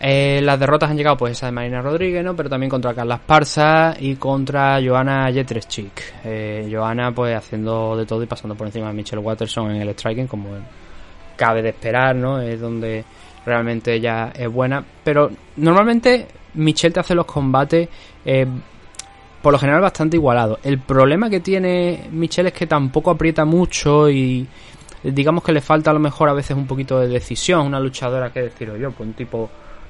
Eh, 0.00 0.40
las 0.42 0.60
derrotas 0.60 0.90
han 0.90 0.96
llegado 0.96 1.16
pues 1.16 1.32
esa 1.32 1.46
de 1.46 1.52
Marina 1.52 1.82
Rodríguez, 1.82 2.24
¿no? 2.24 2.36
Pero 2.36 2.48
también 2.48 2.70
contra 2.70 2.94
Carla 2.94 3.16
Esparza 3.16 3.96
y 3.98 4.14
contra 4.14 4.80
Joana 4.82 5.30
Jetreschik. 5.32 6.02
Eh, 6.24 6.72
pues 7.14 7.36
haciendo 7.36 7.96
de 7.96 8.06
todo 8.06 8.22
y 8.22 8.26
pasando 8.26 8.54
por 8.54 8.66
encima 8.66 8.88
de 8.88 8.92
Michelle 8.94 9.22
Watterson 9.22 9.72
en 9.72 9.82
el 9.82 9.90
striking 9.90 10.28
como 10.28 10.50
cabe 11.36 11.62
de 11.62 11.70
esperar, 11.70 12.14
¿no? 12.14 12.40
Es 12.40 12.60
donde 12.60 13.04
realmente 13.44 13.94
ella 13.94 14.32
es 14.36 14.48
buena. 14.48 14.84
Pero 15.02 15.30
normalmente 15.56 16.26
Michelle 16.54 16.92
te 16.92 17.00
hace 17.00 17.14
los 17.14 17.26
combates 17.26 17.88
eh, 18.24 18.46
por 19.42 19.52
lo 19.52 19.58
general 19.58 19.80
bastante 19.80 20.16
igualados. 20.16 20.58
El 20.62 20.78
problema 20.78 21.30
que 21.30 21.40
tiene 21.40 22.08
Michelle 22.12 22.48
es 22.48 22.54
que 22.54 22.66
tampoco 22.66 23.10
aprieta 23.10 23.44
mucho 23.44 24.08
y 24.08 24.46
digamos 25.02 25.44
que 25.44 25.52
le 25.52 25.60
falta 25.60 25.90
a 25.90 25.94
lo 25.94 26.00
mejor 26.00 26.28
a 26.28 26.32
veces 26.32 26.56
un 26.56 26.66
poquito 26.66 27.00
de 27.00 27.08
decisión. 27.08 27.66
Una 27.66 27.80
luchadora 27.80 28.32
que 28.32 28.42
decir 28.42 28.72
yo, 28.76 28.90
pues 28.90 29.08
un 29.08 29.14
tipo 29.14 29.48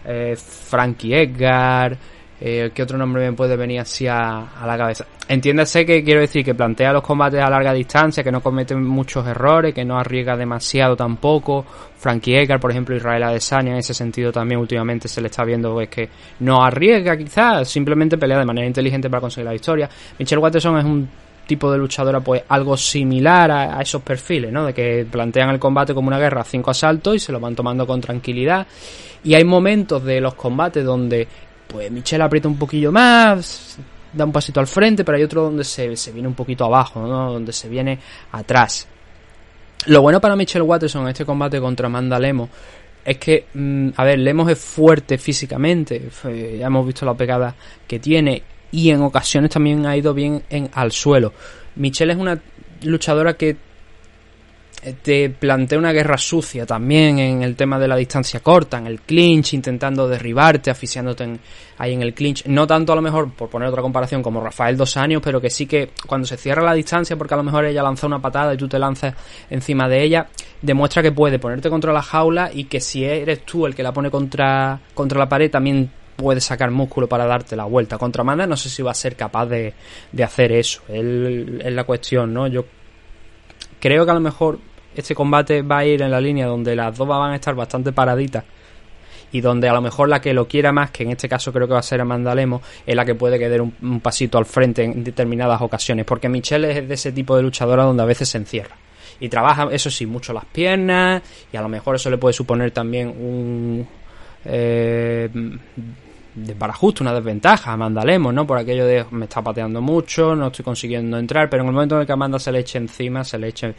eh, 0.09 0.36
Frankie 0.36 1.14
Edgar, 1.14 1.96
eh, 2.40 2.70
¿qué 2.72 2.82
otro 2.82 2.96
nombre 2.96 3.28
me 3.28 3.36
puede 3.36 3.56
venir 3.56 3.80
así 3.80 4.06
a, 4.06 4.48
la 4.64 4.78
cabeza? 4.78 5.04
Entiéndase 5.28 5.84
que 5.84 6.02
quiero 6.02 6.20
decir 6.20 6.42
que 6.42 6.54
plantea 6.54 6.92
los 6.92 7.02
combates 7.02 7.40
a 7.42 7.50
larga 7.50 7.74
distancia, 7.74 8.24
que 8.24 8.32
no 8.32 8.40
comete 8.40 8.74
muchos 8.74 9.26
errores, 9.26 9.74
que 9.74 9.84
no 9.84 9.98
arriesga 9.98 10.36
demasiado 10.36 10.96
tampoco. 10.96 11.66
Frankie 11.96 12.36
Edgar, 12.36 12.59
por 12.59 12.70
ejemplo, 12.70 12.96
Israel 12.96 13.24
Adesanya, 13.24 13.72
en 13.72 13.78
ese 13.78 13.92
sentido 13.92 14.32
también 14.32 14.61
últimamente 14.61 15.09
se 15.09 15.20
le 15.20 15.26
está 15.26 15.44
viendo 15.44 15.78
es 15.80 15.88
que 15.88 16.09
no 16.40 16.62
arriesga 16.62 17.16
quizás, 17.16 17.68
simplemente 17.68 18.16
pelea 18.16 18.38
de 18.38 18.46
manera 18.46 18.66
inteligente 18.66 19.11
para 19.11 19.20
conseguir 19.20 19.44
la 19.44 19.52
victoria. 19.52 19.90
Michelle 20.18 20.40
Watterson 20.40 20.78
es 20.78 20.84
un 20.84 21.09
tipo 21.49 21.72
de 21.72 21.78
luchadora 21.78 22.20
pues 22.20 22.44
algo 22.49 22.76
similar 22.76 23.51
a, 23.51 23.80
esos 23.80 24.03
perfiles, 24.03 24.53
¿no? 24.53 24.66
De 24.66 24.74
que 24.74 25.05
plantean 25.11 25.51
el 25.51 25.59
combate 25.59 25.94
como 25.94 26.07
una 26.07 26.18
guerra 26.18 26.44
cinco 26.44 26.70
asaltos 26.70 27.16
y 27.16 27.18
se 27.18 27.32
lo 27.32 27.40
van 27.40 27.57
tomando 27.57 27.84
con 27.86 28.01
tranquilidad. 28.01 28.66
Y 29.24 29.34
hay 29.34 29.42
momentos 29.42 30.05
de 30.05 30.20
los 30.20 30.34
combates 30.34 30.84
donde 30.84 31.26
pues 31.66 31.90
Michelle 31.90 32.22
aprieta 32.22 32.46
un 32.46 32.57
poquillo 32.57 32.92
más, 32.92 33.78
da 34.12 34.24
un 34.24 34.32
pasito 34.32 34.61
al 34.61 34.66
frente, 34.66 35.05
pero 35.05 35.16
hay 35.16 35.24
otro 35.24 35.42
donde 35.42 35.64
se, 35.64 35.88
viene 36.12 36.28
un 36.28 36.34
poquito 36.34 36.64
abajo, 36.64 37.01
¿no? 37.01 37.32
Donde 37.32 37.53
se 37.53 37.68
viene 37.68 37.99
atrás. 38.30 38.86
Lo 39.86 40.03
bueno 40.03 40.20
para 40.20 40.36
Michelle 40.36 40.62
Watterson 40.62 41.03
en 41.03 41.09
este 41.09 41.24
combate 41.24 41.61
contra 41.61 41.86
Amanda 41.86 42.18
Lemos 42.18 42.49
es 43.05 43.16
que, 43.16 43.46
mm, 43.55 43.88
a 43.96 44.05
ver, 44.05 44.18
Lemos 44.18 44.51
es 44.51 44.59
fuerte 44.59 45.16
físicamente, 45.18 46.11
ya 46.22 46.66
hemos 46.66 46.86
visto 46.86 47.07
la 47.07 47.14
pegada 47.14 47.55
que 47.86 47.99
tiene 47.99 48.42
y 48.70 48.90
en 48.90 49.02
ocasiones 49.02 49.50
también 49.50 49.86
ha 49.86 49.96
ido 49.96 50.14
bien 50.14 50.42
en, 50.50 50.70
al 50.72 50.92
suelo. 50.92 51.32
Michelle 51.76 52.12
es 52.12 52.18
una 52.18 52.40
luchadora 52.82 53.34
que 53.34 53.56
eh, 54.80 54.94
te 55.02 55.28
plantea 55.28 55.76
una 55.76 55.92
guerra 55.92 56.16
sucia 56.16 56.64
también 56.64 57.18
en 57.18 57.42
el 57.42 57.56
tema 57.56 57.80
de 57.80 57.88
la 57.88 57.96
distancia 57.96 58.40
corta, 58.40 58.78
en 58.78 58.86
el 58.86 59.00
clinch, 59.00 59.54
intentando 59.54 60.06
derribarte, 60.06 60.70
asfixiándote 60.70 61.38
ahí 61.78 61.94
en 61.94 62.02
el 62.02 62.14
clinch. 62.14 62.46
No 62.46 62.64
tanto 62.64 62.92
a 62.92 62.96
lo 62.96 63.02
mejor, 63.02 63.32
por 63.32 63.48
poner 63.48 63.68
otra 63.68 63.82
comparación, 63.82 64.22
como 64.22 64.40
Rafael 64.40 64.76
dos 64.76 64.96
años, 64.96 65.20
pero 65.24 65.40
que 65.40 65.50
sí 65.50 65.66
que 65.66 65.90
cuando 66.06 66.28
se 66.28 66.36
cierra 66.36 66.62
la 66.62 66.74
distancia, 66.74 67.16
porque 67.16 67.34
a 67.34 67.38
lo 67.38 67.42
mejor 67.42 67.64
ella 67.64 67.82
lanza 67.82 68.06
una 68.06 68.20
patada 68.20 68.54
y 68.54 68.56
tú 68.56 68.68
te 68.68 68.78
lanzas 68.78 69.14
encima 69.50 69.88
de 69.88 70.04
ella, 70.04 70.28
demuestra 70.62 71.02
que 71.02 71.10
puede 71.10 71.40
ponerte 71.40 71.68
contra 71.70 71.92
la 71.92 72.02
jaula 72.02 72.50
y 72.52 72.64
que 72.64 72.80
si 72.80 73.04
eres 73.04 73.44
tú 73.44 73.66
el 73.66 73.74
que 73.74 73.82
la 73.82 73.92
pone 73.92 74.10
contra, 74.12 74.80
contra 74.94 75.18
la 75.18 75.28
pared, 75.28 75.50
también 75.50 75.90
puede 76.18 76.40
sacar 76.40 76.72
músculo 76.72 77.08
para 77.08 77.26
darte 77.26 77.54
la 77.54 77.64
vuelta. 77.64 77.96
Contra 77.96 78.22
Amanda 78.22 78.44
no 78.44 78.56
sé 78.56 78.68
si 78.68 78.82
va 78.82 78.90
a 78.90 78.94
ser 78.94 79.14
capaz 79.14 79.46
de, 79.46 79.72
de 80.10 80.24
hacer 80.24 80.50
eso. 80.50 80.82
Es, 80.88 81.72
la 81.72 81.84
cuestión, 81.84 82.34
¿no? 82.34 82.48
Yo 82.48 82.64
creo 83.78 84.04
que 84.04 84.10
a 84.10 84.14
lo 84.14 84.20
mejor 84.20 84.58
este 84.96 85.14
combate 85.14 85.62
va 85.62 85.78
a 85.78 85.84
ir 85.84 86.02
en 86.02 86.10
la 86.10 86.20
línea 86.20 86.46
donde 86.46 86.74
las 86.74 86.96
dos 86.96 87.06
van 87.06 87.30
a 87.30 87.36
estar 87.36 87.54
bastante 87.54 87.92
paraditas 87.92 88.42
y 89.30 89.40
donde 89.40 89.68
a 89.68 89.72
lo 89.72 89.80
mejor 89.80 90.08
la 90.08 90.20
que 90.20 90.34
lo 90.34 90.48
quiera 90.48 90.72
más, 90.72 90.90
que 90.90 91.04
en 91.04 91.12
este 91.12 91.28
caso 91.28 91.52
creo 91.52 91.68
que 91.68 91.74
va 91.74 91.80
a 91.80 91.82
ser 91.82 92.00
Amanda 92.00 92.34
Lemos, 92.34 92.62
es 92.84 92.96
la 92.96 93.04
que 93.04 93.14
puede 93.14 93.38
quedar 93.38 93.60
un, 93.60 93.72
un, 93.80 94.00
pasito 94.00 94.38
al 94.38 94.46
frente 94.46 94.82
en 94.82 95.04
determinadas 95.04 95.60
ocasiones, 95.60 96.04
porque 96.04 96.28
Michelle 96.28 96.78
es 96.78 96.88
de 96.88 96.94
ese 96.94 97.12
tipo 97.12 97.36
de 97.36 97.42
luchadora 97.42 97.84
donde 97.84 98.02
a 98.02 98.06
veces 98.06 98.28
se 98.28 98.38
encierra. 98.38 98.74
Y 99.20 99.28
trabaja, 99.28 99.68
eso 99.70 99.90
sí, 99.90 100.06
mucho 100.06 100.32
las 100.32 100.46
piernas, 100.46 101.22
y 101.52 101.56
a 101.56 101.60
lo 101.60 101.68
mejor 101.68 101.94
eso 101.94 102.10
le 102.10 102.18
puede 102.18 102.32
suponer 102.32 102.72
también 102.72 103.08
un... 103.08 103.86
Eh, 104.46 105.28
para 106.59 106.72
justo 106.72 107.03
una 107.03 107.12
desventaja 107.12 107.72
Amanda 107.72 108.05
Lemos, 108.05 108.32
¿no? 108.32 108.47
Por 108.47 108.59
aquello 108.59 108.86
de 108.86 109.05
me 109.11 109.24
está 109.24 109.43
pateando 109.43 109.80
mucho, 109.80 110.34
no 110.34 110.49
estoy 110.49 110.64
consiguiendo 110.64 111.18
entrar, 111.18 111.49
pero 111.49 111.62
en 111.62 111.68
el 111.68 111.74
momento 111.74 111.95
en 111.95 112.03
el 112.03 112.07
que 112.07 112.12
Amanda 112.12 112.39
se 112.39 112.53
le 112.53 112.61
eche 112.61 112.78
encima, 112.78 113.24
se 113.24 113.39
le 113.39 113.49
eche 113.49 113.74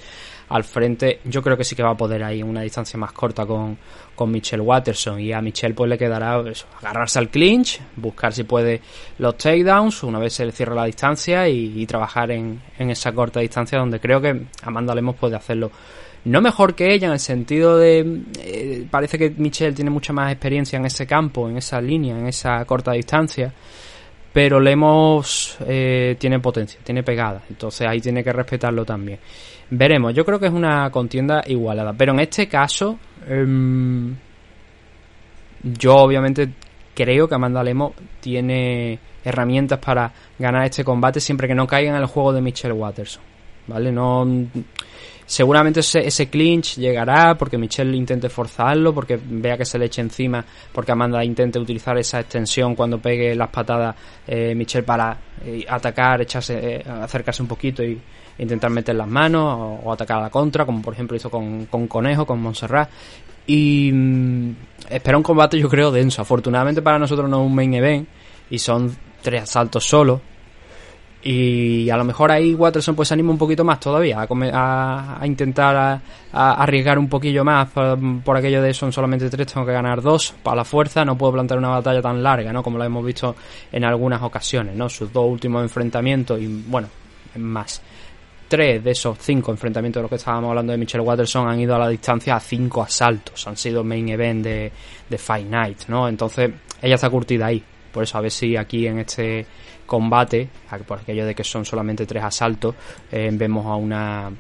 al 0.50 0.64
frente, 0.64 1.20
yo 1.26 1.44
creo 1.44 1.56
que 1.56 1.64
sí 1.64 1.76
que 1.76 1.84
va 1.84 1.92
a 1.92 1.98
poder 1.98 2.24
ahí 2.24 2.42
una 2.42 2.62
distancia 2.62 2.98
más 2.98 3.12
corta 3.12 3.46
con, 3.46 3.78
con 4.16 4.32
Michelle 4.32 4.64
Watterson 4.64 5.20
y 5.20 5.32
a 5.32 5.42
Michelle 5.42 5.76
pues 5.76 5.90
le 5.90 5.98
quedará 5.98 6.44
agarrarse 6.82 7.20
al 7.20 7.30
clinch, 7.30 7.80
buscar 7.96 8.34
si 8.34 8.44
puede 8.44 8.82
los 9.20 9.38
takedowns 9.38 10.04
una 10.04 10.18
vez 10.18 10.34
se 10.34 10.46
le 10.46 10.52
cierra 10.52 10.74
la 10.74 10.86
distancia 10.86 11.48
y, 11.48 11.86
trabajar 11.86 12.32
en, 12.32 12.62
en 12.78 12.90
esa 12.90 13.12
corta 13.12 13.40
distancia 13.40 13.78
donde 13.80 14.00
creo 14.00 14.22
que 14.22 14.48
Amanda 14.64 14.94
Lemos 14.94 15.16
puede 15.16 15.36
hacerlo 15.36 15.72
no 16.26 16.42
mejor 16.42 16.76
que 16.76 16.94
ella 16.94 17.08
en 17.08 17.14
el 17.14 17.20
sentido 17.20 17.78
de 17.78 18.24
eh, 18.42 18.86
parece 18.90 19.18
que 19.18 19.30
Michelle 19.38 19.74
tiene 19.74 19.90
mucha 19.90 20.14
más 20.14 20.32
experiencia 20.32 20.78
en 20.78 20.86
ese 20.86 21.08
campo, 21.08 21.50
en 21.50 21.58
esa 21.58 21.80
línea, 21.82 22.18
en 22.18 22.28
esa 22.28 22.64
corta 22.66 22.92
distancia, 22.92 23.54
pero 24.34 24.60
Lemos 24.60 25.58
eh, 25.66 26.16
tiene 26.20 26.40
potencia, 26.40 26.80
tiene 26.84 27.04
pegada, 27.04 27.42
entonces 27.50 27.88
ahí 27.88 28.02
tiene 28.02 28.24
que 28.24 28.34
respetarlo 28.34 28.86
también. 28.86 29.20
Veremos, 29.72 30.14
yo 30.14 30.26
creo 30.26 30.40
que 30.40 30.48
es 30.48 30.54
una 30.54 30.90
contienda 30.90 31.44
igualada, 31.48 31.94
pero 31.94 32.12
en 32.14 32.20
este 32.20 32.48
caso 32.48 33.00
em, 33.28 34.16
yo 35.64 35.96
obviamente 35.96 36.50
creo 36.94 37.28
que 37.28 37.36
Amanda 37.36 37.64
Lemos 37.64 37.94
tiene 38.20 39.00
herramientas 39.24 39.80
para 39.80 40.12
ganar 40.38 40.66
este 40.66 40.84
combate 40.84 41.20
siempre 41.20 41.48
que 41.48 41.56
no 41.56 41.68
caiga 41.68 41.92
en 41.92 41.98
el 42.02 42.06
juego 42.08 42.34
de 42.34 42.42
Michelle 42.42 42.74
Watterson 42.74 43.22
¿vale? 43.70 43.92
No 43.92 44.28
seguramente 45.30 45.82
ese, 45.82 46.00
ese 46.00 46.28
clinch 46.28 46.78
llegará 46.78 47.38
porque 47.38 47.56
Michelle 47.56 47.96
intente 47.96 48.30
forzarlo, 48.30 48.96
porque 48.96 49.20
vea 49.24 49.56
que 49.56 49.64
se 49.64 49.78
le 49.78 49.86
eche 49.86 50.02
encima, 50.02 50.44
porque 50.74 50.92
Amanda 50.92 51.24
intente 51.24 51.60
utilizar 51.60 51.96
esa 52.00 52.22
extensión 52.22 52.74
cuando 52.74 52.98
pegue 52.98 53.36
las 53.36 53.50
patadas 53.50 53.96
eh, 54.26 54.56
Michelle 54.56 54.84
para 54.84 55.16
eh, 55.46 55.64
atacar, 55.70 56.24
echarse, 56.24 56.78
eh, 56.78 56.84
acercarse 56.84 57.44
un 57.44 57.48
poquito 57.48 57.84
y 57.84 58.02
intentar 58.40 58.72
meter 58.72 58.96
las 58.96 59.08
manos 59.08 59.80
o, 59.84 59.94
atacar 59.94 60.18
a 60.18 60.22
la 60.24 60.30
contra, 60.32 60.66
como 60.66 60.82
por 60.82 60.96
ejemplo 60.96 61.16
hizo 61.16 61.30
con, 61.30 61.68
con 61.68 61.88
Conejo, 61.88 62.26
con 62.26 62.42
Montserrat. 62.42 62.90
Y 63.46 63.92
mm, 63.94 64.56
espera 64.90 65.16
un 65.16 65.24
combate 65.24 65.60
yo 65.60 65.70
creo 65.70 65.92
denso. 65.92 66.24
Afortunadamente 66.24 66.82
para 66.82 66.98
nosotros 66.98 67.30
no 67.30 67.42
es 67.42 67.46
un 67.46 67.54
main 67.54 67.76
event 67.76 68.08
y 68.50 68.58
son 68.58 68.98
tres 69.22 69.44
asaltos 69.44 69.86
solo. 69.86 70.22
Y 71.22 71.90
a 71.90 71.98
lo 71.98 72.06
mejor 72.06 72.32
ahí 72.32 72.54
Watterson 72.56 72.96
pues 72.96 73.10
se 73.10 73.14
anima 73.14 73.32
un 73.32 73.38
poquito 73.38 73.66
más 73.66 73.80
todavía 73.82 74.22
a, 74.22 74.28
a- 74.54 75.18
a 75.22 75.28
intentar 75.28 75.76
a- 76.32 76.54
arriesgar 76.64 76.98
un 76.98 77.10
poquillo 77.10 77.44
más 77.44 77.68
por, 77.72 78.00
por 78.24 78.38
aquello 78.38 78.62
de 78.62 78.74
son 78.74 78.94
solamente 78.94 79.30
tres, 79.30 79.48
tengo 79.54 79.66
que 79.66 79.74
ganar 79.74 80.02
dos 80.02 80.34
para 80.42 80.56
la 80.58 80.64
fuerza, 80.66 81.04
no 81.04 81.18
puedo 81.18 81.34
plantear 81.34 81.58
una 81.58 81.70
batalla 81.70 82.02
tan 82.02 82.24
larga, 82.24 82.54
¿no? 82.54 82.64
Como 82.64 82.78
lo 82.78 82.86
hemos 82.86 83.06
visto 83.06 83.36
en 83.72 83.84
algunas 83.84 84.22
ocasiones, 84.22 84.76
¿no? 84.78 84.88
Sus 84.88 85.12
dos 85.12 85.26
últimos 85.30 85.62
enfrentamientos 85.62 86.40
y 86.40 86.48
bueno, 86.68 86.88
más. 87.36 87.82
Tres 88.48 88.84
de 88.84 88.92
esos 88.92 89.18
cinco 89.20 89.52
enfrentamientos 89.52 90.00
de 90.00 90.04
los 90.04 90.10
que 90.10 90.16
estábamos 90.16 90.50
hablando 90.50 90.72
de 90.72 90.78
Michelle 90.80 91.04
Watterson 91.04 91.48
han 91.50 91.60
ido 91.60 91.76
a 91.76 91.80
la 91.80 91.88
distancia 91.90 92.36
a 92.36 92.40
cinco 92.40 92.82
asaltos, 92.82 93.46
han 93.46 93.58
sido 93.58 93.84
main 93.84 94.08
event 94.10 94.44
de, 94.44 94.72
de 95.08 95.18
Fight 95.18 95.48
Night, 95.48 95.80
¿no? 95.90 96.08
Entonces 96.08 96.50
ella 96.82 96.96
está 96.96 97.10
curtida 97.10 97.48
ahí. 97.48 97.62
Por 97.92 98.04
eso 98.04 98.18
a 98.18 98.22
ver 98.22 98.32
si 98.32 98.56
aquí 98.56 98.88
en 98.88 99.00
este 99.00 99.46
combate, 99.86 100.50
por 100.88 101.00
aquello 101.00 101.26
de 101.26 101.34
que 101.34 101.44
son 101.44 101.66
solamente 101.66 102.06
tres 102.06 102.24
asaltos, 102.24 102.76
eh, 103.12 103.30
vemos 103.32 103.66
a 103.66 103.76
una 103.76 104.32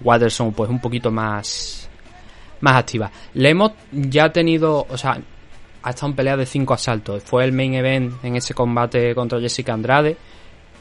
Watterson 0.00 0.52
pues 0.52 0.70
un 0.70 0.80
poquito 0.80 1.10
más 1.10 1.88
más 2.60 2.76
activa. 2.76 3.10
Le 3.34 3.50
hemos 3.50 3.72
ya 3.92 4.32
tenido, 4.32 4.86
o 4.88 4.96
sea, 4.96 5.20
ha 5.82 5.90
estado 5.90 6.08
en 6.08 6.16
pelea 6.16 6.36
de 6.36 6.46
cinco 6.46 6.74
asaltos. 6.74 7.22
Fue 7.22 7.44
el 7.44 7.52
main 7.52 7.74
event 7.74 8.24
en 8.24 8.36
ese 8.36 8.54
combate 8.54 9.14
contra 9.14 9.40
Jessica 9.40 9.72
Andrade, 9.72 10.16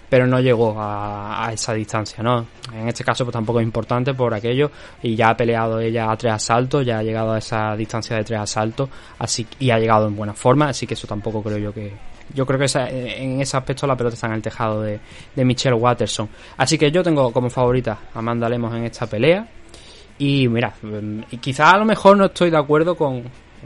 pero 0.10 0.28
no 0.28 0.40
llegó 0.40 0.76
a, 0.78 1.50
esa 1.54 1.74
distancia, 1.74 2.24
¿no? 2.24 2.46
En 2.74 2.88
este 2.88 3.04
caso 3.04 3.26
pues 3.26 3.34
tampoco 3.34 3.60
es 3.60 3.64
importante 3.66 4.14
por 4.14 4.34
aquello 4.34 4.72
y 5.02 5.16
ya 5.16 5.30
ha 5.30 5.38
peleado 5.38 5.80
ella 5.80 6.12
a 6.12 6.18
tres 6.18 6.34
asaltos, 6.34 6.86
ya 6.86 7.00
ha 7.00 7.04
llegado 7.04 7.34
a 7.34 7.38
esa 7.38 7.76
distancia 7.76 8.16
de 8.18 8.24
tres 8.24 8.40
asaltos, 8.40 8.90
así 9.20 9.46
y 9.60 9.70
ha 9.72 9.80
llegado 9.80 10.08
en 10.08 10.16
buena 10.16 10.34
forma, 10.34 10.70
así 10.70 10.86
que 10.88 10.94
eso 10.96 11.08
tampoco 11.08 11.42
creo 11.44 11.58
yo 11.58 11.74
que 11.74 11.92
yo 12.34 12.46
creo 12.46 12.58
que 12.58 12.66
esa- 12.66 12.90
en 12.90 13.40
ese 13.42 13.56
aspecto 13.56 13.86
la 13.86 13.96
pelota 13.96 14.16
está 14.16 14.28
en 14.28 14.34
el 14.34 14.42
tejado 14.42 14.82
de, 14.82 15.00
de 15.36 15.46
Michelle 15.46 15.76
Watterson. 15.76 16.28
Así 16.58 16.76
que 16.78 16.90
yo 16.92 17.04
tengo 17.04 17.32
como 17.32 17.52
favorita 17.52 18.00
a 18.14 18.20
Amanda 18.20 18.50
Lemos 18.50 18.74
en 18.76 18.84
esta 18.86 19.06
pelea. 19.06 19.48
Y 20.18 20.48
mira, 20.48 20.74
mm, 20.82 21.22
quizás 21.40 21.74
a 21.74 21.78
lo 21.78 21.86
mejor 21.86 22.18
no 22.18 22.26
estoy 22.26 22.50
de 22.50 22.58
acuerdo 22.58 22.96
con 22.96 23.22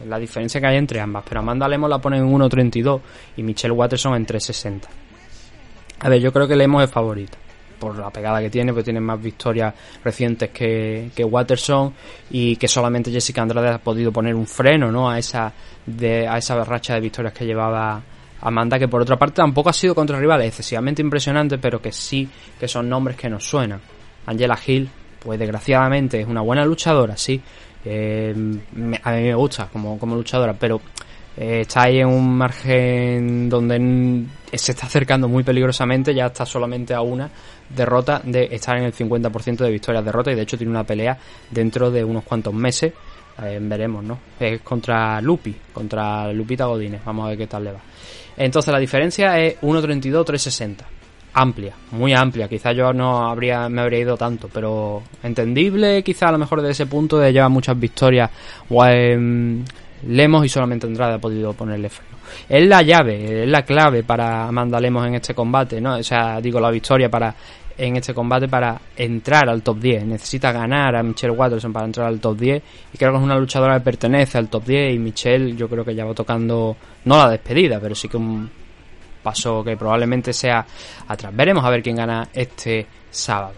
la 0.07 0.20
diferencia 0.20 0.60
que 0.60 0.68
hay 0.68 0.78
entre 0.78 0.99
ambas, 0.99 1.24
pero 1.28 1.40
Amanda 1.40 1.68
Lemos 1.70 1.90
la 1.90 1.99
pone 1.99 2.18
en 2.18 2.26
1.32 2.26 2.99
y 3.38 3.44
Michelle 3.44 3.74
Watterson 3.74 4.16
en 4.16 4.26
3.60. 4.26 4.82
A 6.00 6.10
ver, 6.10 6.22
yo 6.22 6.32
creo 6.32 6.48
que 6.48 6.56
Lemos 6.56 6.84
es 6.84 6.90
favorita. 6.90 7.38
Por 7.80 7.98
la 7.98 8.10
pegada 8.10 8.42
que 8.42 8.50
tiene, 8.50 8.74
pues 8.74 8.84
tiene 8.84 9.00
más 9.00 9.22
victorias 9.22 9.74
recientes 10.04 10.50
que, 10.50 11.12
que 11.16 11.24
Watterson 11.24 11.94
y 12.30 12.58
que 12.58 12.68
solamente 12.68 13.10
Jessica 13.10 13.42
Andrade 13.42 13.70
ha 13.70 13.78
podido 13.78 14.12
poner 14.12 14.36
un 14.36 14.46
freno 14.46 14.92
¿no? 14.92 15.10
a, 15.10 15.18
esa 15.18 15.52
de, 15.86 16.28
a 16.28 16.38
esa 16.38 16.62
racha 16.66 16.96
de 16.96 17.00
victorias 17.00 17.34
que 17.34 17.46
llevaba 17.46 18.02
Amanda, 18.42 18.78
que 18.78 18.88
por 18.88 19.02
otra 19.02 19.18
parte 19.18 19.38
tampoco 19.38 19.70
ha 19.70 19.74
sido 19.74 19.96
contra 19.96 20.20
rivales 20.20 20.48
excesivamente 20.48 21.02
impresionantes, 21.02 21.60
pero 21.62 21.82
que 21.82 21.92
sí 21.92 22.28
que 22.60 22.68
son 22.68 22.90
nombres 22.90 23.16
que 23.16 23.30
nos 23.30 23.48
suenan. 23.48 23.80
Angela 24.26 24.58
Hill, 24.66 24.90
pues 25.20 25.40
desgraciadamente 25.40 26.22
es 26.22 26.28
una 26.28 26.42
buena 26.42 26.66
luchadora, 26.66 27.16
sí. 27.16 27.42
Eh, 27.86 28.34
a 29.04 29.12
mí 29.12 29.24
me 29.24 29.36
gusta 29.36 29.70
como, 29.72 29.98
como 29.98 30.16
luchadora, 30.16 30.54
pero 30.54 30.82
eh, 31.40 31.61
está 31.61 31.84
ahí 31.84 31.99
en 31.99 32.07
un 32.07 32.38
margen 32.38 33.49
donde 33.49 34.26
se 34.53 34.72
está 34.74 34.86
acercando 34.88 35.28
muy 35.28 35.44
peligrosamente, 35.44 36.14
ya 36.14 36.28
está 36.28 36.45
solamente 36.45 36.94
a 36.94 37.02
una 37.02 37.30
derrota 37.70 38.22
de 38.26 38.49
estar 38.52 38.78
en 38.78 38.84
el 38.84 38.94
50% 38.94 39.57
de 39.57 39.72
victorias 39.72 40.03
derrotas 40.03 40.34
y 40.34 40.36
de 40.36 40.41
hecho 40.44 40.57
tiene 40.57 40.72
una 40.72 40.84
pelea 40.84 41.18
dentro 41.49 41.90
de 41.91 42.03
unos 42.03 42.24
cuantos 42.24 42.53
meses. 42.53 42.94
Eh, 43.41 43.57
veremos, 43.61 44.03
¿no? 44.03 44.20
Es 44.38 44.60
contra 44.61 45.22
Lupi, 45.22 45.56
contra 45.72 46.34
Lupita 46.34 46.66
Godínez. 46.66 47.02
Vamos 47.06 47.26
a 47.26 47.30
ver 47.30 47.38
qué 47.38 47.48
tal 47.48 47.64
le 47.64 47.72
va. 47.72 47.80
Entonces 48.36 48.72
la 48.74 48.80
diferencia 48.80 49.40
es 49.40 49.61
1.32-3.60. 49.61 50.76
Amplia, 51.32 51.74
muy 51.91 52.11
amplia. 52.14 52.49
Quizás 52.49 52.76
yo 52.76 52.91
no 52.91 53.30
habría, 53.30 53.70
me 53.70 53.82
habría 53.82 53.99
ido 53.99 54.18
tanto, 54.18 54.49
pero 54.52 55.03
entendible. 55.24 56.03
Quizás 56.03 56.24
a 56.24 56.32
lo 56.34 56.38
mejor 56.40 56.61
de 56.61 56.72
ese 56.72 56.86
punto 56.88 57.18
de 57.18 57.32
llevar 57.32 57.49
muchas 57.52 57.80
victorias. 57.80 58.30
Gua- 58.70 59.64
Lemos 60.08 60.46
y 60.46 60.50
solamente 60.50 60.88
Andrade 60.88 61.16
ha 61.16 61.20
podido 61.20 61.54
ponerle 61.54 61.90
freno. 61.90 62.18
Es 62.48 62.68
la 62.68 62.82
llave, 62.82 63.44
es 63.44 63.50
la 63.50 63.64
clave 63.64 64.04
para 64.04 64.48
Amanda 64.48 64.80
Lemos 64.80 65.06
en 65.08 65.16
este 65.16 65.34
combate, 65.34 65.82
¿no? 65.82 65.96
O 65.96 66.04
sea, 66.04 66.40
digo, 66.42 66.60
la 66.60 66.72
victoria 66.72 67.10
para 67.10 67.36
en 67.80 67.96
este 67.96 68.14
combate 68.14 68.48
para 68.48 68.80
entrar 68.96 69.50
al 69.50 69.64
top 69.64 69.80
10. 69.80 70.06
Necesita 70.06 70.52
ganar 70.52 70.96
a 70.98 71.02
Michelle 71.02 71.34
Watterson 71.34 71.72
para 71.72 71.86
entrar 71.86 72.08
al 72.08 72.20
top 72.20 72.38
10. 72.38 72.64
Y 72.94 72.98
creo 72.98 73.12
que 73.12 73.18
es 73.18 73.24
una 73.24 73.38
luchadora 73.38 73.76
que 73.76 73.86
pertenece 73.86 74.38
al 74.38 74.50
top 74.50 74.66
10. 74.66 74.96
Y 74.96 75.00
Michelle, 75.00 75.56
yo 75.56 75.70
creo 75.70 75.86
que 75.86 75.96
ya 75.96 76.04
va 76.06 76.14
tocando, 76.14 76.76
no 77.06 77.18
la 77.18 77.30
despedida, 77.30 77.80
pero 77.80 77.96
sí 77.96 78.10
que 78.10 78.18
un 78.18 78.50
paso 79.24 79.64
que 79.64 79.78
probablemente 79.78 80.34
sea 80.34 80.66
atrás. 81.08 81.34
Veremos 81.34 81.64
a 81.64 81.70
ver 81.70 81.82
quién 81.82 81.96
gana 81.96 82.28
este 82.34 82.86
sábado. 83.10 83.54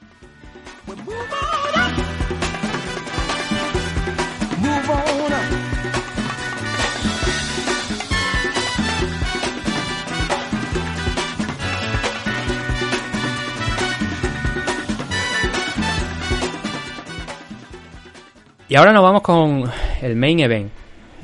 Y 18.71 18.75
ahora 18.77 18.93
nos 18.93 19.03
vamos 19.03 19.21
con 19.21 19.69
el 20.01 20.15
main 20.15 20.39
event. 20.39 20.71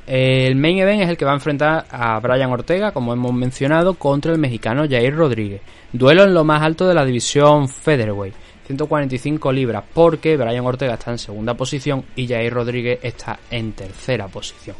El 0.05 0.57
main 0.57 0.79
event 0.79 1.03
es 1.03 1.07
el 1.07 1.15
que 1.15 1.23
va 1.23 1.31
a 1.31 1.35
enfrentar 1.35 1.85
a 1.89 2.19
Brian 2.19 2.51
Ortega, 2.51 2.91
como 2.91 3.13
hemos 3.13 3.33
mencionado, 3.33 3.93
contra 3.93 4.33
el 4.33 4.37
mexicano 4.37 4.83
Jair 4.85 5.15
Rodríguez. 5.15 5.61
Duelo 5.93 6.25
en 6.25 6.33
lo 6.33 6.43
más 6.43 6.61
alto 6.61 6.85
de 6.85 6.93
la 6.93 7.05
división 7.05 7.69
Featherweight, 7.69 8.33
145 8.65 9.49
libras, 9.53 9.81
porque 9.93 10.35
Brian 10.35 10.65
Ortega 10.65 10.95
está 10.95 11.11
en 11.11 11.19
segunda 11.19 11.53
posición 11.53 12.03
y 12.17 12.27
Jair 12.27 12.53
Rodríguez 12.53 12.99
está 13.01 13.39
en 13.49 13.71
tercera 13.71 14.27
posición. 14.27 14.75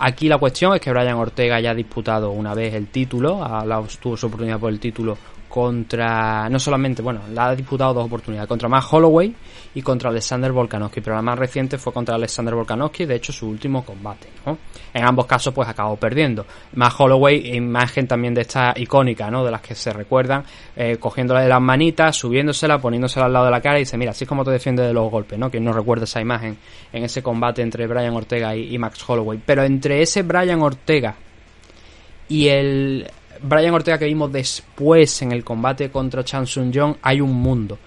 Aquí 0.00 0.28
la 0.28 0.38
cuestión 0.38 0.74
es 0.74 0.80
que 0.80 0.90
Brian 0.90 1.14
Ortega 1.18 1.60
ya 1.60 1.70
ha 1.70 1.74
disputado 1.74 2.32
una 2.32 2.52
vez 2.52 2.74
el 2.74 2.88
título, 2.88 3.44
ha- 3.44 3.62
tuvo 4.00 4.16
su 4.16 4.26
oportunidad 4.26 4.58
por 4.58 4.72
el 4.72 4.80
título 4.80 5.16
contra, 5.52 6.48
no 6.48 6.58
solamente, 6.58 7.02
bueno, 7.02 7.20
la 7.30 7.48
ha 7.48 7.54
disputado 7.54 7.92
dos 7.92 8.06
oportunidades, 8.06 8.48
contra 8.48 8.70
Matt 8.70 8.84
Holloway 8.90 9.34
y 9.74 9.82
contra 9.82 10.08
Alexander 10.08 10.50
Volkanovski, 10.50 11.02
pero 11.02 11.14
la 11.14 11.20
más 11.20 11.38
reciente 11.38 11.76
fue 11.76 11.92
contra 11.92 12.14
Alexander 12.14 12.54
Volkanovski, 12.54 13.04
de 13.04 13.16
hecho 13.16 13.34
su 13.34 13.50
último 13.50 13.84
combate, 13.84 14.28
¿no? 14.46 14.56
En 14.94 15.04
ambos 15.04 15.26
casos 15.26 15.52
pues 15.52 15.68
acabó 15.68 15.96
perdiendo. 15.96 16.46
Matt 16.72 16.94
Holloway, 16.98 17.54
imagen 17.54 18.06
también 18.08 18.32
de 18.32 18.40
esta 18.40 18.72
icónica, 18.76 19.30
¿no? 19.30 19.44
De 19.44 19.50
las 19.50 19.60
que 19.60 19.74
se 19.74 19.92
recuerdan, 19.92 20.42
eh, 20.74 20.96
cogiéndole 20.96 21.42
de 21.42 21.48
las 21.50 21.60
manitas, 21.60 22.16
subiéndosela, 22.16 22.78
poniéndosela 22.78 23.26
al 23.26 23.34
lado 23.34 23.44
de 23.44 23.50
la 23.50 23.60
cara 23.60 23.76
y 23.76 23.82
dice, 23.82 23.98
mira, 23.98 24.12
así 24.12 24.24
es 24.24 24.28
como 24.28 24.44
te 24.44 24.52
defiende 24.52 24.82
de 24.82 24.94
los 24.94 25.10
golpes, 25.10 25.38
¿no? 25.38 25.50
Quien 25.50 25.64
no 25.64 25.74
recuerda 25.74 26.04
esa 26.04 26.22
imagen 26.22 26.56
en 26.94 27.04
ese 27.04 27.22
combate 27.22 27.60
entre 27.60 27.86
Brian 27.86 28.14
Ortega 28.14 28.56
y 28.56 28.78
Max 28.78 29.04
Holloway. 29.06 29.38
Pero 29.44 29.64
entre 29.64 30.00
ese 30.00 30.22
Brian 30.22 30.62
Ortega 30.62 31.14
y 32.32 32.48
el 32.48 33.10
Brian 33.42 33.74
Ortega 33.74 33.98
que 33.98 34.06
vimos 34.06 34.32
después 34.32 35.22
en 35.22 35.32
el 35.32 35.44
combate 35.44 35.90
contra 35.90 36.24
Chan 36.24 36.46
Sung 36.46 36.72
Jong 36.74 36.96
hay 37.02 37.20
un 37.20 37.32
mundo. 37.32 37.78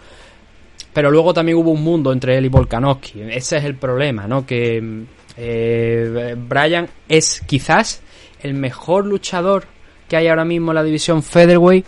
Pero 0.94 1.12
luego 1.12 1.34
también 1.34 1.58
hubo 1.58 1.72
un 1.72 1.84
mundo 1.84 2.14
entre 2.14 2.38
él 2.38 2.46
y 2.46 2.50
Volkanovski. 2.50 3.22
Ese 3.22 3.58
es 3.58 3.66
el 3.66 3.76
problema, 3.76 4.28
¿no? 4.28 4.46
Que 4.46 5.04
eh, 5.36 6.36
Brian 6.38 6.88
es 7.10 7.42
quizás 7.46 8.02
el 8.42 8.54
mejor 8.54 9.06
luchador 9.06 9.66
que 10.08 10.16
hay 10.16 10.28
ahora 10.28 10.46
mismo 10.46 10.72
en 10.72 10.76
la 10.76 10.84
división 10.84 11.22
Featherweight 11.22 11.86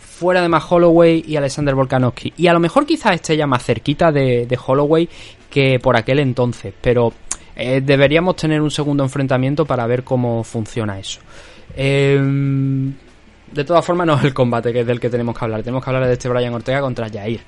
fuera 0.00 0.42
de 0.42 0.48
más 0.48 0.64
Holloway 0.68 1.24
y 1.26 1.36
Alexander 1.36 1.74
Volkanovski. 1.76 2.32
Y 2.36 2.48
a 2.48 2.52
lo 2.52 2.58
mejor 2.58 2.84
quizás 2.84 3.14
esté 3.14 3.36
ya 3.36 3.46
más 3.46 3.64
cerquita 3.64 4.10
de, 4.10 4.46
de 4.46 4.58
Holloway 4.66 5.08
que 5.48 5.78
por 5.78 5.96
aquel 5.96 6.18
entonces. 6.18 6.74
Pero 6.80 7.12
eh, 7.54 7.80
deberíamos 7.80 8.34
tener 8.34 8.60
un 8.60 8.70
segundo 8.70 9.04
enfrentamiento 9.04 9.64
para 9.64 9.86
ver 9.86 10.02
cómo 10.02 10.42
funciona 10.42 10.98
eso. 10.98 11.20
Eh, 11.76 12.18
de 13.52 13.64
todas 13.64 13.84
formas, 13.84 14.06
no 14.06 14.14
es 14.14 14.24
el 14.24 14.34
combate 14.34 14.72
que 14.72 14.80
es 14.80 14.86
del 14.86 15.00
que 15.00 15.10
tenemos 15.10 15.36
que 15.36 15.44
hablar. 15.44 15.62
Tenemos 15.62 15.82
que 15.82 15.90
hablar 15.90 16.06
de 16.06 16.12
este 16.12 16.28
Brian 16.28 16.54
Ortega 16.54 16.80
contra 16.80 17.08
Jair. 17.08 17.40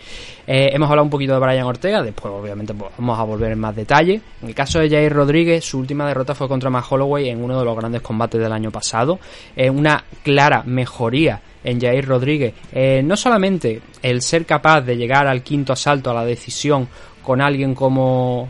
Eh, 0.46 0.70
hemos 0.72 0.88
hablado 0.88 1.04
un 1.04 1.10
poquito 1.10 1.34
de 1.34 1.38
Brian 1.38 1.66
Ortega, 1.66 2.02
después 2.02 2.32
obviamente 2.32 2.74
pues, 2.74 2.90
vamos 2.98 3.18
a 3.18 3.22
volver 3.22 3.52
en 3.52 3.58
más 3.58 3.74
detalle. 3.74 4.20
En 4.42 4.48
el 4.48 4.54
caso 4.54 4.78
de 4.80 4.88
Jair 4.88 5.12
Rodríguez, 5.12 5.64
su 5.64 5.78
última 5.78 6.06
derrota 6.06 6.34
fue 6.34 6.48
contra 6.48 6.70
Matt 6.70 6.86
Holloway 6.90 7.28
en 7.28 7.42
uno 7.42 7.58
de 7.58 7.64
los 7.64 7.76
grandes 7.76 8.00
combates 8.02 8.40
del 8.40 8.52
año 8.52 8.70
pasado. 8.70 9.18
Eh, 9.54 9.70
una 9.70 10.04
clara 10.22 10.62
mejoría 10.64 11.40
en 11.62 11.80
Jair 11.80 12.06
Rodríguez. 12.06 12.54
Eh, 12.72 13.02
no 13.04 13.16
solamente 13.16 13.80
el 14.02 14.22
ser 14.22 14.46
capaz 14.46 14.80
de 14.80 14.96
llegar 14.96 15.26
al 15.26 15.42
quinto 15.42 15.72
asalto, 15.72 16.10
a 16.10 16.14
la 16.14 16.24
decisión, 16.24 16.88
con 17.22 17.40
alguien 17.40 17.74
como 17.74 18.48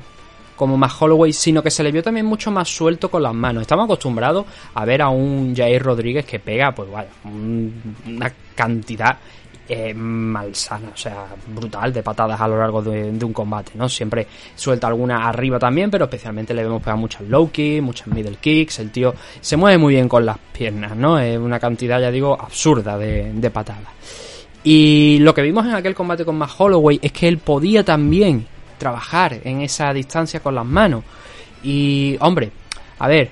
como 0.61 0.77
más 0.77 0.93
Holloway, 1.01 1.33
sino 1.33 1.63
que 1.63 1.71
se 1.71 1.83
le 1.83 1.91
vio 1.91 2.03
también 2.03 2.27
mucho 2.27 2.51
más 2.51 2.69
suelto 2.69 3.11
con 3.11 3.23
las 3.23 3.33
manos. 3.33 3.63
Estamos 3.63 3.87
acostumbrados 3.87 4.45
a 4.75 4.85
ver 4.85 5.01
a 5.01 5.09
un 5.09 5.57
Jair 5.57 5.83
Rodríguez 5.83 6.27
que 6.27 6.39
pega, 6.39 6.75
pues 6.75 6.91
vaya, 6.91 7.09
un- 7.25 7.97
una 8.07 8.31
cantidad 8.55 9.17
eh, 9.73 9.95
malsana, 9.95 10.91
o 10.93 10.97
sea, 10.97 11.27
brutal 11.47 11.93
de 11.95 12.03
patadas 12.03 12.39
a 12.41 12.49
lo 12.49 12.59
largo 12.59 12.83
de, 12.83 13.09
un 13.25 13.33
combate, 13.33 13.73
¿no? 13.77 13.89
Siempre 13.89 14.27
suelta 14.55 14.89
alguna 14.89 15.29
arriba 15.29 15.59
también, 15.59 15.91
pero 15.91 16.05
especialmente 16.07 16.53
le 16.53 16.65
vemos 16.65 16.83
pegar 16.83 16.99
muchas 16.99 17.23
low 17.23 17.51
kicks, 17.51 17.81
muchas 17.83 18.09
middle 18.09 18.37
kicks, 18.41 18.81
el 18.81 18.91
tío 18.91 19.15
se 19.41 19.57
mueve 19.57 19.79
muy 19.79 19.95
bien 19.95 20.09
con 20.09 20.27
las 20.27 20.37
piernas, 20.53 20.95
¿no? 20.95 21.19
Es 21.21 21.39
una 21.39 21.59
cantidad, 21.59 22.01
ya 22.01 22.11
digo, 22.11 22.37
absurda 22.39 22.99
de, 22.99 23.51
patadas. 23.51 23.89
Y 24.63 25.19
lo 25.21 25.33
que 25.33 25.41
vimos 25.43 25.65
en 25.65 25.75
aquel 25.75 25.95
combate 25.95 26.25
con 26.25 26.37
Matt 26.37 26.51
Holloway 26.59 26.99
es 27.01 27.13
que 27.13 27.29
él 27.29 27.39
podía 27.39 27.83
también 27.83 28.47
trabajar 28.81 29.41
en 29.45 29.61
esa 29.61 29.93
distancia 29.93 30.41
con 30.41 30.57
las 30.57 30.67
manos. 30.67 31.05
Y, 31.63 32.17
hombre, 32.21 32.51
a 32.99 33.07
ver, 33.07 33.31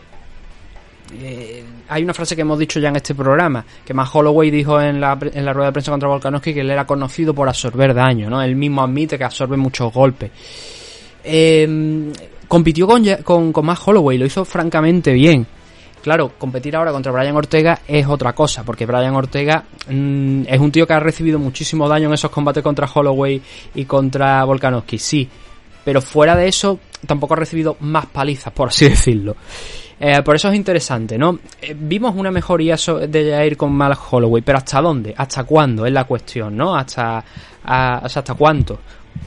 eh, 1.20 1.64
hay 1.88 2.04
una 2.04 2.14
frase 2.14 2.36
que 2.36 2.42
hemos 2.42 2.58
dicho 2.58 2.78
ya 2.78 2.90
en 2.90 2.96
este 2.96 3.14
programa, 3.14 3.64
que 3.84 3.94
Matt 3.94 4.10
Holloway 4.12 4.50
dijo 4.50 4.80
en 4.80 5.00
la, 5.00 5.18
en 5.20 5.44
la 5.44 5.52
rueda 5.52 5.70
de 5.70 5.72
prensa 5.72 5.90
contra 5.90 6.08
Volkanovski 6.08 6.54
que 6.54 6.60
él 6.60 6.70
era 6.70 6.86
conocido 6.86 7.34
por 7.34 7.48
absorber 7.48 7.94
daño, 7.94 8.30
¿no? 8.30 8.40
Él 8.42 8.54
mismo 8.54 8.82
admite 8.82 9.18
que 9.18 9.24
absorbe 9.24 9.56
muchos 9.56 9.92
golpes. 9.92 10.30
Eh, 11.24 12.12
compitió 12.46 12.86
con, 12.86 13.04
con, 13.24 13.52
con 13.52 13.66
Matt 13.66 13.80
Holloway, 13.86 14.18
lo 14.18 14.26
hizo 14.26 14.44
francamente 14.44 15.12
bien. 15.12 15.46
Claro, 16.02 16.32
competir 16.38 16.76
ahora 16.76 16.92
contra 16.92 17.12
Brian 17.12 17.36
Ortega 17.36 17.80
es 17.86 18.06
otra 18.06 18.32
cosa, 18.32 18.62
porque 18.64 18.86
Brian 18.86 19.14
Ortega 19.14 19.64
mm, 19.88 20.42
es 20.46 20.60
un 20.60 20.70
tío 20.72 20.86
que 20.86 20.92
ha 20.94 21.00
recibido 21.00 21.38
muchísimo 21.38 21.88
daño 21.88 22.08
en 22.08 22.14
esos 22.14 22.30
combates 22.30 22.62
contra 22.62 22.88
Holloway 22.92 23.40
y 23.74 23.84
contra 23.84 24.42
Volkanovski, 24.44 24.98
sí. 24.98 25.28
Pero 25.84 26.00
fuera 26.02 26.36
de 26.36 26.48
eso, 26.48 26.78
tampoco 27.06 27.34
ha 27.34 27.38
recibido 27.38 27.76
más 27.80 28.06
palizas, 28.06 28.52
por 28.52 28.68
así 28.68 28.84
decirlo. 28.88 29.36
Eh, 30.00 30.22
por 30.22 30.36
eso 30.36 30.48
es 30.48 30.54
interesante, 30.54 31.18
¿no? 31.18 31.40
Eh, 31.60 31.74
vimos 31.76 32.14
una 32.14 32.30
mejoría 32.30 32.76
de 33.08 33.30
Jair 33.32 33.56
con 33.56 33.72
Mal 33.72 33.96
Holloway, 34.10 34.42
pero 34.42 34.58
¿hasta 34.58 34.80
dónde? 34.80 35.12
¿Hasta 35.16 35.42
cuándo? 35.44 35.84
Es 35.86 35.92
la 35.92 36.04
cuestión, 36.04 36.56
¿no? 36.56 36.76
¿Hasta, 36.76 37.24
a- 37.64 37.98
¿hasta 37.98 38.34
cuánto? 38.34 38.78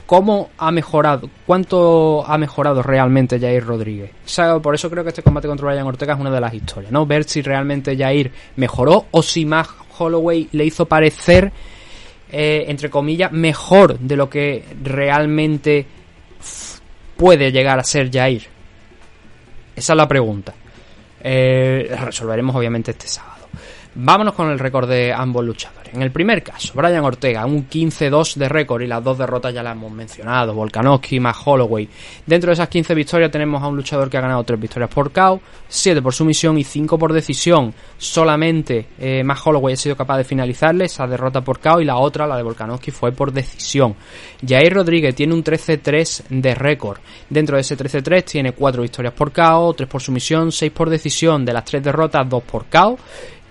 ¿Cómo 0.06 0.50
ha 0.58 0.70
mejorado? 0.70 1.28
¿Cuánto 1.46 2.24
ha 2.26 2.36
mejorado 2.38 2.82
realmente 2.82 3.40
Jair 3.40 3.64
Rodríguez? 3.64 4.10
O 4.38 4.60
por 4.60 4.74
eso 4.74 4.90
creo 4.90 5.02
que 5.02 5.10
este 5.10 5.22
combate 5.22 5.48
contra 5.48 5.68
Brian 5.68 5.86
Ortega 5.86 6.14
es 6.14 6.20
una 6.20 6.30
de 6.30 6.40
las 6.40 6.52
historias, 6.52 6.92
¿no? 6.92 7.06
Ver 7.06 7.24
si 7.24 7.40
realmente 7.40 7.96
Jair 7.96 8.30
mejoró 8.56 9.06
o 9.10 9.22
si 9.22 9.46
más 9.46 9.68
Holloway 9.98 10.48
le 10.52 10.64
hizo 10.64 10.86
parecer, 10.86 11.52
eh, 12.30 12.64
entre 12.68 12.90
comillas, 12.90 13.32
mejor 13.32 13.98
de 13.98 14.16
lo 14.16 14.28
que 14.28 14.64
realmente 14.82 15.86
puede 17.16 17.52
llegar 17.52 17.78
a 17.78 17.84
ser 17.84 18.10
Jair. 18.10 18.42
Esa 19.74 19.92
es 19.92 19.96
la 19.96 20.08
pregunta. 20.08 20.52
Eh, 21.22 21.96
resolveremos 22.04 22.54
obviamente 22.54 22.90
este 22.90 23.06
sábado. 23.06 23.31
Vámonos 23.94 24.32
con 24.32 24.48
el 24.48 24.58
récord 24.58 24.88
de 24.88 25.12
ambos 25.12 25.44
luchadores. 25.44 25.92
En 25.92 26.00
el 26.00 26.10
primer 26.10 26.42
caso, 26.42 26.72
Brian 26.74 27.04
Ortega, 27.04 27.44
un 27.44 27.68
15-2 27.68 28.36
de 28.36 28.48
récord 28.48 28.80
y 28.80 28.86
las 28.86 29.04
dos 29.04 29.18
derrotas 29.18 29.52
ya 29.52 29.62
las 29.62 29.76
hemos 29.76 29.92
mencionado, 29.92 30.54
Volkanovski 30.54 31.20
más 31.20 31.36
Holloway. 31.44 31.86
Dentro 32.24 32.48
de 32.48 32.54
esas 32.54 32.70
15 32.70 32.94
victorias 32.94 33.30
tenemos 33.30 33.62
a 33.62 33.66
un 33.66 33.76
luchador 33.76 34.08
que 34.08 34.16
ha 34.16 34.22
ganado 34.22 34.42
3 34.44 34.58
victorias 34.58 34.88
por 34.88 35.12
KO, 35.12 35.42
7 35.68 36.00
por 36.00 36.14
sumisión 36.14 36.56
y 36.56 36.64
5 36.64 36.98
por 36.98 37.12
decisión. 37.12 37.74
Solamente 37.98 38.86
eh, 38.98 39.22
más 39.22 39.46
Holloway 39.46 39.74
ha 39.74 39.76
sido 39.76 39.94
capaz 39.94 40.16
de 40.16 40.24
finalizarle 40.24 40.86
esa 40.86 41.06
derrota 41.06 41.42
por 41.42 41.60
KO 41.60 41.82
y 41.82 41.84
la 41.84 41.98
otra, 41.98 42.26
la 42.26 42.38
de 42.38 42.44
Volkanovski, 42.44 42.92
fue 42.92 43.12
por 43.12 43.30
decisión. 43.30 43.94
Jair 44.46 44.72
Rodríguez 44.72 45.14
tiene 45.14 45.34
un 45.34 45.44
13-3 45.44 46.28
de 46.30 46.54
récord. 46.54 46.98
Dentro 47.28 47.56
de 47.56 47.60
ese 47.60 47.76
13-3 47.76 48.24
tiene 48.24 48.52
4 48.52 48.80
victorias 48.80 49.12
por 49.12 49.32
KO, 49.32 49.74
3 49.74 49.86
por 49.86 50.00
sumisión, 50.00 50.50
6 50.50 50.72
por 50.72 50.88
decisión. 50.88 51.44
De 51.44 51.52
las 51.52 51.66
3 51.66 51.82
derrotas, 51.82 52.26
2 52.26 52.42
por 52.44 52.64
KO 52.64 52.96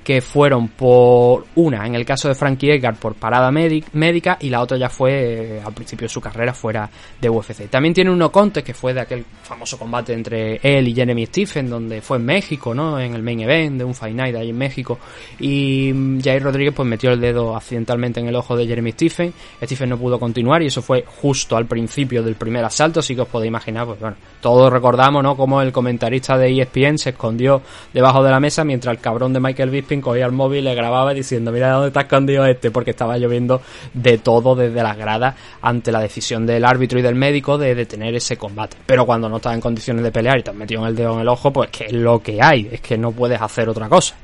que 0.04 0.22
fueron 0.22 0.70
por 0.70 1.46
una 1.56 1.86
en 1.86 1.96
el 1.96 2.06
caso 2.06 2.28
de 2.28 2.36
Frankie 2.36 2.72
Edgar 2.72 2.96
por 2.96 3.14
parada 3.16 3.52
médi- 3.52 3.84
médica 3.94 4.38
y 4.40 4.50
la 4.50 4.62
otra 4.62 4.78
ya 4.78 4.90
fue 4.90 5.58
eh, 5.58 5.62
al 5.64 5.74
principio 5.74 6.06
de 6.06 6.10
su 6.10 6.20
carrera 6.20 6.54
fuera 6.54 6.90
de 7.20 7.30
UFC. 7.30 7.70
También 7.70 7.94
tiene 7.94 8.10
un 8.10 8.18
no 8.18 8.32
contest 8.32 8.66
que 8.66 8.74
fue 8.74 8.94
de 8.94 9.02
aquel 9.02 9.24
famoso 9.44 9.78
combate 9.78 10.14
entre 10.14 10.60
él 10.64 10.88
y 10.88 10.96
Jeremy 10.96 11.26
Stephen 11.28 11.70
donde 11.70 12.02
fue 12.02 12.18
en 12.18 12.26
México, 12.26 12.74
¿no? 12.74 13.00
En 13.00 13.14
el 13.14 13.22
main 13.22 13.42
event 13.42 13.78
de 13.78 13.84
un 13.84 13.94
Fight 13.94 14.16
Night 14.16 14.36
ahí 14.36 14.50
en 14.50 14.58
México 14.58 14.98
y 15.40 15.92
mm, 15.94 16.22
Jair 16.22 16.42
Rodríguez 16.44 16.74
pues 16.76 16.88
metió 16.88 17.12
el 17.12 17.20
dedo 17.22 17.56
accidentalmente 17.56 18.20
en 18.20 18.28
el 18.28 18.36
ojo 18.36 18.56
de 18.56 18.66
Jeremy 18.66 18.92
Stephen. 18.94 19.34
Stephen 19.64 19.90
no 19.90 19.98
pudo 19.98 20.20
continuar 20.20 20.62
y 20.64 20.68
eso 20.68 20.82
fue 20.82 21.04
justo 21.06 21.56
al 21.58 21.66
principio 21.66 22.24
del 22.24 22.36
primer 22.36 22.64
asalto, 22.64 23.00
así 23.02 23.14
que 23.16 23.22
os 23.22 23.28
podéis 23.28 23.50
imaginar, 23.50 23.86
pues 23.86 24.00
bueno, 24.00 24.16
todos 24.40 24.72
recordamos, 24.72 25.22
¿no? 25.24 25.36
Como 25.38 25.62
el 25.62 25.72
comentarista 25.72 26.38
de 26.38 26.62
ESPN 26.62 26.98
se 26.98 27.12
escondió 27.12 27.62
debajo 27.94 28.24
de 28.24 28.32
la 28.32 28.40
mesa 28.40 28.64
mientras 28.64 28.96
el 28.96 29.02
cabrón 29.02 29.34
de 29.34 29.40
Michael 29.40 29.70
Bisping 29.70 29.91
cogía 30.00 30.26
el 30.26 30.32
móvil 30.32 30.60
y 30.60 30.62
le 30.62 30.76
grababa 30.76 31.14
diciendo, 31.14 31.52
mira 31.52 31.72
dónde 31.72 31.88
está 31.88 32.02
escondido 32.02 32.46
este, 32.46 32.72
porque 32.72 32.92
estaba 32.92 33.18
lloviendo 33.18 33.62
de 33.94 34.20
todo 34.20 34.56
desde 34.56 34.82
las 34.84 34.96
gradas 34.96 35.36
ante 35.62 35.92
la 35.92 36.00
decisión 36.00 36.46
del 36.46 36.64
árbitro 36.64 37.00
y 37.00 37.02
del 37.02 37.16
médico 37.16 37.58
de 37.58 37.76
detener 37.76 38.16
ese 38.16 38.38
combate. 38.38 38.78
Pero 38.86 39.06
cuando 39.06 39.28
no 39.28 39.38
estás 39.38 39.56
en 39.56 39.62
condiciones 39.62 40.04
de 40.04 40.12
pelear 40.12 40.40
y 40.40 40.44
te 40.44 40.52
has 40.52 40.56
metido 40.56 40.82
en 40.84 40.88
el 40.88 40.96
dedo 40.96 41.16
en 41.16 41.22
el 41.22 41.28
ojo, 41.28 41.52
pues 41.52 41.70
que 41.72 41.86
es 41.86 41.94
lo 41.94 42.20
que 42.22 42.42
hay, 42.42 42.70
es 42.72 42.80
que 42.80 42.98
no 42.98 43.12
puedes 43.12 43.42
hacer 43.42 43.68
otra 43.68 43.90
cosa. 43.90 44.16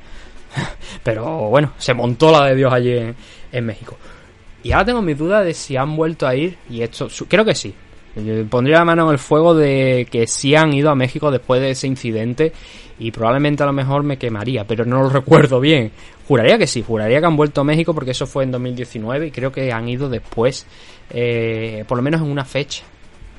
Pero 1.04 1.50
bueno, 1.50 1.74
se 1.78 1.94
montó 1.94 2.32
la 2.32 2.46
de 2.46 2.56
Dios 2.56 2.72
allí 2.72 2.98
en, 2.98 3.16
en 3.52 3.66
México. 3.66 3.98
Y 4.64 4.72
ahora 4.72 4.86
tengo 4.86 5.02
mis 5.02 5.18
dudas 5.18 5.46
de 5.46 5.54
si 5.54 5.78
han 5.78 5.96
vuelto 5.96 6.28
a 6.28 6.36
ir, 6.36 6.58
y 6.70 6.82
esto, 6.82 7.08
creo 7.28 7.46
que 7.46 7.56
sí. 7.56 7.74
Pondría 8.50 8.80
la 8.80 8.86
mano 8.86 9.06
en 9.06 9.12
el 9.12 9.20
fuego 9.20 9.54
de 9.54 10.08
que 10.10 10.26
sí 10.26 10.56
han 10.56 10.74
ido 10.74 10.90
a 10.90 10.96
México 10.96 11.30
después 11.30 11.62
de 11.62 11.72
ese 11.72 11.86
incidente 11.86 12.52
y 13.00 13.12
probablemente 13.12 13.64
a 13.64 13.66
lo 13.66 13.74
mejor 13.74 14.04
me 14.04 14.18
quemaría, 14.18 14.66
pero 14.66 14.86
no 14.86 15.04
lo 15.04 15.10
recuerdo 15.22 15.60
bien. 15.60 15.92
Juraría 16.28 16.58
que 16.58 16.68
sí, 16.68 16.84
juraría 16.86 17.20
que 17.20 17.26
han 17.26 17.38
vuelto 17.38 17.62
a 17.62 17.64
México 17.64 17.94
porque 17.94 18.12
eso 18.12 18.26
fue 18.26 18.44
en 18.44 18.52
2019 18.52 19.28
y 19.28 19.32
creo 19.32 19.52
que 19.52 19.72
han 19.72 19.88
ido 19.88 20.10
después, 20.10 20.66
eh, 21.10 21.86
por 21.88 21.98
lo 21.98 22.02
menos 22.02 22.22
en 22.22 22.28
una 22.28 22.46
fecha. 22.46 22.84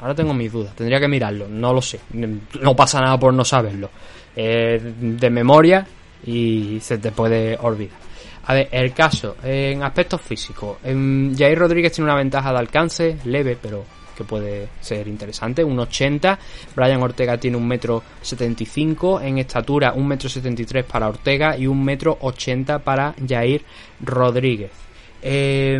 Ahora 0.00 0.14
tengo 0.14 0.32
mis 0.32 0.52
dudas, 0.52 0.74
tendría 0.76 1.00
que 1.00 1.08
mirarlo, 1.08 1.48
no 1.48 1.72
lo 1.72 1.82
sé. 1.82 1.98
No 2.12 2.76
pasa 2.76 3.00
nada 3.00 3.18
por 3.18 3.34
no 3.34 3.44
saberlo. 3.44 3.90
Eh, 4.36 4.80
de 5.00 5.30
memoria 5.30 5.84
y 6.24 6.78
se 6.80 6.98
te 6.98 7.10
puede 7.10 7.58
olvidar. 7.60 7.98
A 8.46 8.54
ver, 8.54 8.68
el 8.70 8.94
caso, 8.94 9.36
en 9.42 9.82
aspectos 9.82 10.22
físicos, 10.22 10.78
en 10.84 11.34
Jair 11.36 11.58
Rodríguez 11.58 11.92
tiene 11.92 12.10
una 12.10 12.16
ventaja 12.16 12.52
de 12.52 12.58
alcance, 12.58 13.18
leve, 13.24 13.58
pero 13.60 13.84
que 14.18 14.24
puede 14.24 14.68
ser 14.80 15.08
interesante, 15.08 15.64
un 15.64 15.78
80. 15.78 16.38
Brian 16.76 17.02
Ortega 17.02 17.38
tiene 17.38 17.56
un 17.56 17.66
metro 17.66 18.02
75, 18.20 19.20
en 19.22 19.38
estatura 19.38 19.92
un 19.94 20.06
metro 20.06 20.28
73 20.28 20.84
para 20.84 21.08
Ortega 21.08 21.56
y 21.56 21.66
un 21.66 21.82
metro 21.84 22.18
80 22.20 22.80
para 22.80 23.14
Jair 23.26 23.62
Rodríguez. 24.04 24.70
Eh, 25.20 25.76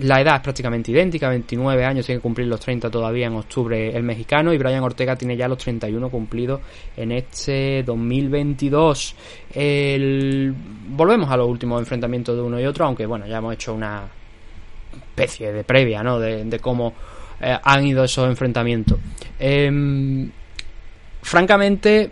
la 0.00 0.20
edad 0.20 0.34
es 0.36 0.40
prácticamente 0.42 0.90
idéntica, 0.90 1.30
29 1.30 1.82
años, 1.82 2.04
tiene 2.04 2.18
que 2.18 2.22
cumplir 2.22 2.46
los 2.46 2.60
30 2.60 2.90
todavía 2.90 3.26
en 3.26 3.34
octubre 3.36 3.96
el 3.96 4.02
mexicano 4.02 4.52
y 4.52 4.58
Brian 4.58 4.82
Ortega 4.82 5.16
tiene 5.16 5.34
ya 5.34 5.48
los 5.48 5.56
31 5.56 6.10
cumplidos 6.10 6.60
en 6.94 7.12
este 7.12 7.82
2022. 7.84 9.14
El- 9.54 10.54
Volvemos 10.88 11.30
a 11.30 11.36
los 11.38 11.48
últimos 11.48 11.80
enfrentamientos 11.80 12.36
de 12.36 12.42
uno 12.42 12.60
y 12.60 12.66
otro, 12.66 12.84
aunque 12.84 13.06
bueno, 13.06 13.26
ya 13.26 13.38
hemos 13.38 13.54
hecho 13.54 13.72
una 13.74 14.02
especie 14.94 15.52
de 15.52 15.64
previa, 15.64 16.02
¿no? 16.02 16.18
De 16.20 16.58
cómo 16.60 16.92
eh, 17.40 17.58
han 17.62 17.86
ido 17.86 18.04
esos 18.04 18.28
enfrentamientos. 18.28 18.98
Em, 19.38 20.30
francamente, 21.22 22.10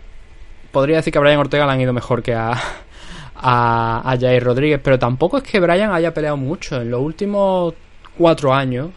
podría 0.71 0.97
decir 0.97 1.11
que 1.11 1.19
a 1.19 1.21
Brian 1.21 1.39
Ortega 1.39 1.65
le 1.65 1.71
han 1.71 1.81
ido 1.81 1.93
mejor 1.93 2.21
que 2.21 2.33
a, 2.33 2.51
a, 3.35 4.11
a 4.11 4.17
Jair 4.17 4.43
Rodríguez, 4.43 4.79
pero 4.83 4.99
tampoco 4.99 5.37
es 5.37 5.43
que 5.43 5.59
Brian 5.59 5.91
haya 5.91 6.13
peleado 6.13 6.37
mucho. 6.37 6.81
En 6.81 6.91
los 6.91 7.01
últimos 7.01 7.73
cuatro 8.17 8.53
años, 8.53 8.89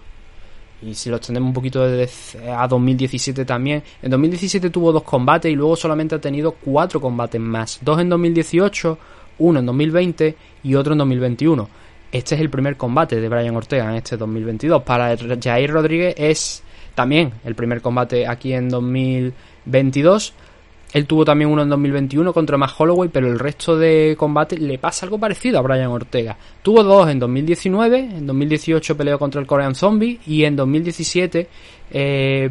y 0.80 0.94
si 0.94 1.10
lo 1.10 1.16
extendemos 1.16 1.48
un 1.48 1.54
poquito 1.54 1.86
desde 1.86 2.50
a 2.50 2.68
2017 2.68 3.44
también, 3.44 3.82
en 4.00 4.10
2017 4.10 4.70
tuvo 4.70 4.92
dos 4.92 5.02
combates 5.02 5.50
y 5.50 5.56
luego 5.56 5.74
solamente 5.76 6.14
ha 6.14 6.20
tenido 6.20 6.52
cuatro 6.52 7.00
combates 7.00 7.40
más. 7.40 7.78
Dos 7.82 8.00
en 8.00 8.08
2018, 8.08 8.98
uno 9.38 9.58
en 9.58 9.66
2020 9.66 10.36
y 10.62 10.74
otro 10.74 10.92
en 10.92 10.98
2021. 10.98 11.68
Este 12.10 12.34
es 12.36 12.40
el 12.40 12.48
primer 12.48 12.76
combate 12.76 13.20
de 13.20 13.28
Brian 13.28 13.54
Ortega 13.54 13.90
en 13.90 13.96
este 13.96 14.16
2022. 14.16 14.82
Para 14.82 15.14
Jair 15.16 15.70
Rodríguez 15.70 16.14
es 16.16 16.62
también 16.94 17.32
el 17.44 17.54
primer 17.54 17.82
combate 17.82 18.26
aquí 18.26 18.54
en 18.54 18.70
2022. 18.70 20.32
Él 20.94 21.06
tuvo 21.06 21.26
también 21.26 21.50
uno 21.50 21.62
en 21.62 21.68
2021 21.68 22.32
contra 22.32 22.56
Matt 22.56 22.72
Holloway, 22.78 23.10
pero 23.10 23.26
el 23.26 23.38
resto 23.38 23.76
de 23.76 24.16
combates 24.18 24.58
le 24.58 24.78
pasa 24.78 25.04
algo 25.04 25.18
parecido 25.18 25.58
a 25.58 25.62
Brian 25.62 25.90
Ortega. 25.90 26.38
Tuvo 26.62 26.82
dos 26.82 27.10
en 27.10 27.18
2019, 27.18 27.98
en 27.98 28.26
2018 28.26 28.96
peleó 28.96 29.18
contra 29.18 29.40
el 29.40 29.46
Korean 29.46 29.74
Zombie 29.74 30.18
y 30.26 30.44
en 30.44 30.56
2017 30.56 31.48
eh, 31.90 32.50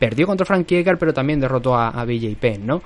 perdió 0.00 0.26
contra 0.26 0.44
Frank 0.44 0.70
Edgar, 0.72 0.98
pero 0.98 1.14
también 1.14 1.38
derrotó 1.38 1.76
a, 1.76 1.90
a 1.90 2.04
BJ 2.04 2.36
Penn, 2.40 2.66
¿no? 2.66 2.82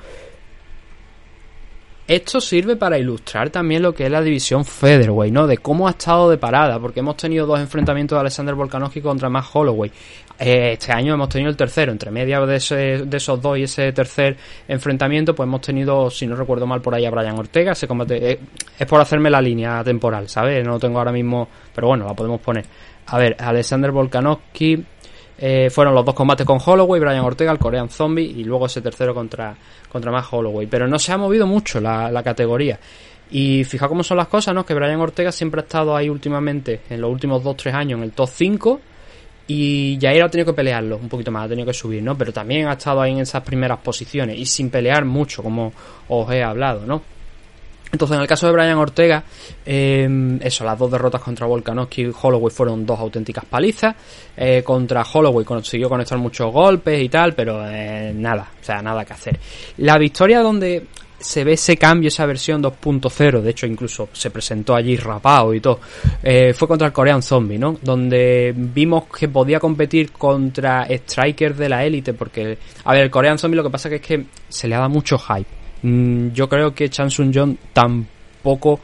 Esto 2.15 2.41
sirve 2.41 2.75
para 2.77 2.99
ilustrar 2.99 3.51
también 3.51 3.83
lo 3.83 3.95
que 3.95 4.05
es 4.05 4.11
la 4.11 4.21
división 4.21 4.65
Featherweight, 4.65 5.33
¿no? 5.33 5.47
De 5.47 5.59
cómo 5.59 5.87
ha 5.87 5.93
estado 5.93 6.29
de 6.29 6.39
parada, 6.39 6.79
porque 6.81 7.01
hemos 7.01 7.17
tenido 7.17 7.47
dos 7.47 7.61
enfrentamientos 7.61 8.17
de 8.17 8.21
Alexander 8.21 8.55
Volkanovski 8.55 9.01
contra 9.01 9.29
Matt 9.29 9.45
Holloway. 9.53 9.91
Eh, 10.39 10.73
este 10.73 10.91
año 10.93 11.15
hemos 11.15 11.29
tenido 11.29 11.51
el 11.51 11.57
tercero, 11.57 11.93
entre 11.93 12.11
medias 12.11 12.47
de, 12.49 12.57
ese- 12.57 13.05
de 13.07 13.17
esos 13.17 13.41
dos 13.41 13.59
y 13.59 13.63
ese 13.65 13.93
tercer 13.93 14.37
enfrentamiento, 14.67 15.35
pues 15.35 15.47
hemos 15.47 15.61
tenido, 15.61 16.11
si 16.11 16.27
no 16.27 16.35
recuerdo 16.35 16.67
mal, 16.67 16.81
por 16.81 16.95
ahí 16.95 17.05
a 17.07 17.11
Brian 17.11 17.39
Ortega. 17.39 17.73
Ese 17.73 17.87
combate 17.87 18.33
eh, 18.33 18.41
es 18.79 18.87
por 18.87 19.01
hacerme 19.01 19.31
la 19.31 19.41
línea 19.41 19.85
temporal, 19.85 20.29
¿sabes? 20.29 20.65
No 20.65 20.73
lo 20.73 20.79
tengo 20.81 20.99
ahora 20.99 21.13
mismo, 21.13 21.49
pero 21.75 21.89
bueno, 21.89 22.07
la 22.07 22.15
podemos 22.15 22.41
poner. 22.41 22.65
A 23.07 23.19
ver, 23.19 23.37
Alexander 23.39 23.91
Volkanovski, 23.93 24.83
eh, 25.43 25.71
fueron 25.71 25.95
los 25.95 26.05
dos 26.05 26.15
combates 26.15 26.47
con 26.47 26.59
Holloway, 26.65 27.01
Brian 27.01 27.25
Ortega, 27.25 27.51
el 27.51 27.59
Korean 27.59 27.89
Zombie 27.89 28.25
y 28.25 28.45
luego 28.45 28.67
ese 28.67 28.83
tercero 28.83 29.15
contra, 29.15 29.57
contra 29.91 30.13
más 30.13 30.27
Holloway. 30.31 30.67
Pero 30.67 30.87
no 30.87 30.99
se 30.99 31.13
ha 31.13 31.17
movido 31.17 31.47
mucho 31.47 31.81
la, 31.81 32.11
la 32.11 32.23
categoría. 32.23 32.79
Y 33.31 33.65
fija 33.65 33.89
cómo 33.89 34.03
son 34.03 34.19
las 34.19 34.29
cosas, 34.29 34.55
¿no? 34.55 34.67
Que 34.67 34.75
Brian 34.75 35.01
Ortega 35.01 35.33
siempre 35.33 35.63
ha 35.63 35.65
estado 35.65 35.97
ahí 35.97 36.11
últimamente, 36.11 36.83
en 36.91 37.01
los 37.01 37.11
últimos 37.11 37.43
2-3 37.43 37.73
años, 37.73 37.99
en 37.99 38.05
el 38.05 38.13
top 38.13 38.29
5. 38.29 38.81
Y 39.47 39.99
Jair 40.01 40.23
ha 40.23 40.29
tenido 40.29 40.53
que 40.53 40.57
pelearlo 40.57 40.99
un 40.99 41.09
poquito 41.09 41.31
más, 41.31 41.47
ha 41.47 41.49
tenido 41.49 41.67
que 41.67 41.73
subir, 41.73 42.03
¿no? 42.03 42.19
Pero 42.19 42.33
también 42.33 42.69
ha 42.69 42.75
estado 42.75 43.01
ahí 43.01 43.13
en 43.13 43.21
esas 43.21 43.43
primeras 43.43 43.79
posiciones 43.79 44.39
y 44.39 44.45
sin 44.45 44.69
pelear 44.69 45.05
mucho, 45.05 45.43
como 45.43 45.73
os 46.09 46.31
he 46.31 46.43
hablado, 46.43 46.85
¿no? 46.87 47.03
Entonces, 47.93 48.17
en 48.17 48.23
el 48.23 48.29
caso 48.29 48.47
de 48.47 48.53
Brian 48.53 48.79
Ortega, 48.79 49.25
eh, 49.67 50.39
eso, 50.43 50.65
las 50.65 50.79
dos 50.79 50.91
derrotas 50.91 51.21
contra 51.21 51.47
Volkanovski 51.47 52.03
y 52.03 52.13
Holloway 52.23 52.53
fueron 52.53 52.87
dos 52.87 52.99
auténticas 53.01 53.45
palizas. 53.45 53.95
Eh, 54.37 54.63
contra 54.63 55.03
Holloway 55.03 55.45
consiguió 55.45 55.89
conectar 55.89 56.19
muchos 56.19 56.53
golpes 56.53 57.03
y 57.03 57.09
tal, 57.09 57.35
pero 57.35 57.67
eh, 57.67 58.13
nada, 58.15 58.49
o 58.61 58.65
sea, 58.65 58.81
nada 58.81 59.05
que 59.05 59.13
hacer. 59.13 59.39
La 59.79 59.99
victoria 59.99 60.41
donde 60.41 60.87
se 61.21 61.45
ve 61.45 61.53
ese 61.53 61.77
cambio, 61.77 62.09
esa 62.09 62.25
versión 62.27 62.63
2.0, 62.63 63.43
de 63.43 63.51
hecho 63.51 63.67
incluso 63.67 64.09
se 64.13 64.31
presentó 64.31 64.75
allí 64.75 64.97
rapado 64.97 65.53
y 65.53 65.61
todo, 65.61 65.81
eh, 66.23 66.55
fue 66.55 66.67
contra 66.67 66.87
el 66.87 66.93
Korean 66.93 67.23
Zombie, 67.23 67.59
¿no? 67.59 67.77
Donde 67.83 68.55
vimos 68.57 69.05
que 69.07 69.29
podía 69.29 69.61
competir 69.61 70.13
contra 70.13 70.87
strikers 70.91 71.59
de 71.59 71.69
la 71.69 71.85
élite, 71.85 72.15
porque, 72.15 72.57
a 72.85 72.93
ver, 72.95 73.05
el 73.05 73.11
Korean 73.11 73.39
Zombie 73.39 73.57
lo 73.57 73.65
que 73.65 73.71
pasa 73.71 73.89
que 73.91 73.97
es 73.97 74.03
que 74.03 74.25
se 74.49 74.67
le 74.67 74.75
ha 74.75 74.79
dado 74.79 74.91
mucho 74.91 75.19
hype. 75.19 75.60
Mm, 75.83 76.29
yo 76.33 76.49
creo 76.49 76.75
que 76.75 76.89
Chan 76.89 77.11
Sung 77.11 77.33
Jong 77.35 77.57
tampoco 77.73 78.81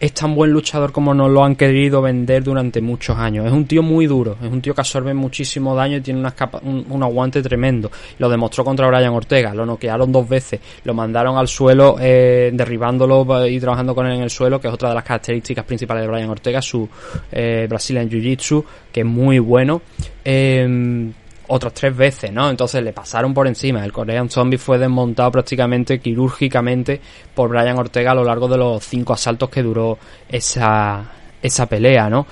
es 0.00 0.12
tan 0.12 0.32
buen 0.32 0.52
luchador 0.52 0.92
como 0.92 1.12
nos 1.12 1.28
lo 1.28 1.42
han 1.42 1.56
querido 1.56 2.00
vender 2.00 2.44
durante 2.44 2.80
muchos 2.80 3.16
años. 3.18 3.44
Es 3.46 3.52
un 3.52 3.66
tío 3.66 3.82
muy 3.82 4.06
duro, 4.06 4.36
es 4.40 4.48
un 4.48 4.60
tío 4.62 4.72
que 4.72 4.80
absorbe 4.80 5.12
muchísimo 5.12 5.74
daño 5.74 5.96
y 5.96 6.00
tiene 6.00 6.20
unas 6.20 6.34
capa- 6.34 6.60
un, 6.62 7.02
aguante 7.02 7.42
tremendo. 7.42 7.90
Lo 8.20 8.28
demostró 8.28 8.62
contra 8.62 8.86
Brian 8.86 9.12
Ortega, 9.12 9.52
lo 9.54 9.66
noquearon 9.66 10.12
dos 10.12 10.28
veces, 10.28 10.60
lo 10.84 10.94
mandaron 10.94 11.36
al 11.36 11.48
suelo 11.48 11.96
eh, 12.00 12.50
derribándolo 12.54 13.48
y 13.48 13.58
trabajando 13.58 13.92
con 13.92 14.06
él 14.06 14.12
en 14.18 14.22
el 14.22 14.30
suelo, 14.30 14.60
que 14.60 14.68
es 14.68 14.74
otra 14.74 14.90
de 14.90 14.94
las 14.94 15.04
características 15.04 15.64
principales 15.64 16.04
de 16.04 16.08
Brian 16.08 16.30
Ortega, 16.30 16.62
su 16.62 16.88
eh, 17.32 17.66
Brazilian 17.68 18.08
Jiu-Jitsu, 18.08 18.64
que 18.92 19.00
es 19.00 19.06
muy 19.06 19.40
bueno. 19.40 19.82
Eh, 20.24 21.10
otras 21.48 21.74
tres 21.74 21.96
veces, 21.96 22.32
¿no? 22.32 22.48
Entonces 22.48 22.82
le 22.82 22.92
pasaron 22.92 23.34
por 23.34 23.46
encima. 23.46 23.84
El 23.84 23.92
Korean 23.92 24.30
Zombie 24.30 24.58
fue 24.58 24.78
desmontado 24.78 25.32
prácticamente 25.32 25.98
quirúrgicamente 25.98 27.00
por 27.34 27.48
Brian 27.48 27.78
Ortega 27.78 28.12
a 28.12 28.14
lo 28.14 28.24
largo 28.24 28.48
de 28.48 28.58
los 28.58 28.84
cinco 28.84 29.12
asaltos 29.12 29.48
que 29.50 29.62
duró 29.62 29.98
esa, 30.28 31.04
esa 31.42 31.66
pelea, 31.66 32.08
¿no? 32.08 32.26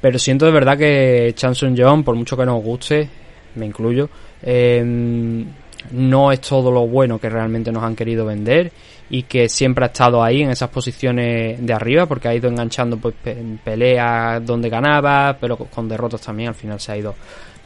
Pero 0.00 0.18
siento 0.18 0.46
de 0.46 0.52
verdad 0.52 0.78
que 0.78 1.32
Chan 1.34 1.54
Sung 1.54 1.78
Jong, 1.78 2.04
por 2.04 2.14
mucho 2.14 2.36
que 2.36 2.46
nos 2.46 2.62
guste, 2.62 3.08
me 3.56 3.66
incluyo, 3.66 4.08
eh, 4.42 5.44
no 5.92 6.32
es 6.32 6.40
todo 6.40 6.70
lo 6.70 6.86
bueno 6.86 7.18
que 7.18 7.28
realmente 7.28 7.72
nos 7.72 7.82
han 7.82 7.96
querido 7.96 8.24
vender 8.26 8.72
y 9.08 9.24
que 9.24 9.48
siempre 9.48 9.84
ha 9.84 9.88
estado 9.88 10.22
ahí 10.22 10.42
en 10.42 10.50
esas 10.50 10.70
posiciones 10.70 11.64
de 11.64 11.72
arriba 11.72 12.06
porque 12.06 12.28
ha 12.28 12.34
ido 12.34 12.48
enganchando 12.48 12.96
pues, 12.96 13.14
peleas 13.62 14.44
donde 14.44 14.68
ganaba, 14.68 15.36
pero 15.38 15.56
con 15.56 15.88
derrotas 15.88 16.20
también 16.20 16.50
al 16.50 16.54
final 16.54 16.78
se 16.78 16.92
ha 16.92 16.96
ido 16.96 17.14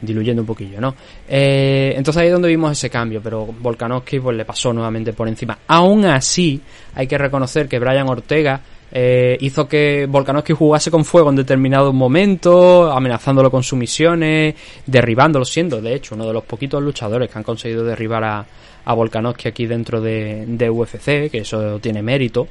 diluyendo 0.01 0.41
un 0.41 0.45
poquillo, 0.45 0.79
¿no? 0.81 0.95
Eh, 1.27 1.93
entonces 1.95 2.21
ahí 2.21 2.27
es 2.27 2.33
donde 2.33 2.49
vimos 2.49 2.71
ese 2.71 2.89
cambio, 2.89 3.21
pero 3.21 3.45
Volkanovski 3.45 4.19
pues 4.19 4.37
le 4.37 4.45
pasó 4.45 4.73
nuevamente 4.73 5.13
por 5.13 5.27
encima. 5.27 5.57
Aún 5.67 6.05
así, 6.05 6.61
hay 6.93 7.07
que 7.07 7.17
reconocer 7.17 7.67
que 7.67 7.79
Brian 7.79 8.07
Ortega 8.07 8.61
eh, 8.91 9.37
hizo 9.41 9.67
que 9.67 10.05
Volkanovski 10.09 10.53
jugase 10.53 10.91
con 10.91 11.05
fuego 11.05 11.29
en 11.29 11.35
determinados 11.35 11.93
momentos, 11.93 12.95
amenazándolo 12.95 13.49
con 13.49 13.63
sumisiones, 13.63 14.55
derribándolo, 14.85 15.45
siendo 15.45 15.81
de 15.81 15.95
hecho 15.95 16.15
uno 16.15 16.25
de 16.27 16.33
los 16.33 16.43
poquitos 16.43 16.81
luchadores 16.81 17.29
que 17.29 17.37
han 17.37 17.43
conseguido 17.43 17.83
derribar 17.83 18.23
a, 18.23 18.45
a 18.85 18.93
Volkanovski 18.93 19.47
aquí 19.47 19.65
dentro 19.65 19.99
de, 20.01 20.69
UFC, 20.69 21.29
que 21.31 21.39
eso 21.39 21.79
tiene 21.79 22.01
mérito. 22.01 22.47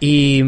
Y 0.00 0.42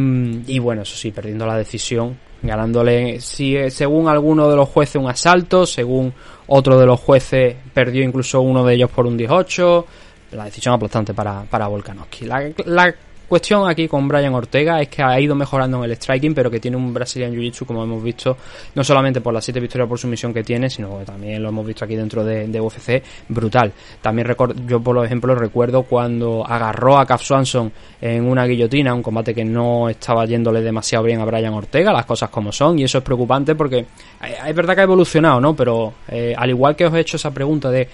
bueno, 0.59 0.82
eso 0.82 0.97
sí, 0.97 1.11
perdiendo 1.11 1.47
la 1.47 1.59
decisión, 1.59 2.16
ganándole, 2.43 3.20
si, 3.20 3.56
según 3.70 4.09
alguno 4.09 4.48
de 4.48 4.56
los 4.56 4.69
jueces, 4.69 4.97
un 4.97 5.09
asalto, 5.09 5.66
según 5.66 6.12
otro 6.48 6.78
de 6.78 6.86
los 6.86 7.01
jueces, 7.01 7.56
perdió 7.73 8.02
incluso 8.02 8.40
uno 8.40 8.64
de 8.64 8.74
ellos 8.74 8.90
por 8.90 9.06
un 9.06 9.16
18. 9.16 9.86
La 10.32 10.44
decisión 10.44 10.74
aplastante 10.74 11.14
para, 11.14 11.43
para 11.43 11.69
Volkanovski. 11.69 12.27
La 12.27 12.94
cuestión 13.32 13.66
aquí 13.66 13.88
con 13.88 14.06
Brian 14.06 14.34
Ortega 14.34 14.82
es 14.82 14.88
que 14.88 15.02
ha 15.02 15.18
ido 15.18 15.34
mejorando 15.34 15.78
en 15.78 15.84
el 15.84 15.96
striking, 15.96 16.34
pero 16.34 16.50
que 16.50 16.60
tiene 16.60 16.76
un 16.76 16.92
Brazilian 16.92 17.32
Jiu-Jitsu, 17.32 17.64
como 17.64 17.82
hemos 17.82 18.02
visto, 18.02 18.36
no 18.74 18.84
solamente 18.84 19.22
por 19.22 19.32
las 19.32 19.42
siete 19.42 19.59
victorias 19.59 19.88
por 19.88 19.98
sumisión 19.98 20.34
que 20.34 20.44
tiene, 20.44 20.68
sino 20.68 20.98
que 20.98 21.06
también 21.06 21.42
lo 21.42 21.48
hemos 21.48 21.66
visto 21.66 21.86
aquí 21.86 21.96
dentro 21.96 22.22
de, 22.22 22.60
UFC, 22.60 23.02
brutal. 23.30 23.72
También 24.02 24.36
yo, 24.66 24.82
por 24.82 25.02
ejemplo, 25.02 25.34
recuerdo 25.34 25.84
cuando 25.84 26.44
agarró 26.46 26.98
a 26.98 27.06
Cap 27.06 27.20
Swanson 27.20 27.72
en 28.02 28.22
una 28.26 28.44
guillotina, 28.44 28.92
un 28.92 29.02
combate 29.02 29.34
que 29.34 29.46
no 29.46 29.88
estaba 29.88 30.26
yéndole 30.26 30.60
demasiado 30.60 31.02
bien 31.02 31.18
a 31.22 31.24
Brian 31.24 31.54
Ortega, 31.54 31.90
las 31.90 32.04
cosas 32.04 32.28
como 32.28 32.52
son, 32.52 32.78
y 32.78 32.84
eso 32.84 32.98
es 32.98 33.04
preocupante 33.04 33.54
porque 33.54 33.78
eh, 33.78 34.36
es 34.46 34.54
verdad 34.54 34.74
que 34.74 34.82
ha 34.82 34.84
evolucionado, 34.84 35.40
¿no? 35.40 35.56
Pero 35.56 35.94
eh, 36.09 36.34
al 36.36 36.50
igual 36.50 36.76
que 36.76 36.84
os 36.84 36.92
he 36.92 37.00
hecho 37.00 37.16
esa 37.16 37.30
pregunta 37.30 37.70
de 37.70 37.88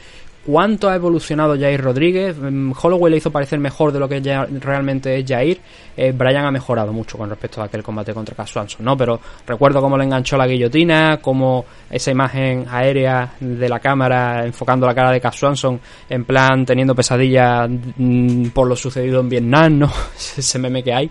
¿Cuánto 0.46 0.88
ha 0.88 0.94
evolucionado 0.94 1.58
Jair 1.58 1.80
Rodríguez? 1.80 2.36
Mm, 2.38 2.72
Holloway 2.80 3.10
le 3.10 3.18
hizo 3.18 3.30
parecer 3.30 3.58
mejor 3.58 3.92
de 3.92 3.98
lo 3.98 4.08
que 4.08 4.22
ya 4.22 4.46
realmente 4.46 5.18
es 5.18 5.24
Jair. 5.26 5.60
Eh, 5.96 6.12
Brian 6.16 6.46
ha 6.46 6.50
mejorado 6.50 6.92
mucho 6.92 7.18
con 7.18 7.28
respecto 7.28 7.60
a 7.60 7.66
aquel 7.66 7.82
combate 7.82 8.14
contra 8.14 8.34
Cass 8.34 8.50
Swanson, 8.50 8.84
¿no? 8.84 8.96
Pero 8.96 9.20
recuerdo 9.46 9.80
cómo 9.80 9.98
le 9.98 10.04
enganchó 10.04 10.36
la 10.36 10.46
guillotina, 10.46 11.18
cómo 11.20 11.66
esa 11.90 12.10
imagen 12.10 12.64
aérea 12.70 13.34
de 13.40 13.68
la 13.68 13.78
cámara 13.78 14.46
enfocando 14.46 14.86
la 14.86 14.94
cara 14.94 15.10
de 15.10 15.20
Cass 15.20 15.36
Swanson 15.36 15.80
en 16.08 16.24
plan 16.24 16.64
teniendo 16.64 16.94
pesadillas 16.94 17.68
mm, 17.68 18.48
por 18.48 18.68
lo 18.68 18.76
sucedido 18.76 19.20
en 19.20 19.28
Vietnam, 19.28 19.78
¿no? 19.80 19.92
ese 20.16 20.58
meme 20.58 20.82
que 20.82 20.94
hay. 20.94 21.10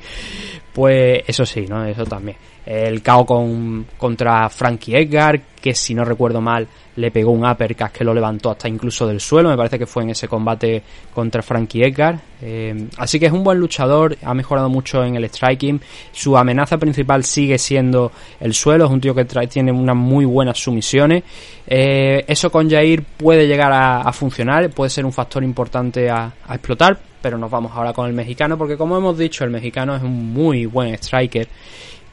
Pues 0.74 1.24
eso 1.28 1.46
sí, 1.46 1.66
¿no? 1.68 1.84
Eso 1.86 2.06
también. 2.06 2.38
El 2.66 3.02
KO 3.02 3.26
con, 3.26 3.86
contra 3.98 4.50
Frankie 4.50 4.96
Edgar, 4.96 5.40
que 5.62 5.74
si 5.74 5.96
no 5.96 6.04
recuerdo 6.04 6.42
mal, 6.42 6.68
le 6.98 7.12
pegó 7.12 7.32
un 7.32 7.46
uppercut 7.46 7.92
que 7.92 8.04
lo 8.04 8.14
levantó 8.14 8.52
hasta 8.52 8.68
incluso 8.68 9.08
del 9.08 9.22
suelo. 9.22 9.50
Me 9.50 9.56
parece 9.56 9.80
que 9.80 9.86
fue 9.86 10.04
en 10.04 10.10
ese 10.10 10.28
combate 10.28 10.82
contra 11.14 11.42
Frankie 11.42 11.84
Edgar. 11.84 12.20
Eh, 12.42 12.88
así 12.98 13.20
que 13.20 13.28
es 13.28 13.32
un 13.32 13.44
buen 13.44 13.60
luchador, 13.60 14.18
ha 14.24 14.34
mejorado 14.34 14.68
mucho 14.68 15.04
en 15.04 15.16
el 15.16 15.26
striking. 15.30 15.80
Su 16.12 16.38
amenaza 16.38 16.78
principal 16.78 17.24
sigue 17.24 17.58
siendo 17.58 18.12
el 18.40 18.54
suelo. 18.54 18.86
Es 18.86 18.92
un 18.92 19.00
tío 19.00 19.14
que 19.14 19.26
trae, 19.26 19.48
tiene 19.48 19.72
unas 19.72 19.96
muy 19.96 20.26
buenas 20.26 20.58
sumisiones. 20.58 21.24
Eh, 21.68 22.26
eso 22.28 22.52
con 22.52 22.70
Jair 22.70 23.04
puede 23.04 23.48
llegar 23.48 23.72
a, 23.74 24.12
funcionar, 24.12 24.70
puede 24.72 24.90
ser 24.90 25.06
un 25.06 25.14
factor 25.14 25.44
importante 25.44 26.10
a, 26.10 26.34
a 26.48 26.56
explotar. 26.56 26.98
Pero 27.22 27.38
nos 27.38 27.50
vamos 27.50 27.72
ahora 27.76 27.94
con 27.94 28.08
el 28.08 28.14
mexicano, 28.14 28.58
porque 28.58 28.78
como 28.78 28.98
hemos 28.98 29.18
dicho, 29.18 29.44
el 29.44 29.50
mexicano 29.50 29.96
es 29.96 30.02
un 30.02 30.34
muy 30.34 30.66
buen 30.66 30.94
striker. 30.96 31.48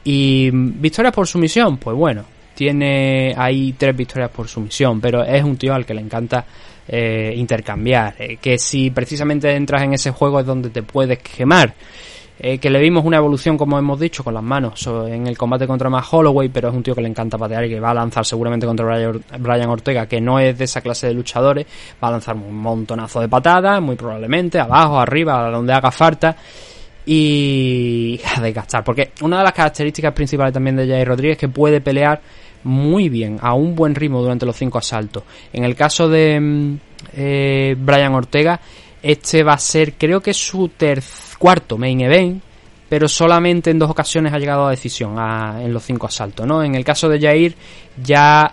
Y 0.03 0.49
mm, 0.53 0.79
victorias 0.79 1.13
por 1.13 1.27
sumisión, 1.27 1.77
pues 1.77 1.97
bueno, 1.97 2.23
tiene 2.55 3.33
ahí 3.37 3.73
tres 3.77 3.95
victorias 3.95 4.31
por 4.31 4.47
sumisión, 4.47 4.99
pero 4.99 5.23
es 5.23 5.43
un 5.43 5.57
tío 5.57 5.73
al 5.73 5.85
que 5.85 5.93
le 5.93 6.01
encanta 6.01 6.45
eh, 6.87 7.33
intercambiar. 7.35 8.15
eh, 8.19 8.37
que 8.37 8.57
si 8.57 8.91
precisamente 8.91 9.53
entras 9.55 9.83
en 9.83 9.93
ese 9.93 10.11
juego 10.11 10.39
es 10.39 10.45
donde 10.45 10.69
te 10.69 10.83
puedes 10.83 11.19
quemar. 11.19 11.73
Eh, 12.37 12.57
que 12.57 12.69
le 12.69 12.79
vimos 12.79 13.05
una 13.05 13.15
evolución, 13.15 13.57
como 13.57 13.79
hemos 13.79 13.97
dicho, 13.97 14.21
con 14.21 14.33
las 14.33 14.43
manos 14.43 14.85
en 14.87 15.25
el 15.25 15.37
combate 15.37 15.65
contra 15.65 15.89
Matt 15.89 16.05
Holloway, 16.11 16.49
pero 16.49 16.67
es 16.67 16.75
un 16.75 16.83
tío 16.83 16.93
que 16.93 17.01
le 17.01 17.07
encanta 17.07 17.37
patear 17.37 17.63
y 17.63 17.69
que 17.69 17.79
va 17.79 17.91
a 17.91 17.93
lanzar 17.93 18.25
seguramente 18.25 18.67
contra 18.67 18.85
Brian 19.39 19.69
Ortega, 19.69 20.05
que 20.05 20.19
no 20.19 20.37
es 20.37 20.57
de 20.57 20.65
esa 20.65 20.81
clase 20.81 21.07
de 21.07 21.13
luchadores, 21.13 21.65
va 22.03 22.09
a 22.09 22.11
lanzar 22.11 22.35
un 22.35 22.53
montonazo 22.53 23.21
de 23.21 23.29
patadas, 23.29 23.81
muy 23.81 23.95
probablemente, 23.95 24.59
abajo, 24.59 24.99
arriba, 24.99 25.47
a 25.47 25.49
donde 25.49 25.71
haga 25.71 25.91
falta 25.91 26.35
y 27.05 28.19
a 28.35 28.41
desgastar. 28.41 28.83
Porque 28.83 29.11
una 29.21 29.37
de 29.37 29.43
las 29.43 29.53
características 29.53 30.13
principales 30.13 30.53
también 30.53 30.75
de 30.75 30.87
Jair 30.87 31.07
Rodríguez 31.07 31.37
es 31.37 31.39
que 31.39 31.47
puede 31.47 31.79
pelear 31.79 32.19
muy 32.65 33.07
bien, 33.09 33.37
a 33.41 33.53
un 33.53 33.73
buen 33.75 33.95
ritmo 33.95 34.21
durante 34.21 34.45
los 34.45 34.55
cinco 34.57 34.77
asaltos. 34.77 35.23
En 35.53 35.63
el 35.63 35.75
caso 35.75 36.09
de 36.09 36.39
mm, 36.39 36.77
eh, 37.13 37.75
Brian 37.79 38.13
Ortega, 38.13 38.59
este 39.01 39.43
va 39.43 39.53
a 39.53 39.57
ser, 39.59 39.93
creo 39.93 40.19
que 40.21 40.33
su 40.33 40.69
cuarto 41.39 41.77
main 41.77 42.01
event, 42.01 42.41
pero 42.89 43.07
solamente 43.07 43.71
en 43.71 43.79
dos 43.79 43.89
ocasiones 43.89 44.33
ha 44.33 44.39
llegado 44.39 44.67
a 44.67 44.71
decisión 44.71 45.15
a- 45.17 45.61
en 45.61 45.71
los 45.73 45.83
cinco 45.83 46.07
asaltos, 46.07 46.45
¿no? 46.45 46.63
En 46.63 46.75
el 46.75 46.83
caso 46.83 47.07
de 47.09 47.19
Jair, 47.19 47.55
ya 48.03 48.51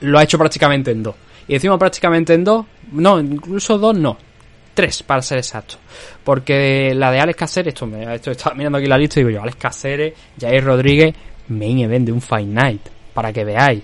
lo 0.00 0.18
ha 0.18 0.22
hecho 0.22 0.38
prácticamente 0.38 0.90
en 0.90 1.02
dos. 1.02 1.14
Y 1.48 1.54
decimos 1.54 1.78
prácticamente 1.78 2.34
en 2.34 2.44
dos, 2.44 2.66
no, 2.92 3.18
incluso 3.20 3.78
dos 3.78 3.96
no. 3.96 4.16
Tres, 4.74 5.04
para 5.04 5.22
ser 5.22 5.38
exacto. 5.38 5.76
Porque 6.24 6.92
la 6.96 7.12
de 7.12 7.20
Alex 7.20 7.38
Caceres, 7.38 7.74
esto, 7.74 7.86
me, 7.86 8.14
esto 8.14 8.30
estaba 8.32 8.56
mirando 8.56 8.78
aquí 8.78 8.88
la 8.88 8.98
lista 8.98 9.20
y 9.20 9.24
digo 9.24 9.36
yo, 9.36 9.42
Alex 9.42 9.56
Caceres, 9.56 10.14
Jair 10.40 10.64
Rodríguez, 10.64 11.14
main 11.48 11.78
event 11.78 12.06
de 12.06 12.12
un 12.12 12.20
Fight 12.20 12.48
Night. 12.48 12.80
Para 13.14 13.32
que 13.32 13.44
veáis. 13.44 13.82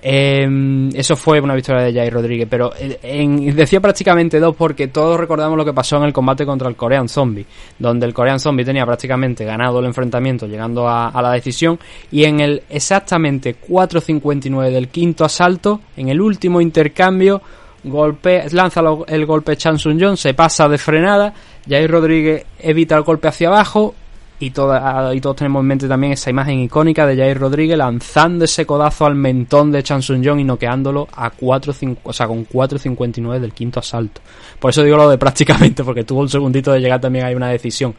Eh, 0.00 0.90
eso 0.94 1.16
fue 1.16 1.40
una 1.40 1.56
victoria 1.56 1.82
de 1.82 1.92
Jair 1.92 2.12
Rodríguez, 2.12 2.46
pero 2.48 2.70
eh, 2.78 3.00
en- 3.02 3.54
decía 3.56 3.80
prácticamente 3.80 4.38
dos 4.38 4.54
porque 4.54 4.86
todos 4.86 5.18
recordamos 5.18 5.58
lo 5.58 5.64
que 5.64 5.72
pasó 5.72 5.96
en 5.96 6.04
el 6.04 6.12
combate 6.12 6.46
contra 6.46 6.68
el 6.68 6.76
Korean 6.76 7.08
Zombie, 7.08 7.44
donde 7.80 8.06
el 8.06 8.14
Korean 8.14 8.38
Zombie 8.38 8.64
tenía 8.64 8.86
prácticamente 8.86 9.44
ganado 9.44 9.80
el 9.80 9.86
enfrentamiento 9.86 10.46
llegando 10.46 10.88
a, 10.88 11.08
a 11.08 11.20
la 11.20 11.32
decisión 11.32 11.80
y 12.12 12.22
en 12.24 12.38
el 12.38 12.62
exactamente 12.70 13.56
4.59 13.60 14.70
del 14.70 14.86
quinto 14.88 15.24
asalto, 15.24 15.80
en 15.96 16.08
el 16.10 16.20
último 16.20 16.60
intercambio, 16.60 17.42
golpe, 17.82 18.44
lanza 18.52 18.82
el 19.08 19.26
golpe 19.26 19.56
Chan 19.56 19.80
Sung 19.80 20.00
Jong, 20.00 20.16
se 20.16 20.32
pasa 20.32 20.68
de 20.68 20.78
frenada, 20.78 21.34
Jair 21.68 21.90
Rodríguez 21.90 22.46
evita 22.60 22.96
el 22.96 23.02
golpe 23.02 23.26
hacia 23.26 23.48
abajo 23.48 23.96
y, 24.40 24.50
toda- 24.50 25.14
y 25.14 25.20
todos 25.20 25.36
tenemos 25.36 25.60
en 25.60 25.66
mente 25.66 25.88
también 25.88 26.12
esa 26.12 26.30
imagen 26.30 26.60
icónica 26.60 27.06
de 27.06 27.16
Jair 27.16 27.38
Rodríguez 27.38 27.76
lanzando 27.76 28.44
ese 28.44 28.64
codazo 28.66 29.06
al 29.06 29.14
mentón 29.14 29.70
de 29.72 29.82
Chan 29.82 30.02
Sung 30.02 30.24
Jong 30.24 30.40
y 30.40 30.44
noqueándolo 30.44 31.08
a 31.16 31.30
4, 31.30 31.74
o 32.04 32.12
sea, 32.12 32.26
con 32.28 32.46
4.59 32.46 33.40
del 33.40 33.52
quinto 33.52 33.80
asalto. 33.80 34.20
Por 34.58 34.70
eso 34.70 34.82
digo 34.82 34.96
lo 34.96 35.08
de 35.10 35.18
prácticamente, 35.18 35.82
porque 35.84 36.04
tuvo 36.04 36.20
un 36.20 36.28
segundito 36.28 36.72
de 36.72 36.80
llegar 36.80 37.00
también 37.00 37.24
hay 37.24 37.34
una 37.34 37.48
decisión. 37.48 37.94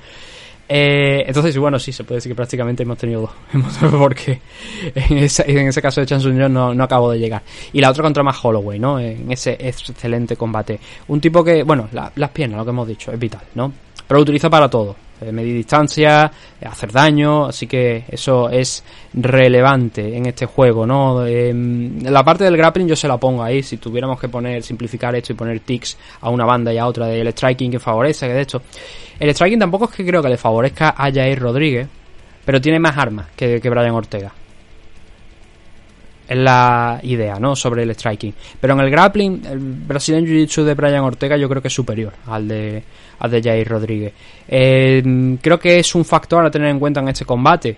Eh, 0.71 1.23
entonces, 1.25 1.57
bueno, 1.57 1.79
sí, 1.79 1.91
se 1.91 2.03
puede 2.03 2.17
decir 2.17 2.31
que 2.31 2.35
prácticamente 2.35 2.83
hemos 2.83 2.97
tenido 2.99 3.21
dos. 3.21 3.31
Porque 3.91 4.39
en 4.93 5.17
ese, 5.17 5.43
en 5.49 5.67
ese 5.67 5.81
caso 5.81 5.99
de 5.99 6.05
Chan 6.05 6.21
Sung 6.21 6.39
Jong 6.39 6.51
no, 6.51 6.75
no 6.75 6.83
acabo 6.83 7.09
de 7.09 7.17
llegar. 7.17 7.41
Y 7.73 7.81
la 7.81 7.89
otra 7.89 8.03
contra 8.03 8.21
más 8.21 8.37
Holloway, 8.45 8.77
¿no? 8.77 8.99
En 8.99 9.31
ese 9.31 9.53
excelente 9.59 10.35
combate. 10.35 10.79
Un 11.07 11.19
tipo 11.19 11.43
que, 11.43 11.63
bueno, 11.63 11.89
la- 11.91 12.11
las 12.15 12.29
piernas, 12.29 12.59
lo 12.59 12.65
que 12.65 12.69
hemos 12.69 12.87
dicho, 12.87 13.11
es 13.11 13.17
vital, 13.17 13.41
¿no? 13.55 13.73
Pero 14.07 14.19
lo 14.19 14.21
utiliza 14.21 14.47
para 14.47 14.69
todo. 14.69 14.95
Eh, 15.21 15.31
medir 15.31 15.55
distancia, 15.55 16.31
hacer 16.65 16.91
daño, 16.91 17.45
así 17.45 17.67
que 17.67 18.05
eso 18.09 18.49
es 18.49 18.83
relevante 19.13 20.15
en 20.15 20.25
este 20.25 20.45
juego, 20.45 20.85
¿no? 20.85 21.25
Em, 21.25 22.01
la 22.03 22.23
parte 22.23 22.43
del 22.43 22.57
grappling 22.57 22.87
yo 22.87 22.95
se 22.95 23.07
la 23.07 23.17
pongo 23.17 23.43
ahí, 23.43 23.63
si 23.63 23.77
tuviéramos 23.77 24.19
que 24.19 24.29
poner, 24.29 24.63
simplificar 24.63 25.15
esto 25.15 25.33
y 25.33 25.35
poner 25.35 25.59
tics 25.61 25.97
a 26.21 26.29
una 26.29 26.45
banda 26.45 26.73
y 26.73 26.77
a 26.77 26.85
otra 26.85 27.07
del 27.07 27.27
striking 27.31 27.71
que 27.71 27.79
favorece, 27.79 28.27
que 28.27 28.33
de 28.33 28.41
hecho, 28.41 28.61
el 29.19 29.33
striking 29.33 29.59
tampoco 29.59 29.85
es 29.85 29.91
que 29.91 30.05
creo 30.05 30.21
que 30.21 30.29
le 30.29 30.37
favorezca 30.37 30.95
a 30.97 31.11
Jair 31.11 31.39
Rodríguez, 31.39 31.87
pero 32.45 32.61
tiene 32.61 32.79
más 32.79 32.97
armas 32.97 33.27
que, 33.35 33.59
que 33.59 33.69
Brian 33.69 33.91
Ortega. 33.91 34.31
Es 36.29 36.37
la 36.37 36.99
idea, 37.01 37.39
¿no? 37.39 37.55
Sobre 37.55 37.81
el 37.81 37.89
striking. 37.95 38.35
Pero 38.61 38.75
en 38.75 38.81
el 38.81 38.91
grappling, 38.91 39.41
el 39.47 39.57
Brazilian 39.57 40.23
Jiu-Jitsu 40.23 40.63
de 40.63 40.75
Brian 40.75 41.03
Ortega 41.03 41.35
yo 41.35 41.49
creo 41.49 41.59
que 41.59 41.69
es 41.69 41.73
superior 41.73 42.13
al 42.27 42.47
de, 42.47 42.83
al 43.17 43.31
de 43.31 43.41
Jair 43.41 43.67
Rodríguez. 43.67 44.13
Eh, 44.47 45.37
creo 45.41 45.59
que 45.59 45.79
es 45.79 45.95
un 45.95 46.05
factor 46.05 46.45
a 46.45 46.51
tener 46.51 46.69
en 46.69 46.77
cuenta 46.77 46.99
en 46.99 47.07
este 47.07 47.25
combate. 47.25 47.75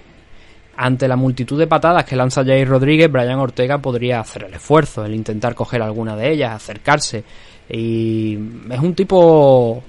Ante 0.75 1.07
la 1.07 1.15
multitud 1.15 1.57
de 1.57 1.67
patadas 1.67 2.03
que 2.03 2.17
lanza 2.17 2.43
Jair 2.43 2.67
Rodríguez, 2.67 3.09
Brian 3.09 3.39
Ortega 3.39 3.77
podría 3.77 4.19
hacer 4.19 4.43
el 4.43 4.53
esfuerzo, 4.53 5.05
el 5.05 5.15
intentar 5.15 5.55
coger 5.55 5.81
alguna 5.81 6.17
de 6.17 6.33
ellas, 6.33 6.53
acercarse. 6.53 7.23
Y 7.69 8.37
es 8.69 8.79
un 8.81 8.93
tipo 8.93 9.81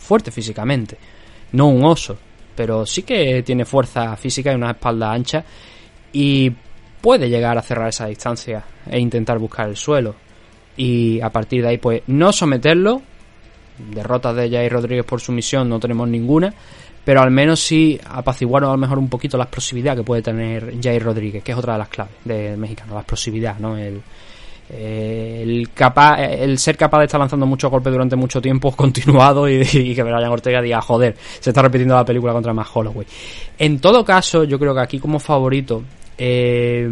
fuerte 0.00 0.32
físicamente. 0.32 0.96
No 1.52 1.68
un 1.68 1.84
oso, 1.84 2.18
pero 2.56 2.84
sí 2.84 3.04
que 3.04 3.44
tiene 3.44 3.64
fuerza 3.64 4.16
física 4.16 4.50
y 4.50 4.56
una 4.56 4.72
espalda 4.72 5.12
ancha. 5.12 5.44
Y 6.12 6.52
puede 7.00 7.28
llegar 7.28 7.56
a 7.58 7.62
cerrar 7.62 7.88
esa 7.88 8.06
distancia 8.06 8.64
e 8.90 8.98
intentar 8.98 9.38
buscar 9.38 9.68
el 9.68 9.76
suelo. 9.76 10.14
Y 10.76 11.20
a 11.20 11.30
partir 11.30 11.62
de 11.62 11.68
ahí, 11.68 11.78
pues 11.78 12.02
no 12.06 12.32
someterlo. 12.32 13.02
Derrotas 13.92 14.34
de 14.36 14.50
Jair 14.50 14.72
Rodríguez 14.72 15.04
por 15.04 15.20
sumisión 15.20 15.68
no 15.68 15.80
tenemos 15.80 16.08
ninguna. 16.08 16.52
Pero 17.04 17.22
al 17.22 17.30
menos 17.30 17.60
sí 17.60 17.98
apaciguar 18.04 18.64
a 18.64 18.68
lo 18.68 18.76
mejor 18.76 18.98
un 18.98 19.08
poquito 19.08 19.38
la 19.38 19.44
explosividad 19.44 19.96
que 19.96 20.02
puede 20.02 20.20
tener 20.20 20.74
Jair 20.82 21.02
Rodríguez, 21.02 21.42
que 21.42 21.52
es 21.52 21.58
otra 21.58 21.72
de 21.72 21.78
las 21.78 21.88
claves 21.88 22.14
del 22.24 22.58
mexicano, 22.58 22.94
la 22.94 23.00
explosividad, 23.00 23.58
¿no? 23.58 23.78
El, 23.78 24.02
el, 24.70 25.70
capaz, 25.72 26.20
el 26.20 26.58
ser 26.58 26.76
capaz 26.76 26.98
de 26.98 27.04
estar 27.06 27.18
lanzando 27.18 27.46
muchos 27.46 27.70
golpes 27.70 27.92
durante 27.92 28.16
mucho 28.16 28.42
tiempo 28.42 28.72
continuado 28.76 29.48
y, 29.48 29.62
y 29.62 29.94
que 29.94 30.02
Brian 30.02 30.24
Ortega 30.24 30.60
diga, 30.60 30.80
joder, 30.82 31.16
se 31.40 31.50
está 31.50 31.62
repitiendo 31.62 31.94
la 31.94 32.04
película 32.04 32.32
contra 32.32 32.52
más 32.52 32.68
Holloway. 32.72 33.06
En 33.58 33.80
todo 33.80 34.04
caso, 34.04 34.44
yo 34.44 34.58
creo 34.58 34.74
que 34.74 34.80
aquí 34.80 34.98
como 34.98 35.18
favorito, 35.18 35.82
eh, 36.18 36.88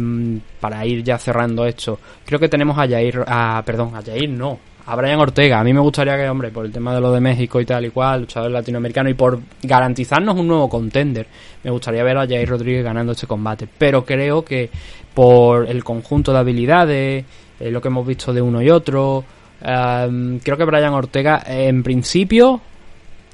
para 0.59 0.85
ir 0.85 1.03
ya 1.03 1.17
cerrando 1.17 1.65
esto, 1.65 1.99
creo 2.25 2.39
que 2.39 2.49
tenemos 2.49 2.77
a 2.77 2.87
Jair, 2.87 3.23
a, 3.27 3.61
perdón, 3.65 3.93
a 3.93 4.01
Jair 4.01 4.29
no, 4.29 4.57
a 4.85 4.95
Brian 4.95 5.19
Ortega. 5.19 5.59
A 5.59 5.63
mí 5.63 5.73
me 5.73 5.81
gustaría 5.81 6.15
que, 6.15 6.27
hombre, 6.29 6.49
por 6.49 6.65
el 6.65 6.71
tema 6.71 6.95
de 6.95 7.01
lo 7.01 7.11
de 7.11 7.19
México 7.19 7.59
y 7.59 7.65
tal 7.65 7.85
y 7.85 7.89
cual, 7.89 8.21
luchador 8.21 8.49
latinoamericano 8.49 9.09
y 9.09 9.13
por 9.13 9.39
garantizarnos 9.61 10.35
un 10.37 10.47
nuevo 10.47 10.69
contender, 10.69 11.27
me 11.63 11.71
gustaría 11.71 12.03
ver 12.03 12.17
a 12.17 12.25
Jair 12.25 12.47
Rodríguez 12.47 12.85
ganando 12.85 13.11
este 13.11 13.27
combate. 13.27 13.67
Pero 13.77 14.05
creo 14.05 14.45
que 14.45 14.69
por 15.13 15.67
el 15.69 15.83
conjunto 15.83 16.31
de 16.31 16.39
habilidades, 16.39 17.25
eh, 17.59 17.69
lo 17.69 17.81
que 17.81 17.89
hemos 17.89 18.07
visto 18.07 18.31
de 18.31 18.41
uno 18.41 18.61
y 18.61 18.69
otro, 18.69 19.25
eh, 19.61 20.39
creo 20.41 20.57
que 20.57 20.63
Brian 20.63 20.93
Ortega, 20.93 21.43
en 21.45 21.83
principio, 21.83 22.61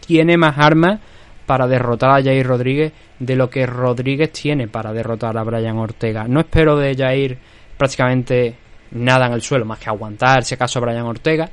tiene 0.05 0.37
más 0.37 0.57
armas 0.57 0.99
para 1.45 1.67
derrotar 1.67 2.11
a 2.11 2.23
Jair 2.23 2.45
Rodríguez 2.45 2.93
de 3.19 3.35
lo 3.35 3.49
que 3.49 3.65
Rodríguez 3.65 4.31
tiene 4.31 4.67
para 4.67 4.93
derrotar 4.93 5.37
a 5.37 5.43
Brian 5.43 5.77
Ortega. 5.77 6.25
No 6.27 6.39
espero 6.39 6.77
de 6.77 6.95
Jair 6.95 7.37
prácticamente 7.77 8.55
nada 8.91 9.27
en 9.27 9.33
el 9.33 9.41
suelo, 9.41 9.65
más 9.65 9.79
que 9.79 9.89
aguantar 9.89 10.43
si 10.43 10.55
acaso 10.55 10.79
a 10.79 10.83
Brian 10.83 11.05
Ortega. 11.05 11.49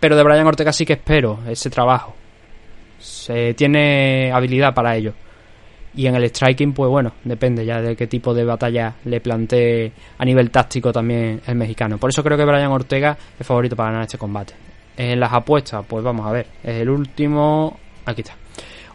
Pero 0.00 0.16
de 0.16 0.22
Brian 0.22 0.46
Ortega 0.46 0.72
sí 0.72 0.84
que 0.84 0.94
espero 0.94 1.40
ese 1.48 1.70
trabajo. 1.70 2.14
Se 2.98 3.54
tiene 3.54 4.30
habilidad 4.32 4.74
para 4.74 4.96
ello. 4.96 5.14
Y 5.94 6.06
en 6.06 6.14
el 6.14 6.28
striking, 6.28 6.74
pues 6.74 6.90
bueno, 6.90 7.12
depende 7.24 7.64
ya 7.64 7.80
de 7.80 7.96
qué 7.96 8.06
tipo 8.06 8.34
de 8.34 8.44
batalla 8.44 8.94
le 9.06 9.20
plantee 9.20 9.92
a 10.18 10.24
nivel 10.26 10.50
táctico 10.50 10.92
también 10.92 11.40
el 11.46 11.54
mexicano. 11.54 11.96
Por 11.96 12.10
eso 12.10 12.22
creo 12.22 12.36
que 12.36 12.44
Brian 12.44 12.70
Ortega 12.70 13.16
es 13.38 13.46
favorito 13.46 13.74
para 13.74 13.90
ganar 13.90 14.04
este 14.04 14.18
combate. 14.18 14.52
En 14.98 15.18
las 15.18 15.32
apuestas, 15.32 15.84
pues 15.86 16.04
vamos 16.04 16.26
a 16.26 16.32
ver. 16.32 16.46
Es 16.62 16.82
el 16.82 16.90
último. 16.90 17.78
Aquí 18.04 18.20
está. 18.20 18.34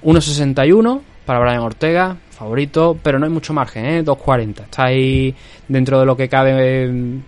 1.61 0.03 1.01
para 1.25 1.39
Brian 1.39 1.59
Ortega, 1.59 2.17
favorito, 2.29 2.97
pero 3.01 3.19
no 3.19 3.25
hay 3.25 3.31
mucho 3.31 3.53
margen, 3.53 3.85
¿eh? 3.85 4.03
2.40. 4.03 4.63
Está 4.63 4.85
ahí 4.85 5.33
dentro 5.67 5.99
de 5.99 6.05
lo 6.05 6.17
que 6.17 6.27
cabe 6.27 6.85
eh, 6.85 7.19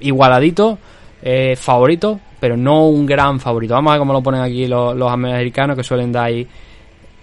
igualadito, 0.00 0.78
eh, 1.22 1.56
favorito, 1.56 2.20
pero 2.38 2.56
no 2.56 2.88
un 2.88 3.06
gran 3.06 3.40
favorito. 3.40 3.74
Vamos 3.74 3.90
a 3.90 3.94
ver 3.94 3.98
cómo 3.98 4.12
lo 4.12 4.22
ponen 4.22 4.40
aquí 4.40 4.66
los, 4.66 4.94
los 4.96 5.10
americanos 5.10 5.76
que 5.76 5.82
suelen 5.82 6.12
dar 6.12 6.26
ahí. 6.26 6.46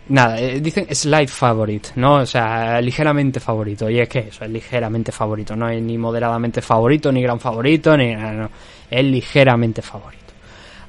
Nada, 0.10 0.38
eh, 0.38 0.60
dicen 0.60 0.94
slight 0.94 1.30
favorite, 1.30 1.92
¿no? 1.96 2.16
O 2.16 2.26
sea, 2.26 2.82
ligeramente 2.82 3.40
favorito. 3.40 3.90
Y 3.90 4.00
es 4.00 4.10
que 4.10 4.20
eso, 4.20 4.44
es 4.44 4.52
ligeramente 4.52 5.14
favorito. 5.14 5.56
No 5.56 5.70
es 5.70 5.82
ni 5.82 5.98
moderadamente 5.98 6.62
favorito, 6.62 7.12
ni 7.12 7.22
gran 7.22 7.40
favorito, 7.40 7.96
ni 7.96 8.14
nada, 8.14 8.34
no. 8.34 8.50
Es 8.92 9.04
ligeramente 9.06 9.82
favorito. 9.82 10.34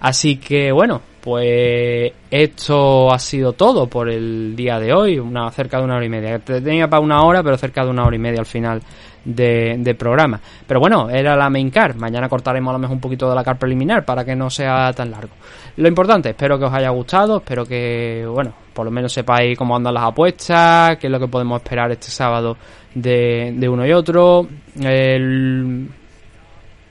Así 0.00 0.36
que 0.36 0.72
bueno, 0.72 1.00
pues 1.24 2.12
esto 2.30 3.10
ha 3.10 3.18
sido 3.18 3.54
todo 3.54 3.86
por 3.86 4.10
el 4.10 4.54
día 4.54 4.78
de 4.78 4.92
hoy, 4.92 5.18
una 5.18 5.50
cerca 5.52 5.78
de 5.78 5.84
una 5.84 5.96
hora 5.96 6.04
y 6.04 6.10
media. 6.10 6.38
Tenía 6.38 6.86
para 6.86 7.00
una 7.00 7.24
hora, 7.24 7.42
pero 7.42 7.56
cerca 7.56 7.82
de 7.82 7.88
una 7.88 8.04
hora 8.04 8.14
y 8.14 8.18
media 8.18 8.40
al 8.40 8.46
final 8.46 8.82
de, 9.24 9.96
programa. 9.98 10.38
Pero 10.66 10.80
bueno, 10.80 11.08
era 11.08 11.34
la 11.34 11.48
main 11.48 11.70
car. 11.70 11.96
Mañana 11.96 12.28
cortaremos 12.28 12.68
a 12.68 12.74
lo 12.74 12.78
mejor 12.78 12.96
un 12.96 13.00
poquito 13.00 13.26
de 13.26 13.34
la 13.34 13.42
car 13.42 13.58
preliminar 13.58 14.04
para 14.04 14.22
que 14.22 14.36
no 14.36 14.50
sea 14.50 14.92
tan 14.92 15.10
largo. 15.10 15.32
Lo 15.78 15.88
importante, 15.88 16.28
espero 16.28 16.58
que 16.58 16.66
os 16.66 16.74
haya 16.74 16.90
gustado, 16.90 17.38
espero 17.38 17.64
que, 17.64 18.26
bueno, 18.28 18.52
por 18.74 18.84
lo 18.84 18.90
menos 18.90 19.10
sepáis 19.10 19.56
cómo 19.56 19.74
andan 19.74 19.94
las 19.94 20.04
apuestas, 20.04 20.98
qué 20.98 21.06
es 21.06 21.10
lo 21.10 21.18
que 21.18 21.28
podemos 21.28 21.62
esperar 21.62 21.90
este 21.90 22.08
sábado 22.08 22.58
de, 22.94 23.54
de 23.56 23.66
uno 23.66 23.86
y 23.86 23.92
otro. 23.94 24.46
El 24.78 25.88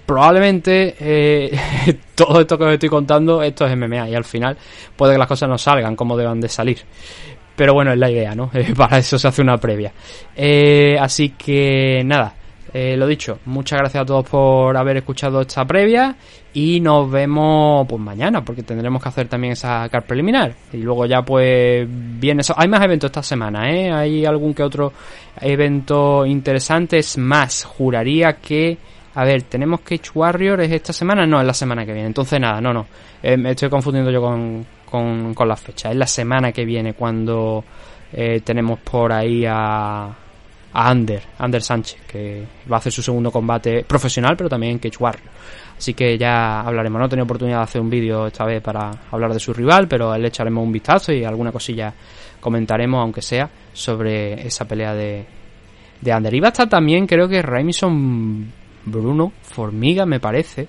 probablemente 0.05 0.95
eh, 0.99 1.57
todo 2.15 2.41
esto 2.41 2.57
que 2.57 2.63
os 2.65 2.73
estoy 2.73 2.89
contando, 2.89 3.41
esto 3.41 3.65
es 3.65 3.77
MMA 3.77 4.09
y 4.09 4.15
al 4.15 4.25
final 4.25 4.57
puede 4.95 5.13
que 5.13 5.19
las 5.19 5.27
cosas 5.27 5.49
no 5.49 5.57
salgan 5.57 5.95
como 5.95 6.17
deban 6.17 6.39
de 6.39 6.49
salir. 6.49 6.79
Pero 7.55 7.73
bueno, 7.73 7.91
es 7.91 7.99
la 7.99 8.09
idea, 8.09 8.35
¿no? 8.35 8.49
Eh, 8.53 8.73
para 8.75 8.97
eso 8.97 9.17
se 9.17 9.27
hace 9.27 9.41
una 9.41 9.57
previa. 9.57 9.91
Eh, 10.35 10.97
así 10.99 11.29
que 11.29 12.01
nada, 12.05 12.33
eh, 12.73 12.97
lo 12.97 13.05
dicho, 13.05 13.39
muchas 13.45 13.79
gracias 13.79 14.01
a 14.01 14.05
todos 14.05 14.27
por 14.27 14.75
haber 14.75 14.97
escuchado 14.97 15.41
esta 15.41 15.63
previa 15.63 16.15
y 16.53 16.79
nos 16.79 17.09
vemos 17.09 17.85
pues 17.87 18.01
mañana 18.01 18.43
porque 18.43 18.63
tendremos 18.63 19.01
que 19.01 19.09
hacer 19.09 19.27
también 19.27 19.53
esa 19.53 19.87
car 19.89 20.05
preliminar 20.07 20.55
y 20.71 20.77
luego 20.77 21.05
ya 21.05 21.21
pues 21.21 21.87
viene 21.87 22.41
eso. 22.41 22.55
Hay 22.57 22.67
más 22.67 22.81
eventos 22.83 23.09
esta 23.09 23.21
semana, 23.21 23.69
¿eh? 23.69 23.91
Hay 23.91 24.25
algún 24.25 24.55
que 24.55 24.63
otro 24.63 24.91
evento 25.39 26.25
interesante, 26.25 26.97
es 26.97 27.15
más, 27.17 27.63
juraría 27.63 28.33
que 28.33 28.77
a 29.15 29.23
ver, 29.23 29.43
tenemos 29.43 29.81
Cage 29.81 30.11
Warrior, 30.13 30.61
¿es 30.61 30.71
esta 30.71 30.93
semana? 30.93 31.25
No, 31.25 31.39
es 31.39 31.45
la 31.45 31.53
semana 31.53 31.85
que 31.85 31.93
viene. 31.93 32.07
Entonces 32.07 32.39
nada, 32.39 32.59
no, 32.59 32.73
no. 32.73 32.85
Eh, 33.21 33.37
me 33.37 33.51
estoy 33.51 33.69
confundiendo 33.69 34.11
yo 34.11 34.21
con, 34.21 34.65
con, 34.89 35.33
con 35.33 35.47
las 35.47 35.61
fechas. 35.61 35.91
Es 35.91 35.97
la 35.97 36.07
semana 36.07 36.51
que 36.51 36.65
viene 36.65 36.93
cuando 36.93 37.63
eh, 38.11 38.41
tenemos 38.41 38.79
por 38.79 39.11
ahí 39.13 39.45
a... 39.45 40.05
a 40.05 40.15
Ander, 40.73 41.21
Ander 41.37 41.61
Sánchez, 41.61 42.01
que 42.07 42.43
va 42.71 42.77
a 42.77 42.79
hacer 42.79 42.91
su 42.91 43.03
segundo 43.03 43.29
combate 43.31 43.83
profesional, 43.83 44.35
pero 44.35 44.49
también 44.49 44.73
en 44.73 44.79
Cage 44.79 44.97
Warrior. 44.99 45.29
Así 45.77 45.93
que 45.93 46.17
ya 46.17 46.61
hablaremos. 46.61 46.99
No 46.99 47.05
he 47.05 47.09
tenido 47.09 47.25
oportunidad 47.25 47.57
de 47.57 47.63
hacer 47.63 47.81
un 47.81 47.89
vídeo 47.89 48.25
esta 48.25 48.45
vez 48.45 48.61
para 48.61 48.89
hablar 49.11 49.33
de 49.33 49.39
su 49.39 49.53
rival, 49.53 49.87
pero 49.87 50.17
le 50.17 50.27
echaremos 50.29 50.63
un 50.63 50.71
vistazo 50.71 51.11
y 51.11 51.23
alguna 51.23 51.51
cosilla 51.51 51.93
comentaremos, 52.39 52.99
aunque 53.01 53.21
sea, 53.21 53.49
sobre 53.71 54.47
esa 54.47 54.65
pelea 54.65 54.93
de, 54.95 55.25
de 56.01 56.11
Ander. 56.11 56.33
Iba 56.33 56.47
a 56.47 56.51
estar 56.51 56.67
también, 56.67 57.05
creo 57.05 57.27
que 57.27 57.41
Raimison 57.41 58.51
Bruno, 58.85 59.31
Formiga, 59.41 60.05
me 60.05 60.19
parece, 60.19 60.67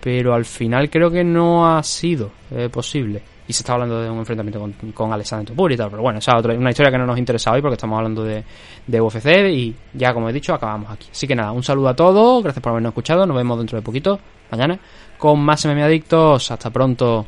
pero 0.00 0.34
al 0.34 0.44
final 0.44 0.90
creo 0.90 1.10
que 1.10 1.24
no 1.24 1.66
ha 1.66 1.82
sido 1.82 2.30
eh, 2.50 2.68
posible. 2.68 3.22
Y 3.48 3.52
se 3.52 3.62
está 3.62 3.74
hablando 3.74 4.00
de 4.00 4.10
un 4.10 4.18
enfrentamiento 4.18 4.58
con, 4.58 4.72
con 4.92 5.12
Alexander 5.12 5.46
Topur 5.46 5.70
y 5.70 5.76
tal, 5.76 5.88
pero 5.88 6.02
bueno, 6.02 6.18
esa 6.18 6.36
es 6.36 6.44
una 6.44 6.70
historia 6.70 6.90
que 6.90 6.98
no 6.98 7.06
nos 7.06 7.16
interesa 7.16 7.52
hoy 7.52 7.62
porque 7.62 7.74
estamos 7.74 7.96
hablando 7.96 8.24
de, 8.24 8.44
de 8.86 9.00
UFC 9.00 9.26
y 9.50 9.74
ya 9.94 10.12
como 10.12 10.28
he 10.28 10.32
dicho, 10.32 10.52
acabamos 10.52 10.90
aquí. 10.90 11.08
Así 11.12 11.28
que 11.28 11.36
nada, 11.36 11.52
un 11.52 11.62
saludo 11.62 11.88
a 11.88 11.94
todos, 11.94 12.42
gracias 12.42 12.60
por 12.60 12.70
habernos 12.70 12.90
escuchado, 12.90 13.24
nos 13.24 13.36
vemos 13.36 13.56
dentro 13.58 13.78
de 13.78 13.82
poquito, 13.82 14.18
mañana, 14.50 14.78
con 15.16 15.40
más 15.40 15.64
MMA 15.64 15.84
Adictos, 15.84 16.50
hasta 16.50 16.70
pronto. 16.70 17.26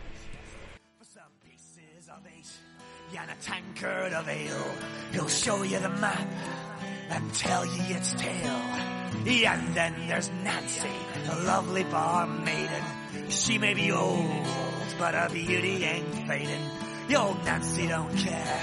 He'll 5.13 5.27
show 5.27 5.63
you 5.63 5.79
the 5.79 5.89
map 5.89 6.29
and 7.11 7.33
tell 7.33 7.65
you 7.65 7.97
its 7.97 8.13
tale. 8.15 8.68
And 9.27 9.75
then 9.75 9.95
there's 10.07 10.31
Nancy, 10.45 10.89
a 11.31 11.37
lovely 11.43 11.85
bar 11.85 12.27
maiden. 12.27 12.83
She 13.29 13.59
may 13.59 13.75
be 13.75 13.91
old, 13.93 14.47
but 14.99 15.15
her 15.15 15.29
beauty 15.31 15.85
ain't 15.85 16.15
fading. 16.27 16.63
The 17.09 17.17
old 17.17 17.45
Nancy 17.45 17.87
don't 17.87 18.17
care 18.17 18.61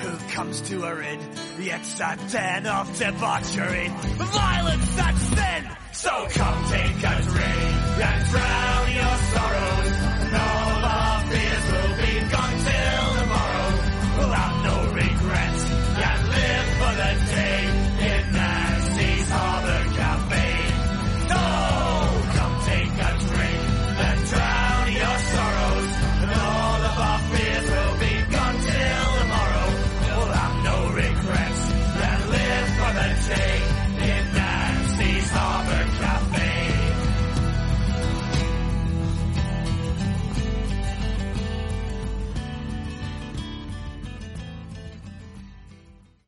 who 0.00 0.16
comes 0.32 0.60
to 0.62 0.82
her 0.82 1.02
in. 1.02 1.20
Yet 1.58 1.84
a 1.84 2.66
of 2.66 2.98
debauchery. 2.98 3.88
Violence 3.88 4.96
that's 4.96 5.20
sin! 5.20 5.70
So 5.92 6.10
come 6.30 6.64
take 6.70 7.02
a 7.02 7.22
drink 7.22 7.68
and 7.98 8.30
drown 8.30 8.92
your 8.94 9.16
sorrows. 9.34 9.96
And 10.22 10.34
all 10.36 10.84
our 10.84 11.20
fears 11.26 11.77